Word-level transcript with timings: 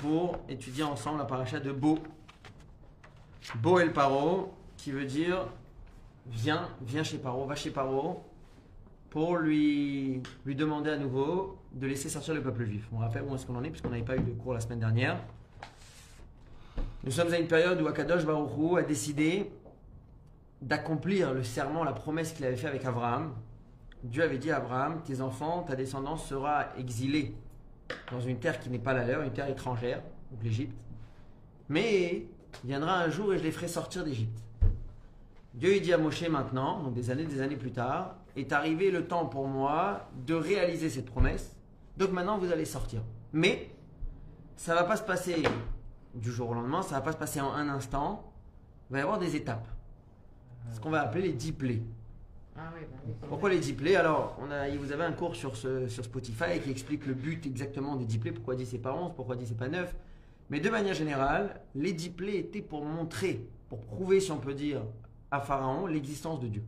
pour 0.00 0.38
étudier 0.48 0.84
ensemble 0.84 1.18
la 1.18 1.24
paracha 1.24 1.58
de 1.58 1.72
Beau. 1.72 1.98
Beau 3.56 3.78
el 3.80 3.92
Paro, 3.92 4.54
qui 4.76 4.92
veut 4.92 5.04
dire 5.04 5.46
viens, 6.26 6.68
viens 6.82 7.02
chez 7.02 7.18
Paro, 7.18 7.44
va 7.44 7.56
chez 7.56 7.70
Paro, 7.70 8.22
pour 9.10 9.36
lui, 9.36 10.22
lui 10.44 10.54
demander 10.54 10.90
à 10.90 10.96
nouveau 10.96 11.58
de 11.72 11.86
laisser 11.86 12.08
sortir 12.08 12.34
le 12.34 12.42
peuple 12.42 12.64
juif. 12.64 12.86
On 12.92 12.98
rappelle 12.98 13.24
où 13.24 13.34
est-ce 13.34 13.46
qu'on 13.46 13.56
en 13.56 13.64
est, 13.64 13.70
puisqu'on 13.70 13.90
n'avait 13.90 14.02
pas 14.02 14.16
eu 14.16 14.20
de 14.20 14.32
cours 14.32 14.54
la 14.54 14.60
semaine 14.60 14.80
dernière. 14.80 15.18
Nous 17.02 17.10
sommes 17.10 17.32
à 17.32 17.38
une 17.38 17.48
période 17.48 17.80
où 17.82 17.88
Akadosh 17.88 18.24
Baruch 18.24 18.78
a 18.78 18.82
décidé 18.82 19.50
d'accomplir 20.62 21.34
le 21.34 21.42
serment, 21.42 21.84
la 21.84 21.92
promesse 21.92 22.32
qu'il 22.32 22.44
avait 22.44 22.56
fait 22.56 22.68
avec 22.68 22.84
Abraham. 22.84 23.34
Dieu 24.04 24.22
avait 24.22 24.38
dit 24.38 24.50
à 24.50 24.58
Abraham, 24.58 25.02
tes 25.02 25.20
enfants, 25.20 25.64
ta 25.64 25.74
descendance 25.74 26.26
sera 26.26 26.66
exilée 26.78 27.34
dans 28.10 28.20
une 28.20 28.38
terre 28.38 28.60
qui 28.60 28.70
n'est 28.70 28.78
pas 28.78 28.92
la 28.92 29.04
leur, 29.04 29.22
une 29.22 29.32
terre 29.32 29.48
étrangère, 29.48 30.02
donc 30.30 30.42
l'Égypte. 30.42 30.76
Mais 31.68 32.26
il 32.62 32.68
viendra 32.68 32.98
un 33.00 33.10
jour 33.10 33.32
et 33.32 33.38
je 33.38 33.42
les 33.42 33.52
ferai 33.52 33.68
sortir 33.68 34.04
d'Égypte. 34.04 34.38
Dieu 35.54 35.78
dit 35.80 35.92
à 35.92 35.98
Moshe 35.98 36.28
maintenant, 36.28 36.82
donc 36.82 36.94
des 36.94 37.10
années, 37.10 37.24
des 37.24 37.40
années 37.40 37.56
plus 37.56 37.72
tard, 37.72 38.16
est 38.36 38.52
arrivé 38.52 38.90
le 38.90 39.06
temps 39.06 39.26
pour 39.26 39.46
moi 39.46 40.08
de 40.26 40.34
réaliser 40.34 40.90
cette 40.90 41.06
promesse. 41.06 41.54
Donc 41.96 42.10
maintenant 42.10 42.38
vous 42.38 42.50
allez 42.50 42.64
sortir. 42.64 43.02
Mais 43.32 43.70
ça 44.56 44.74
va 44.74 44.84
pas 44.84 44.96
se 44.96 45.02
passer 45.02 45.42
du 46.14 46.30
jour 46.30 46.50
au 46.50 46.54
lendemain, 46.54 46.82
ça 46.82 46.96
va 46.96 47.00
pas 47.02 47.12
se 47.12 47.16
passer 47.16 47.40
en 47.40 47.52
un 47.52 47.68
instant. 47.68 48.32
Il 48.90 48.94
va 48.94 48.98
y 48.98 49.02
avoir 49.02 49.18
des 49.18 49.36
étapes. 49.36 49.66
Ce 50.72 50.80
qu'on 50.80 50.90
va 50.90 51.02
appeler 51.02 51.22
les 51.22 51.32
dix 51.32 51.52
plaies. 51.52 51.82
Ah 52.56 52.70
oui, 52.74 52.82
bah 52.90 52.98
oui. 53.06 53.12
Pourquoi 53.28 53.50
les 53.50 53.58
diplés 53.58 53.96
Alors, 53.96 54.38
on 54.40 54.50
a, 54.50 54.68
vous 54.76 54.92
avez 54.92 55.02
un 55.04 55.12
cours 55.12 55.34
sur, 55.34 55.56
ce- 55.56 55.88
sur 55.88 56.04
Spotify 56.04 56.60
qui 56.62 56.70
explique 56.70 57.04
le 57.06 57.14
but 57.14 57.44
exactement 57.46 57.96
des 57.96 58.04
diplés, 58.04 58.30
pourquoi 58.32 58.54
dit 58.54 58.64
c'est 58.66 58.78
pas 58.78 58.94
11, 58.94 59.12
pourquoi 59.16 59.34
dit 59.36 59.46
c'est 59.46 59.56
pas 59.56 59.68
9. 59.68 59.94
Mais 60.50 60.60
de 60.60 60.70
manière 60.70 60.94
générale, 60.94 61.60
les 61.74 61.92
diplés 61.92 62.36
étaient 62.36 62.62
pour 62.62 62.84
montrer, 62.84 63.48
pour 63.68 63.80
prouver, 63.80 64.20
si 64.20 64.30
on 64.30 64.38
peut 64.38 64.54
dire, 64.54 64.82
à 65.30 65.40
Pharaon 65.40 65.86
l'existence 65.86 66.38
de 66.40 66.46
Dieu. 66.48 66.62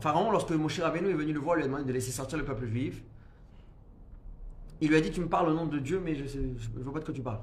Pharaon, 0.00 0.30
lorsque 0.30 0.52
Moshe 0.52 0.80
Rabbeinu 0.80 1.10
est 1.10 1.14
venu 1.14 1.32
le 1.32 1.40
voir, 1.40 1.56
lui 1.56 1.64
a 1.64 1.66
demandé 1.66 1.84
de 1.84 1.92
laisser 1.92 2.12
sortir 2.12 2.38
le 2.38 2.44
peuple 2.44 2.66
juif. 2.66 3.02
Il 4.80 4.88
lui 4.88 4.96
a 4.96 5.00
dit 5.00 5.10
Tu 5.10 5.20
me 5.20 5.28
parles 5.28 5.48
au 5.50 5.54
nom 5.54 5.66
de 5.66 5.78
Dieu, 5.78 6.00
mais 6.02 6.14
je 6.14 6.38
ne 6.38 6.82
vois 6.82 6.92
pas 6.94 7.00
de 7.00 7.04
quoi 7.04 7.12
tu 7.14 7.20
parles. 7.22 7.40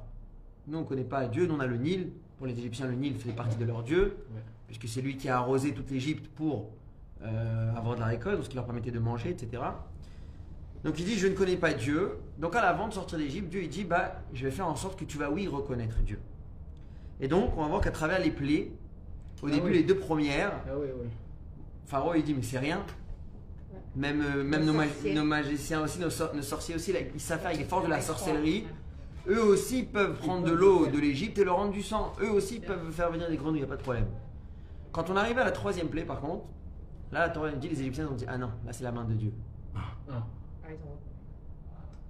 Nous, 0.68 0.78
on 0.78 0.82
ne 0.82 0.88
connaît 0.88 1.04
pas 1.04 1.28
Dieu, 1.28 1.46
nous, 1.46 1.56
on 1.56 1.60
a 1.60 1.68
le 1.68 1.78
Nil. 1.78 2.12
Pour 2.38 2.48
les 2.48 2.58
Égyptiens, 2.58 2.88
le 2.88 2.94
Nil 2.96 3.16
faisait 3.18 3.34
partie 3.34 3.58
de 3.58 3.66
leur 3.66 3.84
Dieu, 3.84 4.18
puisque 4.68 4.88
c'est 4.88 5.02
lui 5.02 5.18
qui 5.18 5.28
a 5.28 5.38
arrosé 5.38 5.74
toute 5.74 5.92
l'Égypte 5.92 6.28
pour 6.36 6.70
euh, 7.24 7.76
avoir 7.76 7.96
de 7.96 8.00
la 8.00 8.08
récolte, 8.08 8.44
ce 8.44 8.50
qui 8.50 8.56
leur 8.56 8.66
permettait 8.66 8.92
de 8.92 9.00
manger, 9.00 9.30
etc. 9.30 9.64
Donc 10.84 10.98
il 11.00 11.06
dit 11.06 11.18
Je 11.18 11.28
ne 11.28 11.34
connais 11.36 11.58
pas 11.58 11.74
Dieu. 11.74 12.14
Donc 12.38 12.56
à 12.56 12.62
l'avant 12.62 12.88
de 12.88 12.94
sortir 12.94 13.18
d'Égypte, 13.18 13.50
Dieu 13.50 13.62
il 13.64 13.70
dit 13.70 13.84
bah, 13.84 14.22
Je 14.34 14.46
vais 14.46 14.52
faire 14.52 14.68
en 14.68 14.76
sorte 14.76 14.98
que 15.00 15.06
tu 15.06 15.18
vas, 15.18 15.30
oui, 15.30 15.48
reconnaître 15.48 15.98
Dieu. 16.00 16.20
Et 17.22 17.28
donc, 17.28 17.52
on 17.58 17.64
va 17.64 17.68
voir 17.68 17.82
qu'à 17.82 17.92
travers 17.92 18.20
les 18.20 18.32
plaies, 18.32 18.72
au 19.42 19.48
Ah 19.48 19.52
début, 19.52 19.68
oui. 19.68 19.74
les 19.74 19.84
deux 19.84 19.98
premières, 19.98 20.54
Ah 20.66 20.72
oui, 20.80 20.88
oui. 21.02 21.08
Pharaon 21.86 22.14
il 22.14 22.24
dit 22.24 22.34
mais 22.34 22.44
c'est 22.44 22.60
rien. 22.60 22.86
Même, 23.96 24.22
euh, 24.22 24.44
même 24.44 24.64
nos, 24.66 25.24
magiciens 25.24 25.82
aussi, 25.82 26.00
nos, 26.00 26.10
sor- 26.12 26.34
nos 26.34 26.42
sorciers 26.44 26.76
aussi, 26.76 26.94
là, 26.94 27.00
ils 27.14 27.20
savent 27.20 27.40
faire 27.40 27.48
avec 27.48 27.60
les 27.60 27.66
forces 27.66 27.84
de 27.86 27.90
la 27.90 28.00
sorcellerie. 28.02 28.66
Eux 29.28 29.44
aussi 29.44 29.84
peuvent 29.84 30.14
prendre 30.18 30.46
de 30.46 30.52
l'eau 30.52 30.88
de 30.88 30.98
l'Égypte 30.98 31.38
et 31.40 31.44
leur 31.44 31.58
rendre 31.58 31.72
du 31.74 31.84
sang. 31.84 32.14
Eux 32.22 32.30
aussi 32.32 32.60
peuvent 32.60 32.92
faire 32.92 33.12
venir 33.12 33.28
des 33.30 33.36
grenouilles, 33.36 33.60
il 33.60 33.64
n'y 33.64 33.68
a 33.68 33.70
pas 33.70 33.76
de 33.76 33.82
problème. 33.82 34.06
Quand 34.92 35.10
on 35.10 35.16
arrive 35.18 35.38
à 35.40 35.44
la 35.44 35.52
troisième 35.52 35.88
plaie 35.90 36.04
par 36.06 36.22
contre, 36.22 36.46
là 37.12 37.20
la 37.28 37.30
Torah 37.30 37.52
nous 37.52 37.58
dit, 37.58 37.70
les 37.70 37.80
Égyptiens 37.82 38.08
ont 38.08 38.16
dit 38.16 38.26
ah 38.28 38.38
non, 38.38 38.52
là 38.66 38.72
c'est 38.74 38.84
la 38.84 38.92
main 38.92 39.06
de 39.06 39.14
Dieu. 39.14 39.34
Ah, 39.76 39.80
Ah, 40.12 40.16
ont- 40.72 40.98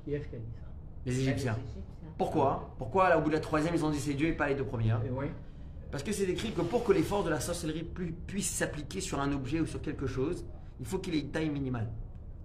qui 0.04 0.14
est-ce 0.14 0.28
qui 0.28 0.36
a 0.36 0.40
dit 0.40 0.46
ça? 0.54 0.62
Les 1.06 1.20
Égyptiens. 1.20 1.58
Pourquoi? 2.18 2.74
Pourquoi 2.78 3.10
là, 3.10 3.18
au 3.18 3.22
bout 3.22 3.30
de 3.30 3.36
la 3.36 3.40
troisième 3.40 3.74
ils 3.74 3.84
ont 3.86 3.90
dit 3.90 4.00
c'est 4.00 4.14
Dieu 4.14 4.28
et 4.28 4.34
pas 4.34 4.48
les 4.50 4.56
deux 4.56 4.66
premières 4.66 5.02
Eh 5.06 5.10
oui. 5.10 5.28
Parce 5.92 6.04
que 6.04 6.12
c'est 6.12 6.24
écrit 6.30 6.52
que 6.52 6.62
pour 6.62 6.84
que 6.84 6.92
les 6.92 7.02
forces 7.02 7.26
de 7.26 7.30
la 7.30 7.40
sorcellerie 7.40 7.84
pu- 7.84 8.12
puissent 8.28 8.52
s'appliquer 8.54 9.02
sur 9.02 9.20
un 9.20 9.32
objet 9.32 9.60
ou 9.60 9.66
sur 9.66 9.82
quelque 9.82 10.06
chose, 10.06 10.46
il 10.80 10.86
faut 10.86 11.00
qu'il 11.00 11.16
ait 11.16 11.20
une 11.20 11.32
taille 11.32 11.50
minimale. 11.50 11.90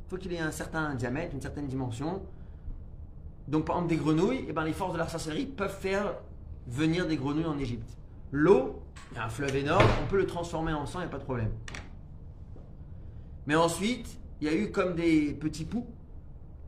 Il 0.07 0.11
faut 0.11 0.17
qu'il 0.17 0.33
ait 0.33 0.39
un 0.39 0.51
certain 0.51 0.95
diamètre, 0.95 1.35
une 1.35 1.41
certaine 1.43 1.67
dimension. 1.67 2.23
Donc 3.49 3.67
par 3.67 3.77
exemple 3.77 3.91
des 3.95 4.01
grenouilles, 4.01 4.47
eh 4.49 4.53
ben, 4.53 4.65
les 4.65 4.73
forces 4.73 4.95
de 4.95 4.99
la 4.99 5.09
sorcellerie 5.09 5.47
peuvent 5.47 5.77
faire 5.79 6.15
venir 6.67 7.07
des 7.07 7.17
grenouilles 7.19 7.45
en 7.45 7.59
Égypte. 7.59 7.99
L'eau, 8.33 8.81
il 9.13 9.17
y 9.17 9.21
a 9.21 9.27
un 9.27 9.29
fleuve 9.29 9.55
énorme, 9.57 9.85
on 10.03 10.07
peut 10.09 10.17
le 10.17 10.27
transformer 10.27 10.73
en 10.73 10.87
sang, 10.87 11.01
il 11.01 11.03
n'y 11.03 11.09
a 11.09 11.11
pas 11.11 11.19
de 11.19 11.25
problème. 11.25 11.51
Mais 13.47 13.55
ensuite, 13.55 14.19
il 14.41 14.47
y 14.47 14.51
a 14.51 14.55
eu 14.55 14.71
comme 14.71 14.95
des 14.95 15.33
petits 15.35 15.65
poux, 15.65 15.87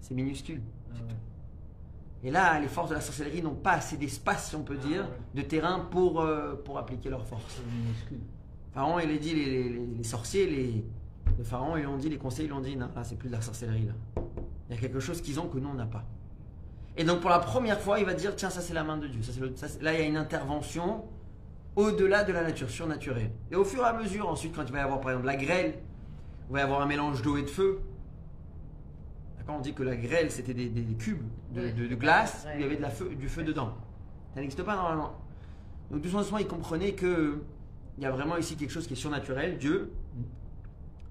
c'est 0.00 0.14
minuscule. 0.14 0.60
Ah 0.92 0.98
ouais. 1.02 2.28
Et 2.28 2.30
là, 2.30 2.58
les 2.60 2.68
forces 2.68 2.90
de 2.90 2.94
la 2.94 3.00
sorcellerie 3.00 3.42
n'ont 3.42 3.54
pas 3.54 3.72
assez 3.72 3.96
d'espace, 3.96 4.48
si 4.50 4.56
on 4.56 4.62
peut 4.62 4.78
Ah 4.82 4.86
dire, 4.86 5.02
ouais. 5.34 5.42
de 5.42 5.48
terrain 5.48 5.80
pour, 5.90 6.20
euh, 6.20 6.54
pour 6.64 6.78
appliquer 6.78 7.08
leurs 7.10 7.26
forces. 7.26 7.60
Pharaon, 8.72 8.98
il 8.98 9.10
a 9.10 9.16
dit, 9.16 9.34
les, 9.34 9.44
les- 9.46 9.68
les- 9.70 9.86
les 9.98 10.04
sorciers, 10.04 10.46
les, 10.46 10.84
le 11.38 11.44
Pharaon, 11.44 11.76
ils 11.76 11.84
l'ont 11.84 11.96
dit, 11.96 12.08
les 12.08 12.18
conseillers, 12.18 12.46
ils 12.48 12.50
l'ont 12.50 12.60
dit, 12.60 12.76
non, 12.76 12.88
là, 12.94 13.04
c'est 13.04 13.16
plus 13.16 13.28
de 13.28 13.34
la 13.34 13.40
sorcellerie, 13.40 13.86
là. 13.86 14.22
Il 14.68 14.74
y 14.74 14.78
a 14.78 14.80
quelque 14.80 15.00
chose 15.00 15.20
qu'ils 15.22 15.38
ont 15.40 15.46
que 15.48 15.58
nous, 15.58 15.68
on 15.68 15.74
n'a 15.74 15.86
pas. 15.86 16.04
Et 16.96 17.04
donc, 17.04 17.20
pour 17.20 17.30
la 17.30 17.38
première 17.38 17.80
fois, 17.80 17.98
il 18.00 18.06
va 18.06 18.14
dire, 18.14 18.34
tiens, 18.36 18.50
ça, 18.50 18.60
c'est 18.60 18.74
la 18.74 18.82
main 18.84 18.96
de 18.96 19.06
Dieu. 19.06 19.22
Ça, 19.22 19.32
c'est 19.32 19.40
le- 19.40 19.54
ça, 19.56 19.66
là, 19.80 19.92
il 19.94 20.00
y 20.00 20.02
a 20.02 20.06
une 20.06 20.16
intervention 20.16 21.04
au-delà 21.76 22.24
de 22.24 22.32
la 22.32 22.42
nature, 22.42 22.68
surnaturelle. 22.70 23.30
Et 23.50 23.54
au 23.56 23.64
fur 23.64 23.82
et 23.82 23.86
à 23.86 23.92
mesure, 23.92 24.28
ensuite, 24.28 24.54
quand 24.56 24.64
il 24.66 24.72
va 24.72 24.78
y 24.78 24.82
avoir, 24.82 25.00
par 25.00 25.10
exemple, 25.10 25.26
la 25.26 25.36
grêle, 25.36 25.74
il 26.48 26.52
va 26.52 26.60
y 26.60 26.62
avoir 26.62 26.80
un 26.80 26.86
mélange 26.86 27.22
d'eau 27.22 27.36
et 27.36 27.42
de 27.42 27.48
feu. 27.48 27.80
D'accord 29.38 29.56
On 29.56 29.60
dit 29.60 29.74
que 29.74 29.82
la 29.82 29.96
grêle, 29.96 30.30
c'était 30.30 30.54
des, 30.54 30.68
des 30.68 30.94
cubes 30.94 31.22
de, 31.52 31.94
glace 31.94 32.46
où 32.46 32.56
il 32.56 32.62
y 32.62 32.64
avait 32.64 32.76
de 32.76 32.82
la 32.82 32.90
feu, 32.90 33.14
du 33.14 33.28
feu 33.28 33.42
dedans. 33.42 33.74
Ça 34.34 34.40
n'existe 34.40 34.62
pas 34.62 34.76
normalement. 34.76 35.14
Donc 35.90 36.02
tout 36.02 36.08
doucement, 36.08 36.38
il 36.38 36.46
comprenait 36.46 36.92
que 36.92 37.42
il 37.98 38.02
y 38.02 38.06
a 38.06 38.10
vraiment 38.10 38.36
ici 38.36 38.56
quelque 38.56 38.70
chose 38.70 38.86
qui 38.86 38.92
est 38.92 38.96
surnaturel, 38.96 39.56
Dieu. 39.58 39.92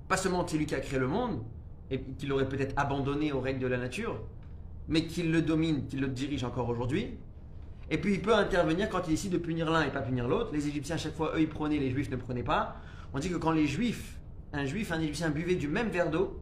Pas 0.07 0.17
seulement 0.17 0.45
c'est 0.45 0.57
lui 0.57 0.67
qui 0.67 0.75
a 0.75 0.79
créé 0.79 0.99
le 0.99 1.07
monde 1.07 1.41
et 1.89 1.99
qu'il 1.99 2.29
l'aurait 2.29 2.47
peut-être 2.47 2.73
abandonné 2.77 3.31
au 3.31 3.39
règne 3.39 3.59
de 3.59 3.67
la 3.67 3.77
nature, 3.77 4.21
mais 4.87 5.05
qu'il 5.07 5.31
le 5.31 5.41
domine, 5.41 5.87
qu'il 5.87 6.01
le 6.01 6.07
dirige 6.07 6.43
encore 6.43 6.69
aujourd'hui. 6.69 7.17
Et 7.89 7.97
puis 7.97 8.13
il 8.13 8.21
peut 8.21 8.35
intervenir 8.35 8.89
quand 8.89 9.01
il 9.07 9.11
décide 9.11 9.31
de 9.31 9.37
punir 9.37 9.71
l'un 9.71 9.83
et 9.83 9.91
pas 9.91 10.01
punir 10.01 10.27
l'autre. 10.27 10.51
Les 10.53 10.67
Égyptiens, 10.67 10.95
à 10.95 10.99
chaque 10.99 11.15
fois, 11.15 11.33
eux, 11.35 11.41
ils 11.41 11.49
prenaient, 11.49 11.77
les 11.77 11.91
Juifs 11.91 12.09
ne 12.09 12.15
prenaient 12.15 12.43
pas. 12.43 12.77
On 13.13 13.19
dit 13.19 13.29
que 13.29 13.37
quand 13.37 13.51
les 13.51 13.67
Juifs, 13.67 14.17
un 14.55 14.65
Juif, 14.65 14.91
un 14.91 14.99
Égyptien 14.99 15.29
buvaient 15.29 15.55
du 15.55 15.67
même 15.67 15.89
verre 15.89 16.09
d'eau, 16.09 16.39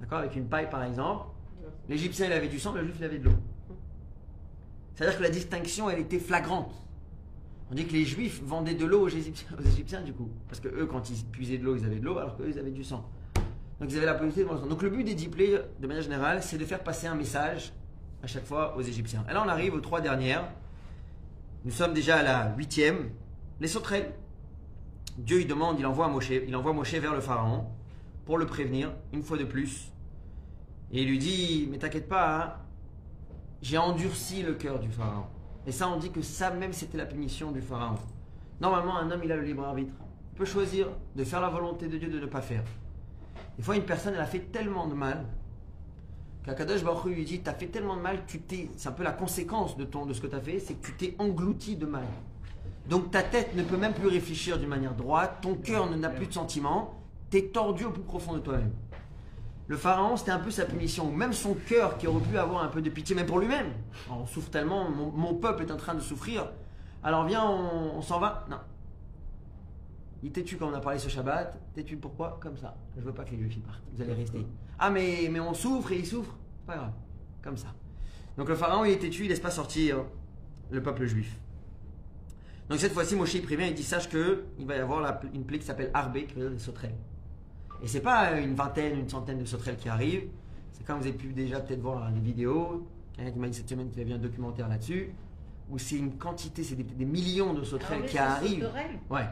d'accord, 0.00 0.18
avec 0.18 0.36
une 0.36 0.46
paille 0.46 0.68
par 0.68 0.84
exemple, 0.84 1.26
l'Égyptien 1.88 2.26
il 2.26 2.32
avait 2.32 2.48
du 2.48 2.58
sang, 2.58 2.72
le 2.72 2.84
Juif 2.84 2.96
il 2.98 3.04
avait 3.04 3.18
de 3.18 3.24
l'eau. 3.24 3.36
C'est-à-dire 4.94 5.16
que 5.16 5.22
la 5.22 5.30
distinction, 5.30 5.88
elle 5.88 6.00
était 6.00 6.18
flagrante. 6.18 6.74
On 7.70 7.74
dit 7.74 7.86
que 7.86 7.92
les 7.92 8.04
Juifs 8.04 8.42
vendaient 8.44 8.74
de 8.74 8.84
l'eau 8.84 9.06
aux 9.06 9.08
Égyptiens, 9.08 10.02
du 10.02 10.12
coup. 10.12 10.28
Parce 10.46 10.60
que 10.60 10.68
eux, 10.68 10.84
quand 10.84 11.08
ils 11.08 11.24
puisaient 11.24 11.56
de 11.56 11.64
l'eau, 11.64 11.74
ils 11.74 11.86
avaient 11.86 11.98
de 11.98 12.04
l'eau, 12.04 12.18
alors 12.18 12.36
qu'eux, 12.36 12.50
ils 12.50 12.58
avaient 12.58 12.70
du 12.70 12.84
sang. 12.84 13.08
Donc 13.80 13.90
ils 13.90 13.96
avaient 13.96 14.06
la 14.06 14.14
possibilité 14.14 14.42
de 14.42 14.48
manger 14.48 14.58
le 14.58 14.64
sang. 14.64 14.68
Donc 14.68 14.82
le 14.82 14.90
but 14.90 15.04
des 15.04 15.14
diplés, 15.14 15.58
de 15.80 15.86
manière 15.86 16.02
générale, 16.02 16.42
c'est 16.42 16.58
de 16.58 16.64
faire 16.66 16.84
passer 16.84 17.06
un 17.06 17.14
message 17.14 17.72
à 18.22 18.26
chaque 18.26 18.44
fois 18.44 18.76
aux 18.76 18.82
Égyptiens. 18.82 19.24
Et 19.30 19.32
là, 19.32 19.42
on 19.44 19.48
arrive 19.48 19.74
aux 19.74 19.80
trois 19.80 20.02
dernières. 20.02 20.46
Nous 21.64 21.72
sommes 21.72 21.94
déjà 21.94 22.18
à 22.18 22.22
la 22.22 22.54
huitième. 22.56 23.10
Les 23.60 23.68
sauterelles. 23.68 24.12
Dieu, 25.18 25.40
il 25.40 25.46
demande, 25.46 25.78
il 25.78 25.86
envoie 25.86 26.08
Moshe, 26.08 26.30
il 26.30 26.54
envoie 26.56 26.72
Moshe 26.72 26.94
vers 26.94 27.14
le 27.14 27.20
pharaon 27.20 27.66
pour 28.24 28.38
le 28.38 28.46
prévenir, 28.46 28.92
une 29.12 29.22
fois 29.22 29.36
de 29.36 29.44
plus. 29.44 29.92
Et 30.90 31.02
il 31.02 31.08
lui 31.08 31.18
dit, 31.18 31.68
mais 31.70 31.78
t'inquiète 31.78 32.08
pas, 32.08 32.36
hein, 32.36 32.52
j'ai 33.60 33.78
endurci 33.78 34.42
le 34.42 34.54
cœur 34.54 34.78
du 34.78 34.88
pharaon. 34.88 35.24
Et 35.66 35.72
ça, 35.72 35.88
on 35.88 35.96
dit 35.98 36.10
que 36.10 36.22
ça 36.22 36.50
même, 36.50 36.72
c'était 36.72 36.98
la 36.98 37.06
punition 37.06 37.52
du 37.52 37.60
pharaon. 37.60 37.96
Normalement, 38.60 38.96
un 38.96 39.10
homme, 39.10 39.20
il 39.24 39.32
a 39.32 39.36
le 39.36 39.42
libre 39.42 39.64
arbitre. 39.64 39.94
Il 40.32 40.38
peut 40.38 40.44
choisir 40.44 40.88
de 41.14 41.24
faire 41.24 41.40
la 41.40 41.48
volonté 41.48 41.88
de 41.88 41.98
Dieu, 41.98 42.08
de 42.08 42.18
ne 42.18 42.26
pas 42.26 42.40
faire. 42.40 42.64
Des 43.56 43.62
fois, 43.62 43.76
une 43.76 43.84
personne, 43.84 44.14
elle 44.14 44.20
a 44.20 44.26
fait 44.26 44.50
tellement 44.50 44.86
de 44.86 44.94
mal 44.94 45.26
qu'Akadosh 46.44 46.82
Baruch 46.82 47.04
lui 47.04 47.24
dit, 47.24 47.40
t'as 47.40 47.54
fait 47.54 47.66
tellement 47.66 47.96
de 47.96 48.00
mal, 48.00 48.24
tu 48.26 48.40
t'es, 48.40 48.68
c'est 48.76 48.88
un 48.88 48.92
peu 48.92 49.04
la 49.04 49.12
conséquence 49.12 49.76
de, 49.76 49.84
ton, 49.84 50.06
de 50.06 50.12
ce 50.12 50.20
que 50.20 50.26
tu 50.26 50.34
as 50.34 50.40
fait, 50.40 50.58
c'est 50.58 50.74
que 50.74 50.86
tu 50.86 50.94
t'es 50.94 51.14
englouti 51.18 51.76
de 51.76 51.86
mal. 51.86 52.04
Donc 52.88 53.10
ta 53.10 53.22
tête 53.22 53.54
ne 53.54 53.62
peut 53.62 53.76
même 53.76 53.94
plus 53.94 54.08
réfléchir 54.08 54.58
d'une 54.58 54.68
manière 54.68 54.94
droite, 54.94 55.38
ton 55.42 55.54
cœur 55.54 55.88
ne 55.90 55.96
n'a 55.96 56.10
plus 56.10 56.26
de 56.26 56.32
sentiments, 56.32 57.00
tu 57.30 57.38
es 57.38 57.42
tordu 57.42 57.84
au 57.84 57.90
plus 57.90 58.02
profond 58.02 58.34
de 58.34 58.40
toi-même. 58.40 58.72
Le 59.68 59.76
pharaon, 59.76 60.16
c'était 60.16 60.32
un 60.32 60.40
peu 60.40 60.50
sa 60.50 60.66
punition. 60.66 61.10
Même 61.10 61.32
son 61.32 61.54
cœur 61.54 61.96
qui 61.96 62.06
aurait 62.06 62.20
pu 62.20 62.36
avoir 62.36 62.62
un 62.62 62.68
peu 62.68 62.82
de 62.82 62.90
pitié, 62.90 63.14
même 63.14 63.26
pour 63.26 63.38
lui-même. 63.38 63.72
On 64.10 64.26
souffre 64.26 64.50
tellement, 64.50 64.90
mon, 64.90 65.10
mon 65.12 65.34
peuple 65.34 65.62
est 65.62 65.70
en 65.70 65.76
train 65.76 65.94
de 65.94 66.00
souffrir. 66.00 66.50
Alors 67.02 67.24
viens, 67.24 67.44
on, 67.44 67.96
on 67.96 68.02
s'en 68.02 68.18
va. 68.18 68.44
Non. 68.50 68.58
Il 70.22 70.30
t'es 70.30 70.42
tu 70.42 70.56
quand 70.56 70.68
on 70.68 70.74
a 70.74 70.80
parlé 70.80 70.98
ce 70.98 71.08
Shabbat. 71.08 71.58
T'es 71.74 71.84
tu 71.84 71.96
pourquoi? 71.96 72.38
Comme 72.40 72.56
ça. 72.56 72.76
Je 72.96 73.02
veux 73.02 73.14
pas 73.14 73.24
que 73.24 73.30
les 73.30 73.38
juifs 73.38 73.56
y 73.56 73.60
partent. 73.60 73.82
Vous 73.94 74.02
allez 74.02 74.14
rester. 74.14 74.46
Ah 74.78 74.90
mais, 74.90 75.28
mais 75.30 75.40
on 75.40 75.54
souffre 75.54 75.92
et 75.92 75.98
il 75.98 76.06
souffre. 76.06 76.34
C'est 76.60 76.66
pas 76.66 76.76
grave. 76.76 76.92
Comme 77.42 77.56
ça. 77.56 77.68
Donc 78.36 78.48
le 78.48 78.54
pharaon, 78.54 78.84
il 78.84 78.92
est 78.92 78.98
têtu, 78.98 79.24
il 79.24 79.28
laisse 79.28 79.40
pas 79.40 79.50
sortir 79.50 80.04
le 80.70 80.82
peuple 80.82 81.06
juif. 81.06 81.38
Donc 82.68 82.78
cette 82.78 82.92
fois-ci, 82.92 83.16
Moshe 83.16 83.34
il 83.34 83.42
prévient, 83.42 83.66
il 83.68 83.74
dit 83.74 83.82
sache 83.82 84.08
que 84.08 84.44
il 84.58 84.66
va 84.66 84.76
y 84.76 84.78
avoir 84.78 85.00
la- 85.00 85.20
une 85.34 85.44
plaie 85.44 85.58
qui 85.58 85.66
s'appelle 85.66 85.90
Arbé, 85.92 86.24
qui 86.24 86.34
veut 86.34 86.42
dire 86.42 86.50
des 86.50 86.58
sauterelles. 86.58 86.94
Et 87.82 87.88
c'est 87.88 88.00
pas 88.00 88.32
une 88.40 88.54
vingtaine, 88.54 88.98
une 88.98 89.08
centaine 89.08 89.38
de 89.38 89.44
sauterelles 89.44 89.76
qui 89.76 89.88
arrivent. 89.88 90.28
C'est 90.72 90.84
comme 90.86 90.98
vous 91.00 91.06
avez 91.06 91.16
pu 91.16 91.28
déjà 91.32 91.60
peut-être 91.60 91.80
voir 91.80 92.10
les 92.10 92.20
vidéos. 92.20 92.86
quelqu'un 93.16 93.32
qui 93.32 93.38
m'a 93.38 93.48
dit 93.48 93.54
cette 93.58 93.68
semaine 93.68 93.90
qu'il 93.90 94.00
a 94.00 94.04
vu 94.04 94.12
un 94.14 94.18
documentaire 94.18 94.68
là-dessus, 94.68 95.12
où 95.70 95.78
c'est 95.78 95.96
une 95.96 96.16
quantité, 96.16 96.62
c'est 96.62 96.76
des, 96.76 96.82
des 96.84 97.04
millions 97.04 97.52
de 97.52 97.62
sauterelles 97.62 98.02
Ah 98.04 98.08
qui 98.08 98.18
arrivent, 98.18 98.64
sauterelles. 98.64 98.98
ouais, 99.10 99.26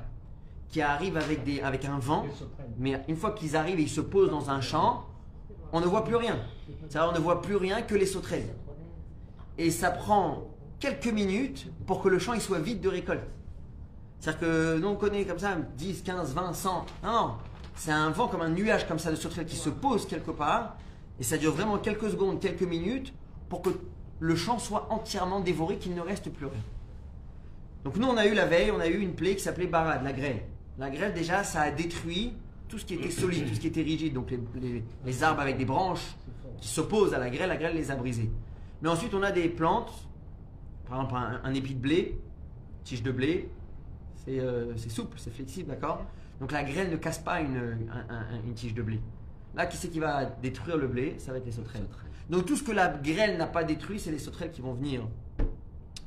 qui 0.69 0.83
arrivent 0.83 1.17
avec, 1.17 1.45
des, 1.45 1.61
avec 1.63 1.85
un 1.87 1.99
vent, 1.99 2.27
mais 2.79 3.01
une 3.09 3.17
fois 3.17 3.31
qu'ils 3.33 3.57
arrivent 3.57 3.79
et 3.79 3.83
ils 3.85 3.89
se 3.89 4.01
posent 4.03 4.31
dans 4.31 4.51
un 4.51 4.61
champ, 4.61 5.07
on 5.73 5.81
ne 5.81 5.87
voit 5.87 6.05
plus 6.05 6.17
rien. 6.17 6.37
C'est-à-dire 6.89 7.11
on 7.11 7.15
ne 7.15 7.21
voit 7.23 7.41
plus 7.41 7.57
rien 7.57 7.81
que 7.83 7.95
les 7.95 8.05
sauterelles. 8.07 8.49
Et 9.57 9.71
ça 9.71 9.91
prend 9.91 10.50
quelques 10.81 11.07
minutes 11.13 11.69
pour 11.87 12.03
que 12.03 12.09
le 12.09 12.19
champ 12.19 12.33
il 12.33 12.41
soit 12.41 12.59
vide 12.59 12.81
de 12.81 12.89
récolte. 12.89 13.23
C'est-à-dire 14.19 14.41
que 14.41 14.79
nous 14.79 14.89
on 14.89 14.97
connaît 14.97 15.25
comme 15.25 15.39
ça 15.39 15.57
10, 15.77 16.03
15, 16.03 16.35
20, 16.35 16.53
100. 16.53 16.87
Non. 17.05 17.35
C'est 17.77 17.93
un 17.93 18.11
vent 18.11 18.29
comme 18.29 18.43
un 18.43 18.51
nuage 18.51 18.87
comme 18.89 18.99
ça 18.99 19.11
de 19.11 19.17
sauterelles 19.17 19.47
qui 19.47 19.57
se 19.57 19.71
pose 19.71 20.07
quelque 20.07 20.31
part. 20.33 20.77
Et 21.19 21.23
ça 21.23 21.39
dure 21.39 21.53
vraiment 21.53 21.79
quelques 21.79 22.11
secondes, 22.11 22.41
quelques 22.41 22.63
minutes 22.63 23.13
pour 23.49 23.63
que 23.63 23.71
le 24.19 24.37
champ 24.37 24.59
soit 24.59 24.89
entièrement 24.91 25.41
dévoré, 25.41 25.77
qu'il 25.79 25.95
ne 25.95 26.01
reste 26.01 26.31
plus 26.31 26.47
rien. 26.47 26.61
Donc 27.85 27.97
nous 27.97 28.07
on 28.07 28.17
a 28.17 28.27
eu 28.27 28.35
la 28.35 28.47
veille, 28.47 28.71
on 28.71 28.81
a 28.81 28.89
eu 28.89 28.99
une 29.01 29.15
plaie 29.15 29.37
qui 29.37 29.43
s'appelait 29.43 29.67
Barad, 29.67 30.03
la 30.03 30.13
grêle. 30.13 30.43
La 30.79 30.91
grêle 30.91 31.15
déjà 31.15 31.45
ça 31.45 31.63
a 31.63 31.71
détruit 31.71 32.35
tout 32.69 32.79
ce 32.79 32.85
qui 32.85 32.95
était 32.95 33.11
solide, 33.11 33.49
tout 33.49 33.55
ce 33.55 33.61
qui 33.61 33.67
était 33.69 33.83
rigide. 33.83 34.13
Donc 34.15 34.31
les- 34.31 34.85
les 35.05 35.23
arbres 35.23 35.41
avec 35.41 35.57
des 35.57 35.65
branches 35.65 36.15
qui 36.61 36.69
s'opposent 36.69 37.15
à 37.15 37.19
la 37.19 37.31
grêle, 37.31 37.49
la 37.49 37.57
grêle 37.57 37.75
les 37.75 37.91
a 37.91 37.97
brisés. 37.97 38.31
Mais 38.83 38.89
ensuite, 38.89 39.13
on 39.15 39.23
a 39.23 39.31
des 39.33 39.49
plantes, 39.49 39.91
par 40.91 41.01
exemple 41.03 41.17
un, 41.17 41.41
un 41.49 41.55
épi 41.55 41.75
de 41.75 41.81
blé, 41.81 42.21
tige 42.85 43.03
de 43.03 43.13
blé, 43.13 43.49
c'est 44.17 44.41
euh, 44.41 44.77
souple, 44.77 45.17
c'est 45.19 45.33
flexible, 45.33 45.69
d'accord? 45.71 46.05
Donc 46.41 46.53
la 46.53 46.65
grêle 46.65 46.91
ne 46.91 46.97
casse 46.97 47.19
pas 47.19 47.41
une, 47.41 47.57
un- 47.91 48.15
un- 48.15 48.43
une 48.45 48.55
tige 48.55 48.75
de 48.75 48.83
blé. 48.83 49.01
Là, 49.55 49.67
qui 49.67 49.77
c'est 49.77 49.89
qui 49.89 50.01
va 50.01 50.25
détruire 50.27 50.77
le 50.77 50.89
blé? 50.89 51.15
Ça 51.19 51.33
va 51.33 51.39
être 51.39 51.47
les 51.47 51.53
sauterelles. 51.53 51.87
Donc 52.29 52.47
tout 52.47 52.57
ce 52.57 52.63
que 52.63 52.73
la 52.73 52.89
grêle 52.89 53.37
n'a 53.39 53.47
pas 53.47 53.65
détruit, 53.65 53.99
c'est 54.01 54.11
les 54.11 54.19
sauterelles 54.19 54.51
qui 54.51 54.61
vont 54.63 54.75
venir 54.75 55.07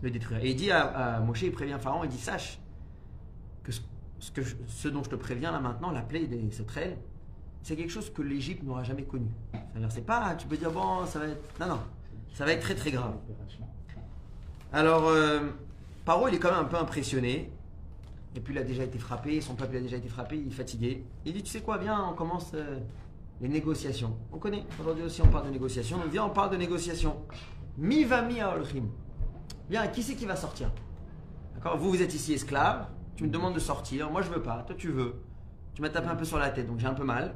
le 0.02 0.12
détruire. 0.12 0.44
Et 0.44 0.50
il 0.52 0.56
dit 0.56 0.72
à, 0.72 0.82
à 1.16 1.20
Moshe, 1.22 1.42
il 1.44 1.52
prévient 1.52 1.78
Pharaon, 1.80 2.04
il 2.04 2.10
dit 2.10 2.18
Sache 2.18 2.60
que 3.64 3.72
ce, 3.72 3.82
ce 4.20 4.32
que 4.32 4.42
je- 4.42 4.56
ce 4.68 4.88
dont 4.90 5.04
je 5.04 5.10
te 5.10 5.16
préviens 5.16 5.52
là 5.52 5.60
maintenant, 5.60 5.92
la 5.92 6.02
plaie 6.02 6.28
des 6.28 6.52
sauterelles, 6.52 6.98
c'est 7.62 7.76
quelque 7.78 7.92
chose 7.92 8.12
que 8.12 8.22
l'Égypte 8.22 8.64
n'aura 8.64 8.84
jamais 8.84 9.04
connu. 9.04 9.30
C'est-à-dire, 9.54 9.92
c'est 9.92 10.06
pas, 10.06 10.36
tu 10.36 10.48
peux 10.48 10.58
dire, 10.58 10.72
bon, 10.72 11.06
ça 11.06 11.20
va 11.20 11.28
être. 11.28 11.60
Non, 11.62 11.68
non, 11.68 11.80
ça 12.34 12.44
va 12.46 12.52
être 12.52 12.62
très 12.62 12.76
très 12.76 12.92
grave. 12.92 13.16
Alors, 14.74 15.08
euh, 15.08 15.40
Paro, 16.04 16.28
il 16.28 16.34
est 16.34 16.40
quand 16.40 16.50
même 16.50 16.62
un 16.62 16.68
peu 16.68 16.78
impressionné. 16.78 17.52
Et 18.36 18.40
puis, 18.40 18.56
il 18.56 18.58
a 18.58 18.64
déjà 18.64 18.84
été 18.84 18.98
frappé, 18.98 19.40
son 19.40 19.54
peuple 19.54 19.78
a 19.78 19.80
déjà 19.80 19.98
été 19.98 20.10
frappé, 20.10 20.36
il 20.38 20.48
est 20.48 20.56
fatigué. 20.56 21.06
Il 21.26 21.34
dit, 21.34 21.44
tu 21.44 21.52
sais 21.52 21.62
quoi, 21.62 21.78
viens, 21.78 22.08
on 22.10 22.16
commence 22.16 22.52
euh, 22.56 22.80
les 23.40 23.48
négociations. 23.48 24.18
On 24.32 24.40
connaît, 24.40 24.64
aujourd'hui 24.82 25.04
aussi, 25.04 25.22
on 25.22 25.28
parle 25.28 25.46
de 25.46 25.52
négociations. 25.52 25.98
Donc, 25.98 26.08
viens, 26.08 26.26
on 26.26 26.32
parle 26.32 26.50
de 26.50 26.58
négociations. 26.58 27.18
Mi 27.78 28.04
va 28.04 28.24
mi 28.24 28.42
à 28.42 28.56
Olchim. 28.56 28.86
Bien, 29.70 29.86
qui 29.88 30.02
c'est 30.02 30.16
qui 30.16 30.26
va 30.26 30.36
sortir? 30.36 30.72
D'accord? 31.54 31.78
Vous, 31.78 31.92
vous 31.92 32.02
êtes 32.02 32.16
ici 32.16 32.34
esclave. 32.34 32.88
Tu 33.16 33.26
me 33.26 33.30
demandes 33.30 33.54
de 33.54 33.60
sortir. 33.60 34.10
Moi, 34.10 34.24
je 34.24 34.30
veux 34.32 34.42
pas. 34.42 34.64
Toi, 34.64 34.76
tu 34.76 34.90
veux. 34.90 35.22
Tu 35.76 35.84
m'as 35.84 35.90
tapé 35.90 36.08
un 36.08 36.16
peu 36.16 36.26
sur 36.26 36.40
la 36.40 36.50
tête, 36.50 36.66
donc 36.66 36.80
j'ai 36.80 36.88
un 36.88 36.96
peu 36.96 37.04
mal. 37.04 37.36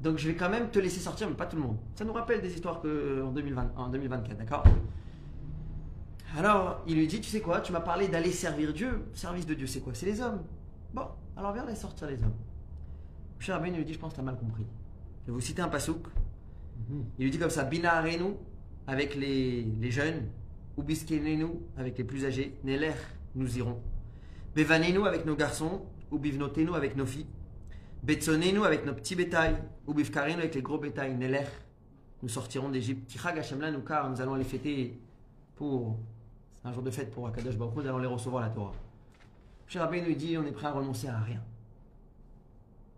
Donc, 0.00 0.16
je 0.16 0.28
vais 0.28 0.34
quand 0.34 0.48
même 0.48 0.70
te 0.70 0.78
laisser 0.78 1.00
sortir, 1.00 1.28
mais 1.28 1.36
pas 1.36 1.44
tout 1.44 1.56
le 1.56 1.62
monde. 1.62 1.76
Ça 1.94 2.06
nous 2.06 2.14
rappelle 2.14 2.40
des 2.40 2.54
histoires 2.54 2.80
que, 2.80 2.88
euh, 2.88 3.26
en, 3.26 3.32
2020, 3.32 3.72
en 3.76 3.88
2024, 3.88 4.38
d'accord? 4.38 4.64
Alors, 6.36 6.82
il 6.86 6.96
lui 6.96 7.06
dit 7.06 7.20
Tu 7.20 7.28
sais 7.28 7.40
quoi 7.40 7.60
Tu 7.60 7.72
m'as 7.72 7.80
parlé 7.80 8.08
d'aller 8.08 8.30
servir 8.30 8.72
Dieu. 8.72 9.04
Le 9.10 9.16
service 9.16 9.46
de 9.46 9.54
Dieu, 9.54 9.66
c'est 9.66 9.80
quoi? 9.80 9.94
C'est 9.94 10.06
les 10.06 10.20
hommes. 10.20 10.42
Bon, 10.94 11.06
alors 11.36 11.52
viens, 11.52 11.64
laisse 11.64 11.80
sortir 11.80 12.06
les 12.08 12.22
hommes. 12.22 12.34
Cher 13.38 13.56
Rabbeinu 13.56 13.78
lui 13.78 13.84
dit 13.84 13.94
Je 13.94 13.98
pense 13.98 14.12
que 14.12 14.16
tu 14.16 14.20
as 14.20 14.24
mal 14.24 14.36
compris. 14.36 14.66
Je 15.22 15.26
vais 15.26 15.32
vous 15.32 15.40
citer 15.40 15.62
un 15.62 15.68
pasouk. 15.68 16.06
Il 17.18 17.24
lui 17.24 17.30
dit 17.30 17.38
comme 17.38 17.50
ça 17.50 17.64
Bina 17.64 17.94
Arenu, 17.94 18.34
avec 18.86 19.14
les, 19.14 19.62
les 19.62 19.90
jeunes, 19.90 20.28
ou 20.76 20.82
Biskenenu, 20.82 21.46
avec 21.76 21.98
les 21.98 22.04
plus 22.04 22.24
âgés, 22.24 22.56
Neler, 22.64 22.94
nous 23.34 23.58
irons. 23.58 23.80
Bevanenu, 24.54 25.06
avec 25.06 25.26
nos 25.26 25.36
garçons, 25.36 25.82
ou 26.10 26.18
Bivnotenu, 26.18 26.74
avec 26.74 26.96
nos 26.96 27.06
filles. 27.06 27.26
Betsonenu, 28.02 28.64
avec 28.64 28.86
nos 28.86 28.94
petits 28.94 29.14
bétails, 29.14 29.56
ou 29.86 29.94
Bivkarenu, 29.94 30.34
avec 30.34 30.54
les 30.54 30.62
gros 30.62 30.78
bétails, 30.78 31.14
Neler, 31.16 31.44
nous 32.22 32.28
sortirons 32.28 32.70
d'Égypte. 32.70 33.06
Tichag 33.08 33.38
Hashem 33.38 33.60
Lanu, 33.60 33.78
car 33.86 34.10
nous 34.10 34.20
allons 34.20 34.34
les 34.34 34.44
fêter 34.44 35.00
pour. 35.54 35.98
C'est 36.60 36.68
un 36.68 36.72
jour 36.72 36.82
de 36.82 36.90
fête 36.90 37.10
pour 37.10 37.26
Akadosh 37.26 37.56
Baruch 37.56 37.74
Hu, 37.74 37.78
nous 37.80 37.88
allons 37.88 37.98
les 37.98 38.06
recevoir 38.06 38.44
à 38.44 38.48
la 38.48 38.52
Torah. 38.52 38.74
Cher 39.66 39.82
Rabbeinu 39.82 40.08
nous 40.08 40.14
dit 40.14 40.36
on 40.36 40.44
est 40.44 40.52
prêt 40.52 40.66
à 40.66 40.72
renoncer 40.72 41.08
à 41.08 41.18
rien. 41.18 41.42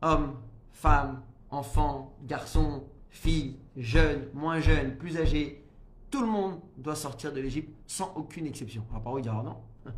Hommes, 0.00 0.34
femmes, 0.72 1.22
enfants, 1.50 2.16
garçons, 2.24 2.84
filles, 3.10 3.58
jeunes, 3.76 4.26
moins 4.34 4.58
jeunes, 4.58 4.96
plus 4.96 5.16
âgés, 5.16 5.64
tout 6.10 6.22
le 6.22 6.26
monde 6.26 6.60
doit 6.76 6.96
sortir 6.96 7.32
de 7.32 7.40
l'Égypte 7.40 7.72
sans 7.86 8.12
aucune 8.16 8.46
exception. 8.46 8.84
Alors 8.94 9.18
il 9.18 9.22
dira 9.22 9.42
non 9.42 9.58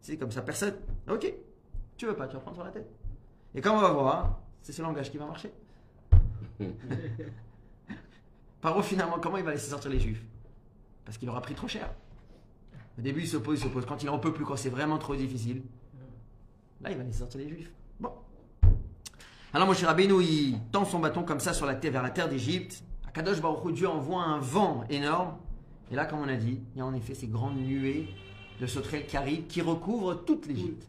C'est 0.00 0.16
comme 0.16 0.30
ça, 0.30 0.40
personne. 0.42 0.74
Ok, 1.08 1.30
tu 1.96 2.06
veux 2.06 2.16
pas, 2.16 2.26
tu 2.26 2.34
vas 2.34 2.40
prendre 2.40 2.56
sur 2.56 2.64
la 2.64 2.70
tête. 2.70 2.88
Et 3.54 3.60
comme 3.60 3.76
on 3.76 3.80
va 3.80 3.92
voir, 3.92 4.40
c'est 4.62 4.72
ce 4.72 4.80
langage 4.80 5.10
qui 5.10 5.18
va 5.18 5.26
marcher. 5.26 5.52
Paro 8.62 8.80
finalement, 8.82 9.18
comment 9.20 9.36
il 9.36 9.44
va 9.44 9.50
laisser 9.50 9.68
sortir 9.68 9.90
les 9.90 10.00
juifs? 10.00 10.24
Parce 11.04 11.18
qu'il 11.18 11.28
aura 11.28 11.42
pris 11.42 11.54
trop 11.54 11.68
cher. 11.68 11.92
Au 12.98 13.02
début, 13.02 13.22
il 13.22 13.28
s'oppose, 13.28 13.58
il 13.58 13.62
s'oppose. 13.62 13.86
Quand 13.86 14.02
il 14.02 14.08
en 14.08 14.18
peut 14.18 14.32
plus, 14.32 14.44
quand 14.44 14.56
c'est 14.56 14.70
vraiment 14.70 14.98
trop 14.98 15.16
difficile, 15.16 15.62
là, 16.80 16.90
il 16.90 16.96
va 16.96 17.02
laisser 17.02 17.18
sortir 17.18 17.40
les 17.40 17.48
juifs. 17.48 17.72
Bon. 17.98 18.10
Alors, 19.52 19.66
Moshe 19.66 19.82
Rabbeinu, 19.82 20.22
il 20.22 20.60
tend 20.72 20.84
son 20.84 21.00
bâton 21.00 21.22
comme 21.22 21.40
ça 21.40 21.52
sur 21.52 21.66
la 21.66 21.74
terre, 21.74 21.92
vers 21.92 22.02
la 22.02 22.10
terre 22.10 22.28
d'Égypte. 22.28 22.84
Akadosh 23.06 23.40
Baruch 23.40 23.74
Dieu 23.74 23.88
envoie 23.88 24.22
un 24.22 24.38
vent 24.38 24.84
énorme. 24.90 25.36
Et 25.90 25.94
là, 25.94 26.06
comme 26.06 26.20
on 26.20 26.28
a 26.28 26.36
dit, 26.36 26.60
il 26.74 26.78
y 26.78 26.80
a 26.80 26.86
en 26.86 26.94
effet 26.94 27.14
ces 27.14 27.26
grandes 27.26 27.56
nuées 27.56 28.08
de 28.60 28.66
sauterelles 28.66 29.06
qui 29.06 29.16
arrivent, 29.16 29.46
qui 29.46 29.60
recouvrent 29.60 30.14
toute 30.14 30.46
l'Égypte. 30.46 30.88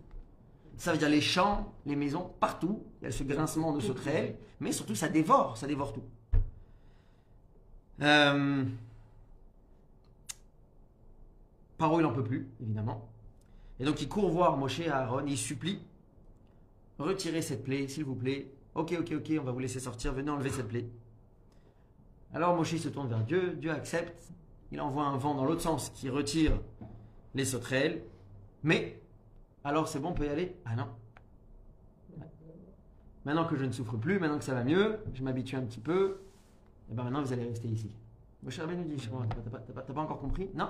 Ça 0.77 0.91
veut 0.91 0.97
dire 0.97 1.09
les 1.09 1.21
champs, 1.21 1.73
les 1.85 1.95
maisons, 1.95 2.31
partout. 2.39 2.83
Il 3.01 3.05
y 3.05 3.07
a 3.07 3.11
ce 3.11 3.23
grincement 3.23 3.73
de 3.73 3.79
sauterelles, 3.79 4.35
mais 4.59 4.71
surtout 4.71 4.95
ça 4.95 5.07
dévore, 5.07 5.57
ça 5.57 5.67
dévore 5.67 5.93
tout. 5.93 6.03
Euh... 8.01 8.65
Paro, 11.77 11.99
il 11.99 12.03
n'en 12.03 12.13
peut 12.13 12.23
plus, 12.23 12.47
évidemment. 12.61 13.09
Et 13.79 13.85
donc 13.85 14.01
il 14.01 14.07
court 14.07 14.29
voir 14.29 14.57
Moshe 14.57 14.79
et 14.79 14.89
Aaron, 14.89 15.25
il 15.25 15.37
supplie 15.37 15.81
retirez 16.97 17.41
cette 17.41 17.63
plaie, 17.63 17.87
s'il 17.87 18.05
vous 18.05 18.15
plaît. 18.15 18.51
Ok, 18.73 18.95
ok, 18.99 19.13
ok, 19.17 19.33
on 19.39 19.43
va 19.43 19.51
vous 19.51 19.59
laisser 19.59 19.79
sortir, 19.79 20.13
venez 20.13 20.29
enlever 20.29 20.49
cette 20.49 20.67
plaie. 20.67 20.87
Alors 22.33 22.55
Moshe 22.55 22.75
se 22.75 22.89
tourne 22.89 23.07
vers 23.07 23.23
Dieu, 23.23 23.55
Dieu 23.55 23.71
accepte, 23.71 24.31
il 24.71 24.81
envoie 24.81 25.05
un 25.05 25.17
vent 25.17 25.35
dans 25.35 25.45
l'autre 25.45 25.61
sens 25.61 25.89
qui 25.89 26.09
retire 26.09 26.59
les 27.33 27.45
sauterelles, 27.45 28.03
mais 28.63 29.01
alors 29.63 29.87
c'est 29.87 29.99
bon, 29.99 30.09
on 30.09 30.13
peut 30.13 30.25
y 30.25 30.29
aller? 30.29 30.55
Ah 30.65 30.75
non. 30.75 30.87
Maintenant 33.23 33.45
que 33.45 33.55
je 33.55 33.65
ne 33.65 33.71
souffre 33.71 33.97
plus, 33.97 34.19
maintenant 34.19 34.37
que 34.37 34.43
ça 34.43 34.53
va 34.53 34.63
mieux, 34.63 34.99
je 35.13 35.23
m'habitue 35.23 35.55
un 35.55 35.63
petit 35.63 35.79
peu, 35.79 36.19
et 36.91 36.93
ben 36.93 37.03
maintenant 37.03 37.21
vous 37.21 37.33
allez 37.33 37.45
rester 37.45 37.67
ici. 37.67 37.91
Moshe 38.43 38.59
Rabbeinu 38.59 38.85
dit, 38.85 39.09
t'as 39.65 39.81
pas 39.81 40.01
encore 40.01 40.19
compris? 40.19 40.49
Non 40.53 40.69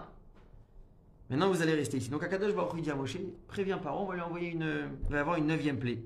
Maintenant 1.29 1.50
vous 1.50 1.62
allez 1.62 1.74
rester 1.74 1.98
ici. 1.98 2.10
Donc 2.10 2.24
Akadosh 2.24 2.53
Baruch 2.53 2.82
dit 2.82 2.91
à 2.91 2.96
Moshe, 2.96 3.17
préviens 3.48 3.77
Paro, 3.77 4.03
on 4.03 4.08
va 4.08 4.15
lui 4.15 4.22
envoyer 4.22 4.50
une, 4.50 4.89
il 5.05 5.12
va 5.12 5.17
y 5.17 5.20
avoir 5.20 5.38
une 5.38 5.48
neuvième 5.48 5.79
plaie. 5.79 6.03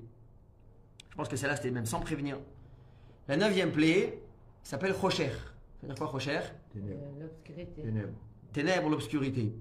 Je 1.10 1.16
pense 1.16 1.28
que 1.28 1.36
celle-là 1.36 1.56
c'était 1.56 1.70
même 1.70 1.86
sans 1.86 2.00
prévenir. 2.00 2.38
La 3.28 3.36
neuvième 3.36 3.72
plaie 3.72 4.22
s'appelle 4.62 4.92
Rocher. 4.92 5.28
Ça 5.28 5.82
veut 5.82 5.88
dire 5.88 5.96
quoi 5.96 6.06
Rocher 6.06 6.40
Ténèbres. 6.72 7.00
Euh, 7.02 7.22
L'obscurité. 7.22 7.82
Ténèbres. 7.82 8.18
Ténèbres, 8.52 8.88
l'obscurité. 8.88 9.54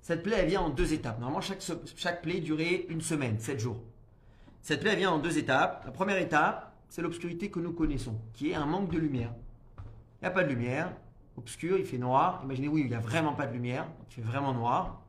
Cette 0.00 0.22
plaie, 0.22 0.36
elle 0.38 0.48
vient 0.48 0.62
en 0.62 0.70
deux 0.70 0.92
étapes. 0.92 1.20
Normalement, 1.20 1.40
chaque, 1.40 1.62
chaque 1.96 2.22
plaie 2.22 2.40
durait 2.40 2.86
une 2.88 3.00
semaine, 3.00 3.38
sept 3.38 3.60
jours. 3.60 3.80
Cette 4.60 4.80
plaie, 4.80 4.90
elle 4.90 4.98
vient 4.98 5.12
en 5.12 5.18
deux 5.18 5.38
étapes. 5.38 5.84
La 5.84 5.92
première 5.92 6.18
étape, 6.18 6.76
c'est 6.88 7.02
l'obscurité 7.02 7.50
que 7.50 7.60
nous 7.60 7.72
connaissons, 7.72 8.18
qui 8.32 8.50
est 8.50 8.54
un 8.54 8.66
manque 8.66 8.90
de 8.90 8.98
lumière. 8.98 9.32
Il 10.20 10.24
n'y 10.24 10.28
a 10.28 10.30
pas 10.32 10.42
de 10.44 10.48
lumière, 10.48 10.92
obscur, 11.36 11.78
il 11.78 11.84
fait 11.84 11.98
noir. 11.98 12.40
Imaginez, 12.44 12.68
oui, 12.68 12.82
il 12.82 12.88
n'y 12.88 12.94
a 12.94 13.00
vraiment 13.00 13.32
pas 13.34 13.46
de 13.46 13.52
lumière, 13.52 13.86
il 14.08 14.14
fait 14.14 14.22
vraiment 14.22 14.52
noir. 14.52 15.02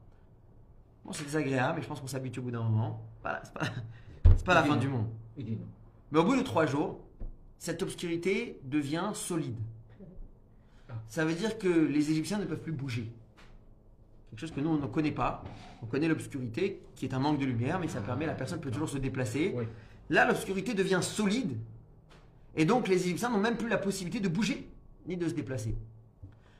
Bon, 1.05 1.11
c'est 1.11 1.23
désagréable, 1.23 1.75
mais 1.77 1.83
je 1.83 1.87
pense 1.87 1.99
qu'on 1.99 2.07
s'habitue 2.07 2.39
au 2.39 2.43
bout 2.43 2.51
d'un 2.51 2.63
moment. 2.63 3.05
Voilà, 3.21 3.41
c'est 3.43 4.45
pas, 4.45 4.53
la 4.53 4.63
fin 4.63 4.77
du 4.77 4.87
monde. 4.87 5.07
Mais 5.37 6.19
au 6.19 6.23
bout 6.23 6.35
de 6.35 6.41
trois 6.41 6.65
jours, 6.65 6.99
cette 7.57 7.81
obscurité 7.81 8.59
devient 8.63 9.11
solide. 9.13 9.57
Ça 11.07 11.25
veut 11.25 11.33
dire 11.33 11.57
que 11.57 11.67
les 11.67 12.11
Égyptiens 12.11 12.37
ne 12.37 12.45
peuvent 12.45 12.61
plus 12.61 12.71
bouger. 12.71 13.11
Quelque 14.29 14.39
chose 14.39 14.51
que 14.51 14.59
nous, 14.59 14.69
on 14.69 14.77
ne 14.77 14.85
connaît 14.87 15.11
pas. 15.11 15.43
On 15.81 15.85
connaît 15.85 16.07
l'obscurité, 16.07 16.81
qui 16.95 17.05
est 17.05 17.13
un 17.13 17.19
manque 17.19 17.39
de 17.39 17.45
lumière, 17.45 17.79
mais 17.79 17.87
ça 17.87 18.01
permet, 18.01 18.25
la 18.25 18.33
personne 18.33 18.59
peut 18.59 18.71
toujours 18.71 18.89
se 18.89 18.97
déplacer. 18.97 19.53
Oui. 19.55 19.65
Là, 20.09 20.25
l'obscurité 20.25 20.73
devient 20.73 20.99
solide. 21.01 21.57
Et 22.55 22.65
donc, 22.65 22.87
les 22.87 23.03
Égyptiens 23.05 23.29
n'ont 23.29 23.39
même 23.39 23.57
plus 23.57 23.69
la 23.69 23.77
possibilité 23.77 24.19
de 24.19 24.29
bouger, 24.29 24.69
ni 25.07 25.17
de 25.17 25.27
se 25.27 25.33
déplacer. 25.33 25.75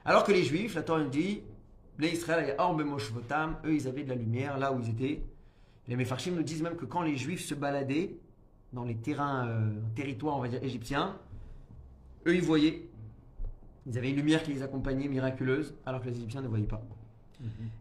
Alors 0.06 0.24
que 0.24 0.32
les 0.32 0.44
Juifs, 0.44 0.76
la 0.76 0.84
Torah 0.84 1.02
nous 1.02 1.10
dit, 1.10 1.42
les 2.00 2.10
Israël, 2.10 2.56
eux, 2.60 3.74
ils 3.74 3.88
avaient 3.88 4.04
de 4.04 4.10
la 4.10 4.16
lumière 4.16 4.58
là 4.58 4.74
où 4.74 4.80
ils 4.80 4.90
étaient. 4.90 5.24
Les 5.88 5.96
Mefarchim 5.96 6.32
nous 6.32 6.44
disent 6.44 6.62
même 6.62 6.76
que 6.76 6.86
quand 6.86 7.02
les 7.02 7.18
Juifs 7.18 7.46
se 7.46 7.54
baladaient 7.54 8.16
dans 8.72 8.84
les 8.84 8.96
terrains, 8.96 9.48
euh, 9.48 9.72
territoires, 9.96 10.38
on 10.38 10.42
va 10.42 10.48
dire, 10.48 10.64
égyptiens, 10.64 11.18
eux, 12.26 12.36
ils 12.36 12.42
voyaient. 12.42 12.88
Ils 13.86 13.98
avaient 13.98 14.10
une 14.10 14.16
lumière 14.16 14.44
qui 14.44 14.54
les 14.54 14.64
accompagnait 14.64 15.08
miraculeuse, 15.08 15.76
alors 15.86 16.02
que 16.02 16.08
les 16.08 16.16
Égyptiens 16.16 16.42
ne 16.42 16.48
voyaient 16.48 16.66
pas. 16.66 16.82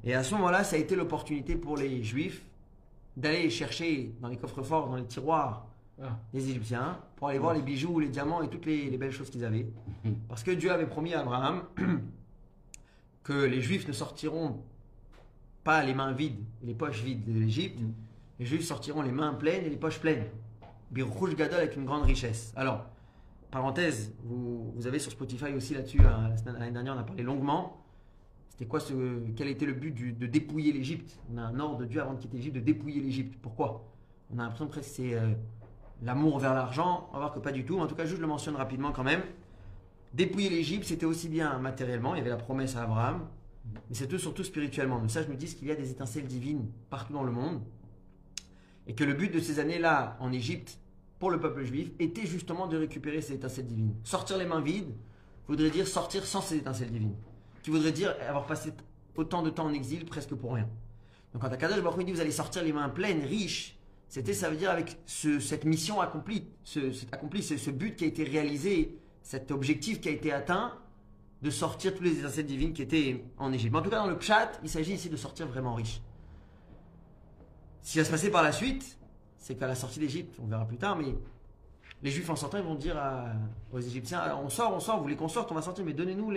Et 0.03 0.15
à 0.15 0.25
ce 0.25 0.35
moment-là, 0.35 0.65
ça 0.65 0.75
a 0.75 0.79
été 0.81 0.97
l'opportunité 0.97 1.55
pour 1.55 1.77
les 1.77 2.03
Juifs 2.03 2.45
d'aller 3.17 3.49
chercher 3.51 4.13
dans 4.21 4.29
les 4.29 4.37
coffres-forts, 4.37 4.89
dans 4.89 4.97
les 4.97 5.05
tiroirs 5.05 5.69
Ah, 6.01 6.19
des 6.33 6.49
Égyptiens, 6.51 6.99
pour 7.17 7.29
aller 7.29 7.39
voir 7.39 7.55
les 7.55 7.63
bijoux, 7.63 8.01
les 8.01 8.09
diamants 8.09 8.43
et 8.43 8.49
toutes 8.49 8.67
les, 8.67 8.89
les 8.91 8.99
belles 8.99 9.13
choses 9.13 9.31
qu'ils 9.31 9.45
avaient. 9.45 9.67
Parce 10.29 10.43
que 10.43 10.51
Dieu 10.53 10.71
avait 10.73 10.87
promis 10.87 11.15
à 11.15 11.21
Abraham 11.21 11.65
que 13.23 13.33
les 13.45 13.61
Juifs 13.61 13.87
ne 13.87 13.93
sortiront 13.93 14.61
pas 15.65 15.85
les 15.85 15.95
mains 15.95 16.13
vides, 16.13 16.43
les 16.63 16.75
poches 16.75 17.03
vides 17.03 17.25
de 17.25 17.39
l'Égypte. 17.39 17.81
Les 18.41 18.47
Juifs 18.47 18.65
sortiront 18.65 19.03
les 19.03 19.13
mains 19.13 19.35
pleines 19.35 19.65
et 19.65 19.71
les 19.71 19.77
poches 19.77 20.01
pleines. 20.01 20.25
Birrouj 20.91 21.37
Gadol 21.37 21.59
avec 21.59 21.77
une 21.77 21.85
grande 21.85 22.03
richesse. 22.05 22.53
Alors, 22.57 22.85
parenthèse, 23.51 24.13
vous, 24.25 24.73
vous 24.75 24.87
avez 24.87 24.99
sur 24.99 25.13
Spotify 25.13 25.53
aussi 25.55 25.75
là-dessus, 25.75 26.01
hein, 26.01 26.31
l'année 26.47 26.73
dernière, 26.73 26.95
on 26.97 26.99
a 26.99 27.05
parlé 27.05 27.23
longuement. 27.23 27.85
C'était 28.51 28.67
quoi 28.67 28.81
ce, 28.81 28.93
quel 29.37 29.49
était 29.49 29.67
le 29.67 29.73
but 29.75 29.93
du- 29.93 30.13
de 30.13 30.27
dépouiller 30.27 30.73
l'Égypte? 30.73 31.19
On 31.33 31.39
a 31.39 31.43
un 31.43 31.59
ordre 31.61 31.79
de 31.79 31.85
Dieu 31.87 32.01
avant 32.03 32.15
de 32.15 32.19
quitter 32.19 32.37
l'Égypte 32.39 32.57
de 32.57 32.61
dépouiller 32.61 33.01
l'Égypte. 33.01 33.39
Pourquoi? 33.41 33.89
On 34.35 34.39
a 34.39 34.43
l'impression 34.43 34.67
que 34.67 34.83
c'est 34.83 35.15
euh, 35.15 35.33
l'amour 36.03 36.39
vers 36.39 36.55
l'argent. 36.55 37.09
On 37.11 37.15
va 37.15 37.21
voir 37.21 37.33
que 37.33 37.39
pas 37.39 37.53
du 37.53 37.65
tout. 37.65 37.79
En 37.79 37.87
tout 37.87 37.95
cas, 37.95 38.05
juste 38.05 38.21
le 38.21 38.27
mentionne 38.27 38.57
rapidement 38.57 38.93
quand 38.93 39.05
même. 39.05 39.23
Dépouiller 40.15 40.51
l'Égypte, 40.51 40.85
c'était 40.85 41.07
aussi 41.07 41.29
bien 41.29 41.59
matériellement, 41.59 42.15
il 42.15 42.19
y 42.19 42.21
avait 42.21 42.31
la 42.31 42.37
promesse 42.37 42.77
à 42.77 42.83
Abraham, 42.83 43.27
mais 43.89 43.95
c'était 43.95 44.19
surtout 44.19 44.45
spirituellement. 44.45 44.99
Donc 44.99 45.11
ça, 45.11 45.23
je 45.23 45.29
me 45.29 45.37
dis 45.37 45.55
qu'il 45.55 45.69
y 45.69 45.71
a 45.71 45.75
des 45.75 45.91
étincelles 45.91 46.27
divines 46.27 46.67
partout 46.91 47.15
dans 47.15 47.23
le 47.23 47.33
monde. 47.33 47.63
Et 48.87 48.95
que 48.95 49.05
le 49.05 49.15
but 49.15 49.33
de 49.33 49.41
ces 49.41 49.59
années-là 49.59 50.17
en 50.21 50.33
Égypte, 50.33 50.79
pour 51.19 51.31
le 51.31 51.41
peuple 51.41 51.65
juif, 51.65 51.93
était 51.99 52.27
justement 52.27 52.67
de 52.67 52.77
récupérer 52.77 53.23
ces 53.23 53.35
étincelles 53.35 53.67
divines. 53.67 53.95
Sortir 54.05 54.37
les 54.37 54.45
mains 54.45 54.61
vides 54.61 54.93
voudrait 55.47 55.71
dire 55.71 55.87
sortir 55.87 56.27
sans 56.27 56.43
ces 56.43 56.57
étincelles 56.57 56.91
divines. 56.91 57.15
Qui 57.63 57.71
voudrait 57.71 57.93
dire 57.93 58.15
avoir 58.29 58.45
passé 58.45 58.73
autant 59.17 59.43
de 59.43 59.51
temps 59.51 59.67
en 59.67 59.73
exil 59.73 60.05
presque 60.05 60.35
pour 60.35 60.55
rien. 60.55 60.69
Donc 61.33 61.43
quand 61.43 61.53
Akadosh 61.53 61.81
Baruch 61.81 62.05
dit 62.05 62.13
vous 62.13 62.21
allez 62.21 62.33
sortir 62.33 62.63
les 62.65 62.73
mains 62.73 62.89
pleines, 62.89 63.25
riches, 63.25 63.79
c'était 64.13 64.35
ça 64.35 64.51
veut 64.51 64.57
dire 64.57 64.71
avec 64.71 64.99
ce- 65.07 65.41
cette 65.41 65.65
mission 65.65 66.03
accomplie, 66.03 66.47
ce, 66.65 66.93
cet 66.93 67.09
ce, 67.41 67.71
but 67.71 67.97
qui 67.97 68.05
a 68.05 68.07
été 68.07 68.25
réalisé, 68.25 68.99
cet 69.23 69.51
objectif 69.51 70.03
qui 70.03 70.11
a 70.11 70.13
été 70.13 70.31
atteint, 70.31 70.75
de 71.41 71.49
sortir 71.49 71.95
tous 71.95 72.03
les 72.03 72.19
étincelles 72.19 72.45
divines 72.45 72.75
qui 72.75 72.83
étaient 72.83 73.25
en 73.39 73.55
Égypte. 73.55 73.75
En 73.75 73.81
tout 73.81 73.89
cas 73.89 73.97
dans 74.01 74.07
le 74.09 74.21
chat, 74.21 74.61
il 74.63 74.69
s'agit 74.69 74.93
ici 74.93 75.09
de 75.09 75.17
sortir 75.17 75.47
vraiment 75.47 75.73
riche. 75.73 76.03
Ce 77.81 77.93
qui 77.93 77.99
va 78.01 78.05
se 78.05 78.11
passer 78.11 78.31
par 78.31 78.43
la 78.43 78.53
suite, 78.53 78.99
c'est 79.39 79.55
qu'à 79.55 79.67
la 79.67 79.75
sortie 79.75 79.99
d'Égypte, 79.99 80.37
on 80.43 80.47
verra 80.47 80.67
plus 80.67 80.77
tard, 80.77 80.95
mais 80.97 81.15
les 82.03 82.11
Juifs 82.11 82.29
en 82.29 82.37
sortant, 82.37 82.59
ils 82.59 82.65
vont 82.65 82.75
dire 82.75 83.03
aux 83.73 83.81
Égyptiens 83.81 84.19
Alors, 84.19 84.45
on 84.45 84.51
sort, 84.51 84.75
on 84.75 84.81
sort, 84.81 84.99
vous 84.99 85.05
voulez 85.05 85.17
qu'on 85.17 85.29
sorte, 85.29 85.51
on 85.51 85.55
va 85.55 85.63
sortir, 85.63 85.87
mais 85.87 85.95
donnez-nous 85.95 86.31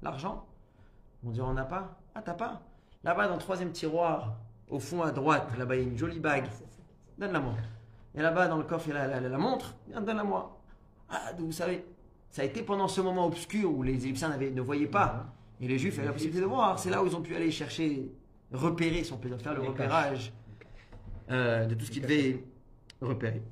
l'argent. 0.00 0.46
Ils 1.24 1.26
vont 1.26 1.32
dire 1.32 1.44
On 1.44 1.54
n'a 1.54 1.64
pas. 1.64 1.98
Ah, 2.14 2.22
t'as 2.22 2.34
pas? 2.34 2.62
Là-bas, 3.02 3.26
dans 3.26 3.34
le 3.34 3.40
troisième 3.40 3.72
tiroir, 3.72 4.36
au 4.68 4.78
fond 4.78 5.02
à 5.02 5.10
droite, 5.10 5.50
là-bas, 5.58 5.74
il 5.74 5.82
y 5.82 5.84
a 5.86 5.88
une 5.88 5.98
jolie 5.98 6.20
bague. 6.20 6.46
Donne-la 7.18 7.40
moi. 7.40 7.54
Et 8.14 8.22
là-bas, 8.22 8.48
dans 8.48 8.56
le 8.58 8.64
coffre, 8.64 8.88
il 8.88 8.94
y 8.94 8.96
a 8.96 9.06
la, 9.06 9.20
la- 9.20 9.28
la 9.28 9.38
montre. 9.38 9.74
Viens, 9.88 10.00
donne-la 10.00 10.24
moi. 10.24 10.58
Ah, 11.08 11.32
vous 11.38 11.52
savez, 11.52 11.84
ça 12.30 12.42
a 12.42 12.44
été 12.44 12.62
pendant 12.62 12.88
ce 12.88 13.00
moment 13.00 13.26
obscur 13.26 13.70
où 13.72 13.82
les 13.82 13.94
Égyptiens 13.94 14.36
ne 14.36 14.60
voyaient 14.60 14.86
pas. 14.86 15.26
Et 15.60 15.68
les 15.68 15.78
Juifs 15.78 15.98
avaient 15.98 16.06
la 16.08 16.12
possibilité 16.12 16.40
de 16.42 16.46
voir. 16.46 16.78
C'est 16.78 16.90
là 16.90 17.02
où 17.02 17.06
ils 17.06 17.16
ont 17.16 17.22
pu 17.22 17.34
aller 17.34 17.50
chercher, 17.50 18.10
repérer, 18.52 19.04
si 19.04 19.12
on 19.12 19.16
peut 19.18 19.34
faire 19.38 19.54
le 19.54 19.62
repérage 19.62 20.32
euh, 21.30 21.64
de 21.66 21.74
tout 21.74 21.84
ce 21.86 21.90
qu'ils 21.90 22.02
devaient 22.02 22.44
repérer. 23.00 23.42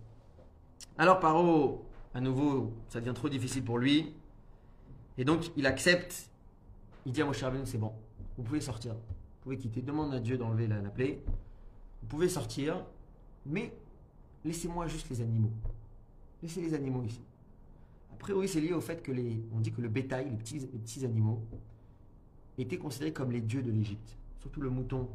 Alors 0.98 1.18
Paro, 1.20 1.86
à 2.14 2.20
nouveau, 2.20 2.72
ça 2.88 3.00
devient 3.00 3.14
trop 3.14 3.28
difficile 3.28 3.64
pour 3.64 3.78
lui. 3.78 4.14
Et 5.16 5.24
donc, 5.24 5.50
il 5.56 5.66
accepte. 5.66 6.28
Il 7.06 7.12
dit 7.12 7.22
à 7.22 7.24
Moshe 7.24 7.42
Rabbeinu, 7.42 7.64
c'est 7.66 7.78
bon, 7.78 7.92
vous 8.36 8.42
pouvez 8.44 8.60
sortir. 8.60 8.94
Vous 8.94 9.42
pouvez 9.42 9.58
quitter. 9.58 9.82
Demande 9.82 10.14
à 10.14 10.20
Dieu 10.20 10.36
d'enlever 10.38 10.66
la, 10.66 10.80
la 10.80 10.90
plaie. 10.90 11.22
Vous 12.02 12.08
pouvez 12.08 12.28
sortir, 12.28 12.84
mais 13.46 13.72
laissez-moi 14.44 14.86
juste 14.86 15.08
les 15.10 15.20
animaux. 15.20 15.52
Laissez 16.42 16.60
les 16.60 16.74
animaux 16.74 17.02
ici. 17.04 17.22
Après, 18.12 18.32
oui, 18.32 18.48
c'est 18.48 18.60
lié 18.60 18.72
au 18.72 18.80
fait 18.80 19.02
que 19.02 19.12
les, 19.12 19.44
on 19.54 19.60
dit 19.60 19.72
que 19.72 19.80
le 19.80 19.88
bétail, 19.88 20.30
les 20.30 20.36
petits, 20.36 20.58
les 20.60 20.66
petits 20.78 21.04
animaux, 21.04 21.42
étaient 22.58 22.78
considérés 22.78 23.12
comme 23.12 23.32
les 23.32 23.40
dieux 23.40 23.62
de 23.62 23.70
l'Égypte. 23.70 24.16
Surtout 24.40 24.60
le 24.60 24.70
mouton. 24.70 25.08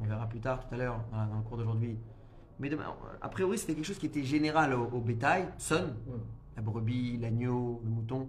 On 0.00 0.04
verra 0.04 0.26
plus 0.28 0.40
tard, 0.40 0.66
tout 0.66 0.74
à 0.74 0.78
l'heure, 0.78 1.04
dans 1.12 1.36
le 1.36 1.42
cours 1.42 1.56
d'aujourd'hui. 1.58 1.96
Mais 2.58 2.68
demain, 2.68 2.94
a 3.20 3.28
priori, 3.28 3.58
c'était 3.58 3.74
quelque 3.74 3.84
chose 3.86 3.98
qui 3.98 4.06
était 4.06 4.22
général 4.24 4.74
au, 4.74 4.86
au 4.88 5.00
bétail. 5.00 5.48
Son, 5.58 5.74
ouais. 5.74 6.18
la 6.56 6.62
brebis, 6.62 7.16
l'agneau, 7.18 7.80
le 7.84 7.90
mouton. 7.90 8.28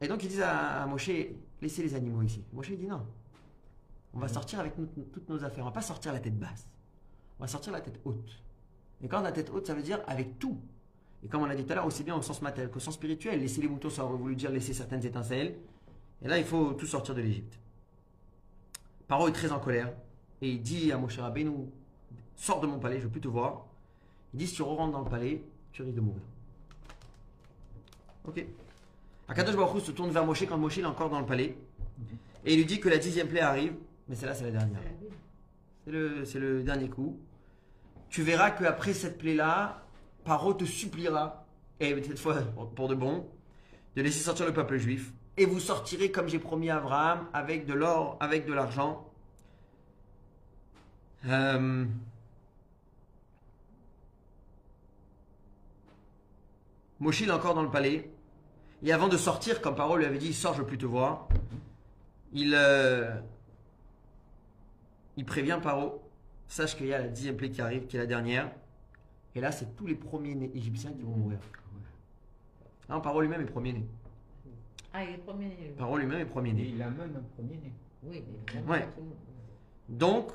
Et 0.00 0.08
donc 0.08 0.22
ils 0.22 0.28
disent 0.28 0.42
à, 0.42 0.82
à 0.82 0.86
Moshe, 0.86 1.10
laissez 1.60 1.82
les 1.82 1.94
animaux 1.94 2.22
ici. 2.22 2.44
Moshe 2.52 2.70
dit 2.72 2.86
non. 2.86 3.04
On 4.14 4.18
va 4.18 4.28
sortir 4.28 4.60
avec 4.60 4.76
nous- 4.78 4.86
toutes 5.12 5.28
nos 5.28 5.42
affaires. 5.44 5.64
On 5.64 5.68
va 5.68 5.72
pas 5.72 5.82
sortir 5.82 6.12
la 6.12 6.20
tête 6.20 6.38
basse. 6.38 6.66
On 7.38 7.44
va 7.44 7.48
sortir 7.48 7.72
la 7.72 7.80
tête 7.80 8.00
haute. 8.04 8.42
Et 9.02 9.08
quand 9.08 9.20
la 9.20 9.32
tête 9.32 9.50
haute, 9.50 9.66
ça 9.66 9.74
veut 9.74 9.82
dire 9.82 10.00
avec 10.06 10.38
tout. 10.38 10.58
Et 11.24 11.28
comme 11.28 11.42
on 11.42 11.46
l'a 11.46 11.54
dit 11.54 11.64
tout 11.64 11.72
à 11.72 11.76
l'heure, 11.76 11.86
aussi 11.86 12.02
bien 12.02 12.16
au 12.16 12.22
sens 12.22 12.40
matériel 12.42 12.70
qu'au 12.70 12.80
sens 12.80 12.94
spirituel. 12.94 13.40
Laisser 13.40 13.60
les 13.60 13.68
moutons, 13.68 13.90
ça 13.90 14.04
aurait 14.04 14.16
voulu 14.16 14.36
dire 14.36 14.50
laisser 14.50 14.72
certaines 14.72 15.04
étincelles. 15.04 15.56
Et 16.22 16.28
là, 16.28 16.38
il 16.38 16.44
faut 16.44 16.72
tout 16.72 16.86
sortir 16.86 17.14
de 17.14 17.20
l'Égypte. 17.20 17.58
Paro 19.08 19.28
est 19.28 19.32
très 19.32 19.52
en 19.52 19.58
colère. 19.58 19.92
Et 20.40 20.50
il 20.50 20.62
dit 20.62 20.92
à 20.92 20.98
Moshe 20.98 21.18
Rabbeinu, 21.18 21.66
sors 22.36 22.60
de 22.60 22.66
mon 22.66 22.78
palais, 22.78 22.98
je 22.98 23.04
veux 23.04 23.10
plus 23.10 23.20
te 23.20 23.28
voir. 23.28 23.66
Il 24.34 24.38
dit, 24.38 24.46
si 24.46 24.54
tu 24.54 24.62
rentres 24.62 24.92
dans 24.92 25.02
le 25.02 25.10
palais, 25.10 25.42
tu 25.72 25.82
risques 25.82 25.96
de 25.96 26.00
mourir. 26.00 26.22
Ok. 28.26 28.44
Akadosh 29.28 29.56
Baruch 29.56 29.82
se 29.82 29.92
tourne 29.92 30.10
vers 30.10 30.24
Moshe 30.24 30.46
quand 30.46 30.58
Moshe 30.58 30.78
est 30.78 30.84
encore 30.84 31.10
dans 31.10 31.20
le 31.20 31.26
palais. 31.26 31.56
Et 32.44 32.52
il 32.52 32.58
lui 32.58 32.66
dit 32.66 32.80
que 32.80 32.88
la 32.88 32.98
dixième 32.98 33.28
plaie 33.28 33.40
arrive, 33.40 33.74
mais 34.08 34.14
celle-là, 34.14 34.34
c'est 34.34 34.44
la 34.44 34.52
dernière. 34.52 34.80
C'est 35.86 35.92
le, 35.92 36.62
dernier 36.64 36.88
coup. 36.88 37.20
Tu 38.08 38.22
verras 38.22 38.50
qu'après 38.50 38.92
cette 38.92 39.18
plaie-là, 39.18 39.84
Paro 40.24 40.52
te 40.52 40.64
suppliera, 40.64 41.46
et 41.78 42.02
cette 42.02 42.18
fois 42.18 42.34
pour 42.74 42.88
de 42.88 42.96
bon, 42.96 43.28
de 43.94 44.02
laisser 44.02 44.18
sortir 44.18 44.46
le 44.46 44.52
peuple 44.52 44.78
juif. 44.78 45.12
Et 45.36 45.46
vous 45.46 45.60
sortirez, 45.60 46.10
comme 46.10 46.28
j'ai 46.28 46.40
promis 46.40 46.70
à 46.70 46.78
Abraham, 46.78 47.28
avec 47.32 47.66
de 47.66 47.74
l'or, 47.74 48.16
avec 48.20 48.46
de 48.46 48.52
l'argent. 48.52 49.08
Euh, 51.26 51.84
Moshe 56.98 57.22
est 57.22 57.30
encore 57.30 57.54
dans 57.54 57.62
le 57.62 57.70
palais. 57.70 58.10
Et 58.82 58.92
avant 58.92 59.08
de 59.08 59.16
sortir, 59.16 59.60
comme 59.60 59.76
Paro 59.76 59.96
lui 59.96 60.04
avait 60.04 60.18
dit, 60.18 60.32
sors, 60.32 60.54
je 60.54 60.62
veux 60.62 60.66
plus 60.66 60.78
te 60.78 60.86
voir. 60.86 61.28
Il, 62.32 62.54
euh, 62.54 63.14
il 65.16 65.24
prévient 65.24 65.58
Paro, 65.62 66.02
sache 66.48 66.76
qu'il 66.76 66.86
y 66.86 66.94
a 66.94 66.98
la 66.98 67.08
dixième 67.08 67.36
plaie 67.36 67.50
qui 67.50 67.60
arrive, 67.60 67.86
qui 67.86 67.96
est 67.96 68.00
la 68.00 68.06
dernière. 68.06 68.50
Et 69.34 69.40
là, 69.40 69.52
c'est 69.52 69.74
tous 69.76 69.86
les 69.86 69.94
premiers-nés 69.94 70.50
égyptiens 70.54 70.92
qui 70.92 71.02
vont 71.02 71.16
mourir. 71.16 71.38
Non, 72.88 73.00
Paro 73.00 73.20
lui-même 73.20 73.40
est 73.42 73.46
premier-né. 73.46 73.84
Ah, 74.92 75.04
il 75.04 75.14
est 75.14 75.18
premier 75.18 75.46
né. 75.46 75.56
lui. 75.60 75.74
Paro 75.76 75.98
lui-même 75.98 76.18
est 76.18 76.22
Et 76.22 76.26
premier-né. 76.26 76.72
il 76.74 76.80
amène 76.80 77.16
un 77.16 77.22
premier-né. 77.34 77.72
Oui, 78.02 78.22
mais 78.54 78.62
Ouais. 78.72 78.88
Donc, 79.88 80.30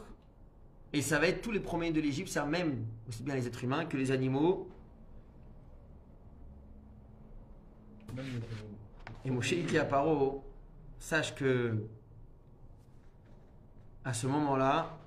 et 0.93 1.01
ça 1.01 1.19
va 1.19 1.27
être 1.27 1.41
tous 1.41 1.51
les 1.51 1.59
premiers 1.59 1.91
de 1.91 2.01
l'Égypte, 2.01 2.29
c'est 2.29 2.45
même 2.45 2.85
aussi 3.07 3.23
bien 3.23 3.35
les 3.35 3.47
êtres 3.47 3.63
humains 3.63 3.85
que 3.85 3.97
les 3.97 4.11
animaux. 4.11 4.69
Même 8.13 8.25
les 8.25 8.31
animaux. 8.31 8.77
Et 9.23 9.31
Moshe 9.31 9.51
il 9.53 9.65
dit 9.65 9.77
à 9.77 9.85
Paro, 9.85 10.43
sache 10.99 11.33
que 11.35 11.87
à 14.03 14.13
ce 14.13 14.27
moment-là, 14.27 14.97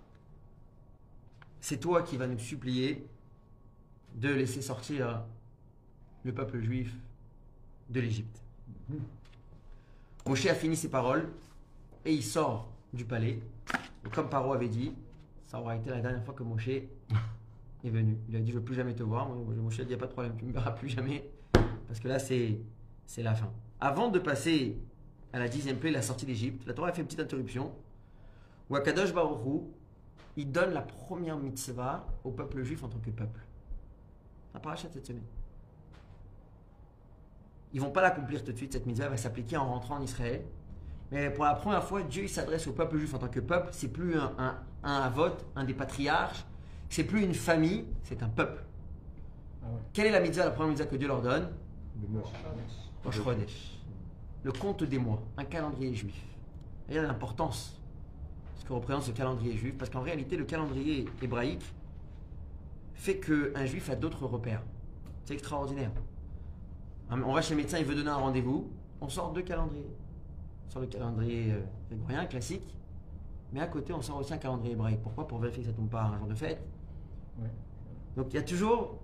c'est 1.61 1.79
toi 1.79 2.03
qui 2.03 2.17
vas 2.17 2.27
nous 2.27 2.39
supplier 2.39 3.07
de 4.15 4.29
laisser 4.29 4.63
sortir 4.63 5.23
le 6.25 6.33
peuple 6.33 6.61
juif 6.61 6.95
de 7.91 8.01
l'Égypte. 8.01 8.43
Moshe 10.27 10.47
a 10.47 10.55
fini 10.55 10.77
ses 10.77 10.89
paroles 10.89 11.29
et 12.05 12.13
il 12.13 12.23
sort 12.23 12.71
du 12.93 13.05
palais. 13.05 13.41
Et 14.07 14.09
comme 14.11 14.29
Paro 14.29 14.53
avait 14.53 14.69
dit, 14.69 14.93
ça 15.47 15.61
aura 15.61 15.77
été 15.77 15.91
la 15.91 16.01
dernière 16.01 16.25
fois 16.25 16.35
que 16.35 16.43
Moshe 16.43 16.69
est 16.69 16.89
venu. 17.85 18.17
Il 18.29 18.37
a 18.37 18.41
dit 18.41 18.51
Je 18.51 18.57
ne 18.57 18.59
veux 18.59 18.65
plus 18.65 18.75
jamais 18.75 18.95
te 18.95 19.03
voir. 19.03 19.29
Moshe 19.29 19.81
a 19.81 19.85
dit 19.85 19.89
Il 19.89 19.89
n'y 19.89 19.95
a 19.95 19.99
pas 19.99 20.07
de 20.07 20.13
problème, 20.13 20.35
tu 20.37 20.45
ne 20.45 20.51
me 20.51 20.55
verras 20.55 20.73
plus 20.73 20.89
jamais. 20.89 21.29
Parce 21.53 22.01
que 22.01 22.09
là, 22.09 22.19
c'est, 22.19 22.59
c'est 23.07 23.23
la 23.23 23.35
fin. 23.35 23.51
Avant 23.81 24.09
de 24.09 24.19
passer 24.19 24.79
à 25.33 25.39
la 25.39 25.49
dixième 25.49 25.79
plaie, 25.79 25.91
la 25.91 26.03
sortie 26.03 26.27
d'Égypte, 26.27 26.67
la 26.67 26.75
Torah 26.75 26.89
a 26.89 26.93
fait 26.93 27.03
une 27.03 27.07
petite 27.07 27.21
interruption 27.21 27.73
où 28.69 28.77
Akadosh 28.77 29.13
Baruch 29.13 29.45
Hu, 29.47 29.61
il 30.37 30.51
donne 30.51 30.73
la 30.73 30.83
première 30.83 31.37
mitzvah 31.37 32.07
au 32.25 32.31
peuple 32.31 32.63
juif 32.63 32.83
en 32.83 32.89
tant 32.89 32.99
que 32.99 33.11
peuple. 33.11 33.41
La 34.53 34.61
paracha 34.61 34.89
cette 34.93 35.07
semaine. 35.07 35.25
Ils 37.73 37.81
vont 37.81 37.91
pas 37.91 38.03
l'accomplir 38.03 38.45
tout 38.45 38.53
de 38.53 38.57
suite, 38.57 38.73
cette 38.73 38.87
mitzvah 38.87 39.09
va 39.09 39.17
s'appliquer 39.17 39.57
en 39.57 39.67
rentrant 39.67 39.97
en 39.97 40.03
Israël. 40.03 40.45
Mais 41.11 41.31
pour 41.31 41.45
la 41.45 41.55
première 41.55 41.85
fois, 41.85 42.03
Dieu 42.03 42.27
s'adresse 42.27 42.67
au 42.67 42.73
peuple 42.73 42.99
juif 42.99 43.15
en 43.15 43.19
tant 43.19 43.29
que 43.29 43.41
peuple. 43.41 43.69
C'est 43.73 43.89
plus 43.89 44.17
un, 44.17 44.33
un, 44.39 44.59
un 44.83 45.01
avot, 45.03 45.37
un 45.55 45.65
des 45.65 45.75
patriarches. 45.75 46.45
C'est 46.89 47.05
plus 47.05 47.23
une 47.23 47.35
famille, 47.35 47.87
c'est 48.03 48.23
un 48.23 48.29
peuple. 48.29 48.65
Ah 49.63 49.67
ouais. 49.67 49.81
Quelle 49.93 50.07
est 50.07 50.13
la 50.13 50.21
mitzvah, 50.21 50.45
la 50.45 50.51
première 50.53 50.71
mitzvah 50.71 50.87
que 50.87 50.97
Dieu 50.97 51.09
leur 51.09 51.23
donne? 51.23 51.51
Le 54.43 54.53
compte 54.53 54.83
des 54.85 54.99
mois, 54.99 55.23
un 55.37 55.45
calendrier 55.45 55.95
juif. 55.95 56.25
A 56.89 56.95
l'importance 56.95 57.81
ce 58.65 58.69
que 58.69 58.73
représente 58.73 59.03
ce 59.03 59.11
calendrier 59.11 59.57
juif, 59.59 59.77
parce 59.77 59.91
qu'en 59.91 60.01
réalité, 60.01 60.37
le 60.39 60.45
calendrier 60.45 61.05
hébraïque 61.21 61.75
fait 62.95 63.19
qu'un 63.19 63.67
juif 63.67 63.91
a 63.91 63.95
d'autres 63.95 64.25
repères. 64.25 64.63
C'est 65.27 65.35
extraordinaire. 65.35 65.91
On 67.11 67.35
va 67.35 67.43
chez 67.43 67.55
le 67.55 67.61
médecin, 67.61 67.79
il 67.79 67.85
veut 67.85 67.95
donner 67.95 68.09
un 68.09 68.17
rendez-vous, 68.17 68.71
on 69.03 69.09
sort 69.11 69.33
deux 69.33 69.43
calendriers. 69.43 69.95
On 70.67 70.71
sort 70.71 70.81
le 70.81 70.89
calendrier 70.89 71.53
euh, 71.53 71.61
grégorien 71.91 72.25
classique, 72.25 72.77
mais 73.53 73.61
à 73.61 73.67
côté, 73.67 73.93
on 73.93 74.01
sort 74.01 74.17
aussi 74.17 74.33
un 74.33 74.39
calendrier 74.39 74.73
hébraïque. 74.73 75.03
Pourquoi? 75.03 75.29
Pour 75.29 75.39
vérifier 75.39 75.63
que 75.63 75.69
ça 75.69 75.73
ne 75.73 75.77
tombe 75.77 75.91
pas 75.91 76.05
un 76.05 76.19
jour 76.19 76.27
de 76.27 76.35
fête. 76.35 76.67
Ouais. 77.39 77.51
Donc 78.17 78.29
il 78.31 78.37
y 78.37 78.39
a 78.39 78.43
toujours, 78.43 78.99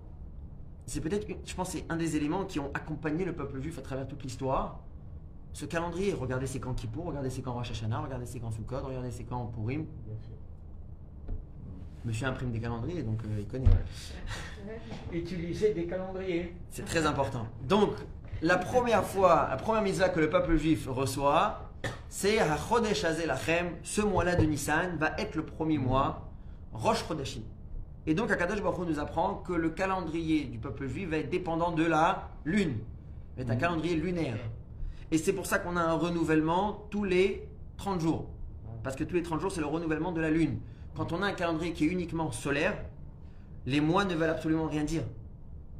c'est 0.87 1.01
peut-être, 1.01 1.27
je 1.45 1.53
pense, 1.53 1.69
c'est 1.69 1.85
un 1.89 1.97
des 1.97 2.15
éléments 2.15 2.45
qui 2.45 2.59
ont 2.59 2.71
accompagné 2.73 3.25
le 3.25 3.33
peuple 3.35 3.61
juif 3.61 3.77
à 3.77 3.83
travers 3.83 4.07
toute 4.07 4.23
l'histoire. 4.23 4.79
Ce 5.53 5.65
calendrier, 5.65 6.13
regardez 6.13 6.47
c'est 6.47 6.59
quand 6.59 6.73
Kippour, 6.73 7.05
regardez 7.07 7.29
c'est 7.29 7.41
quand 7.41 7.53
Rosh 7.53 7.71
Hashanah, 7.71 7.99
regardez 8.01 8.25
c'est 8.25 8.39
quand 8.39 8.51
Sukkot, 8.51 8.79
regardez 8.85 9.11
c'est 9.11 9.23
quand 9.25 9.45
Purim. 9.47 9.85
Bien 10.05 10.15
sûr. 10.21 10.31
Monsieur 12.05 12.27
imprime 12.27 12.51
des 12.51 12.59
calendriers, 12.59 13.03
donc 13.03 13.19
euh, 13.25 13.39
il 13.39 13.47
connaît. 13.47 13.67
Utiliser 15.13 15.73
des 15.73 15.85
calendriers. 15.85 16.55
C'est 16.69 16.85
très 16.85 17.05
important. 17.05 17.45
Donc, 17.67 17.91
la 18.41 18.57
première 18.57 19.03
fois, 19.03 19.47
la 19.51 19.57
première 19.57 19.83
mitzvah 19.83 20.09
que 20.09 20.19
le 20.19 20.29
peuple 20.29 20.55
juif 20.57 20.87
reçoit, 20.89 21.69
c'est 22.09 22.39
HaChodesh 22.39 23.03
Hazel 23.03 23.27
Lachem. 23.27 23.71
Ce 23.83 24.01
mois-là 24.01 24.35
de 24.35 24.45
Nissan 24.45 24.97
va 24.97 25.11
être 25.19 25.35
le 25.35 25.45
premier 25.45 25.77
mois, 25.77 26.27
Rosh 26.73 27.05
Chodeshim. 27.07 27.43
Et 28.07 28.15
donc, 28.15 28.31
Akadosh 28.31 28.63
Baruch 28.63 28.87
nous 28.87 28.97
apprend 28.99 29.35
que 29.35 29.53
le 29.53 29.69
calendrier 29.69 30.45
du 30.45 30.57
peuple 30.57 30.87
juif 30.87 31.09
va 31.09 31.17
être 31.17 31.29
dépendant 31.29 31.71
de 31.71 31.83
la 31.85 32.29
lune. 32.45 32.79
Va 33.37 33.43
être 33.43 33.51
un 33.51 33.55
Mhm. 33.55 33.59
calendrier 33.59 33.95
lunaire. 33.95 34.37
Et 35.11 35.17
c'est 35.17 35.33
pour 35.33 35.45
ça 35.45 35.59
qu'on 35.59 35.75
a 35.75 35.81
un 35.81 35.93
renouvellement 35.93 36.87
tous 36.89 37.03
les 37.03 37.47
30 37.77 37.99
jours. 37.99 38.29
Parce 38.83 38.95
que 38.95 39.03
tous 39.03 39.15
les 39.15 39.23
30 39.23 39.41
jours, 39.41 39.51
c'est 39.51 39.61
le 39.61 39.67
renouvellement 39.67 40.11
de 40.11 40.21
la 40.21 40.31
lune. 40.31 40.59
Quand 40.95 41.11
on 41.13 41.21
a 41.21 41.27
un 41.27 41.33
calendrier 41.33 41.73
qui 41.73 41.85
est 41.85 41.89
uniquement 41.89 42.31
solaire, 42.31 42.77
les 43.65 43.81
mois 43.81 44.05
ne 44.05 44.15
veulent 44.15 44.29
absolument 44.29 44.67
rien 44.67 44.83
dire. 44.83 45.03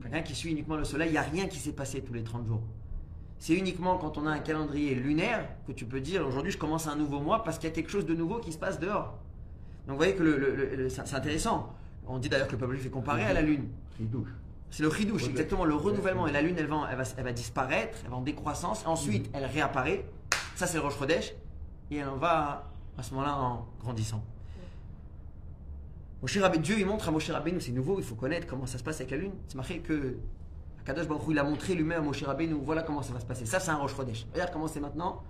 Quelqu'un 0.01 0.21
qui 0.21 0.35
suit 0.35 0.51
uniquement 0.51 0.75
le 0.75 0.83
soleil, 0.83 1.09
il 1.09 1.13
n'y 1.13 1.17
a 1.17 1.23
rien 1.23 1.47
qui 1.47 1.59
s'est 1.59 1.73
passé 1.73 2.01
tous 2.01 2.13
les 2.13 2.23
30 2.23 2.45
jours. 2.45 2.61
C'est 3.39 3.55
uniquement 3.55 3.97
quand 3.97 4.17
on 4.17 4.27
a 4.27 4.31
un 4.31 4.39
calendrier 4.39 4.93
lunaire 4.93 5.47
que 5.65 5.71
tu 5.71 5.85
peux 5.85 5.99
dire 5.99 6.27
aujourd'hui 6.27 6.51
je 6.51 6.59
commence 6.59 6.85
un 6.85 6.95
nouveau 6.95 7.19
mois 7.19 7.43
parce 7.43 7.57
qu'il 7.57 7.67
y 7.67 7.71
a 7.71 7.75
quelque 7.75 7.89
chose 7.89 8.05
de 8.05 8.13
nouveau 8.13 8.37
qui 8.37 8.51
se 8.51 8.57
passe 8.59 8.79
dehors. 8.79 9.17
Donc 9.87 9.93
vous 9.93 9.97
voyez 9.97 10.13
que 10.13 10.21
le, 10.21 10.89
c'est 10.89 11.07
c'est 11.07 11.15
intéressant. 11.15 11.73
On 12.05 12.19
dit 12.19 12.29
d'ailleurs 12.29 12.45
que 12.45 12.51
le 12.51 12.59
peuple 12.59 12.75
juif 12.75 12.85
est 12.85 12.91
comparé 12.91 13.23
à 13.23 13.33
la 13.33 13.41
lune. 13.41 13.67
Qui 13.97 14.03
douche. 14.03 14.29
C'est 14.71 14.83
le 14.83 14.89
chidouche, 14.91 15.23
Ouais, 15.23 15.29
exactement, 15.29 15.65
le 15.65 15.75
renouvellement. 15.75 16.27
Et 16.27 16.31
la 16.31 16.41
lune, 16.41 16.55
elle 16.57 16.65
va, 16.67 16.87
elle 16.89 16.97
va, 16.97 17.03
elle 17.17 17.23
va 17.25 17.33
disparaître, 17.33 17.97
elle 18.03 18.09
va 18.09 18.15
en 18.17 18.21
décroissance. 18.21 18.85
Ensuite, 18.87 19.29
elle 19.33 19.45
réapparaît. 19.45 20.05
Ça, 20.55 20.65
c'est 20.65 20.81
le 20.81 20.89
Chodesh. 20.89 21.33
Et 21.91 21.97
elle 21.97 22.07
en 22.07 22.15
va 22.15 22.71
à 22.97 23.03
ce 23.03 23.13
moment-là 23.13 23.35
en 23.35 23.67
grandissant. 23.79 24.23
Moshe 26.21 26.37
Rabbeinu, 26.37 26.61
Dieu, 26.63 26.79
il 26.79 26.85
montre 26.85 27.07
à 27.07 27.11
Moshe 27.11 27.29
Rabbeinu, 27.29 27.59
c'est 27.59 27.71
nouveau, 27.71 27.97
il 27.99 28.03
faut 28.05 28.15
connaître 28.15 28.47
comment 28.47 28.65
ça 28.65 28.77
se 28.77 28.83
passe 28.83 28.97
avec 28.97 29.11
la 29.11 29.17
lune. 29.17 29.33
C'est 29.47 29.55
marqué 29.55 29.79
que 29.79 30.17
Kadosh 30.85 31.07
Baruch 31.07 31.23
il 31.29 31.39
a 31.39 31.43
montré 31.43 31.73
lui-même 31.75 32.03
à 32.03 32.05
Moshe 32.05 32.23
Rabbeinu, 32.23 32.53
voilà 32.63 32.83
comment 32.83 33.01
ça 33.01 33.11
va 33.13 33.19
se 33.19 33.25
passer. 33.25 33.45
Ça, 33.45 33.59
c'est 33.59 33.71
un 33.71 33.87
Chodesh. 33.87 34.25
Regarde 34.33 34.51
comment 34.53 34.67
c'est 34.67 34.79
maintenant. 34.79 35.23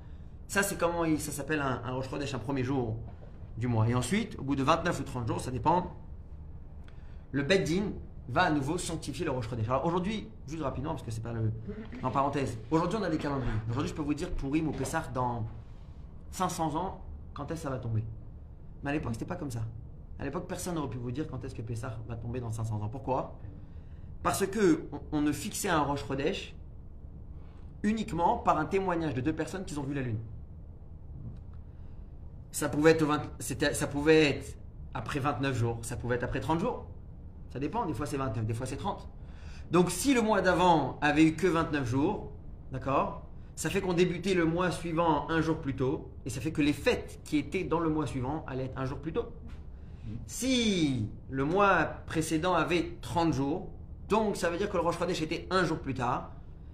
Ça, 0.47 0.63
c'est 0.63 0.77
comment 0.77 1.05
il- 1.05 1.19
ça 1.19 1.31
s'appelle 1.31 1.61
un, 1.61 1.81
un 1.85 1.97
un 1.97 2.39
premier 2.39 2.63
jour 2.63 2.97
du 3.57 3.67
mois. 3.67 3.87
Et 3.87 3.95
ensuite, 3.95 4.37
au 4.37 4.43
bout 4.43 4.55
de 4.57 4.63
29 4.63 4.99
ou 4.99 5.03
30 5.03 5.27
jours, 5.27 5.39
ça 5.41 5.49
dépend, 5.49 5.95
le 7.31 7.43
Beddin 7.43 7.93
va 8.31 8.43
à 8.43 8.51
nouveau 8.51 8.77
sanctifier 8.77 9.25
le 9.25 9.31
Rosh 9.31 9.49
Chodesh. 9.49 9.67
Alors 9.67 9.85
aujourd'hui, 9.85 10.27
juste 10.47 10.63
rapidement, 10.63 10.91
parce 10.91 11.03
que 11.03 11.11
c'est 11.11 11.21
pas 11.21 11.33
le. 11.33 11.51
En 12.03 12.11
parenthèse, 12.11 12.57
aujourd'hui 12.69 12.97
on 12.99 13.03
a 13.03 13.09
des 13.09 13.17
calendriers. 13.17 13.51
Aujourd'hui, 13.69 13.89
je 13.89 13.93
peux 13.95 14.01
vous 14.01 14.13
dire 14.13 14.31
Purim 14.31 14.67
ou 14.67 14.71
Pessah 14.71 15.03
dans 15.13 15.45
500 16.31 16.75
ans, 16.75 17.01
quand 17.33 17.43
est-ce 17.51 17.61
que 17.61 17.63
ça 17.63 17.69
va 17.69 17.79
tomber? 17.79 18.03
Mais 18.83 18.91
à 18.91 18.93
l'époque, 18.93 19.13
c'était 19.13 19.25
pas 19.25 19.35
comme 19.35 19.51
ça. 19.51 19.61
À 20.17 20.23
l'époque, 20.23 20.47
personne 20.47 20.75
n'aurait 20.75 20.89
pu 20.89 20.97
vous 20.97 21.11
dire 21.11 21.27
quand 21.27 21.43
est-ce 21.43 21.55
que 21.55 21.61
Pessah 21.61 21.97
va 22.07 22.15
tomber 22.15 22.39
dans 22.39 22.51
500 22.51 22.81
ans. 22.81 22.89
Pourquoi? 22.89 23.37
Parce 24.23 24.45
que 24.45 24.83
on, 25.11 25.21
ne 25.21 25.31
fixait 25.31 25.69
un 25.69 25.81
Rosh 25.81 26.05
Chodesh 26.07 26.55
uniquement 27.83 28.37
par 28.37 28.57
un 28.59 28.65
témoignage 28.65 29.13
de 29.15 29.21
deux 29.21 29.33
personnes 29.33 29.65
qui 29.65 29.77
ont 29.77 29.83
vu 29.83 29.93
la 29.95 30.01
lune. 30.03 30.19
Ça 32.51 32.69
pouvait 32.69 32.91
être, 32.91 33.01
au 33.01 33.07
20 33.07 33.21
c'était- 33.39 33.73
ça 33.73 33.87
pouvait 33.87 34.29
être 34.29 34.57
après 34.93 35.19
29 35.19 35.55
jours, 35.55 35.79
ça 35.81 35.95
pouvait 35.97 36.15
être 36.15 36.23
après 36.23 36.39
30 36.39 36.59
jours. 36.59 36.85
Ça 37.51 37.59
dépend, 37.59 37.85
des 37.85 37.93
fois 37.93 38.05
c'est 38.05 38.17
29, 38.17 38.45
des 38.45 38.53
fois 38.53 38.65
c'est 38.65 38.77
30. 38.77 39.07
Donc 39.71 39.91
si 39.91 40.13
le 40.13 40.21
mois 40.21 40.41
d'avant 40.41 40.97
avait 41.01 41.23
eu 41.23 41.35
que 41.35 41.47
29 41.47 41.87
jours, 41.87 42.31
d'accord 42.71 43.23
Ça 43.55 43.69
fait 43.69 43.81
qu'on 43.81 43.93
débutait 43.93 44.33
le 44.33 44.45
mois 44.45 44.71
suivant 44.71 45.29
un 45.29 45.41
jour 45.41 45.57
plus 45.57 45.75
tôt, 45.75 46.09
et 46.25 46.29
ça 46.29 46.41
fait 46.41 46.51
que 46.51 46.61
les 46.61 46.73
fêtes 46.73 47.19
qui 47.23 47.37
étaient 47.37 47.63
dans 47.63 47.79
le 47.79 47.89
mois 47.89 48.07
suivant 48.07 48.45
allaient 48.47 48.65
être 48.65 48.77
un 48.77 48.85
jour 48.85 48.97
plus 48.97 49.13
tôt. 49.13 49.25
Si 50.25 51.07
le 51.29 51.45
mois 51.45 51.83
précédent 52.05 52.53
avait 52.53 52.97
30 53.01 53.33
jours, 53.33 53.69
donc 54.09 54.35
ça 54.35 54.49
veut 54.49 54.57
dire 54.57 54.69
que 54.69 54.77
le 54.77 54.83
Rosh 54.83 54.97
Chodesh 54.97 55.21
était 55.21 55.47
un 55.51 55.63
jour 55.63 55.77
plus 55.77 55.93
tard, 55.93 56.31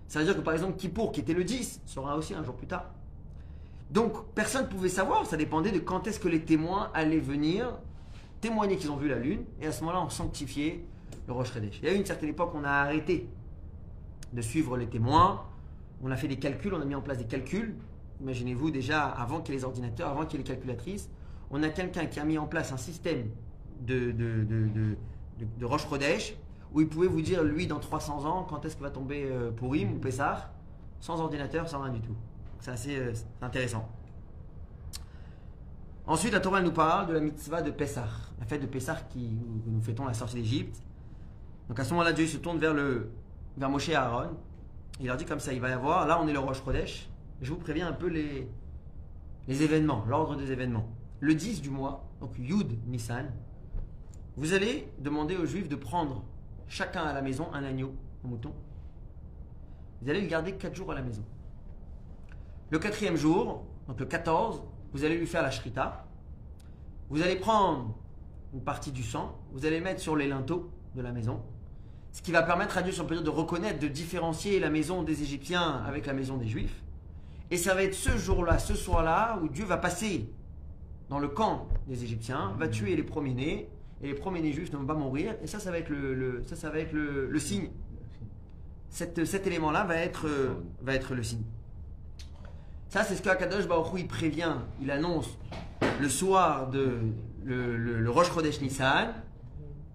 ça 0.07 0.19
veut 0.19 0.25
dire 0.25 0.35
que 0.35 0.41
par 0.41 0.53
exemple 0.53 0.77
Kippour, 0.77 1.11
qui 1.11 1.19
était 1.19 1.33
le 1.33 1.43
10, 1.43 1.81
sera 1.85 2.15
aussi 2.15 2.33
un 2.33 2.43
jour 2.43 2.55
plus 2.55 2.67
tard. 2.67 2.85
Donc 3.91 4.33
personne 4.33 4.65
ne 4.65 4.69
pouvait 4.69 4.89
savoir, 4.89 5.25
ça 5.25 5.37
dépendait 5.37 5.71
de 5.71 5.79
quand 5.79 6.07
est-ce 6.07 6.19
que 6.19 6.27
les 6.27 6.41
témoins 6.41 6.89
allaient 6.93 7.19
venir 7.19 7.79
témoigner 8.47 8.77
qu'ils 8.77 8.91
ont 8.91 8.95
vu 8.97 9.09
la 9.09 9.17
lune, 9.19 9.43
et 9.61 9.67
à 9.67 9.71
ce 9.71 9.81
moment-là 9.81 10.01
on 10.05 10.09
sanctifiait 10.09 10.85
le 11.27 11.33
Rosh 11.33 11.53
Chodesh. 11.53 11.79
Il 11.81 11.87
y 11.87 11.91
a 11.91 11.93
eu 11.93 11.97
une 11.97 12.05
certaine 12.05 12.29
époque, 12.29 12.51
on 12.55 12.63
a 12.63 12.69
arrêté 12.69 13.27
de 14.31 14.41
suivre 14.41 14.77
les 14.77 14.87
témoins, 14.87 15.43
on 16.01 16.11
a 16.11 16.15
fait 16.15 16.27
des 16.29 16.37
calculs, 16.37 16.73
on 16.73 16.81
a 16.81 16.85
mis 16.85 16.95
en 16.95 17.01
place 17.01 17.17
des 17.17 17.25
calculs. 17.25 17.75
Imaginez-vous 18.21 18.71
déjà, 18.71 19.05
avant 19.05 19.41
qu'il 19.41 19.53
y 19.53 19.57
ait 19.57 19.59
les 19.59 19.65
ordinateurs, 19.65 20.09
avant 20.09 20.25
qu'il 20.25 20.39
y 20.39 20.41
ait 20.41 20.45
les 20.45 20.49
calculatrices, 20.53 21.09
on 21.51 21.61
a 21.63 21.69
quelqu'un 21.69 22.05
qui 22.05 22.19
a 22.19 22.23
mis 22.23 22.37
en 22.37 22.47
place 22.47 22.71
un 22.71 22.77
système 22.77 23.29
de, 23.81 24.11
de, 24.11 24.43
de, 24.43 24.67
de, 24.67 24.85
de- 25.59 26.37
où 26.73 26.81
il 26.81 26.87
pouvait 26.87 27.07
vous 27.07 27.21
dire, 27.21 27.43
lui, 27.43 27.67
dans 27.67 27.79
300 27.79 28.25
ans, 28.25 28.43
quand 28.49 28.65
est-ce 28.65 28.75
que 28.75 28.83
va 28.83 28.89
tomber 28.89 29.25
euh, 29.25 29.51
Purim 29.51 29.93
ou 29.93 29.99
Pessah, 29.99 30.51
sans 30.99 31.21
ordinateur, 31.21 31.67
sans 31.69 31.81
rien 31.81 31.93
du 31.93 32.01
tout. 32.01 32.15
C'est 32.59 32.71
assez 32.71 32.97
euh, 32.97 33.13
intéressant. 33.41 33.87
Ensuite, 36.07 36.31
la 36.31 36.39
Torah 36.39 36.61
nous 36.61 36.71
parle 36.71 37.07
de 37.07 37.13
la 37.13 37.19
mitzvah 37.19 37.61
de 37.61 37.69
Pessah, 37.69 38.07
la 38.39 38.45
fête 38.45 38.61
de 38.61 38.65
Pessah 38.65 38.95
qui, 39.09 39.37
où 39.67 39.69
nous 39.69 39.81
fêtons 39.81 40.05
la 40.05 40.13
sortie 40.13 40.35
d'Égypte. 40.35 40.81
Donc 41.67 41.77
à 41.81 41.83
ce 41.83 41.91
moment-là, 41.91 42.13
Dieu 42.13 42.25
se 42.25 42.37
tourne 42.37 42.59
vers, 42.59 42.73
le, 42.73 43.11
vers 43.57 43.69
Moshe 43.69 43.89
et 43.89 43.95
Aaron. 43.95 44.29
Il 45.01 45.07
leur 45.07 45.17
dit 45.17 45.25
comme 45.25 45.41
ça, 45.41 45.51
il 45.51 45.59
va 45.59 45.69
y 45.69 45.73
avoir, 45.73 46.07
là 46.07 46.17
on 46.21 46.27
est 46.29 46.31
le 46.31 46.39
Rosh 46.39 46.63
Chodesh, 46.63 47.09
je 47.41 47.51
vous 47.51 47.59
préviens 47.59 47.89
un 47.89 47.93
peu 47.93 48.07
les, 48.07 48.49
les 49.49 49.63
événements, 49.63 50.05
l'ordre 50.07 50.37
des 50.37 50.53
événements. 50.53 50.87
Le 51.19 51.35
10 51.35 51.61
du 51.61 51.69
mois, 51.69 52.07
donc 52.21 52.31
Yud 52.39 52.79
Nissan, 52.87 53.29
vous 54.37 54.53
allez 54.53 54.89
demander 54.99 55.35
aux 55.35 55.45
Juifs 55.45 55.67
de 55.67 55.75
prendre 55.75 56.23
chacun 56.67 57.03
à 57.03 57.11
la 57.11 57.21
maison 57.21 57.51
un 57.53 57.65
agneau, 57.65 57.93
un 58.23 58.29
mouton. 58.29 58.53
Vous 60.01 60.09
allez 60.09 60.21
le 60.21 60.27
garder 60.27 60.53
4 60.53 60.73
jours 60.73 60.91
à 60.93 60.95
la 60.95 61.01
maison. 61.01 61.23
Le 62.69 62.79
quatrième 62.79 63.17
jour, 63.17 63.65
donc 63.87 63.99
le 63.99 64.05
14, 64.05 64.63
vous 64.93 65.03
allez 65.03 65.17
lui 65.17 65.27
faire 65.27 65.41
la 65.43 65.51
shrita. 65.51 66.05
Vous 67.09 67.21
allez 67.21 67.35
prendre 67.35 67.95
une 68.53 68.61
partie 68.61 68.91
du 68.91 69.03
sang, 69.03 69.37
vous 69.51 69.65
allez 69.65 69.77
le 69.79 69.83
mettre 69.83 70.01
sur 70.01 70.15
les 70.15 70.27
linteaux 70.27 70.69
de 70.95 71.01
la 71.01 71.11
maison, 71.11 71.41
ce 72.11 72.21
qui 72.21 72.31
va 72.31 72.41
permettre 72.43 72.77
à 72.77 72.81
Dieu, 72.81 72.91
si 72.91 72.99
on 73.01 73.05
peut 73.05 73.15
dire, 73.15 73.23
de 73.23 73.29
reconnaître, 73.29 73.79
de 73.79 73.87
différencier 73.87 74.59
la 74.59 74.69
maison 74.69 75.03
des 75.03 75.21
Égyptiens 75.21 75.83
avec 75.85 76.05
la 76.05 76.13
maison 76.13 76.37
des 76.37 76.47
Juifs. 76.47 76.83
Et 77.51 77.57
ça 77.57 77.75
va 77.75 77.83
être 77.83 77.93
ce 77.93 78.17
jour-là, 78.17 78.59
ce 78.59 78.73
soir-là, 78.75 79.39
où 79.41 79.47
Dieu 79.47 79.63
va 79.65 79.77
passer 79.77 80.29
dans 81.09 81.19
le 81.19 81.27
camp 81.29 81.67
des 81.87 82.03
Égyptiens, 82.03 82.53
va 82.57 82.67
tuer 82.67 82.95
les 82.95 83.03
premiers-nés, 83.03 83.69
et 84.01 84.07
les 84.07 84.13
premiers-nés 84.13 84.51
juifs 84.53 84.71
ne 84.73 84.77
vont 84.77 84.85
pas 84.85 84.93
mourir. 84.95 85.35
Et 85.41 85.47
ça, 85.47 85.59
ça 85.59 85.71
va 85.71 85.79
être 85.79 85.89
le, 85.89 86.13
le- 86.13 86.43
ça, 86.45 86.55
ça 86.55 86.69
va 86.69 86.79
être 86.79 86.91
le, 86.93 87.27
le 87.29 87.39
signe. 87.39 87.69
Cet, 88.89 89.23
cet 89.25 89.47
élément-là 89.47 89.85
va 89.85 89.95
être, 89.95 90.27
euh, 90.27 90.53
va 90.81 90.93
être 90.93 91.13
le 91.15 91.23
signe. 91.23 91.43
Ça, 92.89 93.03
c'est 93.03 93.15
ce 93.15 93.21
qu'Akadosh 93.21 93.67
Baruch 93.67 93.93
Hu, 93.93 93.99
il 93.99 94.07
prévient, 94.07 94.55
il 94.81 94.91
annonce 94.91 95.37
le 95.99 96.09
soir 96.09 96.69
de 96.69 96.99
le, 97.43 97.77
le, 97.77 97.99
le 97.99 98.09
Rosh 98.09 98.29
Nissan 98.61 99.13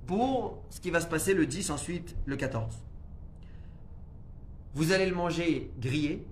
pour 0.07 0.62
ce 0.68 0.81
qui 0.81 0.90
va 0.90 1.00
se 1.00 1.07
passer 1.07 1.33
le 1.33 1.46
10, 1.46 1.70
ensuite 1.70 2.16
le 2.26 2.37
14. 2.37 2.83
Vous 4.74 4.92
allez 4.92 5.07
le 5.07 5.14
manger 5.14 5.70
grillé. 5.78 6.26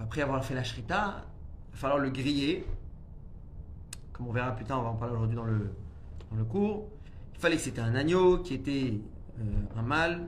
Après 0.00 0.22
avoir 0.22 0.44
fait 0.44 0.54
la 0.54 0.64
shrita, 0.64 1.24
il 1.68 1.72
va 1.72 1.78
falloir 1.78 1.98
le 1.98 2.10
griller. 2.10 2.66
Comme 4.12 4.28
on 4.28 4.32
verra 4.32 4.52
plus 4.52 4.64
tard, 4.64 4.80
on 4.80 4.82
va 4.82 4.88
en 4.90 4.94
parler 4.94 5.14
aujourd'hui 5.14 5.36
dans 5.36 5.44
le, 5.44 5.70
dans 6.30 6.36
le 6.36 6.44
cours. 6.44 6.88
Il 7.34 7.40
fallait 7.40 7.56
que 7.56 7.62
c'était 7.62 7.80
un 7.80 7.94
agneau 7.94 8.38
qui 8.38 8.54
était 8.54 8.98
euh, 9.40 9.78
un 9.78 9.82
mâle, 9.82 10.26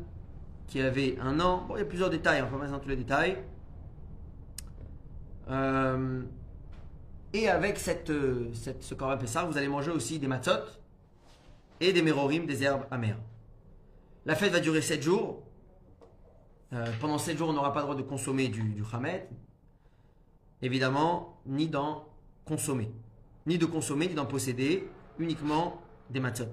qui 0.66 0.81
avait 0.81 1.18
un 1.20 1.40
an. 1.40 1.64
Bon, 1.68 1.77
il 1.77 1.81
y 1.81 1.83
a 1.83 1.87
plusieurs 1.87 2.11
détails, 2.11 2.40
on 2.42 2.46
va 2.46 2.53
pas 2.53 2.59
passer 2.61 2.72
dans 2.72 2.79
tous 2.79 2.88
les 2.88 2.96
détails. 2.96 3.38
Euh, 5.48 6.22
et 7.32 7.48
avec 7.48 7.78
cette, 7.78 8.11
euh, 8.11 8.52
cette, 8.54 8.82
ce 8.82 8.94
corban 8.94 9.18
Pessah, 9.18 9.44
vous 9.44 9.56
allez 9.56 9.68
manger 9.68 9.90
aussi 9.90 10.18
des 10.18 10.26
matzot 10.26 10.50
et 11.80 11.92
des 11.92 12.02
mérorim, 12.02 12.46
des 12.46 12.62
herbes 12.62 12.87
amères. 12.90 13.20
La 14.24 14.35
fête 14.35 14.52
va 14.52 14.61
durer 14.61 14.80
7 14.80 15.02
jours. 15.02 15.42
Euh, 16.72 16.85
pendant 17.00 17.18
7 17.18 17.38
jours, 17.38 17.48
on 17.48 17.52
n'aura 17.52 17.72
pas 17.72 17.80
le 17.80 17.85
droit 17.85 17.96
de 17.96 18.02
consommer 18.02 18.48
du, 18.48 18.62
du 18.62 18.82
évidemment, 20.62 21.40
ni 21.46 21.68
d'en 21.68 22.09
consommer. 22.44 22.90
Ni 23.46 23.59
de 23.59 23.66
consommer, 23.66 24.09
ni 24.09 24.14
d'en 24.14 24.26
posséder, 24.26 24.88
uniquement 25.18 25.80
des 26.11 26.18
matzot. 26.18 26.46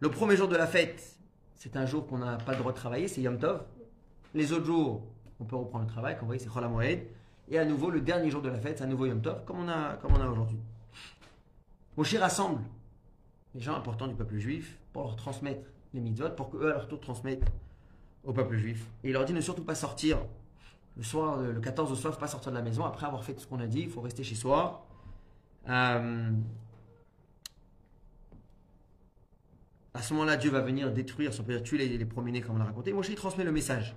Le 0.00 0.10
premier 0.10 0.36
jour 0.36 0.48
de 0.48 0.56
la 0.56 0.66
fête, 0.66 1.18
c'est 1.56 1.76
un 1.76 1.84
jour 1.84 2.06
qu'on 2.06 2.18
n'a 2.18 2.36
pas 2.36 2.52
le 2.52 2.58
droit 2.58 2.72
de 2.72 2.76
travailler, 2.76 3.08
c'est 3.08 3.20
Yom 3.20 3.38
Tov. 3.38 3.64
Les 4.32 4.52
autres 4.52 4.64
jours, 4.64 5.02
on 5.40 5.44
peut 5.44 5.56
reprendre 5.56 5.84
le 5.84 5.90
travail, 5.90 6.14
comme 6.14 6.22
vous 6.22 6.26
voyez, 6.28 6.40
c'est 6.40 6.48
Chol. 6.48 6.64
Et 7.50 7.58
à 7.58 7.64
nouveau, 7.64 7.90
le 7.90 8.00
dernier 8.00 8.30
jour 8.30 8.42
de 8.42 8.48
la 8.48 8.58
fête, 8.58 8.82
à 8.82 8.86
nouveau 8.86 9.06
Yom 9.06 9.22
Tov, 9.22 9.44
comme 9.44 9.60
on 9.60 9.68
a, 9.68 9.96
comme 9.96 10.12
on 10.12 10.20
a 10.20 10.28
aujourd'hui. 10.28 10.58
Moshe 11.96 12.14
rassemble 12.16 12.62
les 13.54 13.60
gens 13.60 13.74
importants 13.74 14.06
du 14.06 14.14
peuple 14.14 14.38
juif 14.38 14.78
pour 14.92 15.04
leur 15.04 15.16
transmettre 15.16 15.66
les 15.94 16.00
mitzvot, 16.00 16.30
pour 16.30 16.50
qu'eux, 16.50 16.70
à 16.70 16.74
leur 16.74 16.88
tour, 16.88 17.00
transmettent 17.00 17.50
au 18.24 18.32
peuple 18.32 18.56
juif. 18.56 18.86
Et 19.02 19.08
il 19.08 19.12
leur 19.12 19.24
dit 19.24 19.32
ne 19.32 19.40
surtout 19.40 19.64
pas 19.64 19.74
sortir 19.74 20.18
le 20.96 21.02
soir, 21.02 21.40
le 21.40 21.60
14 21.60 21.90
au 21.90 21.94
soir, 21.94 22.18
pas 22.18 22.28
sortir 22.28 22.52
de 22.52 22.56
la 22.56 22.62
maison. 22.62 22.84
Après 22.84 23.06
avoir 23.06 23.24
fait 23.24 23.38
ce 23.40 23.46
qu'on 23.46 23.60
a 23.60 23.66
dit, 23.66 23.80
il 23.80 23.90
faut 23.90 24.02
rester 24.02 24.22
chez 24.22 24.34
soi. 24.34 24.86
Euh, 25.68 26.30
à 29.94 30.02
ce 30.02 30.12
moment-là, 30.14 30.36
Dieu 30.36 30.50
va 30.50 30.60
venir 30.60 30.92
détruire, 30.92 31.32
son 31.32 31.44
père 31.44 31.62
tuer 31.62 31.78
les, 31.78 31.96
les 31.96 32.04
promener 32.04 32.42
comme 32.42 32.56
on 32.56 32.58
l'a 32.58 32.66
raconté. 32.66 32.92
Moshe 32.92 33.08
il 33.08 33.14
transmet 33.14 33.44
le 33.44 33.52
message. 33.52 33.96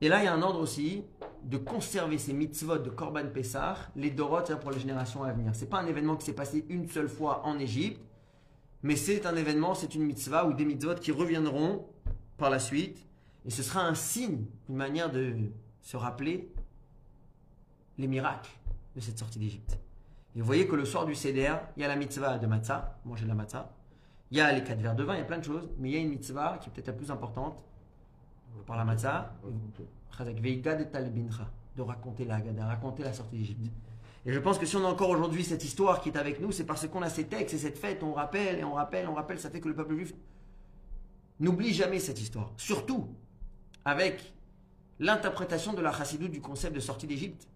Et 0.00 0.08
là, 0.08 0.22
il 0.22 0.24
y 0.24 0.28
a 0.28 0.34
un 0.34 0.42
ordre 0.42 0.60
aussi 0.60 1.04
de 1.42 1.56
conserver 1.56 2.18
ces 2.18 2.32
mitzvot 2.32 2.78
de 2.78 2.90
Korban 2.90 3.28
Pessah, 3.32 3.76
les 3.96 4.10
Dorot, 4.10 4.38
c'est-à-dire 4.38 4.60
pour 4.60 4.70
les 4.70 4.78
générations 4.78 5.24
à 5.24 5.32
venir. 5.32 5.52
C'est 5.54 5.68
pas 5.68 5.80
un 5.80 5.86
événement 5.86 6.16
qui 6.16 6.26
s'est 6.26 6.34
passé 6.34 6.64
une 6.68 6.88
seule 6.88 7.08
fois 7.08 7.44
en 7.44 7.58
Égypte, 7.58 8.00
mais 8.82 8.96
c'est 8.96 9.26
un 9.26 9.34
événement, 9.34 9.74
c'est 9.74 9.94
une 9.94 10.04
mitzvah 10.04 10.46
ou 10.46 10.52
des 10.52 10.64
mitzvot 10.64 10.94
qui 10.96 11.10
reviendront 11.10 11.86
par 12.36 12.50
la 12.50 12.58
suite. 12.58 13.04
Et 13.44 13.50
ce 13.50 13.62
sera 13.62 13.84
un 13.86 13.94
signe, 13.94 14.44
une 14.68 14.76
manière 14.76 15.10
de 15.10 15.34
se 15.80 15.96
rappeler 15.96 16.52
les 17.96 18.06
miracles 18.06 18.50
de 18.94 19.00
cette 19.00 19.18
sortie 19.18 19.38
d'Égypte. 19.38 19.78
Et 20.36 20.40
vous 20.40 20.46
voyez 20.46 20.68
que 20.68 20.76
le 20.76 20.84
soir 20.84 21.06
du 21.06 21.14
Seder, 21.14 21.54
il 21.76 21.82
y 21.82 21.84
a 21.84 21.88
la 21.88 21.96
mitzvah 21.96 22.38
de 22.38 22.46
matzah, 22.46 23.00
manger 23.04 23.24
de 23.24 23.28
la 23.28 23.34
matzah. 23.34 23.72
Il 24.30 24.36
y 24.36 24.40
a 24.40 24.52
les 24.52 24.62
quatre 24.62 24.80
verres 24.80 24.94
de 24.94 25.02
vin, 25.02 25.14
il 25.14 25.18
y 25.18 25.22
a 25.22 25.24
plein 25.24 25.38
de 25.38 25.44
choses, 25.44 25.68
mais 25.78 25.88
il 25.88 25.94
y 25.94 25.96
a 25.96 26.00
une 26.00 26.10
mitzvah 26.10 26.58
qui 26.58 26.68
est 26.68 26.72
peut-être 26.72 26.88
la 26.88 26.92
plus 26.92 27.10
importante 27.10 27.64
par 28.66 28.76
la 28.76 28.84
matzah, 28.84 29.34
de 31.76 31.82
raconter 31.82 32.24
la 32.24 32.36
Haggadah, 32.36 32.66
raconter 32.66 33.02
la 33.02 33.12
sortie 33.12 33.38
d'Égypte. 33.38 33.70
Et 34.26 34.32
je 34.32 34.38
pense 34.38 34.58
que 34.58 34.66
si 34.66 34.76
on 34.76 34.84
a 34.84 34.88
encore 34.88 35.10
aujourd'hui 35.10 35.44
cette 35.44 35.64
histoire 35.64 36.00
qui 36.00 36.08
est 36.10 36.16
avec 36.18 36.40
nous, 36.40 36.52
c'est 36.52 36.64
parce 36.64 36.86
qu'on 36.88 37.02
a 37.02 37.08
ces 37.08 37.26
textes 37.26 37.54
et 37.54 37.58
cette 37.58 37.78
fête, 37.78 38.02
on 38.02 38.12
rappelle 38.12 38.58
et 38.58 38.64
on 38.64 38.74
rappelle, 38.74 39.08
on 39.08 39.14
rappelle, 39.14 39.38
ça 39.38 39.48
fait 39.48 39.60
que 39.60 39.68
le 39.68 39.74
peuple 39.74 39.94
juif 39.94 40.12
n'oublie 41.40 41.72
jamais 41.72 41.98
cette 41.98 42.20
histoire. 42.20 42.52
Surtout 42.56 43.08
avec 43.84 44.34
l'interprétation 44.98 45.72
de 45.72 45.80
la 45.80 45.92
chassidoute 45.92 46.32
du 46.32 46.40
concept 46.40 46.74
de 46.74 46.80
sortie 46.80 47.06
d'Égypte, 47.06 47.48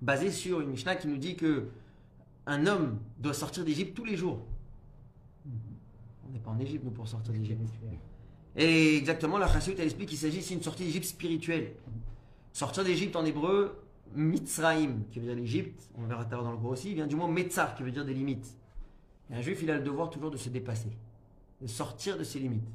basée 0.00 0.30
sur 0.30 0.60
une 0.60 0.70
Mishnah 0.70 0.96
qui 0.96 1.08
nous 1.08 1.18
dit 1.18 1.36
que 1.36 1.68
un 2.46 2.66
homme 2.66 2.98
doit 3.18 3.34
sortir 3.34 3.64
d'Égypte 3.64 3.94
tous 3.94 4.04
les 4.04 4.16
jours. 4.16 4.40
On 6.26 6.32
n'est 6.32 6.40
pas 6.40 6.50
en 6.50 6.58
Égypte, 6.58 6.84
nous, 6.84 6.90
pour 6.90 7.06
sortir 7.06 7.32
d'Égypte. 7.32 7.60
Et 8.56 8.96
exactement, 8.96 9.38
la 9.38 9.48
chassidoute, 9.48 9.78
elle 9.80 9.86
explique 9.86 10.10
qu'il 10.10 10.18
s'agit 10.18 10.38
ici 10.38 10.54
d'une 10.54 10.62
sortie 10.62 10.84
d'Égypte 10.84 11.06
spirituelle. 11.06 11.72
Sortir 12.52 12.84
d'Égypte 12.84 13.16
en 13.16 13.24
hébreu, 13.24 13.82
Mitzraïm, 14.14 15.04
qui 15.10 15.20
veut 15.20 15.26
dire 15.26 15.34
l'Égypte, 15.34 15.90
on 15.96 16.04
verra 16.06 16.24
tout 16.24 16.34
à 16.34 16.36
l'heure 16.36 16.44
dans 16.44 16.52
le 16.52 16.58
cours 16.58 16.70
aussi, 16.70 16.92
vient 16.94 17.06
du 17.06 17.16
mot 17.16 17.26
Metzar, 17.28 17.74
qui 17.74 17.82
veut 17.82 17.90
dire 17.90 18.04
des 18.04 18.12
limites. 18.12 18.56
Et 19.30 19.34
un 19.34 19.40
juif, 19.40 19.60
il 19.62 19.70
a 19.70 19.78
le 19.78 19.82
devoir 19.82 20.10
toujours 20.10 20.30
de 20.30 20.36
se 20.36 20.50
dépasser, 20.50 20.90
de 21.62 21.66
sortir 21.66 22.18
de 22.18 22.24
ses 22.24 22.38
limites. 22.38 22.68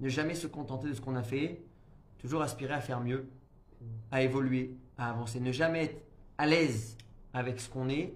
Ne 0.00 0.08
jamais 0.08 0.34
se 0.34 0.46
contenter 0.46 0.88
de 0.88 0.94
ce 0.94 1.02
qu'on 1.02 1.16
a 1.16 1.22
fait, 1.22 1.60
toujours 2.18 2.40
aspirer 2.40 2.72
à 2.72 2.80
faire 2.80 3.00
mieux, 3.00 3.28
à 4.10 4.22
évoluer, 4.22 4.74
à 4.96 5.10
avancer. 5.10 5.38
Ne 5.38 5.52
jamais 5.52 5.84
être 5.84 6.02
à 6.38 6.46
l'aise 6.46 6.96
avec 7.34 7.60
ce 7.60 7.68
qu'on 7.68 7.90
est 7.90 8.14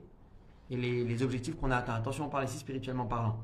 et 0.71 0.77
les, 0.77 1.05
les 1.05 1.23
objectifs 1.23 1.57
qu'on 1.57 1.71
a 1.71 1.77
atteints. 1.77 1.95
Attention, 1.95 2.25
on 2.25 2.31
parle 2.31 2.45
ici 2.45 2.59
spirituellement 2.59 3.05
parlant. 3.05 3.39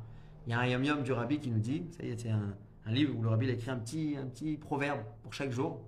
Il 0.47 0.51
y 0.51 0.55
a 0.55 0.61
un 0.61 0.67
yom 0.67 0.83
yom 0.83 1.03
du 1.03 1.13
rabbi 1.13 1.39
qui 1.39 1.51
nous 1.51 1.59
dit, 1.59 1.83
ça 1.95 2.03
y 2.03 2.09
est, 2.09 2.19
c'est 2.19 2.31
un, 2.31 2.55
un 2.91 2.93
livre 2.93 3.17
où 3.17 3.23
le 3.23 3.29
rabbi 3.29 3.47
il 3.47 3.51
a 3.51 3.55
écrit 3.55 3.71
un 3.71 3.77
petit, 3.79 4.17
un 4.21 4.27
petit 4.27 4.57
proverbe 4.57 5.01
pour 5.23 5.33
chaque 5.33 5.51
jour. 5.53 5.81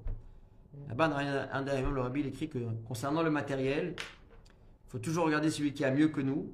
Là-bas, 0.88 1.08
dans 1.08 1.16
un 1.16 1.80
yom, 1.80 1.94
le 1.94 2.00
rabbi 2.00 2.20
il 2.20 2.26
écrit 2.26 2.48
que 2.48 2.58
concernant 2.86 3.22
le 3.22 3.30
matériel, 3.30 3.94
il 3.98 4.90
faut 4.90 4.98
toujours 4.98 5.24
regarder 5.26 5.50
celui 5.50 5.72
qui 5.74 5.84
a 5.84 5.90
mieux 5.90 6.08
que 6.08 6.20
nous, 6.20 6.50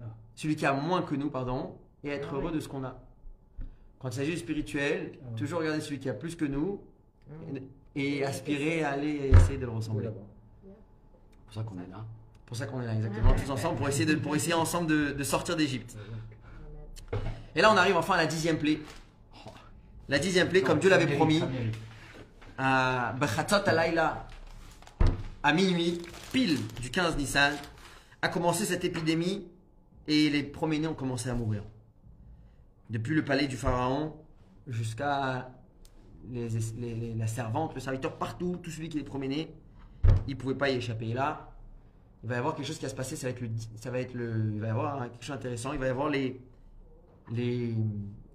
Ah. 0.00 0.04
celui 0.34 0.56
qui 0.56 0.66
a 0.66 0.72
moins 0.72 1.02
que 1.02 1.14
nous, 1.14 1.30
pardon, 1.30 1.76
et 2.02 2.08
être 2.10 2.28
Ah 2.32 2.34
heureux 2.36 2.50
oui. 2.50 2.56
de 2.56 2.60
ce 2.60 2.68
qu'on 2.68 2.84
a. 2.84 3.00
Quand 3.98 4.08
il 4.10 4.14
s'agit 4.14 4.32
du 4.32 4.36
spirituel, 4.38 5.12
Ah 5.14 5.26
oui. 5.30 5.36
toujours 5.38 5.60
regarder 5.60 5.80
celui 5.80 5.98
qui 5.98 6.08
a 6.10 6.14
plus 6.14 6.36
que 6.36 6.44
nous 6.44 6.80
et, 7.94 8.18
et 8.18 8.24
aspirer 8.24 8.84
à 8.84 8.90
aller 8.90 9.30
essayer 9.34 9.56
de 9.58 9.64
le 9.64 9.72
ressembler. 9.72 10.08
C'est 10.62 11.44
pour 11.46 11.54
ça 11.54 11.62
qu'on 11.62 11.76
est 11.78 11.90
là. 11.90 12.04
C'est 12.40 12.46
pour 12.46 12.56
ça 12.56 12.66
qu'on 12.66 12.82
est 12.82 12.86
là, 12.86 12.94
exactement, 12.94 13.32
tous 13.34 13.50
ensemble, 13.50 13.78
pour 13.78 13.88
essayer, 13.88 14.04
de, 14.06 14.16
pour 14.16 14.36
essayer 14.36 14.52
ensemble 14.54 14.86
de, 14.88 15.12
de 15.12 15.24
sortir 15.24 15.56
d'Égypte. 15.56 15.96
Et 17.56 17.62
là, 17.62 17.72
on 17.72 17.76
arrive 17.76 17.96
enfin 17.96 18.14
à 18.14 18.18
la 18.18 18.26
dixième 18.26 18.58
plaie. 18.58 18.80
La 20.08 20.18
dixième 20.18 20.48
plaie, 20.48 20.62
comme 20.62 20.78
Dieu 20.78 20.90
l'avait 20.90 21.06
promis, 21.16 21.40
à 22.58 23.14
Alayla, 23.66 24.28
à 25.42 25.52
minuit, 25.52 26.00
pile 26.32 26.58
du 26.80 26.90
15 26.90 27.16
Nissan, 27.16 27.54
a 28.22 28.28
commencé 28.28 28.64
cette 28.64 28.84
épidémie 28.84 29.46
et 30.06 30.30
les 30.30 30.42
promenés 30.42 30.86
ont 30.86 30.94
commencé 30.94 31.28
à 31.28 31.34
mourir. 31.34 31.62
Depuis 32.90 33.14
le 33.14 33.24
palais 33.24 33.46
du 33.46 33.56
pharaon 33.56 34.14
jusqu'à 34.66 35.50
les- 36.30 36.48
les- 36.48 36.94
les- 36.94 37.14
la 37.14 37.26
servante, 37.26 37.74
le 37.74 37.80
serviteur, 37.80 38.16
partout, 38.16 38.56
tout 38.62 38.70
celui 38.70 38.88
qui 38.88 38.98
les 38.98 39.04
promenait, 39.04 39.52
il 40.26 40.34
ne 40.36 40.40
pouvait 40.40 40.54
pas 40.54 40.70
y 40.70 40.76
échapper. 40.76 41.08
Et 41.08 41.14
là, 41.14 41.50
il 42.22 42.28
va 42.28 42.36
y 42.36 42.38
avoir 42.38 42.54
quelque 42.54 42.66
chose 42.66 42.78
qui 42.78 42.84
va 42.84 42.90
se 42.90 42.94
passer, 42.94 43.16
ça 43.16 43.26
va 43.26 43.30
être 43.32 43.40
le, 43.40 43.50
ça 43.76 43.90
va 43.90 43.98
être 44.00 44.14
le, 44.14 44.52
il 44.54 44.60
va 44.60 44.66
y 44.68 44.70
avoir 44.70 45.02
quelque 45.10 45.22
chose 45.24 45.36
d'intéressant, 45.36 45.72
il 45.72 45.78
va 45.78 45.86
y 45.86 45.90
avoir 45.90 46.08
les, 46.10 46.40
les 47.32 47.74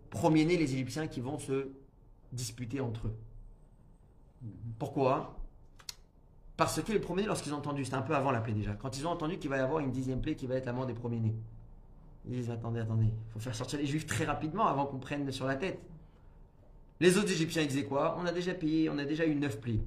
premiers-nés, 0.09 0.57
les 0.57 0.73
Égyptiens 0.73 1.07
qui 1.07 1.21
vont 1.21 1.39
se 1.39 1.69
disputer 2.31 2.81
entre 2.81 3.07
eux. 3.07 3.15
Pourquoi? 4.77 5.35
Parce 6.57 6.81
que 6.81 6.91
les 6.91 6.99
premiers-nés, 6.99 7.27
lorsqu'ils 7.27 7.53
ont 7.53 7.57
entendu, 7.57 7.85
c'était 7.85 7.97
un 7.97 8.01
peu 8.01 8.15
avant 8.15 8.31
la 8.31 8.41
plaie 8.41 8.53
déjà, 8.53 8.73
quand 8.73 8.97
ils 8.97 9.07
ont 9.07 9.11
entendu 9.11 9.37
qu'il 9.37 9.49
va 9.49 9.57
y 9.57 9.61
avoir 9.61 9.79
une 9.79 9.91
dixième 9.91 10.21
plaie 10.21 10.35
qui 10.35 10.47
va 10.47 10.55
être 10.55 10.65
la 10.65 10.73
mort 10.73 10.85
des 10.85 10.93
premiers-nés, 10.93 11.35
ils 12.25 12.31
disent 12.31 12.51
attendez, 12.51 12.79
attendez, 12.81 13.05
il 13.05 13.31
faut 13.31 13.39
faire 13.39 13.55
sortir 13.55 13.79
les 13.79 13.85
juifs 13.85 14.05
très 14.05 14.25
rapidement 14.25 14.67
avant 14.67 14.85
qu'on 14.85 14.99
prenne 14.99 15.31
sur 15.31 15.45
la 15.45 15.55
tête. 15.55 15.79
Les 16.99 17.17
autres 17.17 17.31
Égyptiens, 17.31 17.61
ils 17.61 17.67
disaient 17.69 17.85
quoi? 17.85 18.17
On 18.19 18.25
a 18.25 18.31
déjà 18.31 18.53
payé, 18.53 18.89
on 18.89 18.97
a 18.97 19.05
déjà 19.05 19.25
eu 19.25 19.35
neuf 19.35 19.59
plaies. 19.59 19.79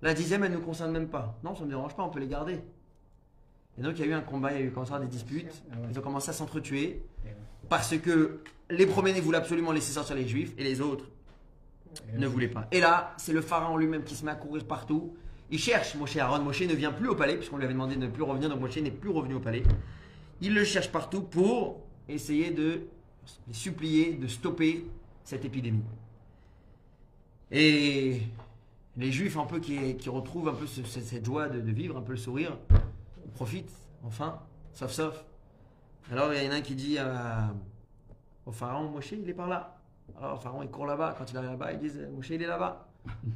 La 0.00 0.14
dixième, 0.14 0.42
elle 0.44 0.52
ne 0.52 0.56
nous 0.56 0.62
concerne 0.62 0.90
même 0.90 1.08
pas. 1.08 1.38
Non, 1.44 1.54
ça 1.54 1.60
ne 1.60 1.66
me 1.66 1.70
dérange 1.70 1.94
pas, 1.94 2.02
on 2.02 2.08
peut 2.08 2.20
les 2.20 2.28
garder. 2.28 2.60
Et 3.76 3.82
donc 3.82 3.98
il 3.98 4.00
y 4.00 4.04
a 4.04 4.06
eu 4.06 4.12
un 4.14 4.22
combat, 4.22 4.52
il 4.52 4.58
y 4.58 4.62
a 4.62 4.64
eu 4.64 4.72
à 4.74 4.80
avoir 4.80 5.00
des 5.00 5.06
disputes, 5.06 5.62
Ah 5.70 5.76
ils 5.90 5.98
ont 5.98 6.02
commencé 6.02 6.30
à 6.30 6.32
s'entretuer. 6.32 7.04
Parce 7.68 7.96
que 7.98 8.40
les 8.70 8.86
premiers-nés 8.86 9.20
voulaient 9.20 9.38
absolument 9.38 9.72
laisser 9.72 9.92
sortir 9.92 10.16
les 10.16 10.26
juifs, 10.28 10.52
et 10.58 10.64
les 10.64 10.80
autres 10.80 11.06
Et 12.14 12.18
ne 12.18 12.26
voulait 12.26 12.48
pas. 12.48 12.68
Et 12.72 12.80
là, 12.80 13.14
c'est 13.16 13.32
le 13.32 13.40
pharaon 13.40 13.76
lui-même 13.76 14.04
qui 14.04 14.14
se 14.14 14.24
met 14.24 14.30
à 14.30 14.34
courir 14.36 14.64
partout. 14.66 15.14
Il 15.50 15.58
cherche 15.58 15.94
Moshe 15.94 16.16
Aaron. 16.16 16.40
Moshe 16.42 16.60
ne 16.62 16.74
vient 16.74 16.92
plus 16.92 17.08
au 17.08 17.14
palais, 17.14 17.36
puisqu'on 17.36 17.56
lui 17.56 17.64
avait 17.64 17.72
demandé 17.74 17.96
de 17.96 18.00
ne 18.02 18.08
plus 18.08 18.22
revenir, 18.22 18.48
donc 18.50 18.60
Moshe 18.60 18.76
n'est 18.76 18.90
plus 18.90 19.08
revenu 19.10 19.34
au 19.34 19.40
palais. 19.40 19.62
Il 20.40 20.54
le 20.54 20.64
cherche 20.64 20.90
partout 20.92 21.22
pour 21.22 21.80
essayer 22.08 22.50
de 22.50 22.82
les 23.46 23.54
supplier 23.54 24.14
de 24.14 24.26
stopper 24.26 24.84
cette 25.24 25.44
épidémie. 25.44 25.82
Et 27.50 28.20
les 28.96 29.12
juifs, 29.12 29.36
un 29.36 29.46
peu 29.46 29.58
qui, 29.60 29.96
qui 29.96 30.08
retrouvent 30.10 30.48
un 30.48 30.54
peu 30.54 30.66
ce- 30.66 30.82
ce- 30.82 31.00
cette 31.00 31.24
joie 31.24 31.48
de, 31.48 31.60
de 31.60 31.70
vivre, 31.72 31.96
un 31.96 32.02
peu 32.02 32.12
le 32.12 32.18
sourire, 32.18 32.56
profitent, 33.34 33.72
enfin, 34.04 34.40
sauf 34.74 34.90
sauf. 34.92 35.24
Alors 36.10 36.32
il 36.32 36.42
y 36.42 36.48
en 36.48 36.52
a 36.52 36.56
un 36.56 36.60
qui 36.60 36.74
dit 36.74 36.98
à- 36.98 37.54
au 38.46 38.52
pharaon, 38.52 38.88
Moshe, 38.88 39.12
il 39.12 39.28
est 39.28 39.34
par 39.34 39.48
là. 39.48 39.76
Alors 40.16 40.34
le 40.34 40.40
pharaon, 40.40 40.62
il 40.62 40.70
court 40.70 40.86
là-bas. 40.86 41.14
Quand 41.18 41.30
il 41.30 41.36
arrive 41.36 41.50
là-bas, 41.50 41.72
ils 41.72 41.78
disent, 41.78 42.08
Moshe, 42.14 42.30
il 42.30 42.42
est 42.42 42.46
là-bas. 42.46 42.88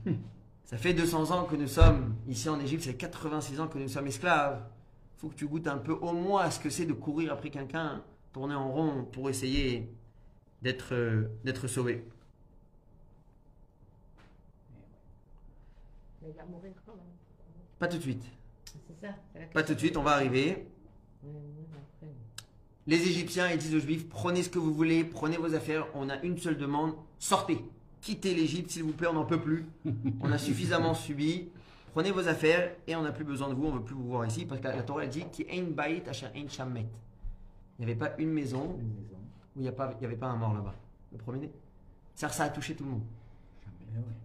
Ça 0.64 0.78
fait 0.78 0.94
200 0.94 1.30
ans 1.32 1.44
que 1.44 1.56
nous 1.56 1.66
sommes 1.66 2.14
ici 2.28 2.48
en 2.48 2.58
Égypte, 2.58 2.84
c'est 2.84 2.96
86 2.96 3.60
ans 3.60 3.68
que 3.68 3.78
nous 3.78 3.88
sommes 3.88 4.06
esclaves. 4.06 4.62
faut 5.18 5.28
que 5.28 5.34
tu 5.34 5.46
goûtes 5.46 5.66
un 5.66 5.76
peu 5.76 5.92
au 5.92 6.12
moins 6.12 6.42
à 6.44 6.50
ce 6.50 6.58
que 6.60 6.70
c'est 6.70 6.86
de 6.86 6.94
courir 6.94 7.32
après 7.32 7.50
quelqu'un, 7.50 8.02
tourner 8.32 8.54
en 8.54 8.70
rond 8.72 9.04
pour 9.04 9.28
essayer 9.28 9.92
d'être 10.62 10.94
euh, 10.94 11.28
d'être 11.44 11.66
sauvé. 11.66 12.06
Mais 16.22 16.28
il 16.30 16.36
va 16.36 16.44
mourir 16.46 16.72
quand 16.86 16.92
même. 16.94 17.04
Pas 17.78 17.88
tout 17.88 17.96
de 17.98 18.02
suite. 18.02 18.24
C'est 18.64 19.06
ça. 19.06 19.14
Pas 19.52 19.62
tout 19.64 19.74
de 19.74 19.78
suite, 19.78 19.96
on 19.96 20.02
va 20.02 20.12
arriver. 20.12 20.50
Après. 20.52 20.66
Les 22.86 23.00
Égyptiens, 23.08 23.48
ils 23.50 23.58
disent 23.58 23.74
aux 23.76 23.80
Juifs, 23.80 24.08
prenez 24.08 24.42
ce 24.42 24.48
que 24.48 24.58
vous 24.58 24.74
voulez, 24.74 25.04
prenez 25.04 25.36
vos 25.36 25.54
affaires, 25.54 25.86
on 25.94 26.08
a 26.08 26.20
une 26.22 26.36
seule 26.38 26.56
demande, 26.58 26.94
sortez. 27.18 27.64
Quittez 28.00 28.34
l'Égypte, 28.34 28.70
s'il 28.70 28.82
vous 28.82 28.92
plaît, 28.92 29.06
on 29.06 29.12
n'en 29.12 29.24
peut 29.24 29.40
plus. 29.40 29.64
On 30.20 30.32
a 30.32 30.38
suffisamment 30.38 30.92
subi. 30.94 31.48
Prenez 31.92 32.10
vos 32.10 32.26
affaires 32.26 32.74
et 32.88 32.96
on 32.96 33.02
n'a 33.02 33.12
plus 33.12 33.24
besoin 33.24 33.48
de 33.48 33.54
vous, 33.54 33.66
on 33.66 33.72
ne 33.72 33.78
veut 33.78 33.84
plus 33.84 33.94
vous 33.94 34.08
voir 34.08 34.26
ici. 34.26 34.44
Parce 34.46 34.60
que 34.60 34.66
la, 34.66 34.74
la 34.76 34.82
Torah 34.82 35.06
dit 35.06 35.24
qu'il. 35.30 35.46
Il 35.48 35.64
n'y 37.78 37.84
avait 37.84 37.94
pas 37.94 38.12
une 38.18 38.30
maison 38.32 38.76
où 39.54 39.60
il 39.60 39.62
n'y 39.62 39.68
avait 39.68 40.16
pas 40.16 40.26
un 40.26 40.36
mort 40.36 40.54
là-bas. 40.54 40.74
Le 41.12 41.18
premier-né. 41.18 41.50
Que 42.20 42.28
ça 42.32 42.44
a 42.44 42.48
touché 42.48 42.74
tout 42.74 42.82
le 42.84 42.90
monde. 42.90 43.02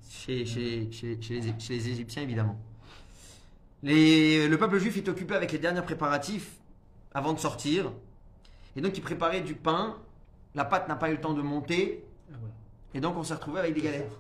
Chez, 0.10 0.46
chez, 0.46 0.88
chez, 0.92 1.22
chez 1.22 1.40
les, 1.42 1.54
chez 1.60 1.74
les 1.76 1.90
Égyptiens, 1.90 2.24
évidemment. 2.24 2.58
Les- 3.84 4.48
le 4.48 4.58
peuple 4.58 4.80
juif 4.80 4.98
est 4.98 5.08
occupé 5.10 5.36
avec 5.36 5.52
les 5.52 5.60
derniers 5.60 5.82
préparatifs 5.84 6.56
avant 7.14 7.34
de 7.34 7.40
sortir. 7.40 7.92
Et 8.78 8.82
donc, 8.82 8.96
il 8.96 9.02
préparait 9.02 9.42
du 9.42 9.56
pain. 9.56 9.98
La 10.56 10.64
pâte 10.64 10.88
n'a 10.88 10.96
pas 10.96 11.10
eu 11.10 11.14
le 11.14 11.22
temps 11.22 11.34
de 11.34 11.42
monter. 11.42 12.06
Ah. 12.32 12.36
Et 12.94 13.02
donc, 13.02 13.18
on 13.18 13.24
s'est 13.24 13.34
retrouvé 13.34 13.60
avec 13.60 13.74
des 13.74 13.82
galettes. 13.82 14.12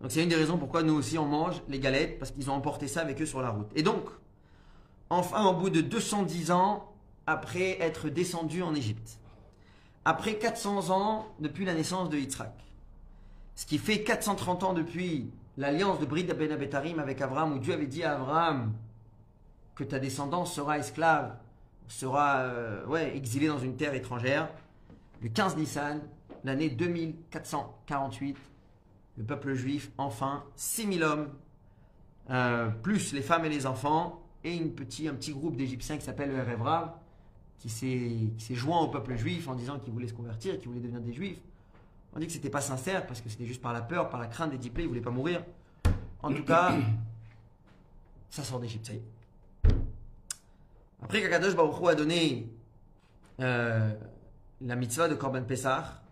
Donc, 0.00 0.10
c'est 0.10 0.22
une 0.22 0.30
des 0.30 0.36
raisons 0.36 0.56
pourquoi 0.56 0.82
nous 0.82 0.94
aussi 0.94 1.18
on 1.18 1.26
mange 1.26 1.62
les 1.68 1.78
galettes, 1.78 2.18
parce 2.18 2.30
qu'ils 2.30 2.50
ont 2.50 2.54
emporté 2.54 2.88
ça 2.88 3.02
avec 3.02 3.20
eux 3.20 3.26
sur 3.26 3.42
la 3.42 3.50
route. 3.50 3.70
Et 3.76 3.82
donc, 3.82 4.06
enfin, 5.10 5.44
au 5.44 5.52
bout 5.52 5.68
de 5.68 5.82
210 5.82 6.50
ans, 6.52 6.90
après 7.26 7.78
être 7.80 8.08
descendu 8.08 8.62
en 8.62 8.74
Égypte, 8.74 9.18
après 10.06 10.36
400 10.36 10.88
ans 10.88 11.26
depuis 11.38 11.66
la 11.66 11.74
naissance 11.74 12.08
de 12.08 12.16
Yitzhak, 12.16 12.54
ce 13.56 13.66
qui 13.66 13.76
fait 13.76 14.02
430 14.02 14.64
ans 14.64 14.72
depuis 14.72 15.30
l'alliance 15.58 16.00
de 16.00 16.06
Brit 16.06 16.24
Ben 16.24 16.50
Abetarim 16.50 16.98
avec 16.98 17.20
Abraham, 17.20 17.52
où 17.52 17.58
Dieu 17.58 17.74
avait 17.74 17.86
dit 17.86 18.02
à 18.02 18.14
Abraham 18.14 18.72
que 19.74 19.84
ta 19.84 19.98
descendance 19.98 20.54
sera 20.54 20.78
esclave, 20.78 21.36
sera 21.92 22.38
euh, 22.38 23.12
exilée 23.14 23.48
dans 23.48 23.58
une 23.58 23.76
terre 23.76 23.94
étrangère, 23.94 24.48
le 25.22 25.28
15 25.28 25.56
Nissan, 25.56 26.00
l'année 26.44 26.70
2448, 26.70 28.36
le 29.18 29.24
peuple 29.24 29.54
juif, 29.54 29.90
enfin, 29.98 30.44
6000 30.56 31.02
hommes, 31.02 31.28
euh, 32.30 32.68
plus 32.68 33.12
les 33.12 33.22
femmes 33.22 33.44
et 33.44 33.48
les 33.48 33.66
enfants, 33.66 34.22
et 34.44 34.56
une 34.56 34.72
petit, 34.72 35.08
un 35.08 35.14
petit 35.14 35.32
groupe 35.32 35.56
d'Égyptiens 35.56 35.98
qui 35.98 36.04
s'appelle 36.04 36.30
le 36.30 36.42
qui 37.58 37.68
s'est 37.68 38.54
joint 38.54 38.80
au 38.80 38.88
peuple 38.88 39.16
juif 39.16 39.48
en 39.48 39.54
disant 39.54 39.78
qu'il 39.78 39.92
voulait 39.92 40.08
se 40.08 40.14
convertir, 40.14 40.58
qu'il 40.58 40.68
voulait 40.68 40.80
devenir 40.80 41.02
des 41.02 41.12
juifs. 41.12 41.38
On 42.14 42.18
dit 42.18 42.26
que 42.26 42.32
c'était 42.32 42.50
pas 42.50 42.62
sincère 42.62 43.06
parce 43.06 43.20
que 43.20 43.28
c'était 43.28 43.44
juste 43.44 43.60
par 43.60 43.74
la 43.74 43.82
peur, 43.82 44.08
par 44.08 44.18
la 44.18 44.26
crainte 44.26 44.50
des 44.50 44.58
diplômés, 44.58 44.84
ils 44.84 44.88
voulaient 44.88 45.00
pas 45.02 45.10
mourir. 45.10 45.44
En 46.22 46.32
tout 46.32 46.44
cas, 46.44 46.72
ça 48.30 48.42
sort 48.42 48.60
d'Égypte, 48.60 48.86
ça 48.86 48.94
y 48.94 48.96
est. 48.96 49.02
Après 51.02 51.22
qu'Akadosh 51.22 51.56
Baruch 51.56 51.80
Hu 51.80 51.88
a 51.88 51.94
donné 51.94 52.52
euh, 53.40 53.92
la 54.60 54.76
mitzvah 54.76 55.08
de 55.08 55.14
Korban 55.14 55.42
Pessah, 55.42 56.02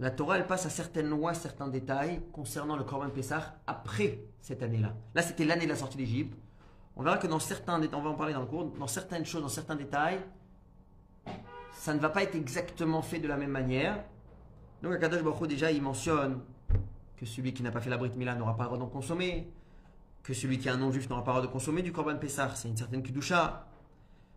la 0.00 0.10
Torah 0.10 0.38
elle 0.38 0.46
passe 0.46 0.66
à 0.66 0.70
certaines 0.70 1.08
lois, 1.08 1.34
certains 1.34 1.68
détails 1.68 2.20
concernant 2.32 2.76
le 2.76 2.84
Korban 2.84 3.10
Pessah 3.10 3.56
après 3.66 4.18
cette 4.40 4.62
année-là. 4.62 4.94
Là, 5.14 5.22
c'était 5.22 5.44
l'année 5.44 5.64
de 5.64 5.70
la 5.70 5.76
sortie 5.76 5.96
d'Égypte. 5.96 6.36
On 6.96 7.02
verra 7.02 7.18
que 7.18 7.26
dans 7.26 7.38
certains 7.38 7.80
on 7.92 8.02
va 8.02 8.10
en 8.10 8.14
parler 8.14 8.34
dans 8.34 8.40
le 8.40 8.46
cours, 8.46 8.64
dans 8.64 8.86
certaines 8.86 9.24
choses, 9.24 9.42
dans 9.42 9.48
certains 9.48 9.76
détails, 9.76 10.20
ça 11.72 11.94
ne 11.94 11.98
va 11.98 12.08
pas 12.08 12.22
être 12.22 12.34
exactement 12.34 13.02
fait 13.02 13.18
de 13.18 13.28
la 13.28 13.36
même 13.36 13.50
manière. 13.50 14.04
Donc, 14.82 14.92
Akadosh 14.92 15.22
Baruch 15.22 15.40
Hu, 15.40 15.48
déjà, 15.48 15.70
il 15.70 15.82
mentionne 15.82 16.40
que 17.16 17.26
celui 17.26 17.54
qui 17.54 17.62
n'a 17.62 17.70
pas 17.70 17.80
fait 17.80 17.90
la 17.90 17.96
Brit 17.96 18.12
Mila 18.16 18.34
n'aura 18.34 18.56
pas 18.56 18.64
le 18.64 18.68
droit 18.70 18.78
d'en 18.78 18.86
consommer, 18.86 19.50
que 20.24 20.32
celui 20.34 20.58
qui 20.58 20.68
est 20.68 20.70
un 20.70 20.78
non-juif 20.78 21.08
n'aura 21.08 21.22
pas 21.22 21.32
le 21.32 21.36
droit 21.36 21.46
de 21.46 21.52
consommer 21.52 21.82
du 21.82 21.92
Korban 21.92 22.16
Pessah, 22.16 22.50
c'est 22.54 22.68
une 22.68 22.76
certaine 22.76 23.02
Kudusha. 23.02 23.68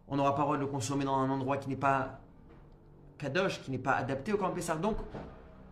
On 0.09 0.17
n'aura 0.17 0.35
pas 0.35 0.41
le 0.41 0.45
droit 0.45 0.57
de 0.57 0.61
le 0.61 0.67
consommer 0.67 1.05
dans 1.05 1.15
un 1.15 1.29
endroit 1.29 1.57
qui 1.57 1.69
n'est 1.69 1.75
pas 1.77 2.19
Kadosh, 3.17 3.63
qui 3.63 3.71
n'est 3.71 3.77
pas 3.79 3.93
adapté 3.93 4.33
au 4.33 4.37
Korban 4.37 4.53
Pessah. 4.53 4.75
Donc, 4.75 4.97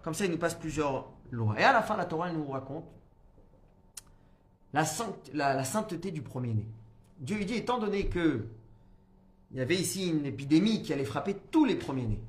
comme 0.02 0.14
ça, 0.14 0.26
il 0.26 0.32
nous 0.32 0.38
passe 0.38 0.56
plusieurs 0.56 1.10
lois. 1.32 1.60
Et 1.60 1.64
à 1.64 1.74
la 1.74 1.82
fin, 1.82 1.98
la 1.98 2.06
Torah 2.06 2.32
nous 2.32 2.48
raconte 2.50 2.86
la- 4.74 4.84
la 5.34 5.64
sainteté 5.64 6.12
du 6.12 6.22
premier-né. 6.22 6.66
Dieu 7.20 7.38
lui 7.38 7.46
dit, 7.46 7.56
étant 7.56 7.78
donné 7.78 8.08
que 8.08 8.46
il 9.52 9.58
y 9.58 9.62
avait 9.62 9.76
ici 9.76 10.10
une 10.10 10.26
épidémie 10.26 10.82
qui 10.82 10.92
allait 10.92 11.06
frapper 11.06 11.36
tous 11.52 11.66
les 11.66 11.76
premiers-nés, 11.76 12.22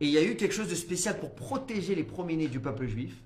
et 0.00 0.06
il 0.06 0.10
y 0.10 0.18
a 0.18 0.22
eu 0.22 0.36
quelque 0.36 0.52
chose 0.52 0.68
de 0.68 0.74
spécial 0.74 1.18
pour 1.18 1.34
protéger 1.34 1.94
les 1.94 2.04
premiers-nés 2.04 2.48
du 2.48 2.60
peuple 2.60 2.86
juif, 2.86 3.16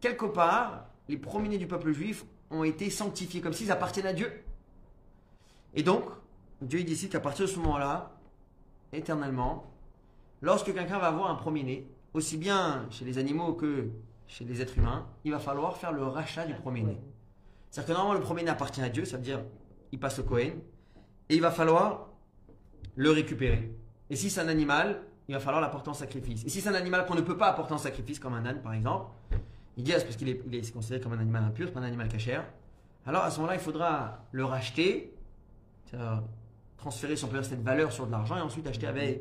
quelque 0.00 0.26
part, 0.26 0.86
les 1.08 1.16
premiers-nés 1.16 1.58
du 1.58 1.66
peuple 1.66 1.92
juif 1.92 2.24
ont 2.50 2.64
été 2.64 2.90
sanctifiés 2.90 3.40
comme 3.40 3.52
s'ils 3.52 3.70
appartiennent 3.70 4.06
à 4.06 4.12
Dieu. 4.12 4.32
Et 5.74 5.82
donc, 5.82 6.04
Dieu 6.62 6.80
il 6.80 6.86
décide 6.86 7.10
qu'à 7.10 7.20
partir 7.20 7.46
de 7.46 7.50
ce 7.50 7.58
moment-là, 7.58 8.12
éternellement, 8.92 9.70
lorsque 10.40 10.72
quelqu'un 10.72 10.98
va 10.98 11.08
avoir 11.08 11.30
un 11.30 11.34
premier-né, 11.34 11.88
aussi 12.14 12.36
bien 12.36 12.86
chez 12.90 13.04
les 13.04 13.18
animaux 13.18 13.52
que 13.52 13.90
chez 14.26 14.44
les 14.44 14.60
êtres 14.62 14.78
humains, 14.78 15.06
il 15.24 15.32
va 15.32 15.38
falloir 15.38 15.76
faire 15.76 15.92
le 15.92 16.04
rachat 16.04 16.46
du 16.46 16.54
premier-né. 16.54 16.98
C'est-à-dire 17.70 17.94
que 17.94 17.98
normalement, 17.98 18.18
le 18.18 18.24
premier-né 18.24 18.50
appartient 18.50 18.80
à 18.80 18.88
Dieu, 18.88 19.04
ça 19.04 19.16
veut 19.16 19.22
dire 19.22 19.42
il 19.92 20.00
passe 20.00 20.18
au 20.18 20.24
Cohen, 20.24 20.52
et 21.28 21.34
il 21.34 21.40
va 21.40 21.50
falloir 21.50 22.08
le 22.94 23.10
récupérer. 23.10 23.70
Et 24.10 24.16
si 24.16 24.30
c'est 24.30 24.40
un 24.40 24.48
animal, 24.48 25.02
il 25.28 25.34
va 25.34 25.40
falloir 25.40 25.60
l'apporter 25.60 25.90
en 25.90 25.94
sacrifice. 25.94 26.44
Et 26.44 26.48
si 26.48 26.60
c'est 26.60 26.68
un 26.68 26.74
animal 26.74 27.06
qu'on 27.06 27.14
ne 27.14 27.20
peut 27.20 27.36
pas 27.36 27.48
apporter 27.48 27.74
en 27.74 27.78
sacrifice, 27.78 28.18
comme 28.18 28.34
un 28.34 28.46
âne 28.46 28.62
par 28.62 28.72
exemple, 28.72 29.10
il 29.76 29.84
dit 29.84 29.92
ah, 29.92 30.00
parce 30.00 30.16
qu'il 30.16 30.28
est, 30.28 30.40
il 30.46 30.54
est 30.54 30.72
considéré 30.72 31.00
comme 31.00 31.12
un 31.12 31.18
animal 31.18 31.44
impur, 31.44 31.72
pas 31.72 31.80
un 31.80 31.84
animal 31.84 32.08
cachère. 32.08 32.44
Alors 33.06 33.22
à 33.22 33.30
ce 33.30 33.36
moment-là, 33.38 33.56
il 33.56 33.60
faudra 33.60 34.24
le 34.32 34.44
racheter, 34.44 35.14
transférer 36.76 37.16
son 37.16 37.28
cette 37.42 37.62
valeur 37.62 37.92
sur 37.92 38.06
de 38.06 38.12
l'argent 38.12 38.36
et 38.36 38.40
ensuite 38.40 38.66
acheter 38.66 38.86
avec 38.86 39.20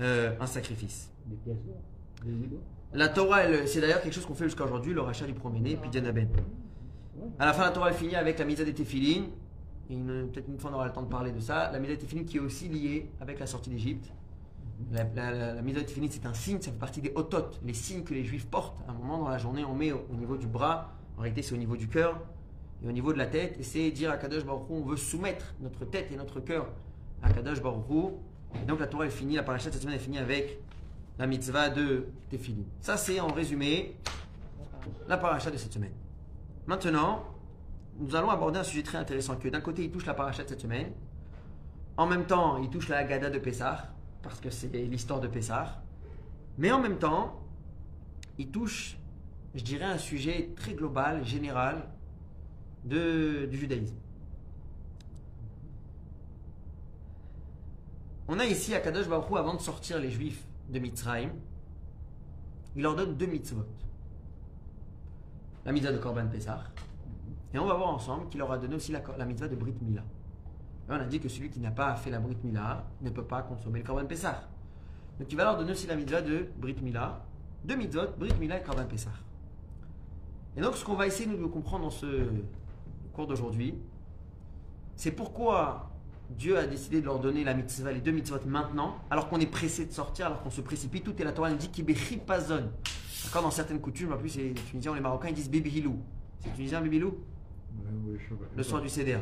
euh, 0.00 0.32
un 0.40 0.46
sacrifice. 0.46 1.12
La 2.92 3.08
Torah, 3.08 3.42
c'est 3.66 3.80
d'ailleurs 3.80 4.00
quelque 4.00 4.12
chose 4.12 4.26
qu'on 4.26 4.34
fait 4.34 4.44
jusqu'à 4.44 4.64
aujourd'hui, 4.64 4.92
le 4.92 5.00
rachat 5.00 5.26
du 5.26 5.34
premier-né, 5.34 5.76
puis 5.76 5.90
Dianaben. 5.90 6.28
À 7.38 7.46
la 7.46 7.52
fin, 7.52 7.62
la 7.62 7.70
Torah 7.70 7.90
elle 7.90 7.96
finit 7.96 8.16
avec 8.16 8.38
la 8.38 8.44
mise 8.44 8.58
des 8.58 8.74
téphilines. 8.74 9.26
Peut-être 9.88 10.48
une 10.48 10.58
fois 10.58 10.70
on 10.70 10.74
aura 10.74 10.86
le 10.86 10.92
temps 10.92 11.02
de 11.02 11.08
parler 11.08 11.32
de 11.32 11.40
ça. 11.40 11.70
La 11.72 11.78
mise 11.78 11.90
des 11.90 11.98
téphilines 11.98 12.24
qui 12.24 12.36
est 12.36 12.40
aussi 12.40 12.68
liée 12.68 13.10
avec 13.20 13.38
la 13.40 13.46
sortie 13.46 13.70
d'Égypte. 13.70 14.12
La, 14.92 15.04
la, 15.04 15.54
la, 15.54 15.62
mise 15.62 15.76
c'est 16.10 16.26
un 16.26 16.34
signe, 16.34 16.60
ça 16.60 16.70
fait 16.70 16.78
partie 16.78 17.00
des 17.00 17.12
otot, 17.14 17.50
les 17.64 17.74
signes 17.74 18.02
que 18.02 18.14
les 18.14 18.24
juifs 18.24 18.46
portent. 18.46 18.76
À 18.88 18.92
un 18.92 18.94
moment 18.94 19.18
dans 19.18 19.28
la 19.28 19.38
journée, 19.38 19.64
on 19.64 19.74
met 19.74 19.92
au, 19.92 20.06
au 20.10 20.14
niveau 20.14 20.36
du 20.36 20.46
bras, 20.46 20.92
en 21.16 21.20
réalité 21.20 21.42
c'est 21.42 21.54
au 21.54 21.58
niveau 21.58 21.76
du 21.76 21.86
cœur 21.88 22.18
et 22.82 22.88
au 22.88 22.92
niveau 22.92 23.12
de 23.12 23.18
la 23.18 23.26
tête. 23.26 23.56
Et 23.60 23.62
c'est 23.62 23.90
dire 23.90 24.10
à 24.10 24.16
Kadosh 24.16 24.44
Baruch 24.44 24.68
Hu, 24.70 24.72
on 24.72 24.80
veut 24.82 24.96
soumettre 24.96 25.54
notre 25.60 25.84
tête 25.84 26.10
et 26.10 26.16
notre 26.16 26.40
cœur 26.40 26.68
à 27.22 27.30
Kadosh 27.30 27.62
Baruch 27.62 27.88
Hu. 27.90 28.14
Et 28.60 28.66
donc 28.66 28.80
la 28.80 28.86
Torah 28.86 29.04
elle 29.04 29.10
finit, 29.10 29.36
la 29.36 29.42
paracha 29.42 29.68
de 29.68 29.74
cette 29.74 29.82
semaine 29.82 29.94
elle 29.94 30.00
finit 30.00 30.18
avec 30.18 30.58
la 31.18 31.26
mitzvah 31.26 31.68
de 31.68 32.06
téphilines. 32.30 32.66
Ça 32.80 32.96
c'est 32.96 33.20
en 33.20 33.28
résumé 33.28 33.96
la 35.08 35.18
paracha 35.18 35.50
de 35.50 35.56
cette 35.56 35.72
semaine. 35.72 35.92
Maintenant, 36.66 37.24
nous 37.98 38.16
allons 38.16 38.30
aborder 38.30 38.58
un 38.58 38.64
sujet 38.64 38.82
très 38.82 38.98
intéressant 38.98 39.36
que 39.36 39.48
d'un 39.48 39.60
côté 39.60 39.84
il 39.84 39.90
touche 39.90 40.06
la 40.06 40.14
paracha 40.14 40.42
de 40.42 40.48
cette 40.48 40.60
semaine, 40.60 40.92
en 41.96 42.06
même 42.06 42.24
temps 42.24 42.56
il 42.58 42.70
touche 42.70 42.88
la 42.88 42.98
Haggadah 42.98 43.30
de 43.30 43.38
Pessah, 43.38 43.92
parce 44.22 44.40
que 44.40 44.50
c'est 44.50 44.68
l'histoire 44.68 45.20
de 45.20 45.28
Pessah, 45.28 45.82
mais 46.58 46.70
en 46.72 46.80
même 46.80 46.98
temps 46.98 47.40
il 48.38 48.50
touche, 48.50 48.96
je 49.54 49.62
dirais, 49.62 49.84
un 49.84 49.98
sujet 49.98 50.52
très 50.56 50.74
global, 50.74 51.24
général 51.24 51.88
de, 52.84 53.46
du 53.50 53.58
judaïsme. 53.58 53.96
On 58.28 58.38
a 58.38 58.46
ici 58.46 58.74
à 58.74 58.80
Kadosh 58.80 59.08
Baruch 59.08 59.36
avant 59.36 59.54
de 59.54 59.60
sortir 59.60 59.98
les 59.98 60.10
juifs 60.10 60.46
de 60.68 60.78
Mitzrayim, 60.78 61.32
il 62.76 62.82
leur 62.82 62.94
donne 62.94 63.16
deux 63.16 63.26
mitzvot. 63.26 63.66
La 65.64 65.72
mitzvah 65.72 65.92
de 65.92 65.98
Korban 65.98 66.28
Pessah, 66.28 66.64
et 67.52 67.58
on 67.58 67.66
va 67.66 67.74
voir 67.74 67.88
ensemble 67.88 68.28
qu'il 68.28 68.38
leur 68.38 68.52
a 68.52 68.58
donné 68.58 68.76
aussi 68.76 68.92
la, 68.92 69.02
la 69.18 69.24
mitzvah 69.24 69.48
de 69.48 69.56
Brit 69.56 69.74
Mila. 69.82 70.04
On 70.90 70.94
a 70.94 71.04
dit 71.04 71.20
que 71.20 71.28
celui 71.28 71.50
qui 71.50 71.60
n'a 71.60 71.70
pas 71.70 71.94
fait 71.94 72.10
la 72.10 72.18
Brit 72.18 72.36
Mila 72.42 72.84
ne 73.00 73.10
peut 73.10 73.22
pas 73.22 73.42
consommer 73.42 73.78
le 73.78 73.84
Korban 73.84 74.06
Pessah. 74.06 74.48
Donc 75.20 75.30
il 75.30 75.36
va 75.36 75.44
leur 75.44 75.56
donner 75.56 75.70
aussi 75.70 75.86
la 75.86 75.94
mitzvah 75.94 76.20
de 76.20 76.48
Brit 76.58 76.76
Mila, 76.82 77.24
deux 77.64 77.76
mitzvot, 77.76 78.08
Brit 78.18 78.34
Mila 78.40 78.58
et 78.58 78.62
Korban 78.62 78.86
Pessah. 78.86 79.12
Et 80.56 80.60
donc 80.60 80.74
ce 80.74 80.84
qu'on 80.84 80.96
va 80.96 81.06
essayer 81.06 81.30
nous, 81.30 81.36
de 81.36 81.46
comprendre 81.46 81.84
dans 81.84 81.90
ce 81.90 82.26
cours 83.12 83.28
d'aujourd'hui, 83.28 83.76
c'est 84.96 85.12
pourquoi 85.12 85.90
Dieu 86.30 86.58
a 86.58 86.66
décidé 86.66 87.00
de 87.00 87.06
leur 87.06 87.20
donner 87.20 87.44
la 87.44 87.54
mitzvah, 87.54 87.92
les 87.92 88.00
deux 88.00 88.10
mitzvot 88.10 88.40
maintenant, 88.46 88.96
alors 89.10 89.28
qu'on 89.28 89.38
est 89.38 89.46
pressé 89.46 89.86
de 89.86 89.92
sortir, 89.92 90.26
alors 90.26 90.42
qu'on 90.42 90.50
se 90.50 90.60
précipite. 90.60 91.04
Tout 91.04 91.14
et 91.20 91.24
la 91.24 91.32
Torah 91.32 91.50
nous 91.50 91.56
dit 91.56 91.70
qu'il 91.70 91.84
pazon. 92.20 92.68
D'accord 93.24 93.42
Dans 93.42 93.50
certaines 93.50 93.80
coutumes, 93.80 94.12
en 94.12 94.16
plus, 94.16 94.36
les 94.36 94.54
Tunisiens 94.54 94.92
ou 94.92 94.94
les 94.94 95.00
Marocains, 95.00 95.28
ils 95.28 95.34
disent 95.34 95.50
bibilou. 95.50 95.98
C'est 96.40 96.52
tunisien 96.54 96.80
pas. 96.80 96.86
Le 98.56 98.62
soir 98.62 98.82
du 98.82 98.88
CDR. 98.88 99.20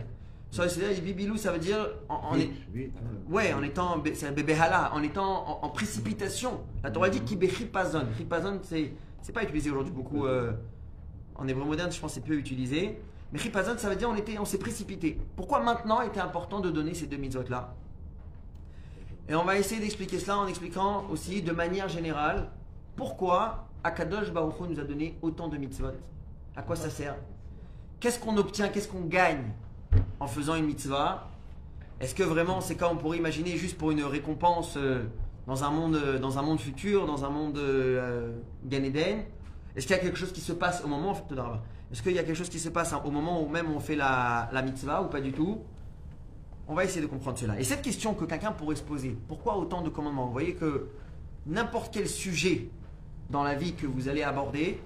CDR, 0.50 0.92
il 0.96 1.02
bibilou, 1.02 1.36
ça 1.36 1.52
veut 1.52 1.58
dire 1.58 1.88
en, 2.08 2.14
en 2.14 2.34
est-. 2.38 2.50
Ouais, 3.28 3.52
en 3.52 3.62
étant, 3.62 4.02
c'est 4.14 4.26
un 4.26 4.32
bébé 4.32 4.54
hala, 4.54 4.92
en 4.94 5.02
étant 5.02 5.46
en, 5.46 5.66
en 5.66 5.68
précipitation. 5.68 6.60
La 6.82 6.90
Torah 6.90 7.10
dit 7.10 7.20
kibe 7.20 7.44
chipazon. 7.48 8.06
C'est, 8.62 8.92
c'est 9.22 9.32
pas 9.32 9.42
utilisé 9.42 9.70
aujourd'hui 9.70 9.92
beaucoup. 9.92 10.26
euh, 10.26 10.52
en 11.34 11.46
hébreu 11.46 11.64
moderne, 11.64 11.92
je 11.92 12.00
pense 12.00 12.12
que 12.12 12.14
c'est 12.20 12.26
peu 12.26 12.34
utilisé. 12.34 12.98
Mais 13.32 13.38
chipazon, 13.38 13.76
ça 13.76 13.90
veut 13.90 13.96
dire 13.96 14.08
on, 14.08 14.16
était, 14.16 14.38
on 14.38 14.44
s'est 14.46 14.58
précipité. 14.58 15.18
Pourquoi 15.36 15.60
maintenant 15.60 16.00
était 16.00 16.20
important 16.20 16.60
de 16.60 16.70
donner 16.70 16.94
ces 16.94 17.06
deux 17.06 17.18
mitzvot-là? 17.18 17.74
Et 19.28 19.34
on 19.34 19.44
va 19.44 19.58
essayer 19.58 19.80
d'expliquer 19.80 20.18
cela 20.18 20.38
en 20.38 20.46
expliquant 20.46 21.04
aussi 21.10 21.42
de 21.42 21.52
manière 21.52 21.88
générale 21.88 22.48
pourquoi 22.96 23.68
Akadosh 23.84 24.32
Baruch 24.32 24.54
Hu 24.60 24.68
nous 24.70 24.80
a 24.80 24.84
donné 24.84 25.18
autant 25.20 25.48
de 25.48 25.58
mitzvot. 25.58 25.92
À 26.56 26.62
quoi 26.62 26.74
ça 26.74 26.88
sert? 26.88 27.16
Qu'est-ce 28.00 28.18
qu'on 28.18 28.36
obtient? 28.38 28.68
Qu'est-ce 28.68 28.88
qu'on 28.88 29.02
gagne? 29.04 29.52
En 30.20 30.26
faisant 30.26 30.54
une 30.54 30.66
mitzvah 30.66 31.28
est-ce 32.00 32.14
que 32.14 32.22
vraiment 32.22 32.60
c'est 32.60 32.76
quand 32.76 32.92
on 32.92 32.96
pourrait 32.96 33.18
imaginer 33.18 33.56
juste 33.56 33.76
pour 33.76 33.90
une 33.90 34.04
récompense 34.04 34.74
euh, 34.76 35.02
dans, 35.46 35.64
un 35.64 35.70
monde, 35.70 35.96
euh, 35.96 36.18
dans 36.18 36.38
un 36.38 36.42
monde 36.42 36.60
futur, 36.60 37.06
dans 37.06 37.24
un 37.24 37.30
monde 37.30 37.58
euh, 37.58 38.30
Gan 38.64 38.84
Eden 38.84 39.24
Est-ce 39.74 39.86
qu'il 39.86 39.96
y 39.96 39.98
a 39.98 40.02
quelque 40.02 40.18
chose 40.18 40.32
qui 40.32 40.40
se 40.40 40.52
passe 40.52 40.84
au 40.84 40.88
moment, 40.88 41.10
en 41.10 41.14
fait, 41.14 41.24
Est-ce 41.90 42.02
qu'il 42.02 42.12
y 42.12 42.18
a 42.18 42.22
quelque 42.22 42.36
chose 42.36 42.50
qui 42.50 42.60
se 42.60 42.68
passe 42.68 42.94
au 43.04 43.10
moment 43.10 43.42
où 43.42 43.48
même 43.48 43.70
on 43.72 43.80
fait 43.80 43.96
la, 43.96 44.48
mitzvah 44.64 45.02
ou 45.02 45.06
pas 45.06 45.20
du 45.20 45.32
tout? 45.32 45.58
On 46.68 46.74
va 46.74 46.84
essayer 46.84 47.00
de 47.00 47.06
comprendre 47.06 47.38
cela. 47.38 47.58
Et 47.58 47.64
cette 47.64 47.82
question 47.82 48.14
que 48.14 48.26
quelqu'un 48.26 48.52
pourrait 48.52 48.76
se 48.76 48.82
poser, 48.82 49.16
pourquoi 49.26 49.56
autant 49.56 49.82
de 49.82 49.88
commandements? 49.88 50.26
Vous 50.26 50.32
voyez 50.32 50.54
que 50.54 50.90
n'importe 51.46 51.92
quel 51.92 52.08
sujet 52.08 52.68
dans 53.30 53.42
la 53.42 53.54
vie 53.54 53.74
que 53.74 53.86
vous 53.86 54.08
allez 54.08 54.22
aborder, 54.22 54.80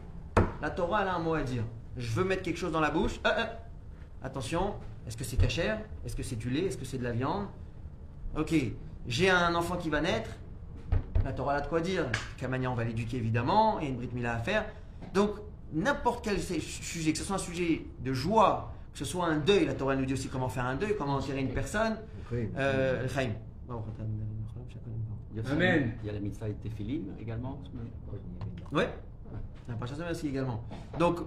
la 0.62 0.70
Torah 0.70 1.00
a 1.00 1.12
un 1.12 1.18
mot 1.18 1.34
à 1.34 1.42
dire. 1.42 1.64
Je 1.98 2.10
veux 2.12 2.24
mettre 2.24 2.42
quelque 2.42 2.56
chose 2.56 2.72
dans 2.72 2.80
la 2.80 2.90
bouche. 2.90 3.20
Euh. 3.26 3.44
Attention, 4.22 4.74
est-ce 5.06 5.16
que 5.16 5.24
c'est 5.24 5.36
cachère 5.36 5.78
Est-ce 6.04 6.16
que 6.16 6.22
c'est 6.22 6.36
du 6.36 6.50
lait? 6.50 6.66
Est-ce 6.66 6.78
que 6.78 6.84
c'est 6.84 6.98
de 6.98 7.04
la 7.04 7.12
viande? 7.12 7.46
Ok, 8.36 8.54
j'ai 9.06 9.30
un 9.30 9.54
enfant 9.54 9.76
qui 9.76 9.90
va 9.90 10.00
naître. 10.00 10.30
La 11.24 11.32
Torah 11.32 11.54
a 11.54 11.60
de 11.60 11.66
quoi 11.68 11.80
dire. 11.80 12.06
Manière 12.48 12.72
on 12.72 12.74
va 12.74 12.84
l'éduquer 12.84 13.18
évidemment. 13.18 13.78
Il 13.78 13.84
y 13.84 13.86
a 13.86 13.90
une 13.90 13.96
brite 13.96 14.12
mila 14.12 14.34
à 14.34 14.38
faire. 14.38 14.64
Donc, 15.14 15.30
n'importe 15.72 16.24
quel 16.24 16.40
sujet, 16.40 17.12
que 17.12 17.18
ce 17.18 17.24
soit 17.24 17.36
un 17.36 17.38
sujet 17.38 17.84
de 18.00 18.12
joie, 18.12 18.72
que 18.92 18.98
ce 18.98 19.04
soit 19.04 19.26
un 19.26 19.38
deuil, 19.38 19.64
la 19.64 19.74
Torah 19.74 19.94
nous 19.96 20.04
dit 20.04 20.12
aussi 20.14 20.28
comment 20.28 20.48
faire 20.48 20.64
un 20.66 20.74
deuil, 20.76 20.94
comment 20.98 21.14
enterrer 21.16 21.40
une 21.40 21.52
personne. 21.54 21.96
Euh, 22.56 23.08
Chaim. 23.08 23.30
Il 25.30 25.36
y 25.36 25.40
a 25.40 25.42
aussi- 25.42 25.52
Amen. 25.52 25.92
Il 26.02 26.06
y 26.06 26.10
a 26.10 26.12
la 26.12 26.20
mitzvah 26.20 26.48
et 26.48 26.54
Tephilim 26.54 27.04
également. 27.20 27.58
Prochaine 29.78 29.96
semaine 29.96 30.10
aussi 30.10 30.28
également. 30.28 30.62
Donc, 30.98 31.20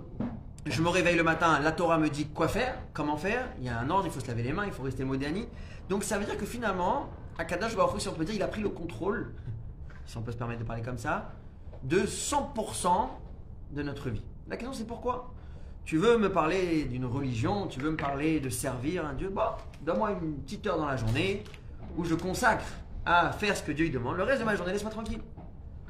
je 0.65 0.81
me 0.81 0.89
réveille 0.89 1.15
le 1.15 1.23
matin, 1.23 1.59
la 1.59 1.71
Torah 1.71 1.97
me 1.97 2.09
dit 2.09 2.27
quoi 2.27 2.47
faire, 2.47 2.75
comment 2.93 3.17
faire. 3.17 3.47
Il 3.59 3.65
y 3.65 3.69
a 3.69 3.79
un 3.79 3.89
ordre, 3.89 4.07
il 4.07 4.11
faut 4.11 4.19
se 4.19 4.27
laver 4.27 4.41
les 4.41 4.51
mains, 4.51 4.65
il 4.65 4.71
faut 4.71 4.83
rester 4.83 5.03
modéani. 5.03 5.47
Donc, 5.89 6.03
ça 6.03 6.17
veut 6.17 6.25
dire 6.25 6.37
que 6.37 6.45
finalement, 6.45 7.09
Akadash 7.37 7.75
Baruch 7.75 8.01
si 8.01 8.07
on 8.07 8.13
peut 8.13 8.25
dire, 8.25 8.35
il 8.35 8.43
a 8.43 8.47
pris 8.47 8.61
le 8.61 8.69
contrôle, 8.69 9.33
si 10.05 10.17
on 10.17 10.21
peut 10.21 10.31
se 10.31 10.37
permettre 10.37 10.61
de 10.61 10.65
parler 10.65 10.81
comme 10.81 10.97
ça, 10.97 11.33
de 11.83 11.99
100% 11.99 13.09
de 13.73 13.83
notre 13.83 14.09
vie. 14.09 14.23
La 14.47 14.57
question, 14.57 14.73
c'est 14.73 14.87
pourquoi? 14.87 15.31
Tu 15.83 15.97
veux 15.97 16.17
me 16.17 16.31
parler 16.31 16.85
d'une 16.85 17.05
religion, 17.05 17.67
tu 17.67 17.79
veux 17.79 17.91
me 17.91 17.97
parler 17.97 18.39
de 18.39 18.49
servir 18.49 19.05
un 19.05 19.13
Dieu? 19.13 19.29
Bon, 19.29 19.41
donne-moi 19.83 20.13
une 20.13 20.37
petite 20.37 20.65
heure 20.65 20.77
dans 20.79 20.87
la 20.87 20.97
journée 20.97 21.43
où 21.95 22.05
je 22.05 22.15
consacre 22.15 22.65
à 23.05 23.31
faire 23.31 23.55
ce 23.55 23.61
que 23.61 23.71
Dieu 23.71 23.85
lui 23.85 23.91
demande. 23.91 24.17
Le 24.17 24.23
reste 24.23 24.39
de 24.39 24.45
ma 24.45 24.55
journée, 24.55 24.71
laisse-moi 24.71 24.91
tranquille. 24.91 25.21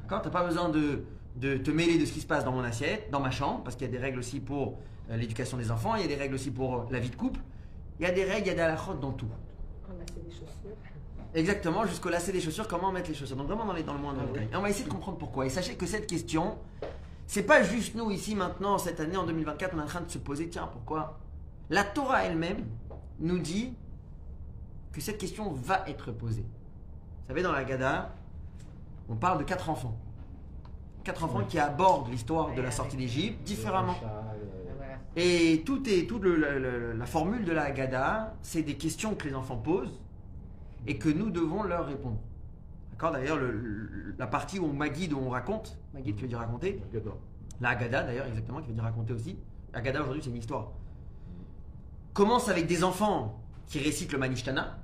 D'accord? 0.02 0.20
T'as 0.20 0.28
pas 0.28 0.44
besoin 0.44 0.68
de, 0.68 1.02
de 1.36 1.56
te 1.56 1.70
mêler 1.70 1.98
de 1.98 2.04
ce 2.06 2.12
qui 2.12 2.20
se 2.20 2.26
passe 2.26 2.44
dans 2.44 2.52
mon 2.52 2.64
assiette, 2.64 3.10
dans 3.10 3.20
ma 3.20 3.30
chambre, 3.30 3.62
parce 3.62 3.76
qu'il 3.76 3.86
y 3.86 3.90
a 3.90 3.92
des 3.92 4.02
règles 4.02 4.18
aussi 4.18 4.40
pour 4.40 4.78
euh, 5.10 5.16
l'éducation 5.16 5.56
des 5.58 5.70
enfants, 5.70 5.94
il 5.94 6.02
y 6.02 6.04
a 6.04 6.08
des 6.08 6.16
règles 6.16 6.34
aussi 6.34 6.50
pour 6.50 6.76
euh, 6.76 6.84
la 6.90 6.98
vie 6.98 7.10
de 7.10 7.16
couple. 7.16 7.40
Il 8.00 8.06
y 8.06 8.08
a 8.08 8.12
des 8.12 8.24
règles, 8.24 8.46
il 8.46 8.48
y 8.48 8.50
a 8.50 8.54
des 8.54 8.60
halakhot 8.60 8.94
dans 8.94 9.12
tout. 9.12 9.28
Fait 9.86 10.20
des 10.20 10.30
chaussures. 10.30 10.46
Exactement, 11.34 11.84
jusqu'au 11.86 12.08
lacet 12.08 12.32
des 12.32 12.40
chaussures, 12.40 12.66
comment 12.66 12.90
mettre 12.90 13.08
les 13.10 13.14
chaussures. 13.14 13.36
Donc 13.36 13.46
vraiment 13.46 13.66
dans, 13.66 13.74
les, 13.74 13.82
dans 13.82 13.92
le 13.94 14.00
moindre 14.00 14.20
Ah 14.22 14.26
oui. 14.26 14.32
détail. 14.32 14.48
Et 14.52 14.56
on 14.56 14.62
va 14.62 14.70
essayer 14.70 14.84
de 14.86 14.90
comprendre 14.90 15.18
pourquoi. 15.18 15.44
Et 15.46 15.50
sachez 15.50 15.74
que 15.74 15.86
cette 15.86 16.06
question, 16.06 16.56
c'est 17.26 17.42
pas 17.42 17.62
juste 17.62 17.94
nous 17.94 18.10
ici 18.10 18.34
maintenant, 18.34 18.78
cette 18.78 19.00
année 19.00 19.16
en 19.16 19.26
2024, 19.26 19.74
on 19.74 19.80
est 19.80 19.82
en 19.82 19.86
train 19.86 20.00
de 20.00 20.10
se 20.10 20.18
poser, 20.18 20.48
tiens, 20.48 20.68
pourquoi? 20.72 21.18
La 21.68 21.84
Torah 21.84 22.24
elle-même 22.24 22.64
nous 23.18 23.38
dit 23.38 23.74
que 24.92 25.00
cette 25.00 25.18
question 25.18 25.52
va 25.52 25.84
être 25.88 26.10
posée. 26.12 26.42
Vous 26.42 27.28
savez, 27.28 27.42
dans 27.42 27.52
la 27.52 27.64
Gada, 27.64 28.14
on 29.08 29.16
parle 29.16 29.38
de 29.38 29.44
quatre 29.44 29.68
enfants. 29.68 29.96
Quatre 31.06 31.22
enfants 31.22 31.44
qui 31.44 31.56
abordent 31.60 32.10
l'histoire 32.10 32.52
de 32.52 32.60
la 32.60 32.72
sortie 32.72 32.96
d'Égypte 32.96 33.44
différemment. 33.46 33.94
Et 35.14 35.62
tout 35.64 35.88
est, 35.88 36.08
toute 36.08 36.24
la 36.24 37.06
formule 37.06 37.44
de 37.44 37.52
la 37.52 37.62
Haggadah, 37.66 38.34
c'est 38.42 38.62
des 38.62 38.74
questions 38.74 39.14
que 39.14 39.28
les 39.28 39.34
enfants 39.36 39.56
posent 39.56 40.02
et 40.84 40.98
que 40.98 41.08
nous 41.08 41.30
devons 41.30 41.62
leur 41.62 41.86
répondre. 41.86 42.18
D'accord? 42.90 43.12
D'ailleurs, 43.12 43.36
le- 43.36 43.52
le- 43.52 44.14
la 44.18 44.26
partie 44.26 44.58
où 44.58 44.64
on 44.64 44.72
Magid, 44.72 45.12
où 45.12 45.18
on 45.18 45.28
raconte, 45.30 45.78
Magid 45.94 46.16
qui 46.16 46.22
veut 46.22 46.28
dire 46.28 46.38
raconter, 46.40 46.82
la 47.60 47.68
Haggadah 47.68 48.02
d'ailleurs, 48.02 48.26
exactement, 48.26 48.60
qui 48.60 48.66
veut 48.66 48.74
dire 48.74 48.82
raconter 48.82 49.12
aussi. 49.12 49.38
Haggadah 49.74 50.00
aujourd'hui, 50.00 50.22
c'est 50.24 50.30
une 50.30 50.36
histoire. 50.38 50.72
Commence 52.14 52.48
avec 52.48 52.66
des 52.66 52.82
enfants 52.82 53.38
qui 53.68 53.78
récitent 53.78 54.10
le 54.12 54.18
Manishtana. 54.18 54.76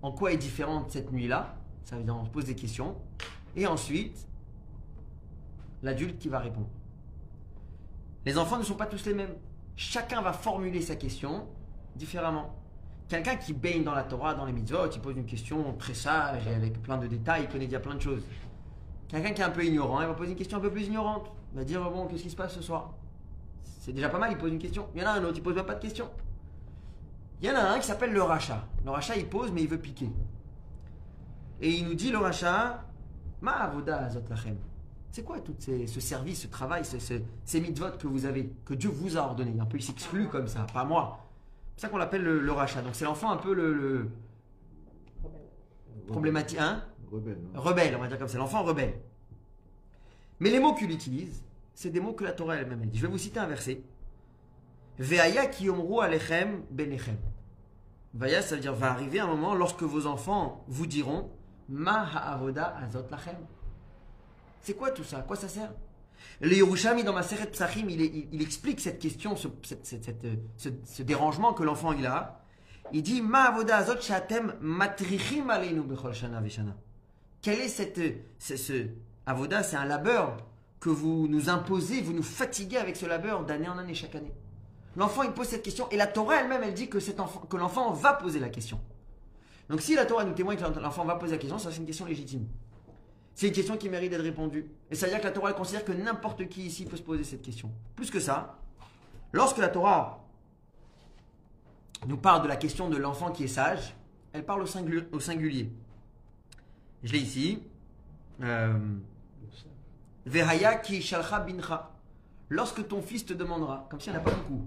En 0.00 0.12
quoi 0.12 0.32
est 0.32 0.38
différente 0.38 0.90
cette 0.92 1.12
nuit-là? 1.12 1.56
Ça 1.84 1.96
veut 1.96 2.04
dire, 2.04 2.16
on 2.16 2.24
se 2.24 2.30
pose 2.30 2.46
des 2.46 2.54
questions. 2.54 2.96
Et 3.54 3.66
ensuite, 3.66 4.26
l'adulte 5.82 6.18
qui 6.18 6.28
va 6.28 6.38
répondre. 6.38 6.68
Les 8.26 8.36
enfants 8.36 8.58
ne 8.58 8.62
sont 8.62 8.74
pas 8.74 8.86
tous 8.86 9.06
les 9.06 9.14
mêmes. 9.14 9.34
Chacun 9.76 10.20
va 10.20 10.32
formuler 10.32 10.82
sa 10.82 10.96
question 10.96 11.46
différemment. 11.96 12.54
Quelqu'un 13.08 13.36
qui 13.36 13.52
baigne 13.52 13.82
dans 13.82 13.94
la 13.94 14.04
Torah, 14.04 14.34
dans 14.34 14.44
les 14.44 14.52
mitzvot, 14.52 14.90
il 14.92 15.00
pose 15.00 15.16
une 15.16 15.26
question 15.26 15.72
très 15.74 15.94
sage 15.94 16.46
et 16.46 16.54
avec 16.54 16.80
plein 16.80 16.98
de 16.98 17.06
détails, 17.06 17.44
il 17.44 17.48
connaît 17.48 17.66
déjà 17.66 17.80
plein 17.80 17.94
de 17.94 18.00
choses. 18.00 18.22
Quelqu'un 19.08 19.32
qui 19.32 19.40
est 19.40 19.44
un 19.44 19.50
peu 19.50 19.64
ignorant, 19.64 20.00
il 20.00 20.06
va 20.06 20.14
poser 20.14 20.30
une 20.30 20.36
question 20.36 20.58
un 20.58 20.60
peu 20.60 20.70
plus 20.70 20.86
ignorante. 20.86 21.32
Il 21.52 21.58
va 21.58 21.64
dire 21.64 21.90
Bon, 21.90 22.06
qu'est-ce 22.06 22.22
qui 22.22 22.30
se 22.30 22.36
passe 22.36 22.54
ce 22.54 22.62
soir? 22.62 22.94
C'est 23.64 23.92
déjà 23.92 24.08
pas 24.08 24.18
mal, 24.18 24.30
il 24.30 24.38
pose 24.38 24.52
une 24.52 24.58
question. 24.58 24.86
Il 24.94 25.00
y 25.00 25.04
en 25.04 25.08
a 25.08 25.12
un 25.12 25.24
autre, 25.24 25.38
il 25.38 25.42
pose 25.42 25.56
pas 25.66 25.74
de 25.74 25.80
question. 25.80 26.08
Il 27.42 27.48
y 27.48 27.50
en 27.50 27.56
a 27.56 27.62
un 27.62 27.78
qui 27.78 27.86
s'appelle 27.86 28.12
le 28.12 28.22
rachat. 28.22 28.64
Le 28.84 28.90
rachat, 28.90 29.16
il 29.16 29.26
pose, 29.26 29.50
mais 29.50 29.62
il 29.62 29.68
veut 29.68 29.78
piquer. 29.78 30.10
Et 31.60 31.70
il 31.70 31.86
nous 31.86 31.94
dit 31.94 32.10
le 32.10 32.18
rachat 32.18 32.84
Ma 33.40 33.52
avoda 33.52 34.04
azot 34.04 34.22
lachem. 34.28 34.56
C'est 35.12 35.24
quoi 35.24 35.40
tout 35.40 35.54
ces- 35.58 35.86
ce 35.86 36.00
service, 36.00 36.42
ce 36.42 36.46
travail, 36.46 36.84
ce- 36.84 36.98
ce- 37.00 37.20
ces 37.44 37.60
mitzvot 37.60 37.90
que 37.98 38.06
vous 38.06 38.26
avez, 38.26 38.52
que 38.64 38.74
Dieu 38.74 38.90
vous 38.90 39.16
a 39.16 39.20
ordonné? 39.22 39.58
Un 39.60 39.66
peu, 39.66 39.76
il 39.78 39.82
s'exclut 39.82 40.28
comme 40.28 40.46
ça, 40.46 40.66
pas 40.72 40.84
moi. 40.84 41.26
C'est 41.76 41.82
ça 41.82 41.88
qu'on 41.88 41.98
l'appelle 41.98 42.22
le, 42.22 42.38
le 42.40 42.52
rachat. 42.52 42.82
Donc 42.82 42.94
c'est 42.94 43.04
l'enfant 43.04 43.30
un 43.30 43.36
peu 43.36 43.52
le, 43.54 43.72
le 43.72 44.10
problématique, 46.08 46.58
hein? 46.58 46.84
Rebelle. 47.10 47.38
non? 47.54 47.60
Rebelle, 47.60 47.96
on 47.96 48.00
va 48.00 48.08
dire 48.08 48.18
comme 48.18 48.28
ça, 48.28 48.38
l'enfant 48.38 48.62
rebelle. 48.62 48.94
Mais 50.38 50.50
les 50.50 50.60
mots 50.60 50.74
qu'il 50.74 50.90
utilise, 50.90 51.42
c'est 51.74 51.90
des 51.90 52.00
mots 52.00 52.12
que 52.12 52.24
la 52.24 52.32
Torah 52.32 52.56
elle-même 52.56 52.82
a 52.82 52.86
dit. 52.86 52.96
Je 52.98 53.02
vais 53.06 53.10
vous 53.12 53.18
citer 53.18 53.40
un 53.40 53.46
verset. 53.46 53.82
Veaya 54.98 55.46
ki 55.46 55.64
yomru 55.64 56.00
alechem 56.02 56.62
benechem. 56.70 57.16
Veaya, 58.14 58.42
ça 58.42 58.54
veut 58.54 58.60
dire 58.60 58.74
va 58.74 58.90
arriver 58.92 59.18
un 59.20 59.26
moment 59.26 59.54
lorsque 59.54 59.82
vos 59.82 60.06
enfants 60.06 60.64
vous 60.68 60.86
diront 60.86 61.30
Ma 61.68 62.02
ha'avoda 62.04 62.76
azot 62.76 63.04
lachem. 63.10 63.36
C'est 64.62 64.74
quoi 64.74 64.90
tout 64.90 65.04
ça? 65.04 65.18
À 65.18 65.22
quoi 65.22 65.36
ça 65.36 65.48
sert? 65.48 65.72
Le 66.40 66.54
Yerushalmi 66.54 67.04
dans 67.04 67.12
ma 67.12 67.22
Seret 67.22 67.46
Psachim, 67.46 67.88
il, 67.88 68.42
explique 68.42 68.80
cette 68.80 68.98
question, 68.98 69.36
ce, 69.36 71.02
dérangement 71.02 71.52
que 71.52 71.62
l'enfant 71.62 71.92
il 71.92 72.06
a. 72.06 72.42
Il 72.92 73.02
dit 73.02 73.22
Ma 73.22 73.44
avoda 73.44 73.76
azot 73.76 74.00
shatem 74.00 74.54
matrichim 74.60 75.50
aleinu 75.50 75.82
bechol 75.82 76.14
shana. 76.14 76.42
Quel 77.42 77.60
est 77.60 77.68
cette, 77.68 78.00
ce, 78.38 78.56
ce 78.56 78.86
avoda? 79.26 79.62
C'est 79.62 79.76
un 79.76 79.84
labeur 79.84 80.38
que 80.80 80.88
vous 80.88 81.28
nous 81.28 81.50
imposez, 81.50 82.00
vous 82.00 82.14
nous 82.14 82.22
fatiguez 82.22 82.78
avec 82.78 82.96
ce 82.96 83.06
labeur 83.06 83.44
d'année 83.44 83.68
en 83.68 83.78
année, 83.78 83.94
chaque 83.94 84.14
année. 84.14 84.32
L'enfant, 84.96 85.22
il 85.22 85.32
pose 85.32 85.46
cette 85.46 85.62
question 85.62 85.88
et 85.90 85.96
la 85.96 86.06
Torah 86.06 86.40
elle-même, 86.40 86.62
elle 86.64 86.74
dit 86.74 86.88
que, 86.88 86.98
que 86.98 87.56
l'enfant 87.56 87.92
va 87.92 88.14
poser 88.14 88.40
la 88.40 88.48
question. 88.48 88.80
Donc 89.68 89.82
si 89.82 89.94
la 89.94 90.04
Torah 90.04 90.24
nous 90.24 90.32
témoigne 90.32 90.58
que 90.58 90.80
l'enfant 90.80 91.04
va 91.04 91.14
poser 91.14 91.32
la 91.32 91.38
question, 91.38 91.58
ça 91.58 91.70
c'est 91.70 91.78
une 91.78 91.86
question 91.86 92.06
légitime. 92.06 92.48
C'est 93.34 93.46
une 93.48 93.52
question 93.54 93.76
qui 93.76 93.88
mérite 93.88 94.10
d'être 94.10 94.22
répondue. 94.22 94.66
Et 94.90 94.94
ça 94.94 95.06
veut 95.06 95.12
dire 95.12 95.20
que 95.20 95.26
la 95.26 95.32
Torah 95.32 95.50
elle 95.50 95.56
considère 95.56 95.84
que 95.84 95.92
n'importe 95.92 96.48
qui 96.48 96.62
ici 96.66 96.84
peut 96.84 96.96
se 96.96 97.02
poser 97.02 97.24
cette 97.24 97.42
question. 97.42 97.70
Plus 97.96 98.10
que 98.10 98.20
ça, 98.20 98.58
lorsque 99.32 99.58
la 99.58 99.68
Torah 99.68 100.24
nous 102.06 102.16
parle 102.16 102.42
de 102.42 102.48
la 102.48 102.56
question 102.56 102.88
de 102.88 102.96
l'enfant 102.96 103.30
qui 103.30 103.44
est 103.44 103.48
sage, 103.48 103.94
elle 104.32 104.44
parle 104.44 104.62
au, 104.62 104.66
singu- 104.66 105.06
au 105.12 105.20
singulier. 105.20 105.72
Je 107.02 107.12
l'ai 107.12 107.18
ici. 107.20 107.62
Euh, 108.42 108.78
Vehaya 110.26 110.76
ki 110.76 111.00
shalcha 111.00 111.40
bincha. 111.40 111.90
Lorsque 112.48 112.86
ton 112.88 113.00
fils 113.00 113.24
te 113.24 113.32
demandera, 113.32 113.86
comme 113.90 114.00
s'il 114.00 114.12
n'y 114.12 114.18
en 114.18 114.20
a 114.20 114.24
pas 114.24 114.32
beaucoup. 114.32 114.66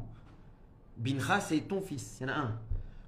Bincha, 0.97 1.39
c'est 1.41 1.59
ton 1.61 1.81
fils, 1.81 2.17
il 2.19 2.27
y 2.27 2.29
en 2.31 2.33
a 2.33 2.37
un. 2.37 2.59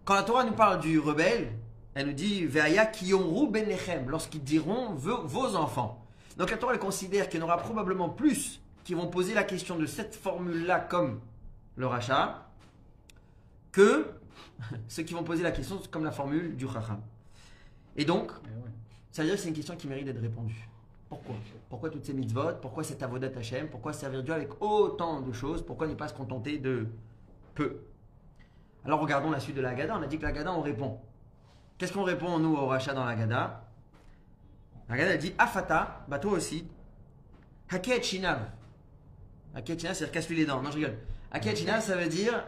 Quand 0.03 0.15
la 0.15 0.23
Torah 0.23 0.43
nous 0.43 0.53
parle 0.53 0.79
du 0.79 0.99
rebelle, 0.99 1.51
elle 1.95 2.07
nous 2.07 2.13
dit 2.13 2.45
Vehaya 2.45 2.85
ki 2.85 3.07
yomru 3.07 3.49
benechem, 3.49 4.09
lorsqu'ils 4.09 4.43
diront 4.43 4.93
vos, 4.93 5.55
enfants. 5.55 6.05
Donc 6.37 6.51
la 6.51 6.57
Torah, 6.57 6.73
elle 6.73 6.79
considère 6.79 7.29
qu'il 7.29 7.39
y 7.39 7.43
en 7.43 7.45
aura 7.45 7.57
probablement 7.57 8.09
plus 8.09 8.61
qui 8.83 8.93
vont 8.93 9.07
poser 9.07 9.33
la 9.33 9.43
question 9.43 9.77
de 9.77 9.85
cette 9.85 10.13
formule-là 10.13 10.79
comme 10.81 11.21
le 11.77 11.87
rachat, 11.87 12.47
que 13.71 14.07
ceux 14.89 15.03
qui 15.03 15.13
vont 15.13 15.23
poser 15.23 15.41
la 15.41 15.51
question 15.51 15.79
comme 15.89 16.03
la 16.03 16.11
formule 16.11 16.55
du 16.57 16.67
chacham. 16.67 17.01
Et 17.95 18.03
donc, 18.03 18.31
Eh 18.43 18.49
ça 19.11 19.21
veut 19.21 19.29
dire 19.29 19.37
que 19.37 19.41
c'est 19.41 19.47
une 19.47 19.55
question 19.55 19.77
qui 19.77 19.87
mérite 19.87 20.05
d'être 20.05 20.21
répondue. 20.21 20.67
Pourquoi? 21.07 21.35
Pourquoi 21.69 21.89
toutes 21.89 22.05
ces 22.05 22.13
mitzvot? 22.13 22.55
Pourquoi 22.61 22.83
cet 22.83 23.01
avodat 23.03 23.29
Hashem 23.37 23.69
Pourquoi 23.69 23.93
servir 23.93 24.21
Dieu 24.21 24.33
avec 24.33 24.61
autant 24.61 25.21
de 25.21 25.31
choses? 25.31 25.65
Pourquoi 25.65 25.87
ne 25.87 25.93
pas 25.93 26.09
se 26.09 26.13
contenter 26.13 26.57
de 26.57 26.87
peu? 27.53 27.77
Alors 28.83 28.99
regardons 28.99 29.31
la 29.31 29.39
suite 29.39 29.55
de 29.55 29.61
la 29.61 29.69
Haggadah. 29.69 29.97
On 29.97 30.01
a 30.01 30.07
dit 30.07 30.17
que 30.17 30.23
la 30.23 30.29
Haggadah, 30.29 30.53
on 30.53 30.61
répond. 30.61 30.99
Qu'est-ce 31.77 31.93
qu'on 31.93 32.03
répond, 32.03 32.39
nous, 32.39 32.55
au 32.55 32.67
rachat 32.67 32.93
dans 32.93 33.03
la 33.03 33.11
Haggadah 33.11 33.63
La 34.89 34.97
elle 34.97 35.17
dit 35.17 35.33
Afata, 35.37 36.05
bah 36.07 36.19
toi 36.19 36.33
aussi, 36.33 36.67
Haket 37.69 38.03
Shinav. 38.03 38.49
Haket 39.53 39.79
Shinav, 39.79 39.95
c'est-à-dire 39.95 40.13
casse-lui 40.13 40.37
les 40.37 40.45
dents. 40.45 40.61
Non, 40.61 40.71
je 40.71 40.77
rigole. 40.77 40.97
Haket 41.31 41.57
Shinav, 41.57 41.81
ça 41.81 41.95
veut 41.95 42.07
dire 42.07 42.45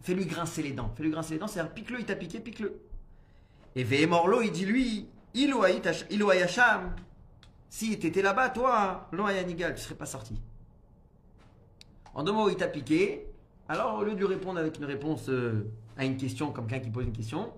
fais-lui 0.00 0.26
grincer 0.26 0.62
les 0.62 0.72
dents. 0.72 0.92
Fais-lui 0.96 1.10
grincer 1.10 1.34
les 1.34 1.40
dents, 1.40 1.46
c'est-à-dire 1.46 1.72
pique-le, 1.72 2.00
il 2.00 2.04
t'a 2.04 2.16
piqué, 2.16 2.38
pique-le. 2.38 2.80
Et 3.74 3.84
Vehemorlo, 3.84 4.42
il 4.42 4.52
dit 4.52 4.66
lui, 4.66 5.08
Ilou 5.34 5.62
Ayasham, 5.62 6.94
si 7.68 7.98
t'étais 7.98 8.22
là-bas, 8.22 8.50
toi, 8.50 9.08
lo 9.12 9.26
Ayanigal, 9.26 9.74
tu 9.74 9.82
serais 9.82 9.96
pas 9.96 10.06
sorti. 10.06 10.40
En 12.14 12.22
deux 12.22 12.32
mots, 12.32 12.48
il 12.48 12.56
t'a 12.56 12.68
piqué. 12.68 13.26
Alors, 13.68 13.98
au 13.98 14.04
lieu 14.04 14.12
de 14.12 14.18
lui 14.18 14.26
répondre 14.26 14.60
avec 14.60 14.78
une 14.78 14.84
réponse 14.84 15.28
euh, 15.28 15.66
à 15.96 16.04
une 16.04 16.16
question, 16.16 16.52
comme 16.52 16.68
quelqu'un 16.68 16.84
qui 16.84 16.90
pose 16.90 17.04
une 17.04 17.12
question, 17.12 17.52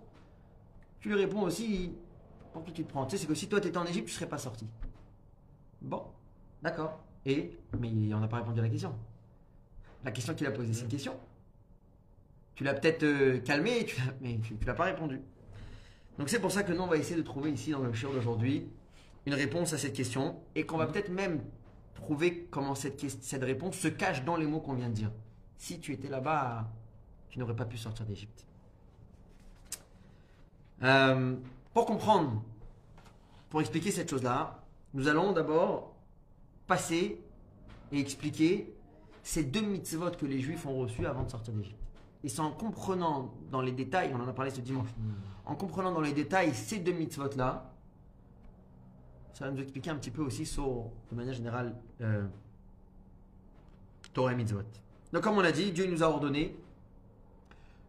tu 1.07 1.13
lui 1.13 1.21
réponds 1.21 1.43
aussi 1.43 1.93
pour 2.53 2.65
qui 2.65 2.73
tu 2.73 2.85
te 2.85 2.89
prends. 2.91 3.07
Tu 3.07 3.13
sais, 3.13 3.23
c'est 3.23 3.29
que 3.29 3.35
si 3.37 3.49
toi 3.49 3.61
tu 3.61 3.69
étais 3.69 3.79
en 3.79 3.87
Égypte, 3.87 4.09
tu 4.09 4.13
serais 4.13 4.29
pas 4.29 4.39
sorti. 4.39 4.67
Bon, 5.81 6.03
d'accord. 6.63 6.99
Et, 7.25 7.57
mais 7.79 8.13
on 8.13 8.19
n'a 8.19 8.27
pas 8.27 8.39
répondu 8.39 8.59
à 8.59 8.65
la 8.65 8.69
question. 8.69 8.93
La 10.03 10.11
question 10.11 10.35
qu'il 10.35 10.49
a 10.49 10.51
posée, 10.51 10.73
c'est 10.73 10.83
une 10.83 10.89
question. 10.89 11.17
Tu 12.57 12.65
l'as 12.65 12.75
peut-être 12.75 13.05
euh, 13.05 13.39
calmé, 13.39 13.85
tu 13.87 14.03
mais 14.21 14.41
tu 14.41 14.55
ne 14.55 14.67
l'as 14.67 14.75
pas 14.75 14.87
répondu. 14.87 15.21
Donc 16.19 16.29
c'est 16.29 16.41
pour 16.41 16.51
ça 16.51 16.65
que 16.65 16.73
nous, 16.73 16.83
on 16.83 16.89
va 16.89 16.97
essayer 16.97 17.15
de 17.15 17.23
trouver 17.25 17.53
ici 17.53 17.71
dans 17.71 17.83
le 17.83 17.93
show 17.93 18.13
d'aujourd'hui 18.13 18.67
une 19.27 19.35
réponse 19.35 19.75
à 19.75 19.79
cette 19.79 19.93
question 19.93 20.41
et 20.57 20.67
qu'on 20.67 20.77
va 20.77 20.89
peut-être 20.89 21.11
même 21.11 21.41
trouver 21.95 22.49
comment 22.51 22.75
cette, 22.75 23.09
cette 23.09 23.45
réponse 23.45 23.77
se 23.77 23.87
cache 23.87 24.25
dans 24.25 24.37
les 24.37 24.47
mots 24.47 24.61
qu'on 24.61 24.75
vient 24.75 24.89
de 24.89 24.95
dire. 24.95 25.13
Si 25.57 25.79
tu 25.79 25.93
étais 25.93 26.09
là-bas, 26.09 26.69
tu 27.29 27.39
n'aurais 27.39 27.55
pas 27.55 27.65
pu 27.65 27.77
sortir 27.77 28.07
d'Égypte. 28.07 28.46
Euh, 30.83 31.37
pour 31.73 31.87
comprendre, 31.87 32.43
pour 33.51 33.61
expliquer 33.61 33.91
cette 33.91 34.11
chose-là, 34.11 34.63
nous 34.95 35.09
allons 35.09 35.33
d'abord 35.33 35.95
passer 36.67 37.21
et 37.93 38.01
expliquer 38.01 38.75
ces 39.23 39.45
deux 39.45 39.61
mitzvot 39.61 40.11
que 40.13 40.27
les 40.27 40.41
juifs 40.41 40.67
ont 40.67 40.79
reçus 40.79 41.07
avant 41.07 41.25
de 41.25 41.31
sortir 41.31 41.55
d'Égypte. 41.55 41.79
Et 42.25 42.29
c'est 42.29 42.41
en 42.41 42.51
comprenant 42.51 43.35
dans 43.51 43.61
les 43.61 43.73
détails, 43.73 44.13
on 44.15 44.21
en 44.21 44.29
a 44.29 44.33
parlé 44.33 44.51
ce 44.51 44.61
dimanche, 44.61 44.89
en 45.45 45.55
comprenant 45.55 45.93
dans 45.93 46.01
les 46.01 46.13
détails 46.13 46.55
ces 46.55 46.79
deux 46.79 46.93
mitzvot-là, 46.93 47.73
ça 49.35 49.45
va 49.45 49.51
nous 49.51 49.61
expliquer 49.61 49.91
un 49.91 49.97
petit 49.97 50.11
peu 50.11 50.23
aussi 50.23 50.47
sur, 50.47 50.91
de 51.11 51.17
manière 51.17 51.35
générale, 51.35 51.77
euh, 52.01 52.27
Torah 54.13 54.33
et 54.33 54.35
mitzvot. 54.35 54.63
Donc 55.13 55.23
comme 55.23 55.37
on 55.37 55.43
l'a 55.43 55.53
dit, 55.53 55.73
Dieu 55.73 55.87
nous 55.87 56.03
a 56.03 56.07
ordonné 56.07 56.57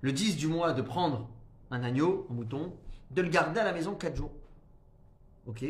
le 0.01 0.11
10 0.11 0.35
du 0.35 0.47
mois 0.47 0.73
de 0.73 0.81
prendre 0.81 1.29
un 1.71 1.83
agneau, 1.83 2.27
un 2.29 2.33
mouton, 2.33 2.73
de 3.11 3.21
le 3.21 3.29
garder 3.29 3.59
à 3.59 3.63
la 3.63 3.73
maison 3.73 3.95
4 3.95 4.15
jours. 4.15 4.31
Ok 5.45 5.65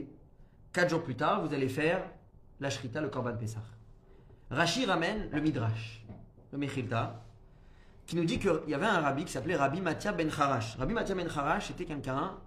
4 0.74 0.90
jours 0.90 1.04
plus 1.04 1.16
tard, 1.16 1.46
vous 1.46 1.54
allez 1.54 1.70
faire 1.70 2.04
la 2.60 2.70
shrita, 2.70 3.02
le 3.02 3.10
korban 3.10 3.36
Pessah. 3.36 3.64
Rashi 4.50 4.86
ramène 4.86 5.30
le 5.32 5.42
midrash, 5.42 6.06
le 6.52 6.58
mechilta, 6.58 7.24
qui 8.06 8.16
nous 8.16 8.24
dit 8.24 8.40
qu'il 8.40 8.62
y 8.68 8.74
avait 8.74 8.86
un 8.86 9.02
rabbi 9.02 9.26
qui 9.26 9.32
s'appelait 9.34 9.56
Rabbi 9.56 9.82
Mathia 9.82 10.14
ben 10.14 10.30
Harash. 10.30 10.78
Rabbi 10.78 10.94
Mathia 10.94 11.14
ben 11.14 11.28
Harash 11.28 11.72
était 11.72 11.86
quelqu'un, 11.86 12.38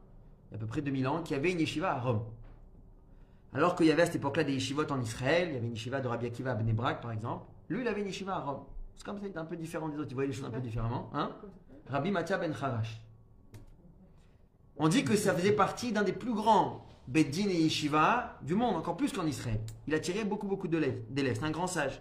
il 0.49 0.53
y 0.53 0.55
a 0.55 0.57
à 0.57 0.59
peu 0.59 0.67
près 0.67 0.81
2000 0.81 1.07
ans, 1.07 1.23
qui 1.23 1.35
avait 1.35 1.53
une 1.53 1.61
yeshiva 1.61 1.93
à 1.93 2.01
Rome. 2.01 2.25
Alors 3.53 3.75
qu'il 3.75 3.87
y 3.87 3.93
avait 3.93 4.03
à 4.03 4.07
cette 4.07 4.17
époque-là 4.17 4.45
des 4.45 4.55
yeshivot 4.55 4.91
en 4.91 5.01
Israël, 5.01 5.49
il 5.49 5.55
y 5.55 5.57
avait 5.59 5.67
une 5.67 5.75
yeshiva 5.75 6.01
de 6.01 6.09
Rabbi 6.09 6.27
Akiva 6.27 6.53
à 6.53 6.55
Brak 6.55 7.03
par 7.03 7.13
exemple. 7.13 7.47
Lui, 7.69 7.83
il 7.83 7.89
avait 7.89 8.01
une 8.01 8.07
yeshiva 8.07 8.37
à 8.37 8.41
Rome. 8.41 8.65
C'est 8.97 9.05
comme 9.05 9.19
ça, 9.19 9.27
il 9.27 9.37
un 9.37 9.45
peu 9.45 9.57
différent 9.57 9.89
des 9.89 9.99
autres, 9.99 10.11
il 10.11 10.15
voyait 10.15 10.29
les 10.29 10.35
choses 10.35 10.47
un 10.47 10.51
peu 10.51 10.61
différemment. 10.61 11.11
Hein? 11.13 11.31
Rabbi 11.89 12.11
Mathia 12.11 12.39
ben 12.39 12.53
Harash. 12.53 13.01
On 14.83 14.89
dit 14.89 15.05
que 15.05 15.15
ça 15.15 15.35
faisait 15.35 15.53
partie 15.53 15.93
d'un 15.93 16.03
des 16.03 16.15
plus 16.15 16.33
grands 16.33 16.87
Beddin 17.07 17.51
et 17.51 17.61
Yeshiva 17.61 18.39
du 18.41 18.55
monde, 18.55 18.77
encore 18.77 18.97
plus 18.97 19.13
qu'en 19.13 19.27
Israël. 19.27 19.61
Il 19.87 19.95
a 19.95 20.01
tiré 20.01 20.25
beaucoup, 20.25 20.47
beaucoup 20.47 20.69
d'élèves. 20.69 21.03
C'est 21.15 21.45
un 21.45 21.51
grand 21.51 21.67
sage. 21.67 22.01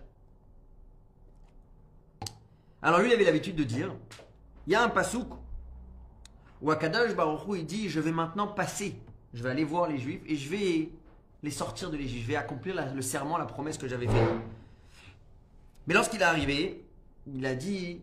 Alors 2.81 3.01
lui, 3.01 3.09
il 3.09 3.13
avait 3.13 3.25
l'habitude 3.25 3.57
de 3.57 3.65
dire, 3.65 3.93
il 4.65 4.71
y 4.71 4.75
a 4.75 4.81
un 4.81 4.87
pasouk 4.87 5.27
où 6.61 6.71
Akadash 6.71 7.13
Baruch 7.13 7.45
Hu, 7.49 7.57
il 7.59 7.65
dit, 7.65 7.89
je 7.89 7.99
vais 7.99 8.13
maintenant 8.13 8.47
passer, 8.47 8.95
je 9.33 9.43
vais 9.43 9.49
aller 9.49 9.65
voir 9.65 9.89
les 9.89 9.97
Juifs 9.97 10.21
et 10.25 10.37
je 10.37 10.49
vais 10.49 10.89
les 11.43 11.51
sortir 11.51 11.91
de 11.91 11.97
l'Égypte, 11.97 12.21
je 12.21 12.27
vais 12.27 12.37
accomplir 12.37 12.93
le 12.95 13.01
serment, 13.01 13.37
la 13.37 13.45
promesse 13.45 13.77
que 13.77 13.89
j'avais 13.89 14.07
faite. 14.07 14.29
Mais 15.85 15.93
lorsqu'il 15.93 16.21
est 16.21 16.23
arrivé, 16.23 16.85
il 17.27 17.45
a 17.45 17.55
dit, 17.55 17.99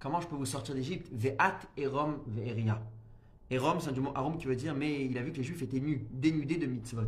comment 0.00 0.20
je 0.20 0.26
peux 0.26 0.36
vous 0.36 0.44
sortir 0.44 0.74
d'Égypte? 0.74 1.08
Ve'at 1.12 1.60
erom 1.78 2.18
ve'eria. 2.26 2.78
Erom, 3.50 3.80
c'est 3.80 3.90
un 3.90 4.00
mot 4.00 4.12
arom 4.14 4.38
qui 4.38 4.46
veut 4.46 4.56
dire, 4.56 4.74
mais 4.74 5.04
il 5.04 5.18
a 5.18 5.22
vu 5.22 5.32
que 5.32 5.36
les 5.36 5.44
Juifs 5.44 5.62
étaient 5.62 5.80
nus, 5.80 6.06
dénudés 6.10 6.56
de 6.56 6.66
mitzvot. 6.66 7.02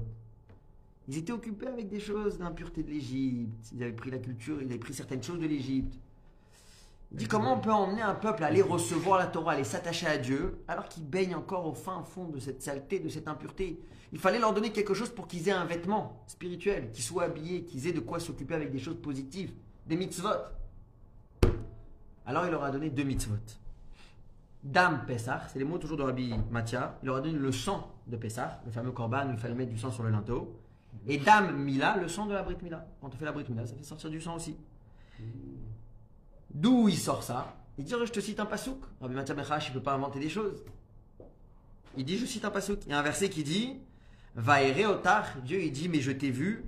Ils 1.08 1.18
étaient 1.18 1.32
occupés 1.32 1.68
avec 1.68 1.88
des 1.88 2.00
choses 2.00 2.38
d'impureté 2.38 2.82
de 2.82 2.90
l'Égypte. 2.90 3.68
Ils 3.72 3.82
avaient 3.82 3.92
pris 3.92 4.10
la 4.10 4.18
culture, 4.18 4.60
ils 4.60 4.66
avaient 4.66 4.78
pris 4.78 4.92
certaines 4.92 5.22
choses 5.22 5.38
de 5.38 5.46
l'Égypte. 5.46 5.94
Il 7.12 7.18
dit 7.18 7.28
comment 7.28 7.54
on 7.54 7.60
peut 7.60 7.72
emmener 7.72 8.02
un 8.02 8.14
peuple 8.14 8.42
à 8.42 8.48
aller 8.48 8.62
recevoir 8.62 9.18
la 9.18 9.26
Torah, 9.26 9.52
à 9.52 9.54
aller 9.54 9.64
s'attacher 9.64 10.08
à 10.08 10.18
Dieu, 10.18 10.58
alors 10.66 10.88
qu'ils 10.88 11.08
baignent 11.08 11.36
encore 11.36 11.66
au 11.66 11.74
fin 11.74 12.02
fond 12.02 12.28
de 12.28 12.40
cette 12.40 12.62
saleté, 12.62 12.98
de 12.98 13.08
cette 13.08 13.28
impureté? 13.28 13.80
Il 14.12 14.18
fallait 14.18 14.40
leur 14.40 14.52
donner 14.52 14.72
quelque 14.72 14.94
chose 14.94 15.10
pour 15.10 15.28
qu'ils 15.28 15.48
aient 15.48 15.52
un 15.52 15.64
vêtement 15.64 16.24
spirituel, 16.26 16.90
qu'ils 16.90 17.04
soient 17.04 17.24
habillés, 17.24 17.62
qu'ils 17.62 17.86
aient 17.86 17.92
de 17.92 18.00
quoi 18.00 18.18
s'occuper 18.18 18.54
avec 18.54 18.72
des 18.72 18.78
choses 18.78 19.00
positives, 19.00 19.52
des 19.86 19.96
mitzvot. 19.96 20.28
Alors 22.24 22.44
il 22.44 22.50
leur 22.50 22.64
a 22.64 22.72
donné 22.72 22.90
deux 22.90 23.04
mitzvot. 23.04 23.36
Dam 24.66 25.04
Pessah, 25.06 25.42
c'est 25.48 25.60
les 25.60 25.64
mots 25.64 25.78
toujours 25.78 25.96
de 25.96 26.02
Rabbi 26.02 26.34
Mathia. 26.50 26.98
Il 27.02 27.06
leur 27.06 27.16
a 27.16 27.20
donné 27.20 27.38
le 27.38 27.52
sang 27.52 27.94
de 28.08 28.16
Pessah, 28.16 28.60
le 28.66 28.72
fameux 28.72 28.90
korban 28.90 29.28
où 29.28 29.30
il 29.30 29.38
fallait 29.38 29.54
mettre 29.54 29.70
du 29.70 29.78
sang 29.78 29.92
sur 29.92 30.02
le 30.02 30.10
linteau. 30.10 30.60
Et 31.06 31.18
Dam 31.18 31.56
Mila, 31.56 31.96
le 31.96 32.08
sang 32.08 32.26
de 32.26 32.34
la 32.34 32.42
Brit 32.42 32.56
Mila. 32.62 32.84
Quand 33.00 33.06
on 33.06 33.16
fait 33.16 33.24
la 33.24 33.30
Brit 33.30 33.44
Mila, 33.48 33.64
ça 33.64 33.76
fait 33.76 33.84
sortir 33.84 34.10
du 34.10 34.20
sang 34.20 34.34
aussi. 34.34 34.56
D'où 36.52 36.88
il 36.88 36.98
sort 36.98 37.22
ça? 37.22 37.54
Il 37.78 37.84
dit, 37.84 37.92
je 37.92 38.10
te 38.10 38.18
cite 38.18 38.40
un 38.40 38.46
pasouk. 38.46 38.80
Rabbi 39.00 39.14
Mathia 39.14 39.36
Bechash, 39.36 39.68
il 39.68 39.70
ne 39.70 39.78
peut 39.78 39.84
pas 39.84 39.94
inventer 39.94 40.18
des 40.18 40.28
choses. 40.28 40.64
Il 41.96 42.04
dit, 42.04 42.18
je 42.18 42.26
cite 42.26 42.44
un 42.44 42.50
pasouk. 42.50 42.80
Il 42.86 42.90
y 42.90 42.92
a 42.92 42.98
un 42.98 43.02
verset 43.02 43.30
qui 43.30 43.44
dit, 43.44 43.78
Vaere 44.34 44.90
otar, 44.90 45.26
Dieu 45.44 45.62
il 45.62 45.70
dit, 45.70 45.88
mais 45.88 46.00
je 46.00 46.10
t'ai 46.10 46.30
vu, 46.30 46.64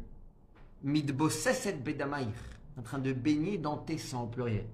midboseset 0.84 1.72
bedamaïr, 1.72 2.28
en 2.78 2.82
train 2.82 3.00
de 3.00 3.12
baigner 3.12 3.58
dans 3.58 3.76
tes 3.76 3.98
sangs 3.98 4.22
au 4.22 4.28
pluriel. 4.28 4.66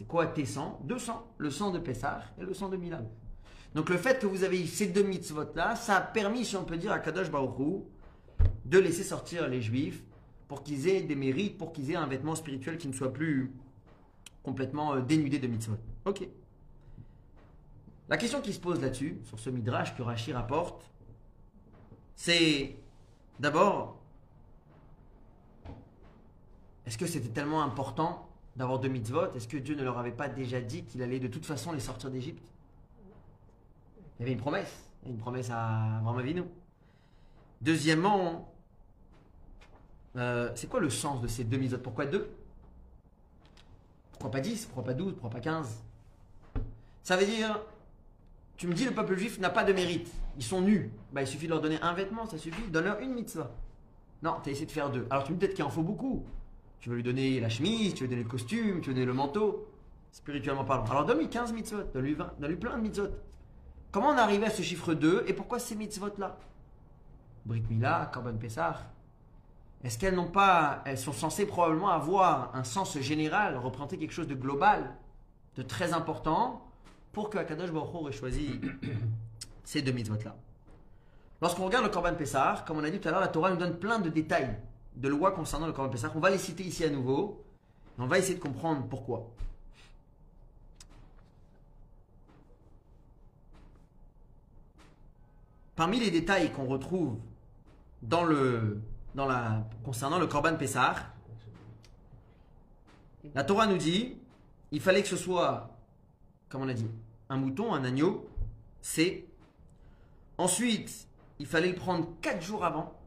C'est 0.00 0.06
quoi 0.06 0.26
tes 0.28 0.46
sangs 0.46 0.80
Deux 0.84 0.96
le 1.36 1.50
sang 1.50 1.70
de 1.72 1.78
Pessah 1.78 2.22
et 2.40 2.42
le 2.42 2.54
sang 2.54 2.70
de 2.70 2.78
Milan. 2.78 3.06
Donc 3.74 3.90
le 3.90 3.98
fait 3.98 4.18
que 4.18 4.26
vous 4.26 4.44
avez 4.44 4.66
ces 4.66 4.86
deux 4.86 5.02
mitzvot 5.02 5.52
là, 5.54 5.76
ça 5.76 5.96
a 5.96 6.00
permis, 6.00 6.46
si 6.46 6.56
on 6.56 6.64
peut 6.64 6.78
dire, 6.78 6.90
à 6.90 7.00
Kadosh 7.00 7.30
Baruch 7.30 7.58
Hu, 7.58 7.82
de 8.64 8.78
laisser 8.78 9.04
sortir 9.04 9.46
les 9.46 9.60
juifs 9.60 10.02
pour 10.48 10.62
qu'ils 10.62 10.88
aient 10.88 11.02
des 11.02 11.16
mérites, 11.16 11.58
pour 11.58 11.70
qu'ils 11.70 11.90
aient 11.90 11.96
un 11.96 12.06
vêtement 12.06 12.34
spirituel 12.34 12.78
qui 12.78 12.88
ne 12.88 12.94
soit 12.94 13.12
plus 13.12 13.52
complètement 14.42 14.94
euh, 14.94 15.00
dénudé 15.02 15.38
de 15.38 15.46
mitzvot. 15.46 15.76
Ok. 16.06 16.26
La 18.08 18.16
question 18.16 18.40
qui 18.40 18.54
se 18.54 18.60
pose 18.60 18.80
là-dessus, 18.80 19.20
sur 19.24 19.38
ce 19.38 19.50
midrash 19.50 19.94
que 19.94 20.02
Rashi 20.02 20.32
rapporte, 20.32 20.90
c'est 22.16 22.74
d'abord, 23.38 24.00
est-ce 26.86 26.96
que 26.96 27.04
c'était 27.04 27.28
tellement 27.28 27.62
important 27.62 28.29
d'avoir 28.60 28.78
deux 28.78 28.88
mitzvot 28.88 29.32
Est-ce 29.34 29.48
que 29.48 29.56
Dieu 29.56 29.74
ne 29.74 29.82
leur 29.82 29.98
avait 29.98 30.12
pas 30.12 30.28
déjà 30.28 30.60
dit 30.60 30.84
qu'il 30.84 31.02
allait 31.02 31.18
de 31.18 31.28
toute 31.28 31.46
façon 31.46 31.72
les 31.72 31.80
sortir 31.80 32.10
d'Égypte? 32.10 32.46
Il 34.18 34.20
y 34.20 34.22
avait 34.24 34.32
une 34.32 34.38
promesse, 34.38 34.90
une 35.06 35.16
promesse 35.16 35.48
à 35.50 35.98
Abraham. 35.98 36.44
Deuxièmement, 37.62 38.52
euh, 40.16 40.50
c'est 40.54 40.68
quoi 40.68 40.80
le 40.80 40.90
sens 40.90 41.22
de 41.22 41.26
ces 41.26 41.44
deux 41.44 41.56
mitzvot? 41.56 41.78
Pourquoi 41.78 42.04
deux? 42.04 42.30
Pourquoi 44.12 44.30
pas 44.30 44.40
10 44.40 44.66
Pourquoi 44.66 44.84
pas 44.84 44.94
12 44.94 45.12
Pourquoi 45.14 45.30
pas 45.30 45.40
15 45.40 45.82
Ça 47.02 47.16
veut 47.16 47.24
dire, 47.24 47.58
tu 48.58 48.66
me 48.66 48.74
dis 48.74 48.84
le 48.84 48.92
peuple 48.92 49.16
juif 49.16 49.38
n'a 49.38 49.48
pas 49.48 49.64
de 49.64 49.72
mérite. 49.72 50.12
Ils 50.36 50.44
sont 50.44 50.60
nus. 50.60 50.90
Bah, 51.12 51.22
il 51.22 51.26
suffit 51.26 51.46
de 51.46 51.52
leur 51.52 51.62
donner 51.62 51.80
un 51.80 51.94
vêtement, 51.94 52.26
ça 52.26 52.36
suffit. 52.36 52.68
Donne-leur 52.68 53.00
une 53.00 53.14
mitzvah. 53.14 53.50
Non, 54.22 54.34
tu 54.42 54.50
as 54.50 54.52
essayé 54.52 54.66
de 54.66 54.70
faire 54.70 54.90
deux. 54.90 55.06
Alors 55.08 55.24
tu 55.24 55.32
me 55.32 55.38
dis 55.38 55.46
peut-être 55.46 55.56
qu'il 55.56 55.64
en 55.64 55.70
faut 55.70 55.82
beaucoup. 55.82 56.26
Tu 56.80 56.88
veux 56.88 56.96
lui 56.96 57.02
donner 57.02 57.40
la 57.40 57.48
chemise, 57.48 57.94
tu 57.94 58.04
veux 58.04 58.08
donner 58.08 58.22
le 58.22 58.28
costume, 58.28 58.80
tu 58.80 58.88
veux 58.88 58.94
donner 58.94 59.06
le 59.06 59.12
manteau. 59.12 59.68
Spirituellement 60.12 60.64
parlant. 60.64 60.84
Alors 60.90 61.04
donne-lui 61.04 61.28
15 61.28 61.52
mitzvot, 61.52 61.82
donne-lui 61.94 62.14
20, 62.14 62.34
donne-lui 62.40 62.56
plein 62.56 62.76
de 62.76 62.82
mitzvot. 62.82 63.08
Comment 63.92 64.08
on 64.08 64.16
est 64.16 64.20
arrivé 64.20 64.46
à 64.46 64.50
ce 64.50 64.62
chiffre 64.62 64.94
2 64.94 65.24
et 65.26 65.32
pourquoi 65.32 65.58
ces 65.58 65.76
mitzvot-là? 65.76 66.38
Brit 67.44 67.62
Mila, 67.68 68.10
Korban 68.12 68.36
Pessah. 68.36 68.92
Est-ce 69.82 69.98
qu'elles 69.98 70.14
n'ont 70.14 70.30
pas, 70.30 70.82
elles 70.84 70.98
sont 70.98 71.12
censées 71.12 71.46
probablement 71.46 71.88
avoir 71.88 72.54
un 72.54 72.64
sens 72.64 72.98
général, 72.98 73.56
représenter 73.56 73.98
quelque 73.98 74.12
chose 74.12 74.28
de 74.28 74.34
global, 74.34 74.94
de 75.56 75.62
très 75.62 75.92
important, 75.92 76.66
pour 77.12 77.30
que 77.30 77.38
Akadosh 77.38 77.72
Baruch 77.72 78.08
ait 78.08 78.12
choisi 78.12 78.60
ces 79.64 79.82
deux 79.82 79.92
mitzvot-là? 79.92 80.36
Lorsqu'on 81.40 81.64
regarde 81.64 81.84
le 81.84 81.90
Korban 81.90 82.14
Pessah, 82.14 82.64
comme 82.66 82.78
on 82.78 82.84
a 82.84 82.90
dit 82.90 83.00
tout 83.00 83.08
à 83.08 83.10
l'heure, 83.10 83.20
la 83.20 83.28
Torah 83.28 83.50
nous 83.50 83.56
donne 83.56 83.78
plein 83.78 83.98
de 83.98 84.10
détails 84.10 84.56
de 84.96 85.08
lois 85.08 85.32
concernant 85.32 85.66
le 85.66 85.72
Korban 85.72 85.90
Pessah. 85.90 86.12
On 86.14 86.20
va 86.20 86.30
les 86.30 86.38
citer 86.38 86.64
ici 86.64 86.84
à 86.84 86.90
nouveau, 86.90 87.44
on 87.98 88.06
va 88.06 88.18
essayer 88.18 88.34
de 88.34 88.40
comprendre 88.40 88.86
pourquoi. 88.88 89.30
Parmi 95.76 95.98
les 95.98 96.10
détails 96.10 96.52
qu'on 96.52 96.66
retrouve 96.66 97.18
dans 98.02 98.24
le, 98.24 98.80
concernant 99.82 100.18
le 100.18 100.26
Korban 100.26 100.56
Pessah, 100.56 100.94
la 103.34 103.44
Torah 103.44 103.66
nous 103.66 103.78
dit 103.78 104.16
il 104.72 104.80
fallait 104.80 105.02
que 105.02 105.08
ce 105.08 105.16
soit, 105.16 105.76
comme 106.48 106.62
on 106.62 106.68
a 106.68 106.74
dit, 106.74 106.86
un 107.28 107.36
mouton, 107.36 107.72
un 107.74 107.84
agneau, 107.84 108.28
c'est. 108.82 109.26
Ensuite, 110.38 111.08
il 111.38 111.46
fallait 111.46 111.68
le 111.68 111.74
prendre 111.74 112.08
4 112.20 112.40
jours 112.40 112.64
avant. 112.64 112.99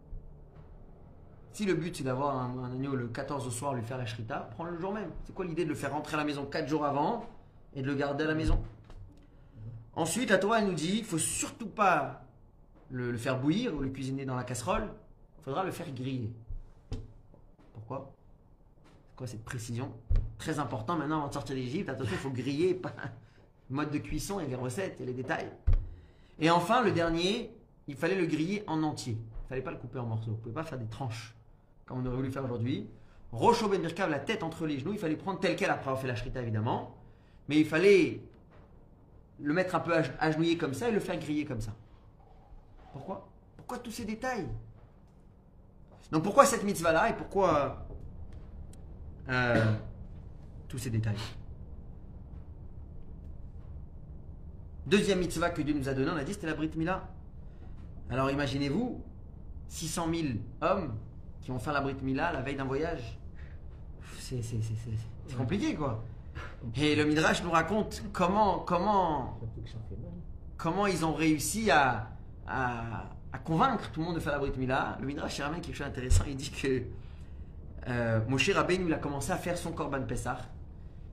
Si 1.53 1.65
le 1.65 1.75
but 1.75 1.95
c'est 1.95 2.03
d'avoir 2.03 2.35
un, 2.35 2.63
un 2.63 2.71
agneau 2.71 2.95
le 2.95 3.07
14 3.07 3.45
au 3.45 3.51
soir, 3.51 3.75
lui 3.75 3.83
faire 3.83 3.99
la 3.99 4.07
shrita, 4.07 4.49
prends-le 4.51 4.71
le 4.71 4.79
jour 4.79 4.91
même. 4.91 5.11
C'est 5.23 5.35
quoi 5.35 5.45
l'idée 5.45 5.63
de 5.63 5.69
le 5.69 5.75
faire 5.75 5.91
rentrer 5.91 6.15
à 6.15 6.17
la 6.17 6.23
maison 6.23 6.45
4 6.45 6.67
jours 6.67 6.83
avant 6.83 7.29
et 7.75 7.83
de 7.83 7.87
le 7.87 7.93
garder 7.93 8.23
à 8.23 8.27
la 8.27 8.33
maison? 8.33 8.59
Ensuite, 9.95 10.31
la 10.31 10.61
nous 10.61 10.73
dit 10.73 10.97
il 10.97 11.05
faut 11.05 11.19
surtout 11.19 11.69
pas 11.69 12.25
le, 12.89 13.11
le 13.11 13.17
faire 13.17 13.39
bouillir 13.39 13.75
ou 13.75 13.81
le 13.81 13.89
cuisiner 13.89 14.25
dans 14.25 14.35
la 14.35 14.43
casserole, 14.43 14.89
il 15.39 15.43
faudra 15.43 15.63
le 15.63 15.71
faire 15.71 15.91
griller. 15.93 16.33
Pourquoi? 17.73 18.11
C'est 19.09 19.15
quoi 19.15 19.27
cette 19.27 19.45
précision? 19.45 19.91
Très 20.39 20.57
important 20.57 20.97
maintenant 20.97 21.19
avant 21.19 21.27
de 21.27 21.33
sortir 21.33 21.55
d'Égypte, 21.55 21.87
attention, 21.87 22.13
il 22.13 22.19
faut 22.19 22.31
griller, 22.31 22.73
pas 22.73 22.93
mode 23.69 23.91
de 23.91 23.99
cuisson 23.99 24.39
et 24.39 24.47
les 24.47 24.55
recettes 24.55 24.99
et 25.01 25.05
les 25.05 25.13
détails. 25.13 25.51
Et 26.39 26.49
enfin, 26.49 26.81
le 26.81 26.91
dernier, 26.91 27.55
il 27.87 27.95
fallait 27.95 28.15
le 28.15 28.25
griller 28.25 28.63
en 28.65 28.81
entier. 28.81 29.17
Il 29.45 29.49
fallait 29.49 29.61
pas 29.61 29.71
le 29.71 29.77
couper 29.77 29.99
en 29.99 30.05
morceaux. 30.07 30.31
Vous 30.31 30.37
pouvez 30.37 30.55
pas 30.55 30.63
faire 30.63 30.79
des 30.79 30.87
tranches 30.87 31.35
comme 31.85 31.99
on 31.99 32.05
aurait 32.05 32.15
voulu 32.17 32.31
faire 32.31 32.43
aujourd'hui. 32.45 32.87
Rocho 33.31 33.67
Ben 33.67 33.81
Birkav, 33.81 34.09
la 34.09 34.19
tête 34.19 34.43
entre 34.43 34.65
les 34.67 34.79
genoux, 34.79 34.93
il 34.93 34.99
fallait 34.99 35.15
prendre 35.15 35.39
tel 35.39 35.55
quel 35.55 35.69
après 35.69 35.87
avoir 35.89 35.99
fait 36.01 36.07
la 36.07 36.15
shrita 36.15 36.41
évidemment. 36.41 36.95
Mais 37.49 37.59
il 37.59 37.65
fallait 37.65 38.21
le 39.41 39.53
mettre 39.53 39.75
un 39.75 39.79
peu 39.79 39.93
ag- 39.95 40.13
agenouillé 40.19 40.57
comme 40.57 40.73
ça 40.73 40.87
et 40.89 40.91
le 40.91 40.99
faire 40.99 41.17
griller 41.19 41.45
comme 41.45 41.59
ça. 41.61 41.73
Pourquoi? 42.93 43.27
Pourquoi 43.57 43.79
tous 43.79 43.91
ces 43.91 44.05
détails? 44.05 44.47
Donc 46.11 46.23
pourquoi 46.23 46.45
cette 46.45 46.63
mitzvah-là 46.63 47.09
et 47.09 47.13
pourquoi 47.15 47.87
euh, 49.29 49.73
tous 50.67 50.77
ces 50.77 50.91
détails? 50.91 51.17
Deuxième 54.85 55.19
mitzvah 55.19 55.49
que 55.49 55.61
Dieu 55.61 55.73
nous 55.73 55.87
a 55.87 55.93
donné, 55.93 56.11
on 56.11 56.15
a 56.17 56.23
dit, 56.23 56.33
c'était 56.33 56.47
la 56.47 56.53
Brit 56.55 56.71
Mila. 56.75 57.07
Alors 58.09 58.29
imaginez-vous, 58.29 59.01
600 59.69 60.07
000 60.13 60.27
hommes 60.61 60.93
qui 61.43 61.51
vont 61.51 61.59
faire 61.59 61.73
la 61.73 61.81
Brit 61.81 61.97
Mila 62.01 62.31
la 62.31 62.41
veille 62.41 62.55
d'un 62.55 62.63
voyage. 62.65 63.19
C'est 64.17 65.37
compliqué 65.37 65.75
quoi. 65.75 66.03
Et 66.77 66.95
le 66.95 67.05
Midrash 67.05 67.43
nous 67.43 67.51
raconte 67.51 68.03
comment, 68.13 68.59
comment, 68.59 69.39
comment 70.57 70.87
ils 70.87 71.05
ont 71.05 71.13
réussi 71.13 71.69
à, 71.69 72.09
à, 72.47 73.09
à 73.31 73.37
convaincre 73.39 73.91
tout 73.91 73.99
le 73.99 74.05
monde 74.07 74.15
de 74.15 74.19
faire 74.21 74.33
la 74.33 74.39
Brit 74.39 74.57
Mila. 74.57 74.97
Le 75.01 75.05
Midrash 75.05 75.39
ramène 75.41 75.61
quelque 75.61 75.75
chose 75.75 75.87
d'intéressant. 75.87 76.23
Il 76.27 76.37
dit 76.37 76.51
que 76.51 76.83
euh, 77.89 78.21
Moshe 78.29 78.49
Rabbeinu 78.49 78.85
il 78.87 78.93
a 78.93 78.97
commencé 78.97 79.31
à 79.31 79.37
faire 79.37 79.57
son 79.57 79.73
Korban 79.73 80.03
Pessah. 80.03 80.39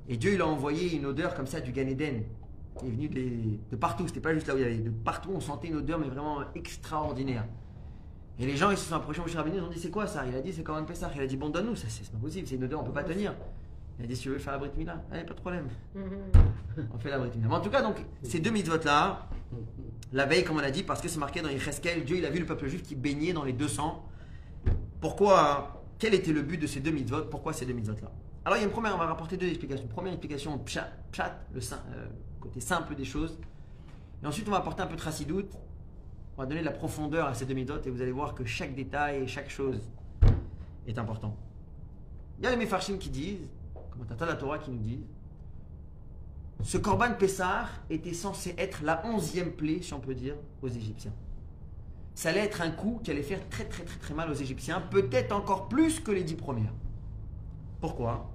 Et 0.08 0.16
Dieu 0.16 0.34
il 0.34 0.40
a 0.40 0.46
envoyé 0.46 0.96
une 0.96 1.06
odeur 1.06 1.34
comme 1.34 1.46
ça 1.46 1.60
du 1.60 1.72
Gan 1.72 1.88
Eden. 1.88 2.22
Il 2.82 2.88
est 2.88 2.92
venu 2.92 3.08
de, 3.08 3.58
de 3.70 3.76
partout, 3.76 4.06
c'était 4.06 4.20
pas 4.20 4.32
juste 4.32 4.46
là 4.46 4.54
où 4.54 4.58
il 4.58 4.62
y 4.62 4.64
avait. 4.64 4.76
De 4.78 4.90
partout 4.90 5.30
on 5.34 5.40
sentait 5.40 5.68
une 5.68 5.76
odeur 5.76 5.98
mais 5.98 6.08
vraiment 6.08 6.42
extraordinaire. 6.54 7.44
Et 8.40 8.46
les 8.46 8.56
gens 8.56 8.70
ils 8.70 8.78
se 8.78 8.86
sont 8.86 8.94
approchés 8.94 9.20
Moshe 9.20 9.34
Rabbeinu, 9.34 9.58
ils 9.58 9.62
ont 9.62 9.68
dit 9.68 9.78
c'est 9.78 9.90
quoi 9.90 10.06
ça? 10.06 10.24
Il 10.26 10.34
a 10.34 10.40
dit 10.40 10.50
c'est 10.52 10.62
Korban 10.62 10.84
Pessah. 10.84 11.10
Il 11.14 11.20
a 11.20 11.26
dit 11.26 11.36
bon 11.36 11.50
donne-nous, 11.50 11.76
ça 11.76 11.86
c'est 11.90 12.10
pas 12.10 12.18
possible, 12.18 12.48
c'est 12.48 12.54
une 12.54 12.64
odeur, 12.64 12.80
on 12.80 12.84
peut 12.84 12.92
pas 12.92 13.04
tenir. 13.04 13.34
Il 13.98 14.04
a 14.04 14.08
dit 14.08 14.16
si 14.16 14.22
tu 14.22 14.28
veux 14.30 14.38
faire 14.38 14.54
la 14.54 14.58
Brit 14.60 14.70
Mila, 14.78 15.04
allez 15.12 15.24
pas 15.24 15.34
de 15.34 15.40
problème. 15.40 15.68
On 16.94 16.98
fait 16.98 17.10
la 17.10 17.18
Brit 17.18 17.30
Mila. 17.36 17.48
Mais 17.48 17.54
en 17.54 17.60
tout 17.60 17.68
cas, 17.68 17.82
donc, 17.82 17.96
ces 18.22 18.40
deux 18.40 18.50
mitzvot 18.50 18.82
là, 18.82 19.28
la 20.14 20.24
veille, 20.24 20.42
comme 20.42 20.56
on 20.56 20.60
a 20.60 20.70
dit, 20.70 20.82
parce 20.82 21.02
que 21.02 21.08
c'est 21.08 21.18
marqué 21.18 21.42
dans 21.42 21.50
Yecheskel, 21.50 22.04
Dieu 22.04 22.16
il 22.16 22.24
a 22.24 22.30
vu 22.30 22.38
le 22.38 22.46
peuple 22.46 22.66
juif 22.66 22.82
qui 22.82 22.94
baignait 22.94 23.34
dans 23.34 23.44
les 23.44 23.52
deux 23.52 23.68
sangs. 23.68 24.02
Pourquoi 25.02 25.84
Quel 25.98 26.14
était 26.14 26.32
le 26.32 26.40
but 26.40 26.56
de 26.56 26.66
ces 26.66 26.80
deux 26.80 26.92
mitzvot? 26.92 27.26
Pourquoi 27.26 27.52
ces 27.52 27.66
deux 27.66 27.74
mitzvot 27.74 27.96
là 28.00 28.10
Alors, 28.46 28.56
il 28.56 28.60
y 28.60 28.64
a 28.64 28.66
une 28.66 28.72
première, 28.72 28.94
on 28.94 28.98
va 28.98 29.04
rapporter 29.04 29.36
deux 29.36 29.48
explications. 29.48 29.86
Première 29.86 30.14
explication, 30.14 30.58
pshat, 30.60 30.88
pshat, 31.12 31.38
le 31.52 31.60
euh, 31.60 32.06
côté 32.40 32.60
simple 32.60 32.94
des 32.94 33.04
choses. 33.04 33.38
Et 34.22 34.26
ensuite, 34.26 34.48
on 34.48 34.52
va 34.52 34.58
apporter 34.58 34.80
un 34.80 34.86
peu 34.86 34.96
de 34.96 35.00
chassidoute. 35.02 35.52
On 36.40 36.44
va 36.44 36.48
donner 36.48 36.62
de 36.62 36.66
la 36.66 36.72
profondeur 36.72 37.26
à 37.26 37.34
ces 37.34 37.44
mitzvot 37.54 37.82
et 37.84 37.90
vous 37.90 38.00
allez 38.00 38.12
voir 38.12 38.34
que 38.34 38.46
chaque 38.46 38.74
détail 38.74 39.24
et 39.24 39.26
chaque 39.26 39.50
chose 39.50 39.78
est 40.86 40.98
important. 40.98 41.36
Il 42.38 42.44
y 42.44 42.46
a 42.46 42.50
les 42.50 42.56
Mefarshim 42.56 42.96
qui 42.96 43.10
disent, 43.10 43.46
commentateurs 43.90 44.26
de 44.26 44.32
la 44.32 44.38
Torah 44.38 44.58
qui 44.58 44.70
nous 44.70 44.78
disent, 44.78 45.04
ce 46.62 46.78
Korban 46.78 47.12
Pessah 47.18 47.66
était 47.90 48.14
censé 48.14 48.54
être 48.56 48.82
la 48.84 49.04
onzième 49.04 49.52
plaie, 49.52 49.82
si 49.82 49.92
on 49.92 50.00
peut 50.00 50.14
dire, 50.14 50.34
aux 50.62 50.68
Égyptiens. 50.68 51.12
Ça 52.14 52.30
allait 52.30 52.46
être 52.46 52.62
un 52.62 52.70
coup 52.70 53.02
qui 53.04 53.10
allait 53.10 53.22
faire 53.22 53.46
très 53.50 53.66
très 53.66 53.84
très 53.84 53.98
très 53.98 54.14
mal 54.14 54.30
aux 54.30 54.34
Égyptiens, 54.34 54.80
peut-être 54.80 55.32
encore 55.32 55.68
plus 55.68 56.00
que 56.00 56.10
les 56.10 56.24
dix 56.24 56.36
premières. 56.36 56.72
Pourquoi? 57.82 58.30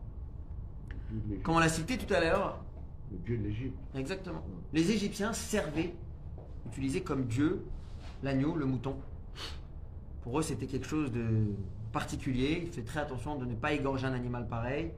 Comme 1.41 1.55
on 1.55 1.59
l'a 1.59 1.69
cité 1.69 1.97
tout 1.97 2.13
à 2.13 2.19
l'heure, 2.19 2.63
Le 3.11 3.17
Dieu 3.17 3.37
de 3.39 3.45
l'Égypte. 3.45 3.79
exactement, 3.95 4.43
les 4.73 4.91
Égyptiens 4.91 5.33
servaient, 5.33 5.95
utilisaient 6.67 7.01
comme 7.01 7.25
Dieu 7.25 7.65
l'agneau, 8.23 8.55
le 8.55 8.65
mouton. 8.65 8.95
Pour 10.23 10.39
eux, 10.39 10.41
c'était 10.41 10.65
quelque 10.65 10.87
chose 10.87 11.11
de 11.11 11.25
particulier. 11.91 12.61
Ils 12.65 12.69
faisaient 12.71 12.81
très 12.83 12.99
attention 12.99 13.35
de 13.37 13.45
ne 13.45 13.55
pas 13.55 13.73
égorger 13.73 14.05
un 14.07 14.13
animal 14.13 14.47
pareil, 14.47 14.91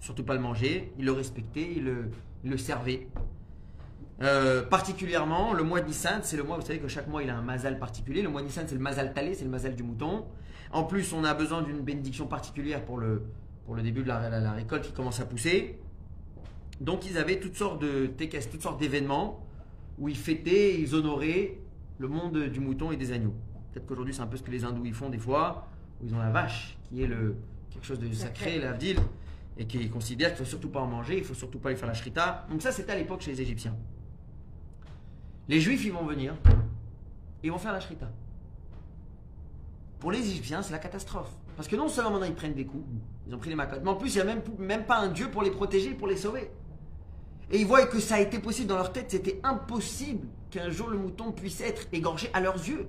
surtout 0.00 0.24
pas 0.24 0.34
le 0.34 0.40
manger. 0.40 0.92
Ils 0.98 1.04
le 1.04 1.12
respectaient, 1.12 1.72
ils 1.76 1.84
le, 2.44 2.58
servaient. 2.58 3.08
Euh, 4.22 4.62
particulièrement, 4.62 5.52
le 5.52 5.62
mois 5.62 5.80
de 5.80 5.86
Nissan, 5.86 6.20
c'est 6.22 6.36
le 6.36 6.42
mois, 6.42 6.56
vous 6.56 6.64
savez 6.66 6.78
que 6.78 6.88
chaque 6.88 7.08
mois 7.08 7.22
il 7.22 7.30
a 7.30 7.36
un 7.36 7.42
mazal 7.42 7.78
particulier. 7.78 8.22
Le 8.22 8.28
mois 8.28 8.40
de 8.42 8.46
Nissan, 8.46 8.64
c'est 8.66 8.74
le 8.74 8.80
mazal 8.80 9.12
talé, 9.12 9.34
c'est 9.34 9.44
le 9.44 9.50
mazal 9.50 9.74
du 9.74 9.82
mouton. 9.82 10.24
En 10.72 10.84
plus, 10.84 11.12
on 11.12 11.24
a 11.24 11.34
besoin 11.34 11.62
d'une 11.62 11.80
bénédiction 11.80 12.26
particulière 12.26 12.84
pour 12.84 12.98
le, 12.98 13.22
pour 13.64 13.74
le 13.74 13.82
début 13.82 14.02
de 14.02 14.08
la, 14.08 14.28
la- 14.28 14.52
récolte 14.52 14.84
qui 14.86 14.92
commence 14.92 15.20
à 15.20 15.26
pousser. 15.26 15.78
Donc, 16.80 17.06
ils 17.08 17.18
avaient 17.18 17.40
toutes 17.40 17.56
sortes 17.56 17.80
de 17.80 18.06
toutes 18.50 18.62
sortes 18.62 18.80
d'événements 18.80 19.46
où 19.98 20.08
ils 20.08 20.16
fêtaient, 20.16 20.78
ils 20.78 20.94
honoraient 20.94 21.58
le 21.98 22.08
monde 22.08 22.38
du 22.38 22.60
mouton 22.60 22.90
et 22.92 22.96
des 22.96 23.12
agneaux. 23.12 23.34
Peut-être 23.72 23.86
qu'aujourd'hui, 23.86 24.14
c'est 24.14 24.22
un 24.22 24.26
peu 24.26 24.36
ce 24.36 24.42
que 24.42 24.50
les 24.50 24.64
hindous 24.64 24.84
ils 24.84 24.94
font 24.94 25.08
des 25.08 25.18
fois, 25.18 25.68
où 26.00 26.06
ils 26.06 26.14
ont 26.14 26.18
la 26.18 26.30
vache, 26.30 26.76
qui 26.84 27.02
est 27.02 27.06
le, 27.06 27.36
quelque 27.70 27.86
chose 27.86 27.98
de 27.98 28.12
sacré, 28.12 28.58
l'avdil, 28.58 28.98
et 29.58 29.66
qui 29.66 29.88
considèrent 29.88 30.30
qu'il 30.30 30.40
ne 30.40 30.44
faut 30.44 30.50
surtout 30.50 30.68
pas 30.68 30.80
en 30.80 30.86
manger, 30.86 31.18
il 31.18 31.24
faut 31.24 31.34
surtout 31.34 31.58
pas 31.58 31.70
lui 31.70 31.76
faire 31.76 31.88
la 31.88 31.94
shrita. 31.94 32.46
Donc 32.50 32.62
ça, 32.62 32.72
c'était 32.72 32.92
à 32.92 32.96
l'époque 32.96 33.22
chez 33.22 33.32
les 33.32 33.40
Égyptiens. 33.40 33.74
Les 35.48 35.60
Juifs, 35.60 35.84
ils 35.84 35.92
vont 35.92 36.04
venir, 36.04 36.34
et 37.42 37.46
ils 37.46 37.52
vont 37.52 37.58
faire 37.58 37.72
la 37.72 37.80
shrita. 37.80 38.10
Pour 40.00 40.12
les 40.12 40.20
Égyptiens, 40.20 40.62
c'est 40.62 40.72
la 40.72 40.78
catastrophe. 40.78 41.30
Parce 41.56 41.68
que 41.68 41.76
non 41.76 41.88
seulement 41.88 42.12
maintenant 42.12 42.26
ils 42.26 42.34
prennent 42.34 42.54
des 42.54 42.66
coups, 42.66 42.84
ils 43.26 43.34
ont 43.34 43.38
pris 43.38 43.48
les 43.48 43.56
macottes, 43.56 43.80
mais 43.82 43.90
en 43.90 43.94
plus 43.94 44.14
il 44.14 44.16
n'y 44.16 44.22
a 44.22 44.24
même, 44.24 44.42
même 44.58 44.84
pas 44.84 44.98
un 44.98 45.08
Dieu 45.08 45.30
pour 45.30 45.42
les 45.42 45.50
protéger, 45.50 45.94
pour 45.94 46.06
les 46.06 46.16
sauver. 46.16 46.50
Et 47.50 47.60
ils 47.60 47.66
voient 47.66 47.86
que 47.86 48.00
ça 48.00 48.16
a 48.16 48.20
été 48.20 48.38
possible 48.38 48.68
dans 48.68 48.76
leur 48.76 48.92
tête, 48.92 49.10
c'était 49.10 49.40
impossible 49.44 50.26
qu'un 50.50 50.70
jour 50.70 50.88
le 50.88 50.98
mouton 50.98 51.32
puisse 51.32 51.60
être 51.60 51.86
égorgé 51.92 52.28
à 52.32 52.40
leurs 52.40 52.56
yeux. 52.56 52.88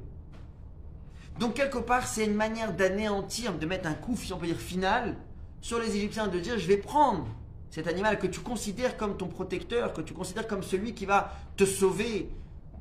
Donc 1.39 1.53
quelque 1.53 1.77
part, 1.77 2.07
c'est 2.07 2.25
une 2.25 2.33
manière 2.33 2.73
d'anéantir, 2.73 3.57
de 3.57 3.65
mettre 3.67 3.87
un 3.87 3.93
coup, 3.93 4.15
si 4.15 4.33
on 4.33 4.37
peut 4.37 4.47
dire, 4.47 4.57
final 4.57 5.15
sur 5.61 5.79
les 5.79 5.95
Égyptiens, 5.95 6.27
de 6.27 6.39
dire 6.39 6.57
je 6.57 6.67
vais 6.67 6.77
prendre 6.77 7.27
cet 7.69 7.87
animal 7.87 8.17
que 8.17 8.27
tu 8.27 8.39
considères 8.39 8.97
comme 8.97 9.17
ton 9.17 9.27
protecteur, 9.27 9.93
que 9.93 10.01
tu 10.01 10.13
considères 10.13 10.47
comme 10.47 10.63
celui 10.63 10.93
qui 10.93 11.05
va 11.05 11.33
te 11.55 11.65
sauver, 11.65 12.29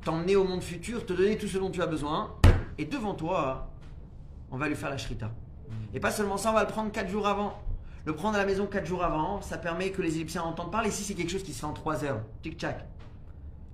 t'emmener 0.05 0.37
au 0.37 0.45
monde 0.45 0.63
futur, 0.63 1.05
te 1.05 1.13
donner 1.13 1.37
tout 1.37 1.49
ce 1.49 1.59
dont 1.59 1.71
tu 1.71 1.83
as 1.83 1.87
besoin, 1.87 2.35
et 2.79 2.87
devant 2.87 3.15
toi, 3.15 3.71
on 4.51 4.57
va 4.57 4.69
lui 4.69 4.77
faire 4.77 4.91
la 4.91 4.97
shrita. 4.99 5.31
Et 5.93 6.01
pas 6.01 6.11
seulement 6.11 6.37
ça, 6.39 6.51
on 6.51 6.55
va 6.55 6.63
le 6.63 6.69
prendre 6.69 6.91
4 6.93 7.09
jours 7.09 7.27
avant. 7.27 7.61
Le 8.07 8.15
prendre 8.15 8.37
à 8.37 8.39
la 8.39 8.47
maison 8.47 8.67
4 8.67 8.87
jours 8.87 9.03
avant, 9.03 9.43
ça 9.43 9.59
permet 9.59 9.91
que 9.91 10.01
les 10.01 10.15
Égyptiens 10.15 10.43
entendent 10.43 10.71
parler. 10.71 10.93
Si 10.93 11.03
c'est 11.03 11.15
quelque 11.15 11.33
chose 11.33 11.43
qui 11.43 11.53
se 11.53 11.59
fait 11.59 11.67
en 11.67 11.73
3 11.73 12.05
heures, 12.05 12.21
tic-tac. 12.41 12.87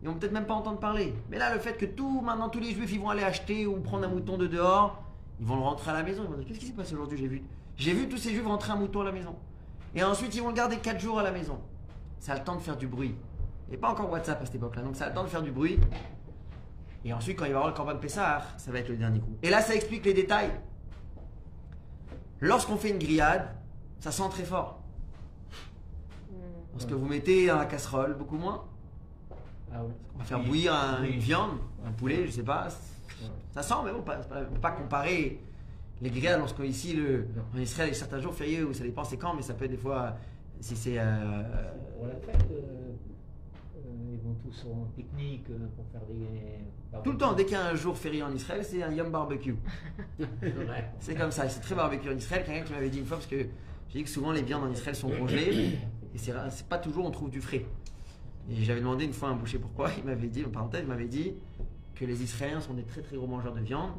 Ils 0.01 0.09
vont 0.09 0.15
peut-être 0.15 0.33
même 0.33 0.47
pas 0.47 0.55
entendre 0.55 0.81
parler. 0.81 1.15
Mais 1.29 1.37
là, 1.37 1.53
le 1.53 1.61
fait 1.61 1.75
que 1.75 1.85
tout, 1.85 2.23
maintenant, 2.23 2.49
tous 2.49 2.59
les 2.59 2.73
juifs, 2.73 2.91
ils 2.95 2.99
vont 2.99 3.11
aller 3.11 3.23
acheter 3.23 3.67
ou 3.67 3.79
prendre 3.81 4.07
un 4.07 4.09
mouton 4.09 4.39
de 4.39 4.47
dehors, 4.47 5.05
ils 5.39 5.45
vont 5.45 5.57
le 5.57 5.61
rentrer 5.61 5.91
à 5.91 5.95
la 5.95 6.03
maison. 6.03 6.23
Ils 6.25 6.31
vont 6.31 6.39
dire 6.39 6.47
Qu'est-ce 6.47 6.61
qui 6.61 6.67
s'est 6.67 6.73
passé 6.73 6.95
aujourd'hui 6.95 7.19
J'ai 7.19 7.29
vu. 7.29 7.43
J'ai 7.77 7.93
vu 7.93 8.09
tous 8.09 8.17
ces 8.17 8.31
juifs 8.31 8.47
rentrer 8.47 8.73
un 8.73 8.77
mouton 8.77 9.03
à 9.03 9.05
la 9.05 9.13
maison. 9.13 9.37
Et 9.95 10.03
ensuite, 10.03 10.35
ils 10.35 10.41
vont 10.41 10.49
le 10.49 10.55
garder 10.55 10.79
4 10.79 10.99
jours 10.99 11.19
à 11.19 11.23
la 11.23 11.31
maison. 11.31 11.61
Ça 12.19 12.33
a 12.33 12.39
le 12.39 12.43
temps 12.43 12.57
de 12.57 12.63
faire 12.63 12.79
du 12.79 12.87
bruit. 12.87 13.15
Et 13.71 13.77
pas 13.77 13.91
encore 13.91 14.11
WhatsApp 14.11 14.41
à 14.41 14.47
cette 14.47 14.55
époque-là. 14.55 14.81
Donc, 14.81 14.97
ça 14.97 15.05
a 15.05 15.09
le 15.11 15.15
temps 15.15 15.25
de 15.25 15.29
faire 15.29 15.43
du 15.43 15.51
bruit. 15.51 15.79
Et 17.05 17.13
ensuite, 17.13 17.39
quand 17.39 17.45
il 17.45 17.49
va 17.49 17.53
y 17.53 17.57
avoir 17.57 17.69
le 17.69 17.75
Corban 17.75 17.99
Pessah, 17.99 18.43
ça 18.57 18.73
va 18.73 18.79
être 18.79 18.89
le 18.89 18.97
dernier 18.97 19.21
coup. 19.21 19.37
Et 19.43 19.51
là, 19.51 19.61
ça 19.61 19.75
explique 19.75 20.07
les 20.07 20.15
détails. 20.15 20.53
Lorsqu'on 22.41 22.79
fait 22.79 22.89
une 22.89 22.99
grillade, 22.99 23.55
ça 24.03 24.11
sent 24.11 24.29
très 24.31 24.43
fort. 24.43 24.81
Parce 26.73 26.87
que 26.87 26.95
vous 26.95 27.07
mettez 27.07 27.47
dans 27.47 27.59
la 27.59 27.67
casserole, 27.67 28.15
beaucoup 28.15 28.37
moins. 28.37 28.65
Ah. 29.73 29.83
On 30.15 30.19
va 30.19 30.25
faire 30.25 30.41
bouillir 30.43 30.75
un- 30.75 31.03
Oui. 31.03 31.11
une 31.15 31.21
viande, 31.21 31.53
un 31.87 31.93
poulet, 31.93 32.27
je 32.27 32.33
sais 32.33 32.43
pas. 32.43 32.67
Ça 33.53 33.63
sent, 33.63 33.75
mais 33.85 33.93
bon, 33.93 34.03
pas- 34.03 34.17
pas- 34.17 34.41
on 34.51 34.55
peut 34.55 34.61
pas 34.61 34.73
comparer 34.73 35.41
les 36.01 36.11
grillades 36.11 36.41
lorsque 36.41 36.59
ici, 36.61 36.95
le, 36.95 37.29
en 37.55 37.59
Israël, 37.59 37.91
il 37.91 37.93
y 37.93 37.97
a 37.97 37.99
certains 37.99 38.19
jours 38.21 38.35
fériés 38.35 38.65
où 38.65 38.75
ça 38.75 38.83
dépend 38.83 39.05
c'est 39.05 39.17
quand, 39.19 39.35
mais 39.35 39.43
ça 39.43 39.55
peut 39.55 39.67
être 39.67 39.71
des 39.71 39.77
fois, 39.77 40.17
si 40.61 40.75
c'est. 40.75 40.99
euh, 40.99 41.43
Pour 41.97 42.07
la 42.09 42.15
fête, 42.17 42.45
euh, 42.51 42.91
euh, 43.77 44.13
ils 44.15 44.19
vont 44.19 44.35
tous 44.43 44.67
en 44.69 44.87
technique 44.97 45.49
euh, 45.51 45.69
pour 45.77 45.85
faire 45.93 46.01
des. 46.09 47.03
tout 47.05 47.13
le 47.13 47.19
temps, 47.19 47.35
dès 47.35 47.45
qu'il 47.45 47.53
y 47.55 47.61
a 47.61 47.67
un 47.67 47.75
jour 47.77 47.97
férié 47.97 48.23
en 48.25 48.33
Israël, 48.35 48.65
c'est 48.65 48.83
un 48.83 48.91
Yom 48.91 49.11
Barbecue. 49.11 49.57
C'est 51.01 51.15
comme 51.15 51.31
ça, 51.31 51.49
c'est 51.49 51.61
très 51.61 51.75
barbecue 51.77 52.09
en 52.11 52.17
Israël. 52.17 52.45
Quelqu'un 52.45 52.65
qui 52.65 52.73
m'avait 52.73 52.91
dit 52.91 52.99
une 52.99 53.07
fois, 53.07 53.19
parce 53.19 53.29
que 53.29 53.47
j'ai 53.93 53.99
dit 53.99 54.05
que 54.05 54.11
souvent 54.11 54.33
les 54.33 54.43
viandes 54.43 54.65
en 54.65 54.71
Israël 54.73 54.97
sont 54.97 55.11
congelées, 55.11 55.79
et 56.15 56.19
c'est 56.19 56.35
pas 56.69 56.79
toujours 56.79 57.05
on 57.07 57.11
trouve 57.11 57.31
du 57.31 57.41
frais. 57.41 57.67
Et 58.51 58.57
j'avais 58.65 58.81
demandé 58.81 59.05
une 59.05 59.13
fois 59.13 59.29
à 59.29 59.33
un 59.33 59.37
boucher 59.37 59.59
pourquoi, 59.59 59.91
il 59.99 60.05
m'avait 60.05 60.29
dit, 60.29 60.45
en 60.45 60.49
parenthèse, 60.51 60.81
il 60.83 60.89
m'avait 60.89 61.07
dit 61.07 61.35
que 61.95 62.05
les 62.05 62.23
Israéliens 62.23 62.61
sont 62.61 62.75
des 62.75 62.85
très 62.85 63.03
très 63.03 63.17
gros 63.17 63.27
mangeurs 63.27 63.53
de 63.55 63.61
viande, 63.61 63.91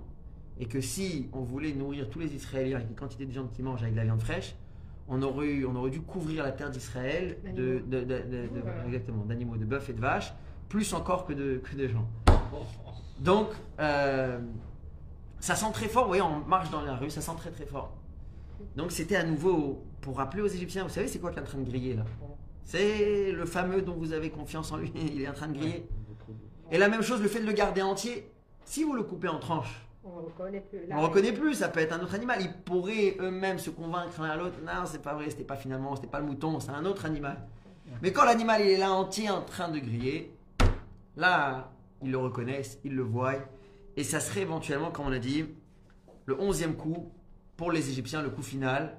et 0.60 0.66
que 0.66 0.82
si 0.82 1.30
on 1.34 1.42
voulait 1.42 1.74
nourrir 1.74 2.10
tous 2.10 2.20
les 2.20 2.34
Israéliens 2.36 2.78
avec 2.78 2.90
les 2.90 2.96
quantités 2.96 3.26
de 3.26 3.32
viande 3.32 3.52
qu'ils 3.52 3.64
mangent 3.66 3.82
avec 3.82 3.94
de 3.94 4.00
la 4.00 4.06
viande 4.06 4.22
fraîche, 4.22 4.56
on 5.08 5.22
aurait, 5.22 5.48
eu- 5.48 5.66
on 5.66 5.76
aurait 5.76 5.90
dû 5.92 6.02
couvrir 6.02 6.44
la 6.44 6.52
terre 6.52 6.70
d'Israël 6.72 7.38
de, 7.56 7.80
de- 7.86 8.00
de- 8.00 8.06
de- 8.06 8.48
de- 8.56 8.60
Voilà. 8.64 8.86
exactement, 8.86 9.24
d'animaux, 9.26 9.58
de 9.58 9.66
bœufs 9.66 9.90
et 9.90 9.94
de 9.94 10.00
vaches, 10.00 10.34
plus 10.70 10.94
encore 10.94 11.26
que 11.26 11.34
de, 11.34 11.58
que 11.64 11.76
de 11.76 11.88
gens. 11.88 12.08
Donc, 13.20 13.48
euh, 13.80 14.40
ça 15.40 15.56
sent 15.56 15.72
très 15.74 15.88
fort, 15.88 16.04
vous 16.04 16.10
voyez, 16.10 16.22
on 16.24 16.40
marche 16.48 16.70
dans 16.72 16.82
la 16.82 16.96
rue, 16.96 17.10
ça 17.10 17.22
sent 17.22 17.34
très 17.38 17.52
très 17.52 17.66
fort. 17.66 17.94
Donc 18.76 18.92
c'était 18.92 19.16
à 19.16 19.24
nouveau 19.24 19.84
pour 20.02 20.18
rappeler 20.18 20.42
aux 20.42 20.48
Égyptiens, 20.48 20.84
vous 20.84 20.90
savez 20.90 21.08
c'est 21.08 21.20
quoi 21.20 21.32
qui 21.32 21.40
est 21.40 21.42
en 21.42 21.46
train 21.46 21.60
de 21.60 21.70
griller 21.70 21.96
là? 21.96 22.04
C'est 22.66 23.32
le 23.32 23.46
fameux 23.46 23.82
dont 23.82 23.96
vous 23.96 24.14
avez 24.14 24.30
confiance 24.30 24.72
en 24.72 24.78
lui, 24.78 24.92
il 25.14 25.22
est 25.22 25.28
en 25.30 25.34
train 25.34 25.48
de 25.48 25.58
griller. 25.58 25.88
Et 26.72 26.78
la 26.78 26.88
même 26.90 27.02
chose, 27.02 27.22
le 27.22 27.28
fait 27.28 27.40
de 27.42 27.46
le 27.46 27.52
garder 27.54 27.82
entier, 27.82 28.32
si 28.66 28.84
vous 28.84 28.94
le 28.94 29.04
coupez 29.04 29.28
en 29.28 29.38
tranches, 29.40 29.86
On 30.04 30.22
ne 30.22 30.26
reconnaît 30.26 30.62
plus. 30.62 30.80
on 30.92 30.98
ne 30.98 31.02
reconnaît 31.06 31.34
plus, 31.34 31.54
ça 31.56 31.68
peut 31.68 31.82
être 31.82 31.94
un 31.94 32.00
autre 32.02 32.16
animal. 32.16 32.40
Ils 32.42 32.54
pourraient 32.64 33.16
eux-mêmes 33.20 33.60
se 33.60 33.70
convaincre 33.70 34.22
l'un 34.22 34.30
à 34.30 34.36
l'autre, 34.38 34.56
non, 34.66 34.86
c'est 34.86 35.02
pas 35.02 35.14
vrai, 35.14 35.30
c'était 35.30 35.44
pas 35.44 35.56
finalement, 35.58 35.96
c'était 35.96 36.08
pas 36.08 36.20
le 36.20 36.26
mouton, 36.26 36.60
c'est 36.60 36.72
un 36.72 36.86
autre 36.86 37.06
animal. 37.06 37.38
Mais 38.02 38.12
quand 38.12 38.24
l'animal 38.26 38.62
il 38.62 38.70
est 38.72 38.78
là 38.78 38.92
entier 38.92 39.30
en 39.30 39.42
train 39.42 39.70
de 39.70 39.78
griller, 39.80 40.34
là, 41.16 41.72
ils 42.02 42.12
le 42.12 42.18
reconnaissent, 42.18 42.80
ils 42.84 42.96
le 42.96 43.04
voient, 43.04 43.36
et 43.96 44.04
ça 44.04 44.20
serait 44.20 44.42
éventuellement, 44.42 44.90
comme 44.90 45.08
on 45.08 45.12
a 45.12 45.20
dit, 45.20 45.46
le 46.26 46.40
onzième 46.40 46.76
coup 46.76 47.12
pour 47.64 47.72
les 47.72 47.90
Égyptiens, 47.90 48.22
le 48.22 48.30
coup 48.30 48.42
final, 48.42 48.98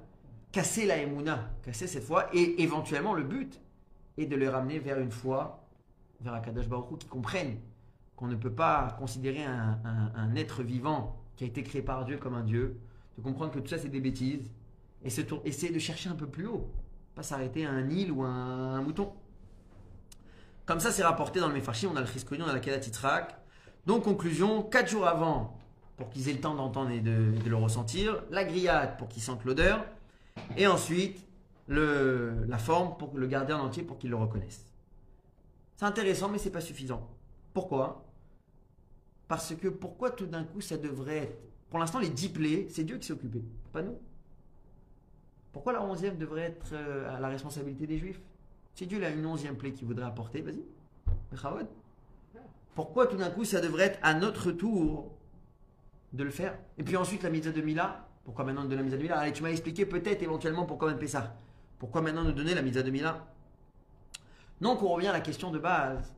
casser 0.51 0.87
la 0.87 0.97
Emouna, 0.97 1.51
casser 1.61 1.85
cette 1.85 2.03
foi, 2.03 2.25
et 2.33 2.63
éventuellement 2.63 3.13
le 3.13 3.21
but 3.21 3.61
est 4.17 4.25
de 4.25 4.35
les 4.35 4.49
ramener 4.49 4.79
vers 4.79 4.97
une 4.99 5.11
foi, 5.11 5.63
vers 6.19 6.33
Akadash 6.33 6.67
Baruch 6.67 6.97
qui 6.97 7.05
comprennent 7.05 7.59
qu'on 8.15 8.25
ne 8.25 8.35
peut 8.35 8.51
pas 8.51 8.95
considérer 8.97 9.43
un, 9.45 10.35
être 10.35 10.63
vivant 10.63 11.15
qui 11.35 11.43
a 11.43 11.47
été 11.47 11.61
créé 11.61 11.83
par 11.83 12.05
Dieu 12.05 12.17
comme 12.17 12.33
un 12.33 12.41
Dieu, 12.41 12.79
de 13.19 13.21
comprendre 13.21 13.51
que 13.51 13.59
tout 13.59 13.67
ça 13.67 13.77
c'est 13.77 13.89
des 13.89 14.01
bêtises, 14.01 14.49
et 15.03 15.11
se 15.11 15.21
tour- 15.21 15.43
essayer 15.45 15.71
de 15.71 15.77
chercher 15.77 16.09
un 16.09 16.15
peu 16.15 16.25
plus 16.25 16.47
haut, 16.47 16.67
pas 17.13 17.21
s'arrêter 17.21 17.67
à 17.67 17.69
un 17.69 17.87
île 17.91 18.11
ou 18.11 18.23
à 18.23 18.29
un, 18.29 18.81
mouton. 18.81 19.13
Comme 20.65 20.79
ça 20.79 20.89
c'est 20.89 21.03
rapporté 21.03 21.39
dans 21.39 21.49
le 21.49 21.53
Mefarshim, 21.53 21.91
on 21.93 21.95
a 21.97 22.01
le 22.01 22.07
Chizkoni, 22.07 22.41
on 22.41 22.47
a 22.47 22.53
la 22.53 22.59
Kedat. 22.59 22.79
Donc 23.85 24.05
conclusion, 24.05 24.63
quatre 24.63 24.89
jours 24.89 25.05
avant, 25.05 25.55
pour 25.97 26.09
qu'ils 26.09 26.29
aient 26.29 26.33
le 26.33 26.41
temps 26.41 26.55
d'entendre 26.55 26.91
et 26.91 26.99
de, 26.99 27.33
le 27.45 27.55
ressentir, 27.55 28.23
la 28.31 28.43
grillade 28.43 28.97
pour 28.97 29.07
qu'ils 29.07 29.23
sentent 29.23 29.45
l'odeur, 29.45 29.85
et 30.57 30.67
ensuite 30.67 31.25
la 31.67 32.57
forme 32.57 32.97
pour 32.97 33.17
le 33.17 33.27
garder 33.27 33.53
en 33.53 33.59
entier 33.59 33.83
pour 33.83 33.97
qu'ils 33.97 34.09
le 34.09 34.15
reconnaissent. 34.15 34.65
C'est 35.77 35.85
intéressant, 35.85 36.29
mais 36.29 36.37
c'est 36.37 36.51
pas 36.51 36.61
suffisant. 36.61 37.09
Pourquoi? 37.53 38.05
Parce 39.27 39.55
que 39.55 39.67
pourquoi 39.67 40.11
tout 40.11 40.27
d'un 40.27 40.43
coup 40.43 40.61
ça 40.61 40.77
devrait 40.77 41.17
être. 41.17 41.37
Pour 41.69 41.79
l'instant, 41.79 41.99
les 41.99 42.09
dix 42.09 42.29
plaies, 42.29 42.67
c'est 42.69 42.83
Dieu 42.83 42.97
qui 42.97 43.07
s'est 43.07 43.13
occupé, 43.13 43.43
pas 43.73 43.81
nous. 43.81 43.97
Pourquoi 45.51 45.73
la 45.73 45.81
onzième 45.81 46.17
devrait 46.17 46.43
être 46.43 46.73
euh, 46.73 47.15
à 47.15 47.19
la 47.19 47.29
responsabilité 47.29 47.87
des 47.87 47.97
Juifs? 47.97 48.19
Si 48.75 48.85
Dieu 48.87 49.03
a 49.03 49.09
une 49.09 49.25
onzième 49.25 49.55
plaie 49.55 49.71
qu'il 49.71 49.87
voudrait 49.87 50.05
apporter, 50.05 50.41
vas-y. 50.41 50.61
Pourquoi 52.75 53.07
tout 53.07 53.15
d'un 53.15 53.29
coup 53.29 53.45
ça 53.45 53.61
devrait 53.61 53.85
être 53.85 53.99
à 54.03 54.13
notre 54.13 54.51
tour 54.51 55.14
de 56.15 56.23
le 56.23 56.31
faire 56.31 56.57
Et 56.77 56.83
puis 56.83 56.97
ensuite 56.97 57.23
la 57.23 57.29
mitzvah 57.29 57.51
de 57.51 57.61
Mila. 57.61 58.07
Pourquoi 58.23 58.45
maintenant 58.45 58.63
donner 58.63 58.77
la 58.77 58.83
mitzvah 58.83 58.97
de 58.97 59.03
Mila? 59.03 59.19
Allez, 59.19 59.33
tu 59.33 59.43
m'as 59.43 59.49
expliqué 59.49 59.85
peut-être 59.85 60.23
éventuellement 60.23 60.65
pourquoi 60.65 60.93
même 60.93 61.07
ça. 61.07 61.35
Pourquoi 61.77 62.01
maintenant 62.01 62.23
nous 62.23 62.31
donner 62.31 62.55
la 62.55 62.61
mitzvah 62.61 62.83
de 62.83 62.91
Mila? 62.91 63.27
Donc 64.61 64.81
on 64.81 64.87
revient 64.89 65.07
à 65.07 65.13
la 65.13 65.21
question 65.21 65.51
de 65.51 65.59
base. 65.59 66.13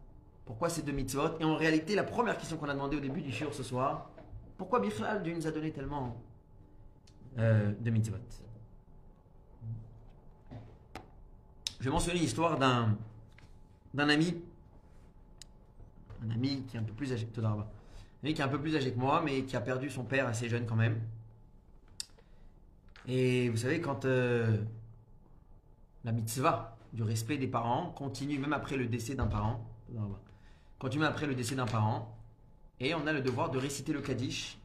Pourquoi 0.46 0.70
ces 0.70 0.82
deux 0.82 0.94
mitzvot? 0.94 1.40
Et 1.40 1.44
en 1.44 1.56
réalité, 1.56 1.96
la 1.96 2.04
première 2.04 2.38
question 2.38 2.58
qu'on 2.58 2.70
a 2.70 2.74
demandé 2.74 2.96
au 2.96 3.02
début 3.02 3.22
du 3.22 3.32
shiur 3.32 3.54
ce 3.54 3.64
soir, 3.64 4.10
pourquoi 4.58 4.80
Bichlal 4.80 5.22
Dieu 5.22 5.36
nous 5.36 5.46
a 5.46 5.52
donné 5.52 5.72
tellement 5.72 6.16
euh, 7.38 7.74
de 7.80 7.90
mitzvot 7.90 8.16
Je 11.80 11.86
vais 11.86 11.92
mentionner 11.92 12.20
l'histoire 12.20 12.58
d'un 12.58 12.96
d'un 13.94 14.10
ami, 14.10 14.42
un 16.24 16.30
ami 16.32 16.64
qui 16.68 16.78
est 16.78 16.80
un 16.80 16.84
peu 16.84 16.94
plus 16.94 17.12
âgé, 17.14 17.28
Qui 18.24 18.34
est 18.34 18.42
un 18.42 18.48
peu 18.48 18.60
plus 18.60 18.76
âgé 18.76 18.92
que 18.92 19.00
moi, 19.00 19.22
mais 19.24 19.44
qui 19.44 19.56
a 19.56 19.62
perdu 19.62 19.90
son 19.90 20.04
père 20.04 20.28
assez 20.28 20.50
jeune 20.50 20.66
quand 20.66 20.76
même. 20.76 21.00
Et 23.08 23.48
vous 23.50 23.58
savez, 23.58 23.80
quand 23.80 24.04
euh, 24.04 24.58
la 26.04 26.12
mitzvah 26.12 26.78
du 26.92 27.04
respect 27.04 27.38
des 27.38 27.48
parents 27.48 27.92
continue 27.92 28.38
même 28.38 28.54
après 28.54 28.76
le 28.76 28.88
décès 28.88 29.16
d'un 29.16 29.28
parent, 29.28 29.66
continue 30.78 31.06
après 31.06 31.26
le 31.26 31.36
décès 31.36 31.56
d'un 31.56 31.66
parent, 31.66 32.18
et 32.82 32.94
on 32.96 33.08
a 33.08 33.14
le 33.14 33.22
devoir 33.22 33.50
de 33.50 33.58
réciter 33.58 33.94
le 33.94 34.02
Kaddish 34.02 34.58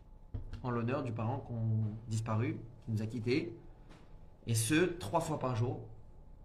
en 0.65 0.71
l'honneur 0.71 1.05
du 1.05 1.13
parent 1.13 1.39
qu'on 1.39 1.97
disparu, 2.09 2.59
qui 2.85 2.91
nous 2.91 3.03
a 3.03 3.07
quittés, 3.07 3.57
et 4.49 4.55
ce, 4.55 4.75
trois 4.75 5.21
fois 5.21 5.39
par 5.39 5.55
jour, 5.55 5.81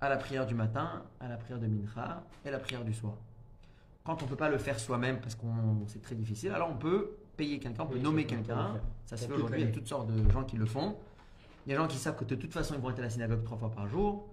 à 0.02 0.10
la 0.10 0.18
prière 0.18 0.46
du 0.46 0.54
matin, 0.54 1.04
à 1.20 1.28
la 1.28 1.38
prière 1.38 1.60
de 1.60 1.66
Mincha 1.66 2.24
et 2.46 2.50
à 2.50 2.52
la 2.52 2.60
prière 2.60 2.84
du 2.84 2.94
soir. 2.94 3.16
Quand 4.08 4.22
on 4.22 4.26
ne 4.26 4.30
peut 4.30 4.38
pas 4.38 4.48
le 4.48 4.58
faire 4.58 4.80
soi-même 4.80 5.20
parce 5.20 5.36
qu'on 5.36 5.86
c'est 5.88 6.02
très 6.02 6.16
difficile, 6.16 6.54
alors 6.54 6.70
on 6.72 6.78
peut 6.78 7.18
payer 7.36 7.60
quelqu'un, 7.60 7.84
on 7.84 7.88
peut 7.88 7.96
Oui, 7.96 8.02
nommer 8.02 8.26
quelqu'un. 8.26 8.80
Ça 9.06 9.18
se 9.18 9.26
fait 9.26 9.34
aujourd'hui, 9.34 9.60
il 9.60 9.66
y 9.66 9.70
a 9.70 9.74
toutes 9.74 9.90
sortes 9.90 10.08
de 10.08 10.32
gens 10.32 10.46
qui 10.46 10.56
le 10.56 10.66
font. 10.66 10.96
Il 11.66 11.72
y 11.72 11.74
a 11.74 11.78
des 11.78 11.84
gens 11.84 11.90
qui 11.90 11.98
savent 11.98 12.16
que 12.16 12.24
de 12.24 12.36
toute 12.36 12.54
façon 12.54 12.76
ils 12.76 12.80
vont 12.80 12.90
être 12.90 13.00
à 13.00 13.02
la 13.02 13.10
synagogue 13.10 13.44
trois 13.44 13.58
fois 13.58 13.70
par 13.70 13.86
jour, 13.90 14.30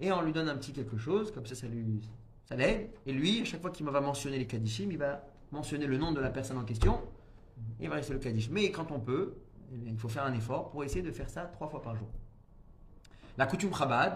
et 0.00 0.10
on 0.12 0.22
lui 0.22 0.32
donne 0.32 0.48
un 0.48 0.56
petit 0.56 0.72
quelque 0.72 0.96
chose, 0.96 1.30
comme 1.30 1.44
ça 1.44 1.54
ça 1.54 1.66
lui 1.66 2.00
ça 2.46 2.56
l'aide. 2.56 2.88
Et 3.04 3.12
lui, 3.12 3.42
à 3.42 3.44
chaque 3.44 3.60
fois 3.60 3.70
qu'il 3.70 3.84
va 3.84 4.00
mentionner 4.00 4.38
les 4.38 4.46
Kadishim, 4.46 4.90
il 4.90 4.96
va 4.96 5.22
mentionner 5.50 5.86
le 5.86 5.98
nom 5.98 6.12
de 6.12 6.20
la 6.20 6.30
personne 6.30 6.56
en 6.56 6.64
question, 6.64 6.98
et 7.80 7.84
il 7.84 7.90
va 7.90 7.96
rester 7.96 8.14
le 8.14 8.18
Kaddish. 8.18 8.48
Mais 8.48 8.70
quand 8.70 8.90
on 8.92 8.98
peut, 8.98 9.34
eh 9.74 9.90
il 9.90 9.98
faut 9.98 10.08
faire 10.08 10.24
un 10.24 10.32
effort 10.32 10.70
pour 10.70 10.84
essayer 10.84 11.02
de 11.02 11.12
faire 11.12 11.28
ça 11.28 11.42
trois 11.42 11.68
fois 11.68 11.82
par 11.82 11.96
jour. 11.96 12.08
La 13.36 13.44
coutume 13.44 13.74
Chabad, 13.74 14.14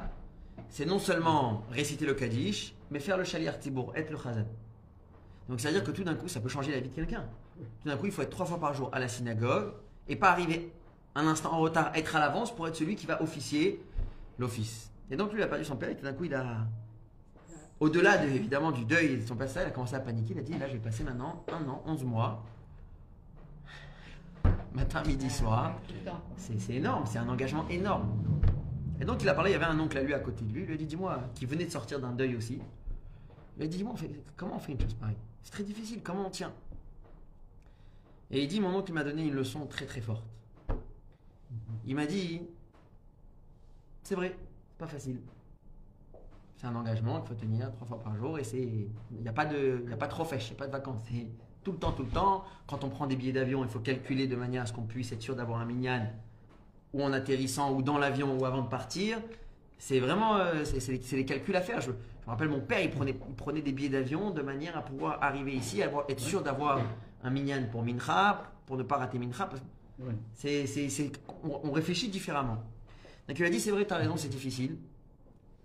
c'est 0.70 0.86
non 0.86 0.98
seulement 0.98 1.64
réciter 1.70 2.06
le 2.06 2.14
Kaddish, 2.14 2.74
mais 2.90 2.98
faire 2.98 3.18
le 3.18 3.24
Shaliar 3.24 3.58
Tibour, 3.58 3.92
être 3.94 4.10
le 4.10 4.16
Chazan. 4.16 4.46
Donc 5.48 5.60
c'est-à-dire 5.60 5.84
que 5.84 5.90
tout 5.90 6.04
d'un 6.04 6.14
coup, 6.14 6.28
ça 6.28 6.40
peut 6.40 6.48
changer 6.48 6.72
la 6.72 6.80
vie 6.80 6.88
de 6.88 6.94
quelqu'un. 6.94 7.24
Tout 7.82 7.88
d'un 7.88 7.96
coup, 7.96 8.06
il 8.06 8.12
faut 8.12 8.22
être 8.22 8.30
trois 8.30 8.46
fois 8.46 8.58
par 8.58 8.74
jour 8.74 8.90
à 8.92 8.98
la 8.98 9.08
synagogue 9.08 9.72
et 10.08 10.16
pas 10.16 10.30
arriver 10.30 10.72
un 11.14 11.26
instant 11.26 11.52
en 11.52 11.58
retard, 11.58 11.92
être 11.94 12.16
à 12.16 12.20
l'avance 12.20 12.54
pour 12.54 12.68
être 12.68 12.76
celui 12.76 12.96
qui 12.96 13.06
va 13.06 13.22
officier 13.22 13.82
l'office. 14.38 14.90
Et 15.10 15.16
donc 15.16 15.32
lui, 15.32 15.40
il 15.40 15.42
a 15.42 15.46
perdu 15.46 15.64
son 15.64 15.76
père 15.76 15.90
et 15.90 15.96
tout 15.96 16.04
d'un 16.04 16.12
coup, 16.12 16.24
il 16.24 16.34
a, 16.34 16.66
au-delà 17.80 18.18
de, 18.18 18.28
évidemment 18.28 18.72
du 18.72 18.84
deuil 18.84 19.18
de 19.18 19.26
son 19.26 19.36
passage, 19.36 19.64
il 19.64 19.68
a 19.68 19.70
commencé 19.70 19.94
à 19.94 20.00
paniquer. 20.00 20.34
Il 20.34 20.40
a 20.40 20.42
dit, 20.42 20.58
là, 20.58 20.66
je 20.68 20.74
vais 20.74 20.78
passer 20.78 21.04
maintenant 21.04 21.44
un 21.52 21.68
an, 21.68 21.82
11 21.86 22.04
mois, 22.04 22.44
matin, 24.74 25.02
midi, 25.06 25.30
soir. 25.30 25.74
C'est 26.36 26.74
énorme, 26.74 27.04
c'est 27.06 27.18
un 27.18 27.28
engagement 27.28 27.66
énorme. 27.68 28.08
Et 29.00 29.04
donc 29.04 29.22
il 29.22 29.28
a 29.28 29.34
parlé, 29.34 29.50
il 29.50 29.52
y 29.52 29.56
avait 29.56 29.66
un 29.66 29.78
oncle 29.78 29.96
à 29.98 30.02
lui 30.02 30.14
à 30.14 30.18
côté 30.18 30.44
de 30.44 30.52
lui, 30.52 30.62
il 30.62 30.66
lui 30.66 30.74
a 30.74 30.76
dit 30.76 30.86
dis-moi, 30.86 31.20
qui 31.34 31.44
venait 31.44 31.66
de 31.66 31.70
sortir 31.70 32.00
d'un 32.00 32.12
deuil 32.12 32.34
aussi. 32.34 32.60
Il 33.56 33.62
a 33.62 33.66
dit 33.66 33.76
dis-moi, 33.78 33.94
comment 34.36 34.56
on 34.56 34.58
fait 34.58 34.72
une 34.72 34.80
chose 34.80 34.94
pareille? 34.94 35.16
C'est 35.46 35.52
très 35.52 35.62
difficile, 35.62 36.00
comment 36.02 36.26
on 36.26 36.30
tient? 36.30 36.52
Et 38.32 38.42
il 38.42 38.48
dit 38.48 38.58
mon 38.58 38.74
oncle 38.74 38.92
m'a 38.92 39.04
donné 39.04 39.22
une 39.22 39.34
leçon 39.34 39.64
très 39.66 39.86
très 39.86 40.00
forte. 40.00 40.24
Il 41.86 41.94
m'a 41.94 42.04
dit 42.04 42.42
c'est 44.02 44.16
vrai, 44.16 44.36
c'est 44.68 44.78
pas 44.78 44.88
facile. 44.88 45.20
C'est 46.56 46.66
un 46.66 46.74
engagement 46.74 47.20
qu'il 47.20 47.28
faut 47.28 47.40
tenir 47.40 47.70
trois 47.70 47.86
fois 47.86 48.00
par 48.00 48.16
jour 48.16 48.40
et 48.40 48.42
c'est 48.42 48.60
il 48.60 49.20
n'y 49.22 49.28
a 49.28 49.32
pas 49.32 49.46
de 49.46 49.84
il 49.86 49.92
a 49.92 49.96
pas 49.96 50.08
de 50.08 50.14
refèche, 50.14 50.48
il 50.48 50.54
n'y 50.54 50.56
a 50.56 50.58
pas 50.58 50.66
de 50.66 50.72
vacances, 50.72 51.02
c'est 51.08 51.28
tout 51.62 51.70
le 51.70 51.78
temps 51.78 51.92
tout 51.92 52.02
le 52.02 52.10
temps. 52.10 52.44
Quand 52.66 52.82
on 52.82 52.88
prend 52.88 53.06
des 53.06 53.14
billets 53.14 53.32
d'avion, 53.32 53.62
il 53.62 53.70
faut 53.70 53.78
calculer 53.78 54.26
de 54.26 54.34
manière 54.34 54.64
à 54.64 54.66
ce 54.66 54.72
qu'on 54.72 54.82
puisse 54.82 55.12
être 55.12 55.22
sûr 55.22 55.36
d'avoir 55.36 55.60
un 55.60 55.64
minyan 55.64 56.10
ou 56.92 57.04
en 57.04 57.12
atterrissant 57.12 57.72
ou 57.72 57.82
dans 57.82 57.98
l'avion 57.98 58.36
ou 58.36 58.44
avant 58.46 58.62
de 58.62 58.68
partir. 58.68 59.20
C'est 59.78 60.00
vraiment 60.00 60.38
euh, 60.38 60.64
c'est 60.64 60.98
des, 61.14 61.24
calculs 61.24 61.54
à 61.54 61.60
faire. 61.60 61.78
Je 62.26 62.30
me 62.30 62.32
rappelle 62.32 62.48
mon 62.48 62.60
père, 62.60 62.80
il 62.80 62.90
prenait, 62.90 63.12
il 63.12 63.34
prenait 63.36 63.62
des 63.62 63.70
billets 63.70 63.88
d'avion 63.88 64.32
de 64.32 64.42
manière 64.42 64.76
à 64.76 64.82
pouvoir 64.82 65.22
arriver 65.22 65.54
ici, 65.54 65.80
avoir, 65.80 66.06
être 66.08 66.18
sûr 66.18 66.42
d'avoir 66.42 66.80
un 67.22 67.30
minyan 67.30 67.62
pour 67.70 67.84
Mincha, 67.84 68.50
pour 68.66 68.76
ne 68.76 68.82
pas 68.82 68.96
rater 68.96 69.16
Mincha. 69.20 69.46
parce 69.46 69.62
on, 71.44 71.60
on 71.68 71.70
réfléchit 71.70 72.08
différemment. 72.08 72.58
Donc 73.28 73.38
il 73.38 73.44
a 73.44 73.48
dit 73.50 73.60
c'est 73.60 73.70
vrai, 73.70 73.86
tu 73.86 73.94
as 73.94 73.98
raison, 73.98 74.16
c'est 74.16 74.28
difficile. 74.28 74.76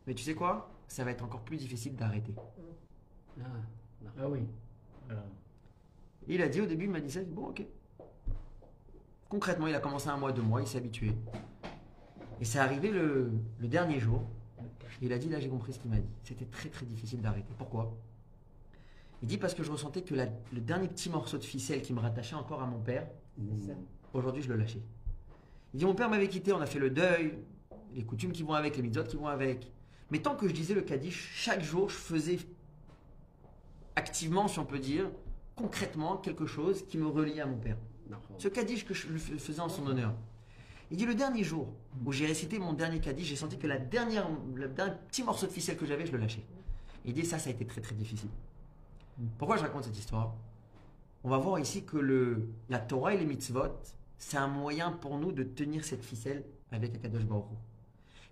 Mais 0.06 0.14
tu 0.14 0.24
sais 0.24 0.36
quoi? 0.36 0.70
Ça 0.88 1.04
va 1.04 1.10
être 1.12 1.24
encore 1.24 1.42
plus 1.42 1.58
difficile 1.58 1.96
d'arrêter. 1.96 2.36
Ah, 3.40 3.44
Ah 4.20 4.30
oui. 4.30 4.42
Il 6.28 6.44
a 6.44 6.48
dit 6.48 6.62
au 6.62 6.68
début, 6.68 6.86
il 6.86 6.92
m'a 6.92 7.00
dit 7.00 7.10
ça, 7.12 7.22
bon 7.28 7.48
ok. 7.48 7.64
Concrètement, 9.30 9.66
il 9.66 9.74
a 9.74 9.80
commencé 9.80 10.10
un 10.10 10.18
mois, 10.18 10.32
deux 10.32 10.42
mois, 10.44 10.62
il 10.62 10.68
s'est 10.68 10.78
habitué. 10.78 11.12
Et 12.40 12.46
c'est 12.46 12.60
arrivé 12.60 12.92
le, 12.92 13.32
le 13.60 13.68
dernier 13.68 14.00
jour. 14.00 14.22
Et 15.02 15.06
il 15.06 15.14
a 15.14 15.18
dit, 15.18 15.30
là 15.30 15.40
j'ai 15.40 15.50
compris 15.50 15.74
ce 15.74 15.80
qu'il 15.80 15.90
m'a 15.90 15.98
dit. 15.98 16.10
C'était 16.24 16.46
très 16.46 16.70
très 16.70 16.86
difficile 16.86 17.22
d'arrêter. 17.22 17.52
Pourquoi? 17.58 17.96
Il 19.24 19.28
dit 19.28 19.38
parce 19.38 19.54
que 19.54 19.64
je 19.64 19.72
ressentais 19.72 20.02
que 20.02 20.16
la- 20.16 20.30
le 20.54 20.62
dernier 20.62 20.88
petit 20.88 21.10
morceau 21.10 21.38
de 21.38 21.44
ficelle 21.44 21.82
qui 21.82 21.94
me 21.94 22.00
rattachait 22.00 22.36
encore 22.36 22.62
à 22.62 22.66
mon 22.66 22.80
père, 22.80 23.08
aujourd'hui 24.14 24.42
je 24.42 24.50
le 24.50 24.56
lâchais. 24.56 24.82
Il 25.74 25.80
dit, 25.80 25.86
mon 25.86 25.96
père 25.96 26.10
m'avait 26.10 26.28
quitté, 26.28 26.52
on 26.54 26.60
a 26.60 26.66
fait 26.66 26.80
le 26.80 26.90
deuil, 26.90 27.38
les 27.94 28.04
coutumes 28.04 28.32
qui 28.32 28.44
vont 28.44 28.54
avec, 28.54 28.76
les 28.78 28.82
mitzvot 28.84 29.04
qui 29.06 29.16
vont 29.16 29.28
avec. 29.28 29.72
Mais 30.10 30.20
tant 30.20 30.36
que 30.36 30.48
je 30.48 30.54
disais 30.54 30.74
le 30.74 30.82
Kaddish, 30.82 31.32
chaque 31.34 31.62
jour 31.62 31.90
je 31.90 31.96
faisais 31.96 32.40
activement, 33.96 34.48
si 34.48 34.60
on 34.60 34.66
peut 34.66 34.80
dire, 34.80 35.10
concrètement 35.56 36.18
quelque 36.18 36.46
chose 36.46 36.86
qui 36.88 36.98
me 36.98 37.08
reliait 37.08 37.42
à 37.42 37.46
mon 37.46 37.58
père. 37.58 37.78
Ce 38.38 38.48
Kaddish 38.48 38.86
que 38.86 38.94
je 38.94 39.08
faisais 39.38 39.60
en 39.62 39.70
son 39.70 39.86
honneur. 39.88 40.14
Il 40.92 40.98
dit 40.98 41.06
le 41.06 41.16
dernier 41.16 41.44
jour 41.44 41.70
où 42.06 42.12
j'ai 42.12 42.26
récité 42.26 42.60
mon 42.60 42.74
dernier 42.74 43.00
Kaddish, 43.00 43.26
j'ai 43.26 43.38
senti 43.38 43.58
que 43.58 43.66
la 43.66 43.78
dernière, 43.78 44.28
le 44.54 44.68
dernier 44.68 44.94
petit 45.08 45.24
morceau 45.24 45.48
de 45.48 45.52
ficelle 45.52 45.78
que 45.78 45.86
j'avais, 45.86 46.06
je 46.06 46.12
le 46.12 46.18
lâchais. 46.18 46.44
Il 47.06 47.14
dit 47.14 47.26
ça, 47.26 47.40
ça 47.40 47.50
a 47.50 47.54
été 47.54 47.66
très 47.66 47.80
très 47.80 47.96
difficile. 47.96 48.30
Pourquoi 49.38 49.56
je 49.56 49.62
raconte 49.62 49.86
cette 49.86 49.98
histoire? 49.98 50.36
On 51.24 51.30
va 51.30 51.38
voir 51.38 51.60
ici 51.60 51.86
que 51.86 51.98
le, 51.98 52.50
la 52.70 52.80
Torah 52.80 53.14
et 53.14 53.18
les 53.18 53.26
mitzvot, 53.26 53.80
c'est 54.18 54.38
un 54.38 54.48
moyen 54.48 54.92
pour 54.92 55.18
nous 55.18 55.32
de 55.32 55.44
tenir 55.44 55.86
cette 55.86 56.04
ficelle 56.04 56.44
avec 56.72 56.94
Akadosh 56.96 57.24
Baruch. 57.24 57.46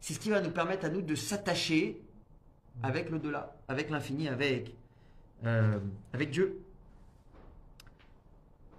C'est 0.01 0.13
ce 0.13 0.19
qui 0.19 0.29
va 0.29 0.41
nous 0.41 0.51
permettre 0.51 0.85
à 0.85 0.89
nous 0.89 1.01
de 1.01 1.15
s'attacher 1.15 2.01
avec 2.83 3.09
l'au-delà, 3.09 3.55
avec 3.69 3.89
l'infini, 3.89 4.27
avec, 4.27 4.75
euh, 5.45 5.79
avec 6.11 6.31
Dieu. 6.31 6.61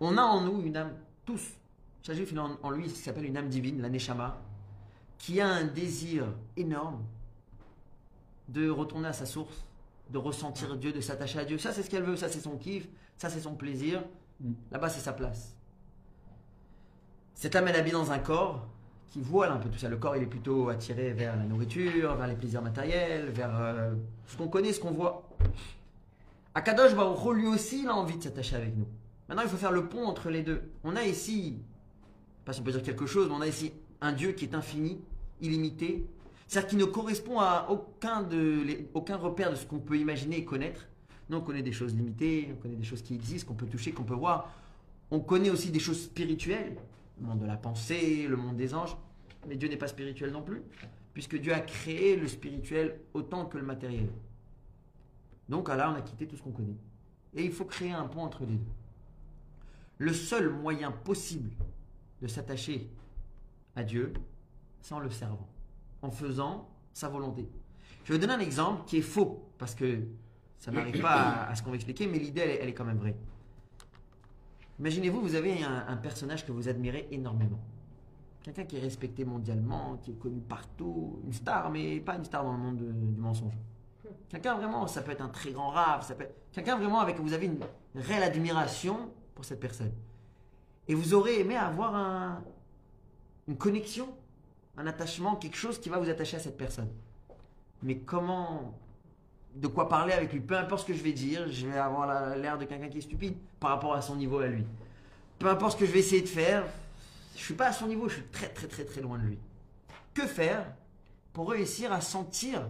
On 0.01 0.18
a 0.18 0.22
en 0.22 0.43
nous 0.43 0.61
une 0.62 0.76
âme, 0.76 0.95
tous, 1.24 1.60
chaque 2.03 2.16
juif 2.16 2.30
il 2.32 2.38
a 2.38 2.44
en, 2.44 2.59
en 2.62 2.70
lui 2.70 2.88
ce 2.88 2.94
qui 2.94 3.01
s'appelle 3.01 3.26
une 3.26 3.36
âme 3.36 3.48
divine, 3.48 3.80
la 3.80 3.88
Neshama, 3.88 4.40
qui 5.18 5.40
a 5.40 5.48
un 5.48 5.64
désir 5.64 6.26
énorme 6.57 7.05
de 8.48 8.68
retourner 8.68 9.09
à 9.09 9.12
sa 9.12 9.26
source, 9.26 9.64
de 10.11 10.18
ressentir 10.18 10.76
Dieu, 10.76 10.92
de 10.92 11.01
s'attacher 11.01 11.38
à 11.38 11.44
Dieu. 11.44 11.59
Ça, 11.59 11.72
c'est 11.72 11.82
ce 11.82 11.90
qu'elle 11.90 12.03
veut, 12.03 12.16
ça, 12.16 12.28
c'est 12.28 12.40
son 12.40 12.57
kiff, 12.57 12.88
ça, 13.16 13.28
c'est 13.28 13.40
son 13.40 13.55
plaisir. 13.55 14.03
Mm. 14.40 14.53
Là-bas, 14.72 14.88
c'est 14.88 15.01
sa 15.01 15.12
place. 15.12 15.55
Cette 17.34 17.55
âme, 17.55 17.68
elle 17.68 17.76
habite 17.76 17.92
dans 17.92 18.11
un 18.11 18.18
corps 18.18 18.66
qui 19.11 19.20
voile 19.20 19.51
un 19.51 19.57
peu 19.57 19.68
tout 19.68 19.78
ça. 19.78 19.88
Le 19.88 19.96
corps, 19.96 20.16
il 20.16 20.22
est 20.22 20.26
plutôt 20.26 20.68
attiré 20.68 21.12
vers 21.12 21.36
la 21.36 21.44
nourriture, 21.44 22.14
vers 22.14 22.26
les 22.26 22.34
plaisirs 22.34 22.62
matériels, 22.62 23.30
vers 23.30 23.51
euh, 23.55 23.94
ce 24.26 24.36
qu'on 24.36 24.48
connaît, 24.48 24.72
ce 24.72 24.80
qu'on 24.80 24.90
voit. 24.90 25.28
Akadosh 26.55 26.94
Baruch 26.94 27.34
lui 27.34 27.46
aussi, 27.46 27.82
il 27.82 27.88
a 27.88 27.94
envie 27.94 28.16
de 28.16 28.22
s'attacher 28.22 28.57
avec 28.57 28.76
nous. 28.76 28.86
Maintenant, 29.28 29.42
il 29.42 29.48
faut 29.48 29.57
faire 29.57 29.72
le 29.72 29.88
pont 29.88 30.07
entre 30.07 30.30
les 30.30 30.42
deux. 30.42 30.70
On 30.82 30.96
a 30.96 31.05
ici, 31.05 31.62
pas 32.45 32.53
si 32.53 32.61
on 32.61 32.64
peut 32.64 32.72
dire 32.72 32.82
quelque 32.82 33.07
chose, 33.07 33.28
mais 33.28 33.34
on 33.34 33.41
a 33.41 33.47
ici 33.47 33.72
un 34.01 34.12
Dieu 34.12 34.32
qui 34.32 34.45
est 34.45 34.55
infini, 34.55 35.01
illimité, 35.41 36.07
c'est-à-dire 36.47 36.70
qui 36.70 36.76
ne 36.76 36.84
correspond 36.84 37.38
à 37.38 37.68
aucun, 37.70 38.22
de, 38.22 38.64
aucun 38.95 39.16
repère 39.16 39.51
de 39.51 39.57
ce 39.57 39.66
qu'on 39.66 39.78
peut 39.78 39.97
imaginer 39.97 40.38
et 40.38 40.45
connaître. 40.45 40.88
Nous, 41.28 41.36
on 41.36 41.41
connaît 41.43 41.62
des 41.62 41.72
choses 41.72 41.95
limitées, 41.95 42.49
on 42.53 42.61
connaît 42.61 42.74
des 42.74 42.84
choses 42.84 43.03
qui 43.03 43.14
existent, 43.14 43.49
qu'on 43.49 43.55
peut 43.55 43.66
toucher, 43.66 43.93
qu'on 43.93 44.03
peut 44.03 44.14
voir. 44.14 44.53
On 45.12 45.20
connaît 45.20 45.51
aussi 45.51 45.70
des 45.70 45.78
choses 45.78 46.03
spirituelles, 46.03 46.76
le 47.20 47.26
monde 47.26 47.38
de 47.38 47.47
la 47.47 47.57
pensée, 47.57 48.26
le 48.26 48.36
monde 48.36 48.57
des 48.57 48.74
anges. 48.74 48.97
Mais 49.49 49.57
Dieu 49.57 49.68
n'est 49.68 49.76
pas 49.76 49.86
spirituel 49.86 50.32
non 50.32 50.43
plus, 50.43 50.62
puisque 51.12 51.36
Dieu 51.36 51.55
a 51.55 51.61
créé 51.61 52.16
le 52.16 52.26
spirituel 52.26 52.99
autant 53.14 53.47
que 53.47 53.57
le 53.57 53.64
matériel. 53.64 54.09
Donc 55.49 55.68
là, 55.68 55.91
on 55.93 55.95
a 55.95 56.01
quitté 56.01 56.26
tout 56.26 56.36
ce 56.36 56.43
qu'on 56.43 56.51
connaît. 56.51 56.78
Et 57.34 57.45
il 57.45 57.53
faut 57.53 57.64
créer 57.64 57.93
un 57.93 58.05
pont 58.05 58.22
entre 58.22 58.41
les 58.41 58.55
deux. 58.55 58.72
Le 59.99 60.12
seul 60.12 60.51
moyen 60.51 60.91
possible 60.91 61.51
de 62.21 62.27
s'attacher 62.27 62.91
à 63.77 63.83
Dieu, 63.83 64.12
en 64.91 64.99
le 64.99 65.11
servant, 65.11 65.47
en 66.03 66.11
faisant 66.11 66.68
sa 66.93 67.09
volonté. 67.09 67.49
Je 68.05 68.12
vais 68.12 68.18
vous 68.18 68.27
donner 68.27 68.35
un 68.35 68.45
exemple 68.45 68.83
qui 68.87 68.99
est 68.99 69.03
faux, 69.03 69.49
parce 69.59 69.75
que 69.75 70.01
ça 70.59 70.71
n'arrive 70.71 71.01
pas 71.01 71.47
à, 71.49 71.55
ce 71.55 71.62
qu'on 71.62 71.71
va 71.71 71.77
expliquer, 71.77 72.07
mais 72.07 72.18
l'idée, 72.18 72.59
elle, 72.61 72.68
est- 72.68 72.75
quand 72.75 72.85
même 72.85 72.99
vraie. 72.99 73.16
Imaginez-vous, 74.79 75.21
vous 75.21 75.35
avez 75.35 75.62
un, 75.62 75.97
personnage 75.97 76.47
que 76.47 76.53
vous 76.53 76.68
admirez 76.68 77.07
énormément. 77.11 77.61
Quelqu'un 78.43 78.64
qui 78.64 78.77
est 78.77 78.81
respecté 78.81 79.25
mondialement, 79.25 79.99
qui 80.03 80.12
est 80.12 80.18
connu 80.18 80.41
partout, 80.41 81.21
une 81.25 81.33
star, 81.33 81.71
mais 81.71 82.01
pas 82.01 82.16
une 82.16 82.25
star 82.25 82.43
dans 82.43 82.53
le 82.53 82.59
monde 82.59 82.79
de- 82.79 82.91
du 82.93 83.21
mensonge. 83.21 83.53
Quelqu'un 84.31 84.55
vraiment, 84.57 84.87
ça 84.87 85.03
peut 85.03 85.12
être 85.12 85.21
un 85.21 85.29
très 85.29 85.53
grand 85.53 85.68
rave, 85.71 86.05
ça 86.07 86.14
peut 86.14 86.25
être 86.25 86.35
quelqu'un 86.53 86.79
vraiment 86.79 87.01
avec 87.01 87.18
vous 87.21 87.33
avez 87.33 87.47
une 87.47 87.59
réelle 87.95 88.23
admiration 88.23 89.11
pour 89.35 89.45
cette 89.45 89.61
personne. 89.61 89.93
Et 90.89 90.95
vous 90.95 91.14
aurez 91.14 91.41
aimé 91.41 91.57
avoir 91.57 91.95
un, 91.95 92.43
une 93.49 93.57
connexion, 93.57 94.09
un 94.76 94.87
attachement, 94.87 95.37
quelque 95.37 95.57
chose 95.57 95.78
qui 95.81 95.89
va 95.89 95.99
vous 95.99 96.09
attacher 96.09 96.37
à 96.37 96.41
cette 96.41 96.57
personne. 96.57 96.89
Mais 97.83 97.99
comment, 97.99 98.74
de 99.55 99.66
quoi 99.68 99.89
parler 99.89 100.12
avec 100.12 100.33
lui? 100.33 100.41
Peu 100.41 100.57
importe 100.57 100.83
ce 100.83 100.87
que 100.87 100.95
je 100.95 101.03
vais 101.03 101.12
dire, 101.12 101.49
je 101.49 101.66
vais 101.66 101.78
avoir 101.78 102.07
la- 102.07 102.37
l'air 102.37 102.59
de 102.59 102.64
quelqu'un 102.64 102.89
qui 102.89 102.99
est 102.99 103.03
stupide 103.03 103.37
par 103.61 103.70
rapport 103.70 103.95
à 103.95 104.03
son 104.03 104.16
niveau 104.16 104.39
à 104.39 104.47
lui. 104.49 104.64
Peu 105.39 105.49
importe 105.49 105.72
ce 105.74 105.76
que 105.78 105.87
je 105.87 105.93
vais 105.93 106.01
essayer 106.01 106.22
de 106.22 106.28
faire, 106.28 106.64
je 107.37 107.41
suis 107.43 107.55
pas 107.55 107.68
à 107.68 107.72
son 107.72 107.87
niveau, 107.87 108.09
je 108.09 108.14
suis 108.16 108.24
très 108.26 108.49
très 108.49 108.66
très 108.66 108.85
très 108.85 109.01
loin 109.01 109.16
de 109.18 109.22
lui. 109.24 109.39
Que 110.12 110.26
faire 110.26 110.66
pour 111.33 111.51
réussir 111.51 111.93
à 111.93 112.01
sentir, 112.01 112.68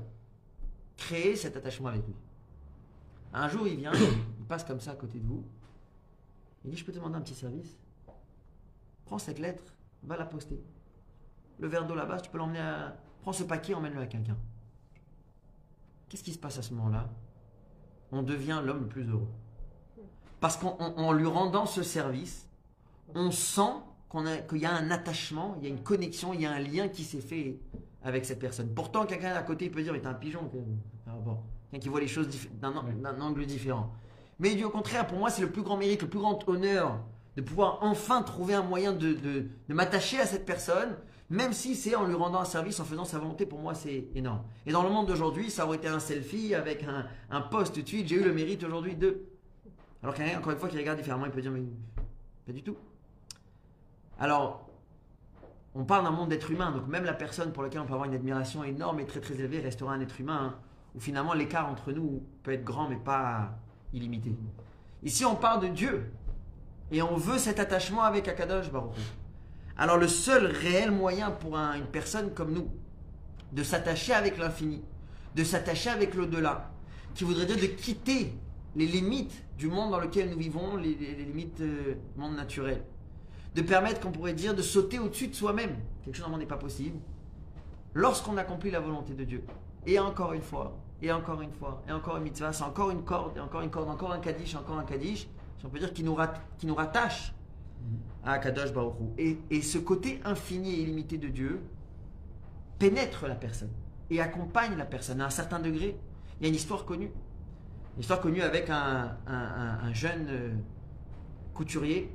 créer 0.96 1.34
cet 1.36 1.56
attachement 1.56 1.88
avec 1.88 2.06
lui? 2.06 2.14
Un 3.32 3.48
jour, 3.48 3.66
il 3.66 3.76
vient, 3.76 3.92
il 4.38 4.44
passe 4.46 4.64
comme 4.64 4.80
ça 4.80 4.92
à 4.92 4.94
côté 4.96 5.18
de 5.18 5.26
vous. 5.26 5.42
Il 6.64 6.70
dit, 6.70 6.76
je 6.76 6.84
peux 6.84 6.92
te 6.92 6.98
demander 6.98 7.16
un 7.16 7.20
petit 7.22 7.34
service? 7.34 7.76
Prends 9.11 9.18
cette 9.18 9.40
lettre, 9.40 9.64
va 10.04 10.16
la 10.16 10.24
poster. 10.24 10.62
Le 11.58 11.66
verre 11.66 11.84
d'eau 11.84 11.96
là-bas, 11.96 12.20
tu 12.20 12.30
peux 12.30 12.38
l'emmener 12.38 12.61
à... 12.61 12.96
Prends 13.22 13.32
ce 13.32 13.42
paquet, 13.42 13.74
emmène-le 13.74 14.00
à 14.00 14.06
quelqu'un. 14.06 14.36
Qu'est-ce 16.08 16.22
qui 16.22 16.32
se 16.32 16.38
passe 16.38 16.58
à 16.58 16.62
ce 16.62 16.72
moment-là? 16.74 17.08
On 18.12 18.22
devient 18.22 18.62
l'homme 18.64 18.82
le 18.82 18.86
plus 18.86 19.02
heureux. 19.11 19.26
Parce 20.38 20.56
qu'en 20.56 20.76
en- 20.78 20.96
en 20.96 21.12
lui 21.12 21.26
rendant 21.26 21.66
ce 21.66 21.82
service, 21.82 22.48
on 23.16 23.32
sent 23.32 23.72
qu'on 24.08 24.26
a- 24.26 24.36
qu'il 24.38 24.58
y 24.58 24.64
a 24.64 24.72
un 24.72 24.92
attachement, 24.92 25.56
il 25.58 25.64
y 25.64 25.66
a 25.66 25.70
une 25.70 25.82
connexion, 25.82 26.32
il 26.32 26.42
y 26.42 26.46
a 26.46 26.52
un 26.52 26.61
lien 26.61 26.86
qui 26.86 27.02
s'est 27.02 27.20
fait 27.20 27.58
avec 28.04 28.24
cette 28.24 28.38
personne. 28.38 28.72
Pourtant, 28.72 29.06
quelqu'un 29.06 29.32
à 29.34 29.42
côté 29.42 29.64
il 29.64 29.72
peut 29.72 29.82
dire, 29.82 29.92
mais 29.92 30.00
t'es 30.00 30.06
un 30.06 30.14
pigeon. 30.14 30.48
par 31.04 31.16
rapport. 31.16 31.42
Quelqu'un 31.72 31.82
qui 31.82 31.88
voit 31.88 32.00
les 32.00 32.06
choses 32.06 32.28
d'un 32.61 32.76
an- 32.76 32.84
d'un 32.84 33.20
angle 33.20 33.44
différent. 33.44 33.92
Mais 34.38 34.54
du 34.54 34.68
contraire, 34.68 35.08
pour 35.08 35.18
moi, 35.18 35.30
c'est 35.30 35.42
le 35.42 35.50
plus 35.50 35.62
grand 35.62 35.76
mérite, 35.76 36.02
le 36.02 36.08
plus 36.08 36.20
grand 36.20 36.48
honneur 36.48 37.00
de 37.36 37.42
pouvoir 37.42 37.78
enfin 37.82 38.22
trouver 38.22 38.54
un 38.54 38.62
moyen 38.62 38.92
de, 38.92 39.12
de- 39.12 39.46
de 39.68 39.74
m'attacher 39.74 40.20
à 40.20 40.26
cette 40.26 40.44
personne, 40.46 40.96
même 41.28 41.52
si 41.52 41.76
c'est 41.76 41.94
en 41.94 42.04
lui 42.06 42.14
rendant 42.14 42.40
un 42.40 42.44
service, 42.44 42.80
en 42.80 42.84
faisant 42.84 43.04
sa 43.04 43.18
volonté, 43.18 43.46
pour 43.46 43.60
moi, 43.60 43.74
c'est 43.74 44.08
énorme. 44.14 44.42
Et 44.66 44.72
dans 44.72 44.82
le 44.82 44.90
monde 44.90 45.06
d'aujourd'hui, 45.06 45.48
ça 45.48 45.64
aurait 45.64 45.76
été 45.76 45.86
un 45.86 46.00
selfie 46.00 46.54
avec 46.54 46.82
un, 46.82 47.06
un 47.30 47.40
post 47.40 47.74
tout 47.84 47.84
j'ai 47.86 48.16
eu 48.16 48.24
le 48.24 48.32
mérite 48.32 48.64
aujourd'hui 48.64 48.96
de... 48.96 49.22
Alors 50.02 50.14
quelqu'un, 50.14 50.38
encore 50.38 50.52
une 50.52 50.58
fois, 50.58 50.68
qui 50.68 50.76
regarde 50.76 50.98
différemment, 50.98 51.26
il 51.26 51.30
peut 51.32 51.40
dire, 51.40 51.52
mais 51.52 51.62
pas 52.46 52.52
du 52.52 52.62
tout. 52.64 52.76
Alors, 54.18 54.68
on 55.74 55.84
parle 55.84 56.02
d'un 56.04 56.10
monde 56.10 56.30
d'êtres 56.30 56.50
humains, 56.50 56.72
donc 56.72 56.88
même 56.88 57.04
la 57.04 57.14
personne 57.14 57.52
pour 57.52 57.62
laquelle 57.62 57.80
on 57.80 57.86
peut 57.86 57.92
avoir 57.92 58.08
une 58.08 58.14
admiration 58.14 58.64
énorme 58.64 58.98
et 58.98 59.06
très 59.06 59.20
très 59.20 59.34
élevée 59.34 59.60
restera 59.60 59.92
un 59.92 60.00
être 60.00 60.18
humain, 60.20 60.54
hein, 60.54 60.58
où 60.96 61.00
finalement 61.00 61.32
l'écart 61.32 61.68
entre 61.70 61.92
nous 61.92 62.24
peut 62.42 62.52
être 62.52 62.64
grand 62.64 62.88
mais 62.88 62.96
pas 62.96 63.56
illimité. 63.92 64.36
Ici, 65.04 65.24
on 65.24 65.36
parle 65.36 65.62
de 65.62 65.68
Dieu, 65.68 66.10
et 66.93 67.03
on 67.03 67.16
veut 67.16 67.38
cet 67.38 67.59
attachement 67.61 68.03
avec 68.03 68.28
Akadosh 68.28 68.70
Baruch. 68.70 68.95
Alors 69.76 69.97
le 69.97 70.09
seul 70.09 70.47
réel 70.47 70.91
moyen 70.91 71.30
pour 71.30 71.57
un- 71.57 71.74
une 71.74 71.86
personne 71.86 72.32
comme 72.34 72.53
nous 72.53 72.68
de 73.53 73.62
s'attacher 73.62 74.12
avec 74.12 74.38
l'infini, 74.38 74.82
de 75.34 75.45
s'attacher 75.45 75.91
avec 75.91 76.14
l'au-delà, 76.14 76.70
qui 77.14 77.24
voudrait 77.24 77.47
dire 77.47 77.57
de 77.57 77.66
quitter 77.66 78.32
les 78.76 78.86
limites 78.86 79.45
du 79.59 79.66
monde 79.68 79.91
dans 79.91 79.99
lequel 80.01 80.30
nous 80.30 80.38
vivons, 80.38 80.76
les, 80.76 80.95
les- 80.95 81.14
limites 81.24 81.61
euh, 81.61 81.95
du 82.14 82.20
monde 82.20 82.36
naturel, 82.36 82.82
de 83.55 83.62
permettre 83.62 84.01
qu'on 84.01 84.12
pourrait 84.12 84.32
dire 84.34 84.55
de 84.55 84.62
sauter 84.62 84.99
au-dessus 84.99 85.28
de 85.28 85.34
soi-même, 85.34 85.76
quelque 86.05 86.16
chose 86.16 86.26
n'est 86.38 86.47
pas 86.47 86.57
possible, 86.57 86.99
lorsqu'on 87.95 88.36
accomplit 88.36 88.70
la 88.70 88.80
volonté 88.80 89.14
de 89.14 89.24
Dieu. 89.24 89.43
Et 89.86 89.99
encore 89.99 90.32
une 90.34 90.43
fois, 90.43 90.76
et 91.03 91.11
encore 91.11 91.41
une 91.43 91.53
fois, 91.53 91.82
et 91.88 91.93
encore 91.93 92.16
une 92.18 92.24
mitzvah, 92.24 92.53
c'est 92.53 92.62
encore 92.64 92.91
une 92.91 93.03
corde, 93.03 93.36
et 93.36 93.41
encore 93.41 93.62
une 93.62 93.70
corde, 93.70 93.88
encore 93.88 94.12
un 94.12 94.18
kaddish, 94.20 94.55
encore 94.55 94.78
un 94.78 94.84
kaddish, 94.84 95.26
si 95.61 95.66
on 95.66 95.68
peut 95.68 95.78
dire 95.78 95.92
qui 95.92 96.02
nous, 96.02 96.14
rat- 96.14 96.34
qui 96.58 96.66
nous 96.66 96.74
rattache 96.74 97.34
à 98.24 98.38
Kadosh 98.38 98.72
Baruch. 98.72 98.94
Et, 99.18 99.38
et 99.50 99.61
ce 99.62 99.78
côté 99.78 100.20
infini 100.24 100.70
et 100.74 100.82
illimité 100.82 101.18
de 101.18 101.28
Dieu 101.28 101.61
pénètre 102.78 103.26
la 103.28 103.34
personne 103.34 103.70
et 104.11 104.20
accompagne 104.20 104.76
la 104.76 104.86
personne 104.86 105.20
à 105.20 105.26
un 105.26 105.30
certain 105.30 105.61
degré. 105.61 105.96
Il 106.40 106.44
y 106.44 106.46
a 106.46 106.48
une 106.48 106.54
histoire 106.56 106.84
connue. 106.86 107.11
Une 107.96 108.00
histoire 108.00 108.20
connue 108.20 108.40
avec 108.42 108.70
un, 108.70 109.16
un- 109.26 109.32
un- 109.34 109.78
un 109.82 109.92
jeune 109.92 110.26
euh, 110.30 110.50
couturier, 111.54 112.11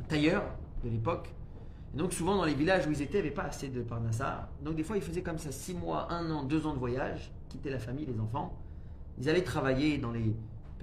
un 0.00 0.04
tailleur 0.04 0.42
de 0.84 0.88
l'époque. 0.90 1.32
Et 1.94 1.96
donc 1.96 2.12
souvent 2.12 2.36
dans 2.36 2.44
les 2.44 2.54
villages 2.54 2.86
où 2.86 2.90
ils 2.90 3.02
étaient, 3.02 3.18
il 3.18 3.22
n'y 3.22 3.28
avait 3.28 3.34
pas 3.36 3.44
assez 3.44 3.68
de 3.68 3.82
parnassa. 3.82 4.48
Donc 4.62 4.74
des 4.76 4.82
fois 4.84 4.96
ils 4.96 5.02
faisaient 5.02 5.22
comme 5.22 5.38
ça 5.38 5.52
6 5.52 5.74
mois, 5.74 6.10
1 6.12 6.30
an, 6.30 6.42
2 6.44 6.66
ans 6.66 6.74
de 6.74 6.78
voyage, 6.78 7.32
quittaient 7.48 7.70
la 7.70 7.78
famille, 7.78 8.06
les 8.06 8.18
enfants. 8.20 8.56
Ils 9.18 9.28
allaient 9.28 9.42
travailler 9.44 9.98
dans 9.98 10.12
les, 10.12 10.34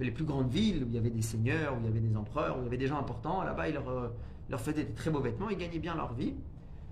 les 0.04 0.10
plus 0.10 0.24
grandes 0.24 0.50
villes 0.50 0.84
où 0.84 0.88
il 0.88 0.94
y 0.94 0.98
avait 0.98 1.10
des 1.10 1.22
seigneurs, 1.22 1.74
où 1.74 1.80
il 1.80 1.86
y 1.86 1.88
avait 1.88 2.00
des 2.00 2.16
empereurs, 2.16 2.56
où 2.56 2.60
il 2.60 2.64
y 2.64 2.66
avait 2.66 2.76
des 2.76 2.86
gens 2.86 2.98
importants. 2.98 3.42
Là-bas, 3.42 3.68
ils 3.68 3.74
leur, 3.74 4.60
faisaient 4.60 4.84
des 4.84 4.92
très 4.92 5.10
beaux 5.10 5.20
vêtements, 5.20 5.50
ils 5.50 5.58
gagnaient 5.58 5.78
bien 5.78 5.94
leur 5.94 6.14
vie. 6.14 6.34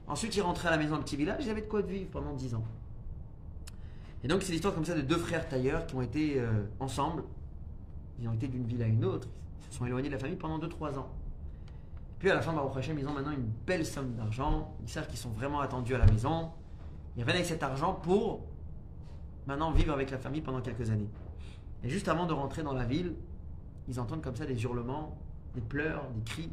Ensuite, 0.09 0.37
ils 0.37 0.43
rentraient 0.43 0.69
à 0.69 0.73
la 0.73 0.79
maison 0.79 0.97
de 0.97 1.03
petit 1.03 1.17
village, 1.17 1.45
ils 1.45 1.51
avaient 1.51 1.63
de 1.63 1.67
quoi 1.67 1.83
vivre 1.83 2.11
pendant 2.11 2.33
10 2.33 2.55
ans. 2.55 2.65
Et 4.25 4.29
donc, 4.29 4.43
c'est 4.43 4.53
l'histoire 4.53 4.75
comme 4.75 4.85
ça 4.85 4.95
de 4.95 5.03
deux 5.03 5.19
frères 5.19 5.49
tailleurs 5.49 5.87
qui 5.87 5.95
ont 5.95 6.03
été 6.03 6.39
euh, 6.39 6.65
ensemble. 6.81 7.23
Ils 8.21 8.29
ont 8.29 8.33
été 8.33 8.49
d'une 8.49 8.65
ville 8.65 8.83
à 8.83 8.87
une 8.87 9.05
autre. 9.05 9.29
Ils 9.61 9.73
se 9.73 9.79
sont 9.79 9.87
éloignés 9.87 10.09
de 10.09 10.15
la 10.15 10.19
famille 10.19 10.37
pendant 10.37 10.59
2-3 10.59 10.99
ans. 10.99 11.09
Puis 12.19 12.31
à 12.31 12.35
la 12.35 12.41
fin, 12.41 12.53
Baruch 12.53 12.77
Hashem, 12.77 12.99
ils 12.99 13.07
ont 13.07 13.13
maintenant 13.13 13.33
une 13.33 13.51
belle 13.67 13.85
somme 13.85 14.15
d'argent. 14.15 14.75
Ils 14.83 14.89
savent 14.89 15.07
qu'ils 15.07 15.19
sont 15.19 15.31
vraiment 15.31 15.61
attendus 15.61 15.95
à 15.95 15.99
la 15.99 16.07
maison. 16.07 16.51
Ils 17.17 17.21
reviennent 17.21 17.37
avec 17.37 17.47
cet 17.47 17.63
argent 17.63 17.95
pour 17.95 18.45
maintenant 19.47 19.71
vivre 19.71 19.93
avec 19.93 20.11
la 20.11 20.19
famille 20.19 20.41
pendant 20.41 20.61
quelques 20.61 20.91
années. 20.91 21.09
Et 21.87 21.89
juste 21.89 22.09
avant 22.09 22.27
de 22.27 22.33
rentrer 22.33 22.65
dans 22.65 22.73
la 22.73 22.85
ville, 22.85 23.15
ils 23.87 24.01
entendent 24.01 24.21
comme 24.21 24.35
ça 24.35 24.45
des 24.45 24.61
hurlements 24.61 25.17
des 25.55 25.61
pleurs, 25.61 26.03
des 26.11 26.21
cris. 26.23 26.51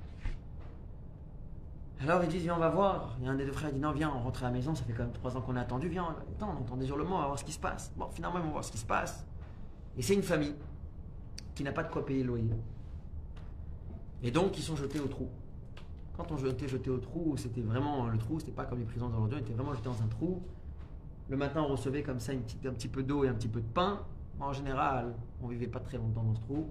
Alors 2.00 2.24
ils 2.24 2.30
disent, 2.30 2.44
viens, 2.44 2.56
on 2.56 2.60
va 2.60 2.70
voir. 2.70 3.16
Il 3.20 3.26
y 3.26 3.28
a 3.28 3.32
un 3.32 3.36
des 3.36 3.44
deux 3.44 3.52
frères 3.52 3.70
qui 3.72 3.76
dit, 3.76 3.82
non, 3.82 3.94
viens, 3.94 4.14
on 4.16 4.20
rentre 4.20 4.44
à 4.44 4.46
la 4.46 4.52
maison, 4.52 4.76
ça 4.76 4.84
fait 4.84 4.94
quand 4.94 5.04
même 5.04 5.12
trois 5.12 5.36
ans 5.36 5.42
qu'on 5.42 5.56
a 5.56 5.62
attendu, 5.62 5.90
viens, 5.90 6.16
attends, 6.36 6.56
on 6.56 6.62
entend 6.62 6.78
des 6.78 6.88
hurlements, 6.88 7.18
on 7.18 7.22
va 7.22 7.26
voir 7.26 7.40
ce 7.40 7.44
qui 7.44 7.52
se 7.52 7.60
passe. 7.60 7.92
Bon, 7.98 8.08
finalement, 8.12 8.38
ils 8.38 8.46
vont 8.46 8.52
voir 8.52 8.64
ce 8.64 8.72
qui 8.72 8.78
se 8.78 8.86
passe. 8.86 9.26
Et 9.98 10.04
c'est 10.04 10.14
une 10.14 10.22
famille 10.22 10.54
qui 11.56 11.64
n'a 11.64 11.72
pas 11.72 11.84
de 11.84 11.92
quoi 11.92 12.06
payer 12.06 12.22
le 12.22 12.28
loyer. 12.28 12.54
Et 14.22 14.30
donc, 14.30 14.56
ils 14.58 14.64
sont 14.64 14.76
jetés 14.76 15.00
au 15.00 15.08
trou. 15.08 15.30
Quand 16.16 16.32
on 16.32 16.38
était 16.46 16.68
jeté 16.68 16.92
au 16.92 17.00
trou, 17.00 17.36
c'était 17.38 17.62
vraiment 17.62 18.08
le 18.08 18.20
trou, 18.20 18.40
c'était 18.40 18.52
pas 18.52 18.66
comme 18.66 18.78
les 18.78 18.86
prisons 18.86 19.10
d'aujourd'hui, 19.10 19.40
on 19.40 19.42
était 19.42 19.54
vraiment 19.54 19.74
jeté 19.74 19.86
dans 19.86 20.02
un 20.04 20.08
trou. 20.08 20.44
Le 21.28 21.38
matin, 21.38 21.66
on 21.68 21.72
recevait 21.72 22.04
comme 22.04 22.20
ça 22.20 22.34
un 22.34 22.38
petit 22.74 22.88
peu 22.88 23.02
d'eau 23.02 23.24
et 23.24 23.30
un 23.30 23.34
petit 23.34 23.48
peu 23.48 23.62
de 23.62 23.68
pain. 23.68 24.02
En 24.40 24.54
général, 24.54 25.14
on 25.42 25.48
vivait 25.48 25.68
pas 25.68 25.80
très 25.80 25.98
longtemps 25.98 26.24
dans 26.24 26.36
ce 26.36 26.42
trou. 26.42 26.70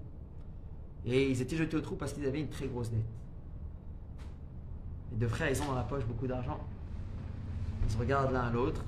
Et 1.05 1.31
ils 1.31 1.41
étaient 1.41 1.57
jetés 1.57 1.77
au 1.77 1.81
trou 1.81 1.97
parce 1.97 2.13
qu'ils 2.13 2.27
avaient 2.27 2.41
une 2.41 2.49
très 2.49 2.67
grosse 2.67 2.91
dette. 2.91 3.01
Les 5.11 5.17
deux 5.19 5.29
frères, 5.29 5.51
ils 5.51 5.61
ont 5.63 5.67
dans 5.67 5.75
la 5.75 5.83
poche 5.83 6.05
beaucoup 6.05 6.27
d'argent. 6.27 6.59
Ils 7.85 7.91
se 7.91 7.99
regardent 7.99 8.33
l'un 8.33 8.47
à 8.47 8.51
l'autre. 8.51 8.85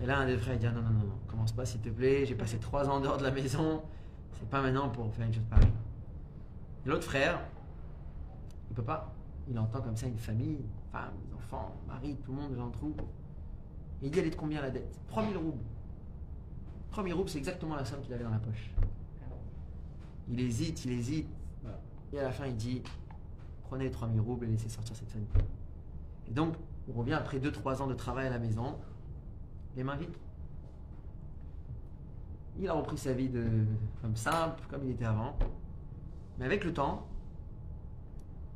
Et 0.00 0.06
là, 0.06 0.18
un 0.18 0.26
des 0.26 0.36
frères, 0.36 0.56
dit 0.56 0.66
ah, 0.66 0.72
Non, 0.72 0.82
non, 0.82 0.90
non, 0.90 1.06
non, 1.06 1.18
commence 1.26 1.52
pas, 1.52 1.64
s'il 1.64 1.80
te 1.80 1.88
plaît. 1.88 2.24
J'ai 2.24 2.34
passé 2.34 2.58
trois 2.58 2.88
ans 2.88 3.00
dehors 3.00 3.18
de 3.18 3.24
la 3.24 3.30
maison. 3.30 3.82
C'est 4.32 4.48
pas 4.48 4.62
maintenant 4.62 4.88
pour 4.88 5.12
faire 5.12 5.26
une 5.26 5.34
chose 5.34 5.44
pareille. 5.50 5.72
L'autre 6.86 7.04
frère, 7.04 7.40
il 8.70 8.76
peut 8.76 8.82
pas. 8.82 9.12
Il 9.48 9.58
entend 9.58 9.80
comme 9.80 9.96
ça 9.96 10.06
une 10.06 10.18
famille, 10.18 10.58
femme, 10.92 11.14
enfants, 11.34 11.74
mari, 11.86 12.16
tout 12.24 12.32
le 12.32 12.38
monde 12.38 12.56
dans 12.56 12.66
le 12.66 12.72
trou. 12.72 12.94
Il 14.02 14.10
dit 14.10 14.18
Elle 14.18 14.26
est 14.26 14.30
de 14.30 14.36
combien 14.36 14.60
la 14.60 14.70
dette? 14.70 15.00
3000 15.08 15.36
roubles. 15.36 15.64
3000 16.90 17.14
roubles, 17.14 17.28
c'est 17.28 17.38
exactement 17.38 17.76
la 17.76 17.84
somme 17.84 18.00
qu'il 18.00 18.12
avait 18.14 18.24
dans 18.24 18.30
la 18.30 18.38
poche. 18.38 18.70
Il 20.30 20.40
hésite, 20.40 20.84
il 20.84 20.92
hésite. 20.92 21.28
Et 22.12 22.18
à 22.18 22.22
la 22.22 22.32
fin, 22.32 22.46
il 22.46 22.56
dit 22.56 22.82
Prenez 23.68 23.84
les 23.84 23.90
3000 23.90 24.20
roubles 24.20 24.46
et 24.46 24.48
laissez 24.48 24.68
sortir 24.68 24.96
cette 24.96 25.10
famille. 25.10 25.28
Et 26.26 26.30
donc, 26.30 26.54
on 26.88 26.98
revient 26.98 27.12
après 27.12 27.38
2-3 27.38 27.82
ans 27.82 27.86
de 27.86 27.94
travail 27.94 28.26
à 28.26 28.30
la 28.30 28.38
maison, 28.38 28.78
les 29.76 29.84
mains 29.84 29.96
vides. 29.96 30.16
Il 32.58 32.68
a 32.68 32.72
repris 32.72 32.96
sa 32.96 33.12
vie 33.12 33.28
de, 33.28 33.46
comme 34.00 34.16
simple, 34.16 34.62
comme 34.70 34.84
il 34.84 34.90
était 34.90 35.04
avant. 35.04 35.36
Mais 36.38 36.46
avec 36.46 36.64
le 36.64 36.72
temps, 36.72 37.06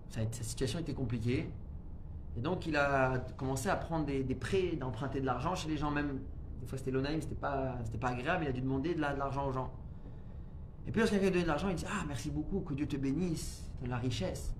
ça 0.08 0.20
sa 0.30 0.42
situation 0.42 0.78
était 0.78 0.94
compliquée. 0.94 1.48
Et 2.36 2.40
donc, 2.40 2.66
il 2.66 2.76
a 2.76 3.18
commencé 3.36 3.68
à 3.68 3.76
prendre 3.76 4.06
des, 4.06 4.24
des 4.24 4.34
prêts, 4.34 4.76
d'emprunter 4.76 5.20
de 5.20 5.26
l'argent 5.26 5.54
chez 5.54 5.68
les 5.68 5.76
gens, 5.76 5.90
même. 5.90 6.20
Des 6.62 6.66
fois, 6.68 6.78
c'était 6.78 6.92
l'onaïm, 6.92 7.20
c'était 7.20 7.34
pas, 7.34 7.76
c'était 7.84 7.98
pas 7.98 8.08
agréable, 8.10 8.44
il 8.44 8.48
a 8.48 8.52
dû 8.52 8.60
demander 8.62 8.94
de 8.94 9.00
la- 9.00 9.12
de 9.12 9.18
l'argent 9.18 9.46
aux 9.48 9.52
gens. 9.52 9.70
Et 10.86 10.92
puis, 10.92 11.00
lorsqu'il 11.00 11.18
a 11.20 11.28
donné 11.28 11.42
de 11.42 11.48
l'argent, 11.48 11.68
il 11.68 11.74
dit 11.74 11.84
Ah, 11.88 12.04
merci 12.08 12.30
beaucoup, 12.30 12.60
que 12.60 12.72
Dieu 12.74 12.86
te 12.86 12.96
bénisse, 12.96 13.68
de 13.82 13.88
la 13.90 13.96
richesse. 13.98 14.54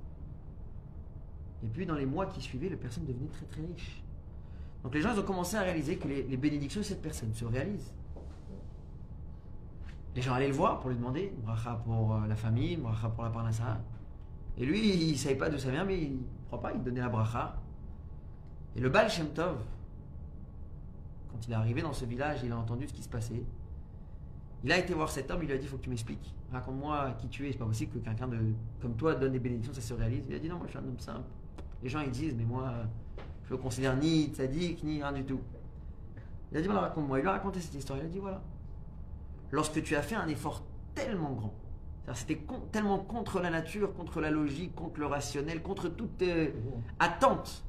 Et 1.64 1.68
puis, 1.68 1.86
dans 1.86 1.94
les 1.94 2.07
mois 2.07 2.26
qui 2.26 2.40
suivaient, 2.40 2.68
la 2.68 2.76
personne 2.76 3.07
devenait 3.07 3.28
très 3.28 3.46
très 3.46 3.62
riche. 3.62 4.03
Donc, 4.82 4.94
les 4.94 5.00
gens 5.00 5.16
ont 5.16 5.22
commencé 5.22 5.57
à 5.57 5.61
réaliser 5.62 5.96
que 5.96 6.09
les, 6.09 6.24
les 6.24 6.36
bénédictions 6.36 6.80
de 6.80 6.86
cette 6.86 7.00
personne 7.03 7.32
se 7.32 7.44
réalisent. 7.44 7.94
Les 10.16 10.22
gens 10.22 10.34
allaient 10.34 10.48
le 10.48 10.55
voir 10.55 10.80
pour 10.80 10.90
lui 10.90 10.96
demander 10.96 11.32
bracha 11.44 11.80
pour 11.84 12.14
euh, 12.16 12.26
la 12.26 12.34
famille, 12.36 12.76
bracha 12.76 13.09
pour 13.09 13.22
la 13.24 13.30
parnassa. 13.30 13.80
Et 14.59 14.66
lui, 14.66 15.07
il 15.07 15.12
ne 15.12 15.16
savait 15.16 15.36
pas 15.36 15.48
d'où 15.48 15.57
ça 15.57 15.70
vient, 15.70 15.84
mais 15.84 16.03
il 16.03 16.12
ne 16.16 16.22
croit 16.48 16.61
pas, 16.61 16.72
il 16.74 16.82
donnait 16.82 17.00
la 17.00 17.09
bracha. 17.09 17.57
Et 18.76 18.80
le 18.80 18.88
Baal 18.90 19.09
Shem 19.09 19.28
Tov, 19.28 19.57
quand 21.43 21.49
il 21.49 21.53
est 21.53 21.57
arrivé 21.57 21.82
dans 21.82 21.93
ce 21.93 22.05
village, 22.05 22.40
il 22.45 22.53
a 22.53 22.57
entendu 22.57 22.86
ce 22.86 22.93
qui 22.93 23.03
se 23.03 23.09
passait. 23.09 23.43
Il 24.64 24.70
a 24.70 24.78
été 24.78 24.95
voir 24.95 25.11
cet 25.11 25.28
homme, 25.30 25.43
il 25.43 25.47
lui 25.47 25.55
a 25.55 25.59
dit, 25.59 25.64
il 25.64 25.68
faut 25.68 25.76
que 25.76 25.82
tu 25.82 25.90
m'expliques. 25.90 26.32
Raconte-moi 26.53 27.16
qui 27.18 27.28
tu 27.28 27.49
es, 27.49 27.53
c'est 27.53 27.59
pas 27.59 27.64
possible 27.66 27.93
que 27.93 27.99
quelqu'un 27.99 28.28
de 28.28 28.38
comme 28.80 28.95
toi 28.95 29.14
donne 29.16 29.32
des 29.32 29.40
bénédictions, 29.40 29.72
ça 29.74 29.80
se 29.80 29.93
réalise. 29.95 30.24
Il 30.28 30.34
a 30.36 30.38
dit, 30.38 30.49
non, 30.49 30.57
moi 30.59 30.66
je 30.66 30.70
suis 30.70 30.78
un 30.78 30.88
homme 30.88 30.99
simple. 31.01 31.26
Les 31.82 31.88
gens 31.88 32.01
ils 32.01 32.11
disent, 32.12 32.34
mais 32.36 32.45
moi, 32.45 32.72
je 33.45 33.55
me 33.55 33.59
considère 33.59 33.97
ni 33.97 34.26
tzaddik, 34.26 34.84
ni 34.84 35.03
rien 35.03 35.12
du 35.12 35.24
tout. 35.24 35.40
Il 36.53 36.59
a 36.59 36.61
dit, 36.61 36.66
voilà, 36.66 36.82
raconte-moi. 36.82 37.18
Il 37.18 37.22
lui 37.22 37.28
a 37.28 37.32
raconté 37.32 37.61
cette 37.61 37.74
histoire. 37.74 37.99
Il 37.99 38.05
a 38.05 38.09
dit, 38.09 38.20
voilà. 38.20 38.40
Lorsque 39.51 39.82
tu 39.82 39.97
as 39.97 40.03
fait 40.03 40.14
un 40.14 40.28
effort 40.28 40.62
tellement 40.95 41.32
grand, 41.32 41.55
c'était 42.14 42.36
con- 42.36 42.61
tellement 42.70 42.99
contre 42.99 43.40
la 43.40 43.51
nature, 43.51 43.95
contre 43.95 44.20
la 44.20 44.30
logique, 44.30 44.74
contre 44.76 45.01
le 45.01 45.07
rationnel, 45.07 45.61
contre 45.62 45.88
toute 45.88 46.22
euh, 46.22 46.51
attente, 47.01 47.64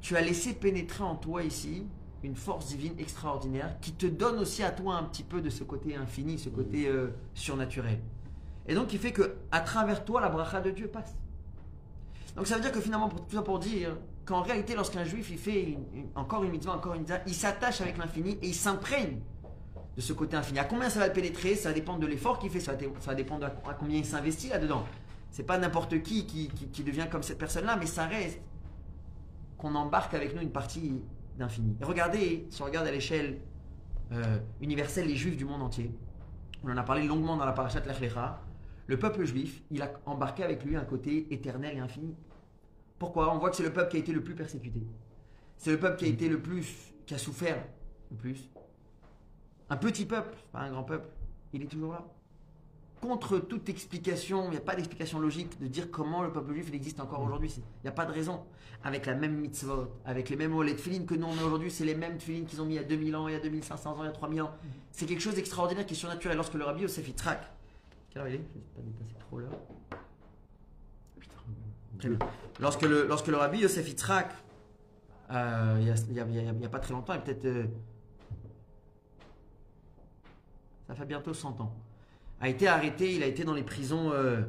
tu 0.00 0.16
as 0.16 0.20
laissé 0.20 0.54
pénétrer 0.54 1.02
en 1.02 1.16
toi 1.16 1.42
ici 1.42 1.86
une 2.24 2.36
force 2.36 2.66
divine 2.68 2.94
extraordinaire 2.98 3.76
qui 3.80 3.92
te 3.92 4.06
donne 4.06 4.38
aussi 4.38 4.62
à 4.62 4.70
toi 4.70 4.96
un 4.96 5.04
petit 5.04 5.22
peu 5.22 5.40
de 5.40 5.50
ce 5.50 5.64
côté 5.64 5.94
infini, 5.96 6.38
ce 6.38 6.48
côté 6.48 6.88
euh, 6.88 7.08
surnaturel. 7.34 8.00
Et 8.66 8.74
donc 8.74 8.88
qui 8.88 8.98
fait 8.98 9.12
que 9.12 9.36
à 9.52 9.60
travers 9.60 10.04
toi 10.04 10.20
la 10.20 10.28
bracha 10.30 10.60
de 10.60 10.70
Dieu 10.70 10.88
passe. 10.88 11.14
Donc 12.36 12.46
ça 12.46 12.56
veut 12.56 12.62
dire 12.62 12.72
que 12.72 12.80
finalement, 12.80 13.08
pour, 13.08 13.24
tout 13.26 13.36
ça 13.36 13.42
pour 13.42 13.58
dire 13.58 13.96
qu'en 14.24 14.42
réalité, 14.42 14.74
lorsqu'un 14.74 15.04
juif 15.04 15.28
il 15.30 15.38
fait 15.38 15.62
une- 15.64 15.84
une- 15.94 16.08
encore 16.14 16.42
une 16.44 16.50
mitzvah, 16.50 16.72
encore 16.74 16.94
une 16.94 17.00
mitzvah, 17.00 17.20
il 17.26 17.34
s'attache 17.34 17.80
avec 17.80 17.98
l'infini 17.98 18.32
et 18.42 18.48
il 18.48 18.54
s'imprègne 18.54 19.20
de 19.96 20.00
ce 20.00 20.12
côté 20.12 20.36
infini. 20.36 20.58
À 20.58 20.64
combien 20.64 20.90
ça 20.90 20.98
va 21.00 21.06
le 21.06 21.12
pénétrer? 21.12 21.54
Ça 21.54 21.68
va 21.68 21.74
dépendre 21.74 22.00
de 22.00 22.06
l'effort 22.06 22.38
qu'il 22.38 22.50
fait, 22.50 22.58
ça 22.60 22.72
va, 22.72 22.78
dé- 22.78 22.90
ça 23.00 23.10
va 23.10 23.14
dépendre 23.14 23.40
de 23.42 23.46
à, 23.46 23.70
à 23.70 23.74
combien 23.74 23.98
il 23.98 24.04
s'investit 24.04 24.48
là-dedans. 24.48 24.84
C'est 25.30 25.44
pas 25.44 25.58
n'importe 25.58 26.02
qui 26.02 26.26
qui, 26.26 26.48
qui 26.48 26.66
qui 26.68 26.82
devient 26.82 27.06
comme 27.10 27.22
cette 27.22 27.38
personne-là, 27.38 27.76
mais 27.76 27.86
ça 27.86 28.06
reste 28.06 28.40
qu'on 29.58 29.74
embarque 29.74 30.14
avec 30.14 30.34
nous 30.34 30.42
une 30.42 30.50
partie 30.50 31.00
d'infini. 31.36 31.76
Et 31.80 31.84
regardez, 31.84 32.46
si 32.50 32.62
on 32.62 32.66
regarde 32.66 32.86
à 32.86 32.92
l'échelle 32.92 33.38
euh, 34.12 34.38
universelle 34.60 35.06
les 35.06 35.16
juifs 35.16 35.36
du 35.36 35.44
monde 35.44 35.62
entier, 35.62 35.90
on 36.62 36.70
en 36.70 36.76
a 36.76 36.82
parlé 36.82 37.06
longuement 37.06 37.36
dans 37.36 37.44
la 37.44 37.54
Lech 37.86 38.00
Lecha, 38.00 38.40
le 38.86 38.98
peuple 38.98 39.24
juif, 39.24 39.62
il 39.70 39.82
a 39.82 39.92
embarqué 40.06 40.42
avec 40.42 40.64
lui 40.64 40.76
un 40.76 40.84
côté 40.84 41.32
éternel 41.32 41.76
et 41.76 41.80
infini. 41.80 42.14
Pourquoi? 42.98 43.34
On 43.34 43.38
voit 43.38 43.50
que 43.50 43.56
c'est 43.56 43.62
le 43.62 43.72
peuple 43.72 43.90
qui 43.90 43.96
a 43.96 44.00
été 44.00 44.12
le 44.12 44.22
plus 44.22 44.34
persécuté. 44.34 44.86
C'est 45.56 45.70
le 45.70 45.78
peuple 45.78 45.96
qui 45.96 46.04
a 46.04 46.08
été 46.08 46.28
le 46.28 46.40
plus, 46.40 46.94
qui 47.06 47.14
a 47.14 47.18
souffert 47.18 47.64
le 48.10 48.16
plus. 48.16 48.48
Un 49.70 49.76
petit 49.76 50.04
peuple, 50.04 50.36
pas 50.52 50.60
un 50.60 50.70
grand 50.70 50.84
peuple, 50.84 51.08
il 51.52 51.62
est 51.62 51.66
toujours 51.66 51.92
là. 51.92 52.06
Contre 53.04 53.38
toute 53.38 53.68
explication, 53.68 54.44
il 54.46 54.52
n'y 54.52 54.56
a 54.56 54.60
pas 54.62 54.74
d'explication 54.74 55.18
logique 55.20 55.60
de 55.60 55.66
dire 55.66 55.90
comment 55.90 56.22
le 56.22 56.32
peuple 56.32 56.54
juif 56.54 56.68
il 56.70 56.74
existe 56.74 57.00
encore 57.00 57.20
aujourd'hui. 57.20 57.50
C'est- 57.50 57.60
Il 57.60 57.84
n'y 57.84 57.88
a 57.90 57.92
pas 57.92 58.06
de 58.06 58.12
raison. 58.12 58.44
Avec 58.82 59.04
la 59.04 59.14
même 59.14 59.36
mitzvot, 59.36 59.88
avec 60.06 60.30
les 60.30 60.36
mêmes 60.36 60.58
les 60.62 60.74
tefilines 60.74 61.04
que 61.04 61.14
nous 61.14 61.26
on 61.26 61.32
a 61.38 61.44
aujourd'hui, 61.44 61.70
c'est 61.70 61.84
les 61.84 61.94
mêmes 61.94 62.16
tefilines 62.16 62.46
qu'ils 62.46 62.62
ont 62.62 62.64
mis 62.64 62.76
il 62.76 62.76
y 62.76 62.78
a 62.78 62.84
2000 62.84 63.14
ans, 63.14 63.28
il 63.28 63.32
y 63.32 63.36
a 63.36 63.40
2500 63.40 63.90
ans, 63.98 64.04
il 64.04 64.06
y 64.06 64.08
a 64.08 64.12
3000 64.12 64.40
ans. 64.40 64.52
C'est 64.90 65.04
quelque 65.04 65.20
chose 65.20 65.34
d'extraordinaire 65.34 65.84
qui 65.84 65.92
est 65.92 65.96
surnaturel. 65.98 66.34
Lorsque 66.38 66.54
le 66.54 66.64
rabbi 66.64 66.80
Yosef 66.80 67.06
Yitzhak, 67.06 67.42
quelle 68.08 68.22
heure 68.22 68.28
il 68.28 68.36
est 68.36 68.38
Je 68.38 68.40
ne 68.40 68.46
vais 68.46 68.64
pas 68.74 68.80
dépasser 69.04 69.14
trop 69.20 69.38
l'heure. 69.38 69.50
Bien. 71.92 72.10
Lorsque 72.58 72.82
le, 72.82 73.06
lorsque 73.06 73.26
le 73.28 73.36
rabbi 73.36 73.58
Yosef 73.58 73.86
Yitzhak, 73.86 74.30
euh, 75.30 75.76
il 75.78 75.84
n'y 75.84 75.90
a, 76.20 76.24
il 76.26 76.36
il 76.36 76.62
il 76.62 76.68
pas 76.70 76.78
très 76.80 76.94
longtemps, 76.94 77.12
il 77.12 77.16
a 77.16 77.20
peut-être. 77.20 77.44
euh, 77.44 77.66
ça 80.86 80.94
fait 80.94 81.04
bientôt 81.06 81.34
100 81.34 81.60
ans, 81.60 81.74
a 82.40 82.48
été 82.48 82.66
arrêté, 82.68 83.14
il 83.14 83.22
a 83.22 83.26
été 83.26 83.44
dans 83.44 83.54
les 83.54 83.62
prisons 83.62 84.10
euh, 84.12 84.42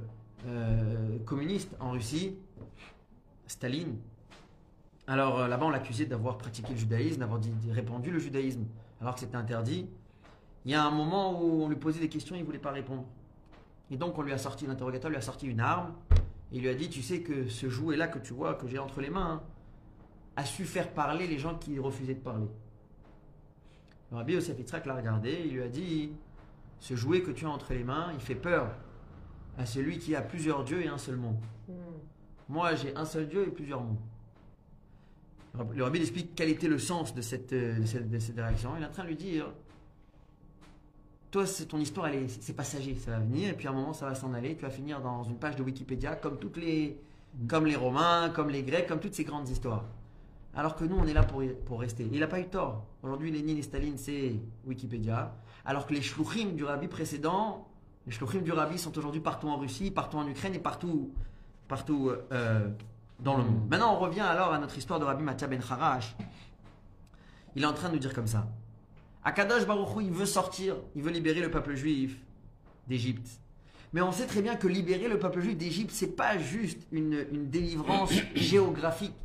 euh, 0.47 1.17
communistes 1.25 1.75
en 1.79 1.91
Russie, 1.91 2.35
Staline. 3.47 3.97
Alors 5.07 5.39
euh, 5.39 5.47
là-bas, 5.47 5.65
on 5.65 5.69
l'accusait 5.69 6.05
d'avoir 6.05 6.37
pratiqué 6.37 6.73
le 6.73 6.79
judaïsme, 6.79 7.19
d'avoir 7.19 7.39
répandu 7.71 8.11
le 8.11 8.19
judaïsme, 8.19 8.65
alors 9.01 9.13
que 9.13 9.19
c'était 9.19 9.37
interdit. 9.37 9.87
Il 10.65 10.71
y 10.71 10.73
a 10.73 10.83
un 10.83 10.91
moment 10.91 11.41
où 11.41 11.63
on 11.63 11.69
lui 11.69 11.75
posait 11.75 11.99
des 11.99 12.09
questions, 12.09 12.35
il 12.35 12.41
ne 12.41 12.45
voulait 12.45 12.57
pas 12.57 12.71
répondre. 12.71 13.05
Et 13.91 13.97
donc 13.97 14.17
on 14.17 14.23
lui 14.23 14.33
a 14.33 14.37
sorti, 14.37 14.65
l'interrogateur 14.65 15.11
lui 15.11 15.17
a 15.17 15.21
sorti 15.21 15.45
une 15.47 15.59
arme, 15.59 15.93
et 16.51 16.57
il 16.57 16.61
lui 16.61 16.69
a 16.69 16.73
dit, 16.73 16.89
tu 16.89 17.03
sais 17.03 17.21
que 17.21 17.47
ce 17.47 17.69
jouet-là 17.69 18.07
que 18.07 18.17
tu 18.17 18.33
vois, 18.33 18.55
que 18.55 18.67
j'ai 18.67 18.79
entre 18.79 18.99
les 18.99 19.11
mains, 19.11 19.41
hein, 19.41 19.43
a 20.35 20.43
su 20.43 20.65
faire 20.65 20.91
parler 20.91 21.27
les 21.27 21.37
gens 21.37 21.55
qui 21.55 21.77
refusaient 21.79 22.15
de 22.15 22.19
parler. 22.19 22.47
Le 24.11 24.17
rabbi 24.17 24.33
Yosef 24.33 24.57
l'a 24.85 24.95
regardé, 24.95 25.43
il 25.45 25.53
lui 25.53 25.63
a 25.63 25.67
dit, 25.67 26.11
ce 26.79 26.95
jouet 26.95 27.21
que 27.21 27.31
tu 27.31 27.45
as 27.45 27.49
entre 27.49 27.73
les 27.73 27.83
mains, 27.83 28.11
il 28.13 28.19
fait 28.19 28.35
peur 28.35 28.69
à 29.57 29.65
celui 29.65 29.97
qui 29.99 30.15
a 30.15 30.21
plusieurs 30.21 30.63
dieux 30.63 30.83
et 30.83 30.87
un 30.87 30.97
seul 30.97 31.15
monde. 31.15 31.37
Hmm. 31.67 31.73
Moi, 32.49 32.75
j'ai 32.75 32.95
un 32.95 33.05
seul 33.05 33.27
Dieu 33.27 33.47
et 33.47 33.51
plusieurs 33.51 33.81
mondes. 33.81 33.97
Le 35.73 35.83
rabbi- 35.83 35.99
explique 36.01 36.35
quel 36.35 36.49
était 36.49 36.67
le 36.67 36.77
sens 36.77 37.15
de 37.15 37.21
cette, 37.21 37.53
euh, 37.53 37.79
de 37.79 37.85
cette, 37.85 38.09
de 38.09 38.19
cette 38.19 38.35
réaction. 38.35 38.71
Il 38.77 38.83
est 38.83 38.85
en 38.85 38.91
train 38.91 39.03
de 39.03 39.07
lui 39.07 39.15
dire 39.15 39.47
Toi, 41.31 41.45
c'est 41.45 41.65
ton 41.65 41.79
histoire, 41.79 42.09
c'est 42.27 42.53
passager, 42.53 42.95
ça 42.95 43.11
va 43.11 43.19
venir, 43.19 43.49
et 43.49 43.53
puis 43.53 43.67
à 43.67 43.71
un 43.71 43.73
moment, 43.73 43.93
ça 43.93 44.05
va 44.05 44.15
s'en 44.15 44.33
aller. 44.33 44.55
Tu 44.55 44.61
vas 44.63 44.69
finir 44.69 45.01
dans 45.01 45.23
une 45.23 45.37
page 45.37 45.55
de 45.55 45.63
Wikipédia, 45.63 46.15
comme, 46.17 46.37
toutes 46.37 46.57
les, 46.57 46.97
comme 47.47 47.65
les 47.65 47.75
Romains, 47.75 48.29
comme 48.29 48.49
les 48.49 48.63
Grecs, 48.63 48.87
comme 48.87 48.99
toutes 48.99 49.15
ces 49.15 49.23
grandes 49.23 49.47
histoires. 49.49 49.85
Alors 50.53 50.75
que 50.75 50.85
nous, 50.85 50.95
on 50.97 51.05
est 51.05 51.13
là 51.13 51.23
pour, 51.23 51.41
pour 51.65 51.79
rester. 51.81 52.07
Il 52.11 52.19
n'a 52.19 52.27
pas 52.27 52.39
eu 52.39 52.47
tort. 52.47 52.85
Aujourd'hui, 53.03 53.31
Lénine 53.31 53.57
et 53.57 53.61
Staline, 53.61 53.97
c'est 53.97 54.35
Wikipédia. 54.65 55.33
Alors 55.65 55.87
que 55.87 55.93
les 55.93 56.01
shluchim 56.01 56.53
du 56.53 56.63
rabbi 56.63 56.87
précédent, 56.87 57.67
les 58.05 58.11
shluchim 58.11 58.41
du 58.41 58.51
rabbi 58.51 58.77
sont 58.77 58.95
aujourd'hui 58.97 59.21
partout 59.21 59.47
en 59.47 59.57
Russie, 59.57 59.91
partout 59.91 60.17
en 60.17 60.27
Ukraine 60.27 60.53
et 60.53 60.59
partout, 60.59 61.11
partout 61.67 62.11
euh, 62.31 62.69
dans 63.19 63.37
le 63.37 63.43
monde. 63.43 63.67
Maintenant, 63.69 63.95
on 63.95 63.99
revient 63.99 64.21
alors 64.21 64.53
à 64.53 64.59
notre 64.59 64.77
histoire 64.77 64.99
de 64.99 65.05
Rabbi 65.05 65.23
Matthias 65.23 65.49
Ben 65.49 65.61
Harash. 65.67 66.15
Il 67.55 67.63
est 67.63 67.65
en 67.65 67.73
train 67.73 67.89
de 67.89 67.93
nous 67.93 67.99
dire 67.99 68.13
comme 68.13 68.27
ça. 68.27 68.47
Akadosh 69.23 69.65
Baruch 69.65 69.97
Hu, 69.97 70.03
il 70.03 70.11
veut 70.11 70.25
sortir, 70.25 70.75
il 70.95 71.01
veut 71.01 71.11
libérer 71.11 71.41
le 71.41 71.49
peuple 71.49 71.73
juif 71.75 72.17
d'Égypte. 72.87 73.27
Mais 73.93 74.01
on 74.01 74.11
sait 74.11 74.27
très 74.27 74.41
bien 74.41 74.55
que 74.55 74.67
libérer 74.67 75.07
le 75.07 75.17
peuple 75.17 75.39
juif 75.41 75.57
d'Égypte, 75.57 75.91
c'est 75.93 76.15
pas 76.15 76.37
juste 76.37 76.85
une, 76.91 77.25
une 77.31 77.49
délivrance 77.49 78.11
géographique. 78.35 79.15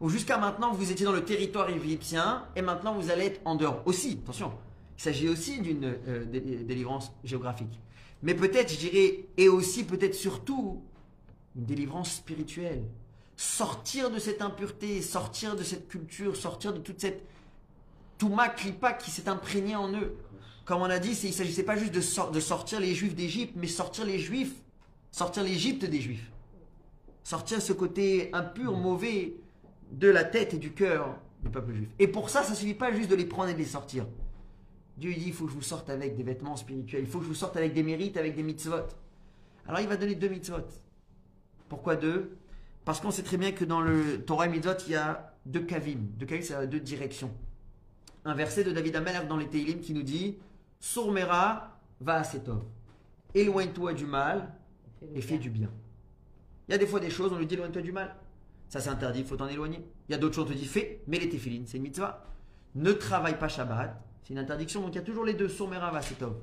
Ou 0.00 0.08
jusqu'à 0.08 0.38
maintenant, 0.38 0.72
vous 0.72 0.90
étiez 0.90 1.04
dans 1.04 1.12
le 1.12 1.24
territoire 1.24 1.68
égyptien 1.68 2.44
et 2.56 2.62
maintenant 2.62 2.94
vous 2.94 3.10
allez 3.10 3.26
être 3.26 3.40
en 3.44 3.54
dehors. 3.54 3.82
Aussi, 3.84 4.18
attention, 4.22 4.52
il 5.00 5.02
s'agit 5.02 5.28
aussi 5.30 5.62
d'une 5.62 5.94
euh, 6.08 6.26
dé- 6.26 6.40
délivrance 6.40 7.10
géographique. 7.24 7.80
Mais 8.22 8.34
peut-être, 8.34 8.70
je 8.70 8.76
dirais, 8.76 9.24
et 9.38 9.48
aussi 9.48 9.84
peut-être 9.84 10.14
surtout, 10.14 10.82
une 11.56 11.64
délivrance 11.64 12.16
spirituelle. 12.16 12.82
Sortir 13.34 14.10
de 14.10 14.18
cette 14.18 14.42
impureté, 14.42 15.00
sortir 15.00 15.56
de 15.56 15.62
cette 15.62 15.88
culture, 15.88 16.36
sortir 16.36 16.74
de 16.74 16.80
toute 16.80 17.00
cette 17.00 17.22
Touma 18.18 18.50
Klipa 18.50 18.92
qui 18.92 19.10
s'est 19.10 19.26
imprégné 19.30 19.74
en 19.74 19.90
eux. 19.94 20.16
Comme 20.66 20.82
on 20.82 20.90
a 20.90 20.98
dit, 20.98 21.18
il 21.22 21.28
ne 21.28 21.32
s'agissait 21.34 21.62
pas 21.62 21.76
juste 21.78 21.94
de, 21.94 22.02
sor- 22.02 22.30
de 22.30 22.38
sortir 22.40 22.78
les 22.78 22.94
juifs 22.94 23.14
d'Égypte, 23.14 23.54
mais 23.56 23.68
sortir 23.68 24.04
les 24.04 24.18
juifs, 24.18 24.52
sortir 25.10 25.42
l'Égypte 25.44 25.86
des 25.86 26.02
juifs. 26.02 26.30
Sortir 27.24 27.62
ce 27.62 27.72
côté 27.72 28.28
impur, 28.34 28.76
mauvais 28.76 29.32
de 29.92 30.08
la 30.10 30.24
tête 30.24 30.52
et 30.52 30.58
du 30.58 30.72
cœur 30.72 31.16
du 31.42 31.48
peuple 31.48 31.72
juif. 31.72 31.88
Et 31.98 32.06
pour 32.06 32.28
ça, 32.28 32.42
ça 32.42 32.50
ne 32.50 32.56
suffit 32.56 32.74
pas 32.74 32.92
juste 32.92 33.10
de 33.10 33.14
les 33.16 33.24
prendre 33.24 33.48
et 33.48 33.54
de 33.54 33.58
les 33.58 33.64
sortir. 33.64 34.04
Dieu 34.96 35.12
dit, 35.14 35.28
il 35.28 35.32
faut 35.32 35.44
que 35.44 35.50
je 35.50 35.56
vous 35.56 35.62
sorte 35.62 35.88
avec 35.90 36.16
des 36.16 36.22
vêtements 36.22 36.56
spirituels, 36.56 37.02
il 37.02 37.06
faut 37.06 37.18
que 37.18 37.24
je 37.24 37.28
vous 37.30 37.34
sorte 37.34 37.56
avec 37.56 37.72
des 37.72 37.82
mérites, 37.82 38.16
avec 38.16 38.36
des 38.36 38.42
mitzvot. 38.42 38.86
Alors 39.66 39.80
il 39.80 39.88
va 39.88 39.96
donner 39.96 40.14
deux 40.14 40.28
mitzvot. 40.28 40.66
Pourquoi 41.68 41.96
deux? 41.96 42.36
Parce 42.84 43.00
qu'on 43.00 43.10
sait 43.10 43.22
très 43.22 43.36
bien 43.36 43.52
que 43.52 43.64
dans 43.64 43.80
le 43.80 44.22
Torah 44.24 44.46
et 44.46 44.48
mitzvot, 44.48 44.74
il 44.86 44.92
y 44.92 44.96
a 44.96 45.34
deux 45.46 45.62
kavim. 45.62 46.00
Deux 46.16 46.26
kavim, 46.26 46.42
c'est 46.42 46.66
deux 46.66 46.80
directions. 46.80 47.32
Un 48.24 48.34
verset 48.34 48.64
de 48.64 48.72
David 48.72 48.96
Amer 48.96 49.26
dans 49.26 49.36
les 49.36 49.48
Teilim 49.48 49.80
qui 49.80 49.94
nous 49.94 50.02
dit 50.02 50.38
Sourmera 50.78 51.80
va 52.00 52.16
à 52.16 52.24
Setov. 52.24 52.62
Éloigne-toi 53.34 53.94
du 53.94 54.06
mal 54.06 54.52
et 55.14 55.20
fais 55.20 55.38
du 55.38 55.50
bien. 55.50 55.70
Il 56.68 56.72
y 56.72 56.74
a 56.74 56.78
des 56.78 56.86
fois 56.86 57.00
des 57.00 57.10
choses, 57.10 57.32
on 57.32 57.38
lui 57.38 57.46
dit 57.46 57.54
éloigne-toi 57.54 57.82
du 57.82 57.92
mal. 57.92 58.16
Ça 58.68 58.80
c'est 58.80 58.90
interdit, 58.90 59.20
il 59.20 59.26
faut 59.26 59.36
t'en 59.36 59.48
éloigner. 59.48 59.84
Il 60.08 60.12
y 60.12 60.14
a 60.14 60.18
d'autres 60.18 60.34
choses, 60.34 60.46
on 60.46 60.52
te 60.52 60.56
dit 60.56 60.66
fais, 60.66 61.02
mets 61.06 61.18
les 61.18 61.28
téphilines, 61.28 61.66
c'est 61.66 61.78
une 61.78 61.84
mitzvah. 61.84 62.24
Ne 62.74 62.92
travaille 62.92 63.38
pas 63.38 63.48
Shabbat, 63.48 64.00
c'est 64.30 64.34
une 64.34 64.38
interdiction. 64.38 64.80
Donc 64.82 64.90
il 64.92 64.94
y 64.94 65.00
a 65.00 65.02
toujours 65.02 65.24
les 65.24 65.34
deux, 65.34 65.48
Sourmera 65.48 65.90
va 65.90 66.02
Setov. 66.02 66.36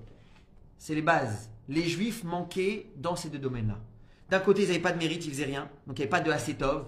C'est 0.77 0.93
les 0.93 1.01
bases. 1.01 1.49
Les 1.69 1.83
juifs 1.83 2.25
manquaient 2.25 2.91
dans 2.97 3.15
ces 3.15 3.29
deux 3.29 3.39
domaines-là. 3.39 3.79
D'un 4.29 4.39
côté, 4.39 4.63
ils 4.63 4.67
n'avaient 4.67 4.79
pas 4.79 4.91
de 4.91 4.97
mérite, 4.97 5.25
ils 5.25 5.31
faisaient 5.31 5.45
rien. 5.45 5.69
Donc 5.87 5.97
il 5.97 6.01
n'y 6.01 6.03
avait 6.03 6.09
pas 6.09 6.19
de 6.19 6.29
Asetov. 6.29 6.87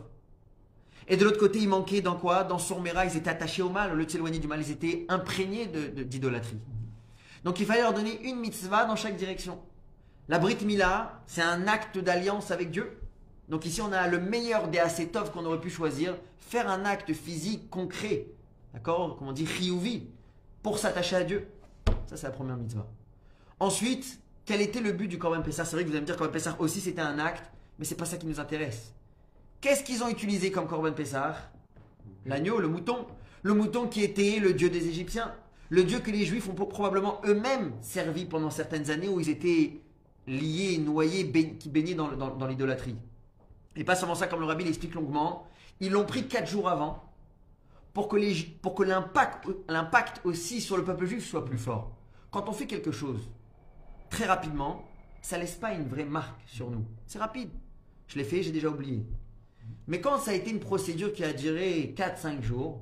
Et 1.08 1.16
de 1.16 1.24
l'autre 1.24 1.40
côté, 1.40 1.60
ils 1.60 1.70
manquaient 1.70 2.02
dans 2.02 2.18
quoi? 2.18 2.44
Dans 2.44 2.60
Sourmera, 2.60 3.06
ils 3.06 3.16
étaient 3.16 3.30
attachés 3.30 3.62
au 3.62 3.70
mal. 3.70 3.94
Au 3.94 3.96
lieu 3.96 4.06
de 4.06 4.12
s'éloigner 4.12 4.40
du 4.40 4.48
mal, 4.48 4.60
ils 4.60 4.72
étaient 4.72 5.06
imprégnés 5.08 5.68
d'idolâtrie. 5.68 6.60
Donc 7.46 7.62
il 7.62 7.66
fallait 7.66 7.82
leur 7.82 7.94
donner 7.94 8.22
une 8.28 8.42
mitzvah 8.42 8.84
dans 8.84 8.98
chaque 8.98 9.16
direction. 9.16 9.58
La 10.28 10.38
Brit 10.38 10.58
Mila, 10.66 11.24
c'est 11.28 11.42
un 11.42 11.66
acte 11.68 11.98
d'alliance 11.98 12.52
avec 12.52 12.72
Dieu. 12.72 13.00
Donc 13.48 13.66
ici, 13.66 13.82
on 13.82 13.94
a 13.94 14.08
le 14.10 14.20
meilleur 14.20 14.68
des 14.68 14.80
Asetov 14.80 15.32
qu'on 15.32 15.46
aurait 15.46 15.62
pu 15.62 15.70
choisir. 15.70 16.18
Faire 16.40 16.70
un 16.70 16.84
acte 16.84 17.14
physique 17.14 17.70
concret. 17.70 18.28
D'accord? 18.74 19.16
Comme 19.18 19.30
on 19.30 19.32
dit, 19.32 19.48
Chiyuvi. 19.48 20.10
Pour 20.62 20.78
s'attacher 20.78 21.16
à 21.16 21.24
Dieu. 21.24 21.48
Ça, 22.08 22.18
c'est 22.18 22.28
la 22.28 22.32
première 22.32 22.58
mitzvah. 22.58 22.88
Ensuite, 23.60 24.20
quel 24.46 24.62
était 24.62 24.82
le 24.82 24.92
but 24.92 25.08
du 25.08 25.18
Korban 25.18 25.42
Pessah 25.42 25.66
C'est 25.66 25.76
vrai 25.76 25.84
que 25.84 25.90
vous 25.90 25.94
allez 25.94 26.02
me 26.02 26.06
dire 26.06 26.16
que 26.16 26.20
Korban 26.20 26.34
Pessah 26.34 26.56
aussi 26.60 26.82
c'était 26.82 27.02
un 27.02 27.20
acte, 27.20 27.50
mais 27.78 27.86
c'est 27.86 27.96
pas 27.96 28.06
ça 28.06 28.18
qui 28.18 28.26
nous 28.26 28.40
intéresse. 28.40 28.94
Qu'est-ce 29.62 29.84
qu'ils 29.84 30.04
ont 30.04 30.10
utilisé 30.10 30.52
comme 30.52 30.68
Korban 30.68 30.94
Pessah 30.94 31.36
L'agneau, 32.26 32.60
le 32.60 32.68
mouton. 32.68 33.06
Le 33.44 33.54
mouton 33.54 33.88
qui 33.88 34.04
était 34.04 34.40
le 34.40 34.54
dieu 34.54 34.70
des 34.70 34.88
Égyptiens. 34.88 35.34
Le 35.70 35.84
dieu 35.84 36.00
que 36.00 36.12
les 36.12 36.26
Juifs 36.26 36.50
ont 36.50 36.54
probablement 36.54 37.22
eux-mêmes 37.26 37.74
servi 37.82 38.26
pendant 38.26 38.50
certaines 38.50 38.90
années 38.90 39.08
où 39.08 39.20
ils 39.20 39.30
étaient 39.30 39.80
liés, 40.28 40.78
noyés, 40.80 41.32
qui 41.60 41.70
baignaient 41.70 41.94
dans 41.96 42.48
l'idolâtrie. 42.48 42.96
Et 43.76 43.84
pas 43.84 43.96
seulement 43.96 44.16
ça, 44.16 44.28
comme 44.28 44.40
le 44.40 44.46
rabbi 44.46 44.64
l'explique 44.64 44.96
longuement, 44.96 45.48
ils 45.80 45.92
l'ont 45.92 46.06
pris 46.06 46.28
quatre 46.28 46.50
jours 46.50 46.70
avant 46.70 47.09
pour 47.94 48.08
que, 48.08 48.84
l'impact 49.68 50.22
aussi 50.24 50.62
sur 50.62 50.78
le 50.78 50.84
peuple 50.84 51.06
juif 51.06 51.28
soit 51.28 51.46
plus 51.46 51.58
fort. 51.58 51.92
Quand 52.32 52.48
on 52.48 52.54
fait 52.54 52.68
quelque 52.68 52.92
chose 52.92 53.30
très 54.10 54.26
rapidement, 54.26 54.84
ça 55.22 55.38
laisse 55.38 55.56
pas 55.56 55.74
une 55.74 55.88
vraie 55.88 56.06
marque 56.06 56.40
sur 56.46 56.70
nous. 56.70 56.86
C'est 57.06 57.20
rapide. 57.20 57.50
Je 58.08 58.18
l'ai 58.18 58.24
fait, 58.24 58.44
j'ai 58.44 58.52
déjà 58.52 58.70
oublié. 58.70 59.06
Mais 59.88 60.02
quand 60.02 60.18
ça 60.18 60.32
a 60.32 60.34
été 60.34 60.52
une 60.52 60.60
procédure 60.60 61.14
qui 61.14 61.24
a 61.24 61.34
duré 61.34 61.94
4-5 61.98 62.42
jours, 62.42 62.82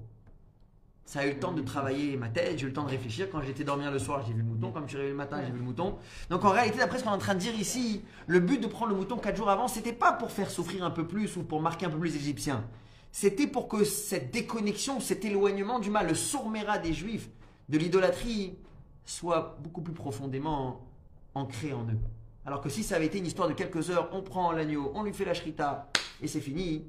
ça 1.05 1.21
a 1.21 1.25
eu 1.25 1.31
le 1.33 1.39
temps 1.39 1.53
de 1.53 1.61
travailler 1.61 2.17
ma 2.17 2.27
tête, 2.27 2.59
j'ai 2.59 2.65
eu 2.65 2.67
le 2.67 2.73
temps 2.73 2.83
de 2.83 2.89
réfléchir. 2.89 3.29
Quand 3.31 3.41
j'étais 3.41 3.63
dormir 3.63 3.91
le 3.91 3.99
soir, 3.99 4.23
j'ai 4.27 4.33
vu 4.33 4.39
le 4.39 4.45
mouton. 4.45 4.71
Quand 4.73 4.81
je 4.83 4.87
suis 4.87 4.97
réveillé 4.97 5.13
le 5.13 5.17
matin, 5.17 5.41
j'ai 5.41 5.51
vu 5.51 5.59
le 5.59 5.63
mouton. 5.63 5.97
Donc 6.29 6.43
en 6.43 6.49
réalité, 6.49 6.79
d'après 6.79 6.99
ce 6.99 7.05
qu'on 7.05 7.11
est 7.11 7.13
en 7.13 7.17
train 7.17 7.33
de 7.33 7.39
dire 7.39 7.55
ici, 7.55 8.03
le 8.27 8.41
but 8.41 8.61
de 8.61 8.67
prendre 8.67 8.91
le 8.91 8.97
mouton 8.97 9.17
4 9.17 9.35
jours 9.35 9.49
avant, 9.49 9.69
c'était 9.69 9.93
pas 9.93 10.11
pour 10.11 10.31
faire 10.31 10.49
souffrir 10.49 10.83
un 10.83 10.91
peu 10.91 11.07
plus 11.07 11.37
ou 11.37 11.43
pour 11.43 11.61
marquer 11.61 11.85
un 11.85 11.89
peu 11.89 11.97
plus 11.97 12.09
les 12.09 12.17
Égyptiens. 12.17 12.65
C'était 13.11 13.47
pour 13.47 13.67
que 13.67 13.83
cette 13.83 14.31
déconnexion, 14.31 14.99
cet 14.99 15.25
éloignement 15.25 15.79
du 15.79 15.89
mal, 15.89 16.07
le 16.07 16.15
sourméra 16.15 16.77
des 16.77 16.93
Juifs, 16.93 17.29
de 17.69 17.77
l'idolâtrie, 17.77 18.57
soit 19.05 19.57
beaucoup 19.61 19.81
plus 19.81 19.93
profondément 19.93 20.85
ancré 21.33 21.73
en 21.73 21.83
eux. 21.85 21.99
Alors 22.45 22.61
que 22.61 22.69
si 22.69 22.83
ça 22.83 22.95
avait 22.95 23.07
été 23.07 23.17
une 23.17 23.25
histoire 23.25 23.47
de 23.47 23.53
quelques 23.53 23.89
heures, 23.89 24.09
on 24.13 24.21
prend 24.21 24.51
l'agneau, 24.51 24.91
on 24.95 25.03
lui 25.03 25.13
fait 25.13 25.25
la 25.25 25.33
shrita 25.33 25.89
et 26.21 26.27
c'est 26.27 26.39
fini, 26.39 26.85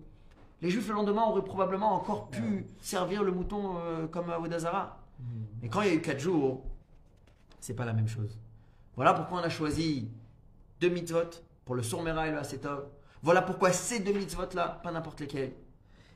les 0.61 0.71
Juifs 0.71 0.89
le 0.89 0.95
lendemain 0.95 1.25
auraient 1.25 1.45
probablement 1.45 1.95
encore 1.95 2.29
pu 2.31 2.67
servir 2.81 3.23
le 3.23 3.33
mouton 3.33 3.77
euh, 3.79 4.07
comme 4.07 4.31
à 4.31 4.39
Vodazara. 4.39 4.99
Mais 5.63 5.69
quand 5.69 5.83
il 5.83 5.89
y 5.89 5.91
a 5.91 5.95
eu 5.95 6.01
4 6.01 6.19
jours, 6.19 6.65
c'est 7.61 7.75
pas 7.75 7.85
la 7.85 7.93
même 7.93 8.09
chose. 8.09 8.39
Voilà 8.97 9.15
pourquoi 9.15 9.41
on 9.41 9.43
a 9.43 9.49
choisi 9.49 10.11
deux 10.81 10.89
mitzvot 10.89 11.43
pour 11.65 11.75
le 11.75 11.83
Sourmera 11.83 12.29
et 12.29 12.31
le 12.31 12.39
Asetov. 12.39 12.87
Voilà 13.23 13.43
pourquoi 13.43 13.73
ces 13.73 14.01
deux 14.01 14.13
mitzvot-là, 14.13 14.81
pas 14.83 14.93
n'importe 14.93 15.21
lesquels. 15.21 15.53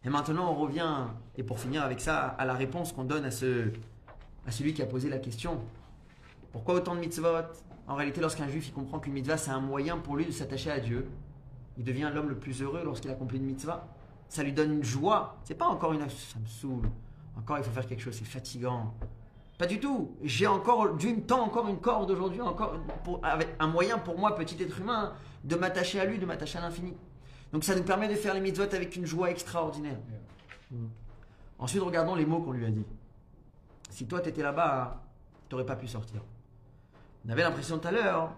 Et 0.04 0.10
maintenant, 0.10 0.50
on 0.50 0.54
revient, 0.54 1.06
et 1.36 1.42
pour 1.42 1.58
finir 1.60 1.82
avec 1.82 2.00
ça, 2.00 2.26
à 2.26 2.44
la 2.44 2.54
réponse 2.54 2.92
qu'on 2.92 3.04
donne 3.04 3.24
à, 3.24 3.30
ce, 3.30 3.70
à 4.46 4.50
celui 4.50 4.74
qui 4.74 4.82
a 4.82 4.86
posé 4.86 5.08
la 5.08 5.18
question. 5.18 5.60
Pourquoi 6.50 6.74
autant 6.74 6.94
de 6.94 7.00
mitzvot? 7.00 7.28
En 7.88 7.94
réalité, 7.94 8.20
lorsqu'un 8.20 8.48
juif 8.48 8.68
il 8.68 8.72
comprend 8.72 8.98
qu'une 8.98 9.12
mitzvah, 9.12 9.36
c'est 9.36 9.50
un 9.50 9.60
moyen 9.60 9.98
pour 9.98 10.16
lui 10.16 10.26
de 10.26 10.32
s'attacher 10.32 10.70
à 10.70 10.80
Dieu, 10.80 11.08
il 11.78 11.84
devient 11.84 12.10
l'homme 12.12 12.28
le 12.28 12.36
plus 12.38 12.62
heureux 12.62 12.82
lorsqu'il 12.84 13.10
accomplit 13.10 13.38
une 13.38 13.46
mitzvah. 13.46 13.86
Ça 14.28 14.42
lui 14.42 14.52
donne 14.52 14.72
une 14.72 14.84
joie. 14.84 15.36
C'est 15.44 15.54
pas 15.54 15.66
encore 15.66 15.92
une. 15.92 16.00
Ça 16.00 16.38
me 16.38 16.46
saoule. 16.46 16.88
Encore, 17.38 17.58
il 17.58 17.64
faut 17.64 17.70
faire 17.70 17.86
quelque 17.86 18.02
chose, 18.02 18.14
c'est 18.14 18.24
fatigant. 18.24 18.94
Pas 19.58 19.66
du 19.66 19.78
tout. 19.80 20.16
J'ai 20.22 20.46
encore, 20.46 20.94
Dieu 20.94 21.14
me 21.14 21.32
encore 21.34 21.68
une 21.68 21.80
corde 21.80 22.10
aujourd'hui, 22.10 22.40
encore 22.40 22.74
pour- 23.04 23.20
avec 23.22 23.48
un 23.58 23.66
moyen 23.68 23.98
pour 23.98 24.18
moi, 24.18 24.34
petit 24.34 24.62
être 24.62 24.78
humain, 24.80 25.12
de 25.44 25.56
m'attacher 25.56 26.00
à 26.00 26.04
lui, 26.04 26.18
de 26.18 26.26
m'attacher 26.26 26.58
à 26.58 26.62
l'infini. 26.62 26.94
Donc 27.52 27.64
ça 27.64 27.74
nous 27.74 27.82
permet 27.82 28.08
de 28.08 28.14
faire 28.14 28.34
les 28.34 28.40
mitzvot 28.40 28.62
avec 28.64 28.96
une 28.96 29.06
joie 29.06 29.30
extraordinaire. 29.30 29.98
Ensuite, 31.58 31.82
regardons 31.82 32.14
les 32.14 32.24
mots 32.26 32.40
qu'on 32.40 32.52
lui 32.52 32.64
a 32.64 32.70
dit. 32.70 32.84
Si 33.90 34.06
toi, 34.06 34.20
tu 34.20 34.30
étais 34.30 34.42
là-bas, 34.42 35.02
tu 35.48 35.54
n'aurais 35.54 35.66
pas 35.66 35.76
pu 35.76 35.86
sortir. 35.86 36.22
On 37.26 37.30
avait 37.30 37.42
l'impression 37.42 37.78
tout 37.78 37.86
à 37.88 37.92
l'heure 37.92 38.32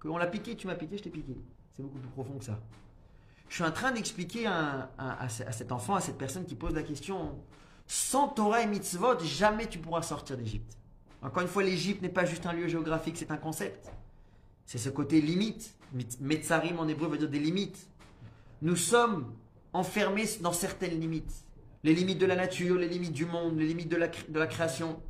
qu'on 0.00 0.16
l'a 0.16 0.26
piqué, 0.28 0.56
tu 0.56 0.66
m'as 0.66 0.74
piqué, 0.76 0.96
je 0.96 1.02
t'ai 1.02 1.10
piqué. 1.10 1.36
C'est 1.76 1.82
beaucoup 1.82 1.98
plus 1.98 2.08
profond 2.08 2.38
que 2.38 2.44
ça. 2.44 2.58
Je 3.48 3.56
suis 3.56 3.64
en 3.64 3.72
train 3.72 3.90
d'expliquer 3.90 4.46
à, 4.46 4.90
à- 4.96 5.24
à 5.24 5.28
ce- 5.28 5.42
à 5.42 5.52
cet 5.52 5.72
enfant, 5.72 5.96
à 5.96 6.00
cette 6.00 6.16
personne 6.16 6.44
qui 6.46 6.54
pose 6.54 6.72
la 6.72 6.84
question, 6.84 7.36
sans 7.86 8.28
Torah 8.28 8.62
et 8.62 8.66
mitzvot, 8.66 9.18
jamais 9.18 9.66
tu 9.66 9.78
pourras 9.80 10.02
sortir 10.02 10.36
d'Égypte. 10.36 10.78
Encore 11.20 11.42
une 11.42 11.48
fois, 11.48 11.64
l'Égypte 11.64 12.00
n'est 12.00 12.08
pas 12.08 12.24
juste 12.24 12.46
un 12.46 12.52
lieu 12.52 12.68
géographique, 12.68 13.16
c'est 13.18 13.32
un 13.32 13.36
concept. 13.36 13.90
C'est 14.64 14.78
ce 14.78 14.88
côté 14.88 15.20
limite. 15.20 15.74
Mit- 15.92 16.16
Metzarim 16.20 16.78
en 16.78 16.86
hébreu 16.86 17.08
veut 17.08 17.18
dire 17.18 17.28
des 17.28 17.40
limites. 17.40 17.88
Nous 18.62 18.76
sommes 18.76 19.32
enfermés 19.72 20.26
dans 20.40 20.52
certaines 20.52 20.98
limites. 21.00 21.44
Les 21.82 21.94
limites 21.94 22.18
de 22.18 22.26
la 22.26 22.36
nature, 22.36 22.76
les 22.76 22.88
limites 22.88 23.12
du 23.12 23.24
monde, 23.24 23.58
les 23.58 23.66
limites 23.66 23.88
de 23.88 23.96
la, 23.96 24.46
création. 24.46 25.00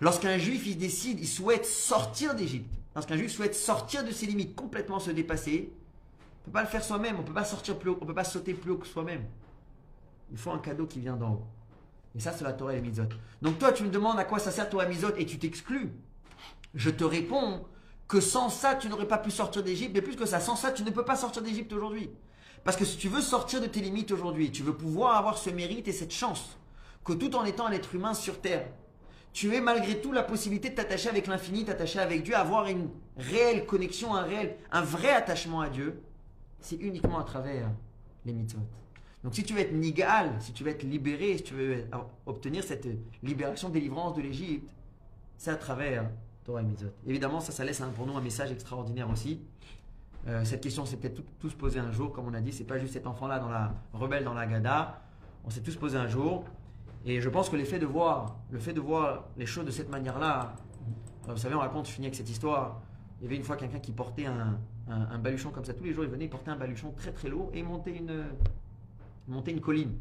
Lorsqu'un 0.00 0.36
juif 0.38 0.66
il 0.66 0.76
décide, 0.76 1.20
il 1.20 1.28
souhaite 1.28 1.64
sortir 1.64 2.34
d'Égypte, 2.34 2.74
lorsqu'un 2.96 3.16
juif 3.16 3.30
souhaite 3.30 3.54
sortir 3.54 4.04
de 4.04 4.10
ses 4.10 4.26
limites, 4.26 4.56
complètement 4.56 4.98
se 4.98 5.12
dépasser, 5.12 5.72
on 5.72 6.40
ne 6.40 6.44
peut 6.46 6.52
pas 6.52 6.62
le 6.62 6.68
faire 6.68 6.82
soi-même, 6.82 7.16
on 7.16 7.22
ne 7.22 7.26
peut 7.26 7.32
pas 7.32 7.44
sortir 7.44 7.78
plus 7.78 7.90
haut, 7.90 7.98
on 8.00 8.06
peut 8.06 8.14
pas 8.14 8.24
sauter 8.24 8.54
plus 8.54 8.72
haut 8.72 8.78
que 8.78 8.86
soi-même. 8.86 9.24
Il 10.32 10.38
faut 10.38 10.50
un 10.50 10.58
cadeau 10.58 10.86
qui 10.86 10.98
vient 10.98 11.16
d'en 11.16 11.34
haut. 11.34 11.46
Et 12.16 12.20
ça, 12.20 12.32
c'est 12.32 12.44
la 12.44 12.52
Torah 12.52 12.74
et. 12.74 12.82
Donc 13.40 13.58
toi, 13.58 13.72
tu 13.72 13.84
me 13.84 13.90
demandes 13.90 14.18
à 14.18 14.24
quoi 14.24 14.38
ça 14.38 14.50
sert 14.50 14.68
Torah 14.68 14.86
et 14.90 15.22
et 15.22 15.26
tu 15.26 15.38
t'exclus. 15.38 15.92
Je 16.74 16.90
te 16.90 17.04
réponds 17.04 17.64
que 18.08 18.20
sans 18.20 18.48
ça, 18.48 18.74
tu 18.74 18.88
n'aurais 18.88 19.08
pas 19.08 19.18
pu 19.18 19.30
sortir 19.30 19.62
d'Égypte. 19.62 19.92
Mais 19.94 20.02
plus 20.02 20.16
que 20.16 20.26
ça, 20.26 20.40
sans 20.40 20.56
ça, 20.56 20.72
tu 20.72 20.82
ne 20.82 20.90
peux 20.90 21.04
pas 21.04 21.16
sortir 21.16 21.42
d'Égypte 21.42 21.72
aujourd'hui. 21.72 22.10
Parce 22.64 22.76
que 22.76 22.84
si 22.84 22.96
tu 22.96 23.08
veux 23.08 23.20
sortir 23.20 23.60
de 23.60 23.66
tes 23.66 23.80
limites 23.80 24.12
aujourd'hui, 24.12 24.52
tu 24.52 24.62
veux 24.62 24.74
pouvoir 24.74 25.16
avoir 25.16 25.38
ce 25.38 25.50
mérite 25.50 25.88
et 25.88 25.92
cette 25.92 26.12
chance 26.12 26.58
que 27.04 27.12
tout 27.12 27.34
en 27.34 27.44
étant 27.44 27.66
un 27.66 27.72
être 27.72 27.94
humain 27.94 28.14
sur 28.14 28.40
terre, 28.40 28.66
tu 29.32 29.54
aies 29.54 29.60
malgré 29.60 30.00
tout 30.00 30.12
la 30.12 30.22
possibilité 30.22 30.70
de 30.70 30.74
t'attacher 30.74 31.08
avec 31.08 31.26
l'infini, 31.26 31.64
t'attacher 31.64 31.98
avec 31.98 32.22
Dieu, 32.22 32.36
avoir 32.36 32.66
une 32.66 32.90
réelle 33.16 33.66
connexion, 33.66 34.14
un 34.14 34.22
réel, 34.22 34.56
un 34.70 34.82
vrai 34.82 35.10
attachement 35.10 35.60
à 35.60 35.68
Dieu, 35.68 36.02
c'est 36.60 36.76
uniquement 36.76 37.18
à 37.18 37.24
travers 37.24 37.68
les 38.24 38.32
mitzvot. 38.32 38.60
Donc 39.24 39.34
si 39.34 39.42
tu 39.42 39.54
veux 39.54 39.60
être 39.60 39.72
nigal, 39.72 40.34
si 40.40 40.52
tu 40.52 40.64
veux 40.64 40.70
être 40.70 40.82
libéré, 40.82 41.38
si 41.38 41.44
tu 41.44 41.54
veux 41.54 41.84
obtenir 42.26 42.62
cette 42.62 42.86
libération, 43.22 43.68
délivrance 43.68 44.14
de 44.14 44.22
l'Égypte, 44.22 44.68
c'est 45.36 45.50
à 45.50 45.56
travers 45.56 46.08
Torah 46.44 46.60
et 46.60 46.64
mitzvot. 46.64 46.90
Évidemment, 47.06 47.40
ça, 47.40 47.52
ça 47.52 47.64
laisse 47.64 47.82
pour 47.96 48.06
nous 48.06 48.16
un 48.16 48.20
message 48.20 48.52
extraordinaire 48.52 49.08
aussi. 49.10 49.40
Euh, 50.28 50.44
cette 50.44 50.62
question 50.62 50.84
s'est 50.86 50.96
peut-être 50.96 51.22
tous 51.40 51.54
posée 51.54 51.80
un 51.80 51.90
jour, 51.90 52.12
comme 52.12 52.26
on 52.26 52.34
a 52.34 52.40
dit, 52.40 52.52
c'est 52.52 52.64
pas 52.64 52.78
juste 52.78 52.92
cet 52.92 53.06
enfant-là 53.06 53.38
dans 53.40 53.48
la 53.48 53.74
rebelle 53.92 54.24
dans 54.24 54.34
la 54.34 54.46
Gada. 54.46 55.00
On 55.44 55.50
s'est 55.50 55.62
tous 55.62 55.76
posé 55.76 55.96
un 55.98 56.06
jour. 56.06 56.44
Et 57.04 57.20
je 57.20 57.28
pense 57.28 57.48
que 57.50 57.56
le 57.56 57.64
fait 57.64 57.80
de 57.80 57.86
voir, 57.86 58.36
le 58.50 58.60
fait 58.60 58.72
de 58.72 58.80
voir 58.80 59.24
les 59.36 59.46
choses 59.46 59.64
de 59.66 59.72
cette 59.72 59.90
manière-là, 59.90 60.54
euh, 61.28 61.32
vous 61.32 61.36
savez, 61.38 61.54
on 61.56 61.58
raconte, 61.60 61.86
je 61.88 61.92
finis 61.92 62.06
avec 62.06 62.14
cette 62.14 62.30
histoire. 62.30 62.80
Il 63.20 63.24
y 63.24 63.26
avait 63.26 63.36
une 63.36 63.42
fois 63.42 63.56
quelqu'un 63.56 63.80
qui 63.80 63.90
portait 63.92 64.26
un, 64.26 64.58
un- 64.88 65.18
baluchon 65.18 65.50
comme 65.50 65.64
ça. 65.64 65.74
Tous 65.74 65.84
les 65.84 65.92
jours, 65.92 66.04
il 66.04 66.10
venait, 66.10 66.24
il 66.26 66.30
portait 66.30 66.50
un 66.50 66.56
baluchon 66.56 66.92
très 66.96 67.12
très 67.12 67.28
lourd 67.28 67.50
et 67.52 67.62
montait 67.62 67.96
une, 67.96 68.24
montait 69.28 69.52
une 69.52 69.60
colline. 69.60 69.94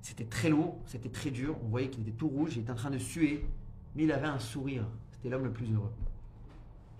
C'était 0.00 0.24
très 0.24 0.48
lourd, 0.48 0.78
c'était 0.86 1.08
très 1.10 1.30
dur. 1.30 1.56
On 1.64 1.68
voyait 1.68 1.88
qu'il 1.88 2.02
était 2.02 2.12
tout 2.16 2.28
rouge, 2.28 2.56
il 2.56 2.62
était 2.62 2.72
en 2.72 2.76
train 2.76 2.90
de 2.90 2.98
suer, 2.98 3.46
mais 3.94 4.04
il 4.04 4.12
avait 4.12 4.26
un 4.26 4.38
sourire. 4.38 4.84
C'était 5.12 5.28
l'homme 5.28 5.44
le 5.44 5.52
plus 5.52 5.70
heureux. 5.72 5.92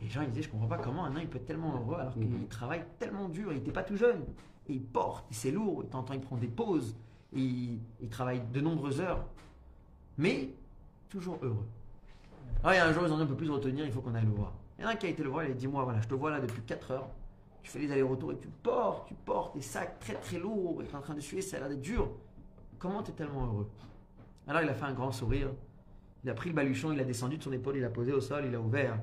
Et 0.02 0.06
les 0.06 0.10
gens 0.10 0.22
ils 0.22 0.30
disaient, 0.30 0.42
je 0.42 0.50
comprends 0.50 0.66
pas 0.66 0.78
comment 0.78 1.04
un 1.04 1.14
homme 1.14 1.22
il 1.22 1.28
peut 1.28 1.38
être 1.38 1.46
tellement 1.46 1.76
heureux 1.76 1.98
alors 1.98 2.12
qu'il 2.12 2.48
travaille 2.48 2.84
tellement 2.98 3.28
dur. 3.28 3.52
Il 3.52 3.58
n'était 3.58 3.70
pas 3.70 3.84
tout 3.84 3.96
jeune. 3.96 4.24
Et 4.68 4.74
il 4.74 4.82
porte, 4.82 5.24
et 5.30 5.34
c'est 5.34 5.52
lourd. 5.52 5.82
Et 5.82 5.86
de 5.86 5.90
temps 5.90 6.00
en 6.00 6.02
temps, 6.02 6.14
il 6.14 6.20
prend 6.20 6.36
des 6.36 6.48
pauses. 6.48 6.96
Et 7.34 7.40
il, 7.40 7.80
il 8.00 8.08
travaille 8.08 8.42
de 8.52 8.60
nombreuses 8.60 9.00
heures. 9.00 9.24
Mais 10.18 10.50
toujours 11.08 11.38
heureux. 11.42 11.66
Ah, 12.64 12.74
il 12.74 12.76
y 12.76 12.80
a 12.80 12.86
un 12.86 12.92
jour, 12.92 13.04
ils 13.06 13.12
ont 13.12 13.16
dit, 13.16 13.22
on 13.22 13.24
ne 13.24 13.30
peut 13.30 13.36
plus 13.36 13.46
se 13.46 13.52
retenir, 13.52 13.86
il 13.86 13.92
faut 13.92 14.00
qu'on 14.00 14.14
aille 14.14 14.24
le 14.24 14.32
voir. 14.32 14.52
Il 14.78 14.82
y 14.82 14.84
en 14.84 14.88
a 14.88 14.92
un 14.92 14.96
qui 14.96 15.06
a 15.06 15.08
été 15.08 15.22
le 15.22 15.30
voir, 15.30 15.44
il 15.44 15.52
a 15.52 15.54
dit, 15.54 15.66
moi, 15.66 15.84
voilà, 15.84 16.00
je 16.00 16.08
te 16.08 16.14
vois 16.14 16.30
là 16.30 16.40
depuis 16.40 16.62
4 16.62 16.90
heures. 16.90 17.08
Tu 17.62 17.70
fais 17.70 17.78
les 17.78 17.92
allers-retours 17.92 18.32
et 18.32 18.38
tu 18.38 18.48
portes, 18.48 19.06
tu 19.06 19.14
portes 19.14 19.54
des 19.54 19.62
sacs 19.62 19.98
très 20.00 20.14
très 20.14 20.38
lourds 20.38 20.82
et 20.82 20.86
tu 20.86 20.92
es 20.92 20.96
en 20.96 21.00
train 21.00 21.14
de 21.14 21.20
suer, 21.20 21.40
ça 21.42 21.56
a 21.56 21.60
l'air 21.60 21.68
d'être 21.68 21.80
dur. 21.80 22.10
Comment 22.78 23.02
tu 23.02 23.12
es 23.12 23.14
tellement 23.14 23.46
heureux? 23.46 23.70
Alors 24.48 24.62
il 24.62 24.68
a 24.68 24.74
fait 24.74 24.84
un 24.84 24.92
grand 24.92 25.12
sourire. 25.12 25.48
Il 26.24 26.30
a 26.30 26.34
pris 26.34 26.50
le 26.50 26.56
baluchon, 26.56 26.92
il 26.92 27.00
a 27.00 27.04
descendu 27.04 27.36
de 27.38 27.42
son 27.42 27.52
épaule, 27.52 27.76
il 27.76 27.82
l'a 27.82 27.90
posé 27.90 28.12
au 28.12 28.20
sol, 28.20 28.44
il 28.46 28.54
a 28.54 28.60
ouvert. 28.60 28.98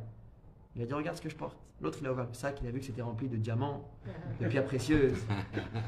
Il 0.80 0.84
a 0.84 0.86
dit 0.86 0.94
Regarde 0.94 1.18
ce 1.18 1.22
que 1.22 1.28
je 1.30 1.36
porte. 1.36 1.58
L'autre, 1.82 1.98
il 2.00 2.08
a 2.08 2.14
ouvert 2.14 2.26
le 2.26 2.34
sac, 2.34 2.60
il 2.62 2.68
a 2.68 2.72
vu 2.72 2.80
que 2.80 2.86
c'était 2.86 3.02
rempli 3.02 3.28
de 3.28 3.36
diamants, 3.36 3.92
de 4.40 4.48
pierres 4.48 4.64
précieuses. 4.64 5.18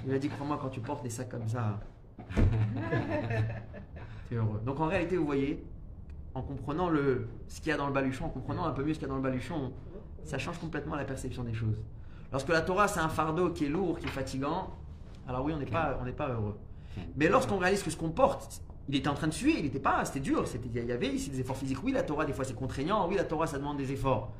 Il 0.06 0.14
a 0.14 0.20
dit 0.20 0.28
Crois-moi, 0.28 0.60
quand 0.62 0.68
tu 0.68 0.82
portes 0.82 1.02
des 1.02 1.10
sacs 1.10 1.30
comme 1.30 1.48
ça, 1.48 1.80
tu 2.36 4.34
es 4.34 4.36
heureux. 4.36 4.62
Donc 4.66 4.82
en 4.82 4.88
réalité, 4.88 5.16
vous 5.16 5.26
voyez, 5.26 5.64
en 6.34 6.42
comprenant 6.42 6.90
le, 6.90 7.30
ce 7.48 7.62
qu'il 7.62 7.70
y 7.70 7.72
a 7.72 7.78
dans 7.78 7.88
le 7.88 7.94
baluchon, 7.94 8.26
en 8.26 8.30
comprenant 8.30 8.66
un 8.66 8.72
peu 8.72 8.84
mieux 8.84 8.94
ce 8.94 9.00
qu'il 9.00 9.08
y 9.08 9.12
a 9.12 9.14
dans 9.14 9.16
le 9.16 9.24
baluchon, 9.24 9.72
ça 10.26 10.38
change 10.38 10.60
complètement 10.60 10.96
la 10.96 11.06
perception 11.06 11.46
des 11.46 11.54
choses. 11.54 11.82
Lorsque 12.34 12.50
la 12.50 12.62
Torah, 12.62 12.90
c'est 12.90 13.00
un 13.00 13.10
fardeau 13.10 13.52
qui 13.52 13.66
est 13.66 13.70
lourd, 13.70 13.98
qui 13.98 14.08
est 14.08 14.10
fatigant, 14.10 14.76
alors 15.26 15.46
oui, 15.46 15.54
on 15.56 15.58
n'est 15.58 15.66
pas, 15.66 15.98
on 16.02 16.06
n'est 16.06 16.12
pas 16.12 16.28
heureux. 16.28 16.58
Mais 17.16 17.30
lorsqu'on 17.30 17.60
réalise 17.60 17.82
que 17.82 17.92
ce 17.92 17.96
qu'on 17.96 18.12
porte, 18.12 18.62
il 18.90 18.96
était 18.96 19.08
en 19.08 19.14
train 19.14 19.28
de 19.28 19.34
suer, 19.34 19.56
il 19.58 19.64
n'était 19.64 19.80
pas, 19.80 20.04
c'était 20.04 20.20
dur, 20.20 20.44
il 20.66 20.86
y 20.86 20.92
avait 20.92 21.08
ici 21.08 21.30
des 21.30 21.40
efforts 21.40 21.56
physiques. 21.56 21.82
Oui, 21.82 21.94
la 21.94 22.04
Torah, 22.04 22.26
des 22.26 22.34
fois, 22.34 22.44
c'est 22.44 22.56
contraignant, 22.56 23.08
oui, 23.08 23.16
la 23.16 23.24
Torah, 23.24 23.48
ça 23.48 23.58
demande 23.58 23.78
des 23.78 23.94
efforts. 23.94 24.34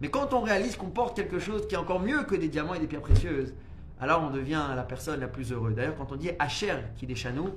Mais 0.00 0.08
quand 0.08 0.32
on 0.32 0.40
réalise 0.40 0.76
qu'on 0.76 0.90
porte 0.90 1.16
quelque 1.16 1.38
chose 1.38 1.66
qui 1.66 1.74
est 1.74 1.78
encore 1.78 2.00
mieux 2.00 2.22
que 2.24 2.34
des 2.34 2.48
diamants 2.48 2.74
et 2.74 2.78
des 2.78 2.86
pierres 2.86 3.02
précieuses, 3.02 3.54
alors 4.00 4.22
on 4.22 4.30
devient 4.30 4.62
la 4.74 4.82
personne 4.84 5.18
la 5.20 5.28
plus 5.28 5.52
heureuse. 5.52 5.74
D'ailleurs, 5.74 5.96
quand 5.96 6.12
on 6.12 6.16
dit 6.16 6.30
Asher, 6.38 6.76
qui 6.96 7.06
des 7.06 7.16
chanou, 7.16 7.50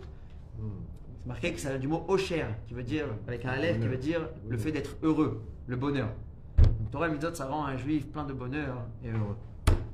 c'est 0.57 1.27
marqué 1.27 1.53
que 1.53 1.59
ça 1.59 1.69
vient 1.69 1.79
du 1.79 1.87
mot 1.87 2.03
Osher, 2.07 2.45
qui 2.67 2.73
veut 2.73 2.83
dire, 2.83 3.05
avec 3.27 3.45
un 3.45 3.49
Aleph, 3.49 3.79
qui 3.79 3.87
veut 3.87 3.97
dire 3.97 4.27
le 4.49 4.57
fait 4.57 4.71
d'être 4.71 4.97
heureux, 5.03 5.43
le 5.67 5.75
bonheur. 5.75 6.09
Donc, 6.57 6.89
Torah 6.91 7.09
Mitzvot, 7.09 7.35
ça 7.35 7.45
rend 7.45 7.65
un 7.65 7.77
juif 7.77 8.07
plein 8.07 8.23
de 8.23 8.33
bonheur 8.33 8.77
et 9.03 9.09
heureux. 9.09 9.37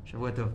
Shavuot 0.05 0.31
Tov. 0.31 0.45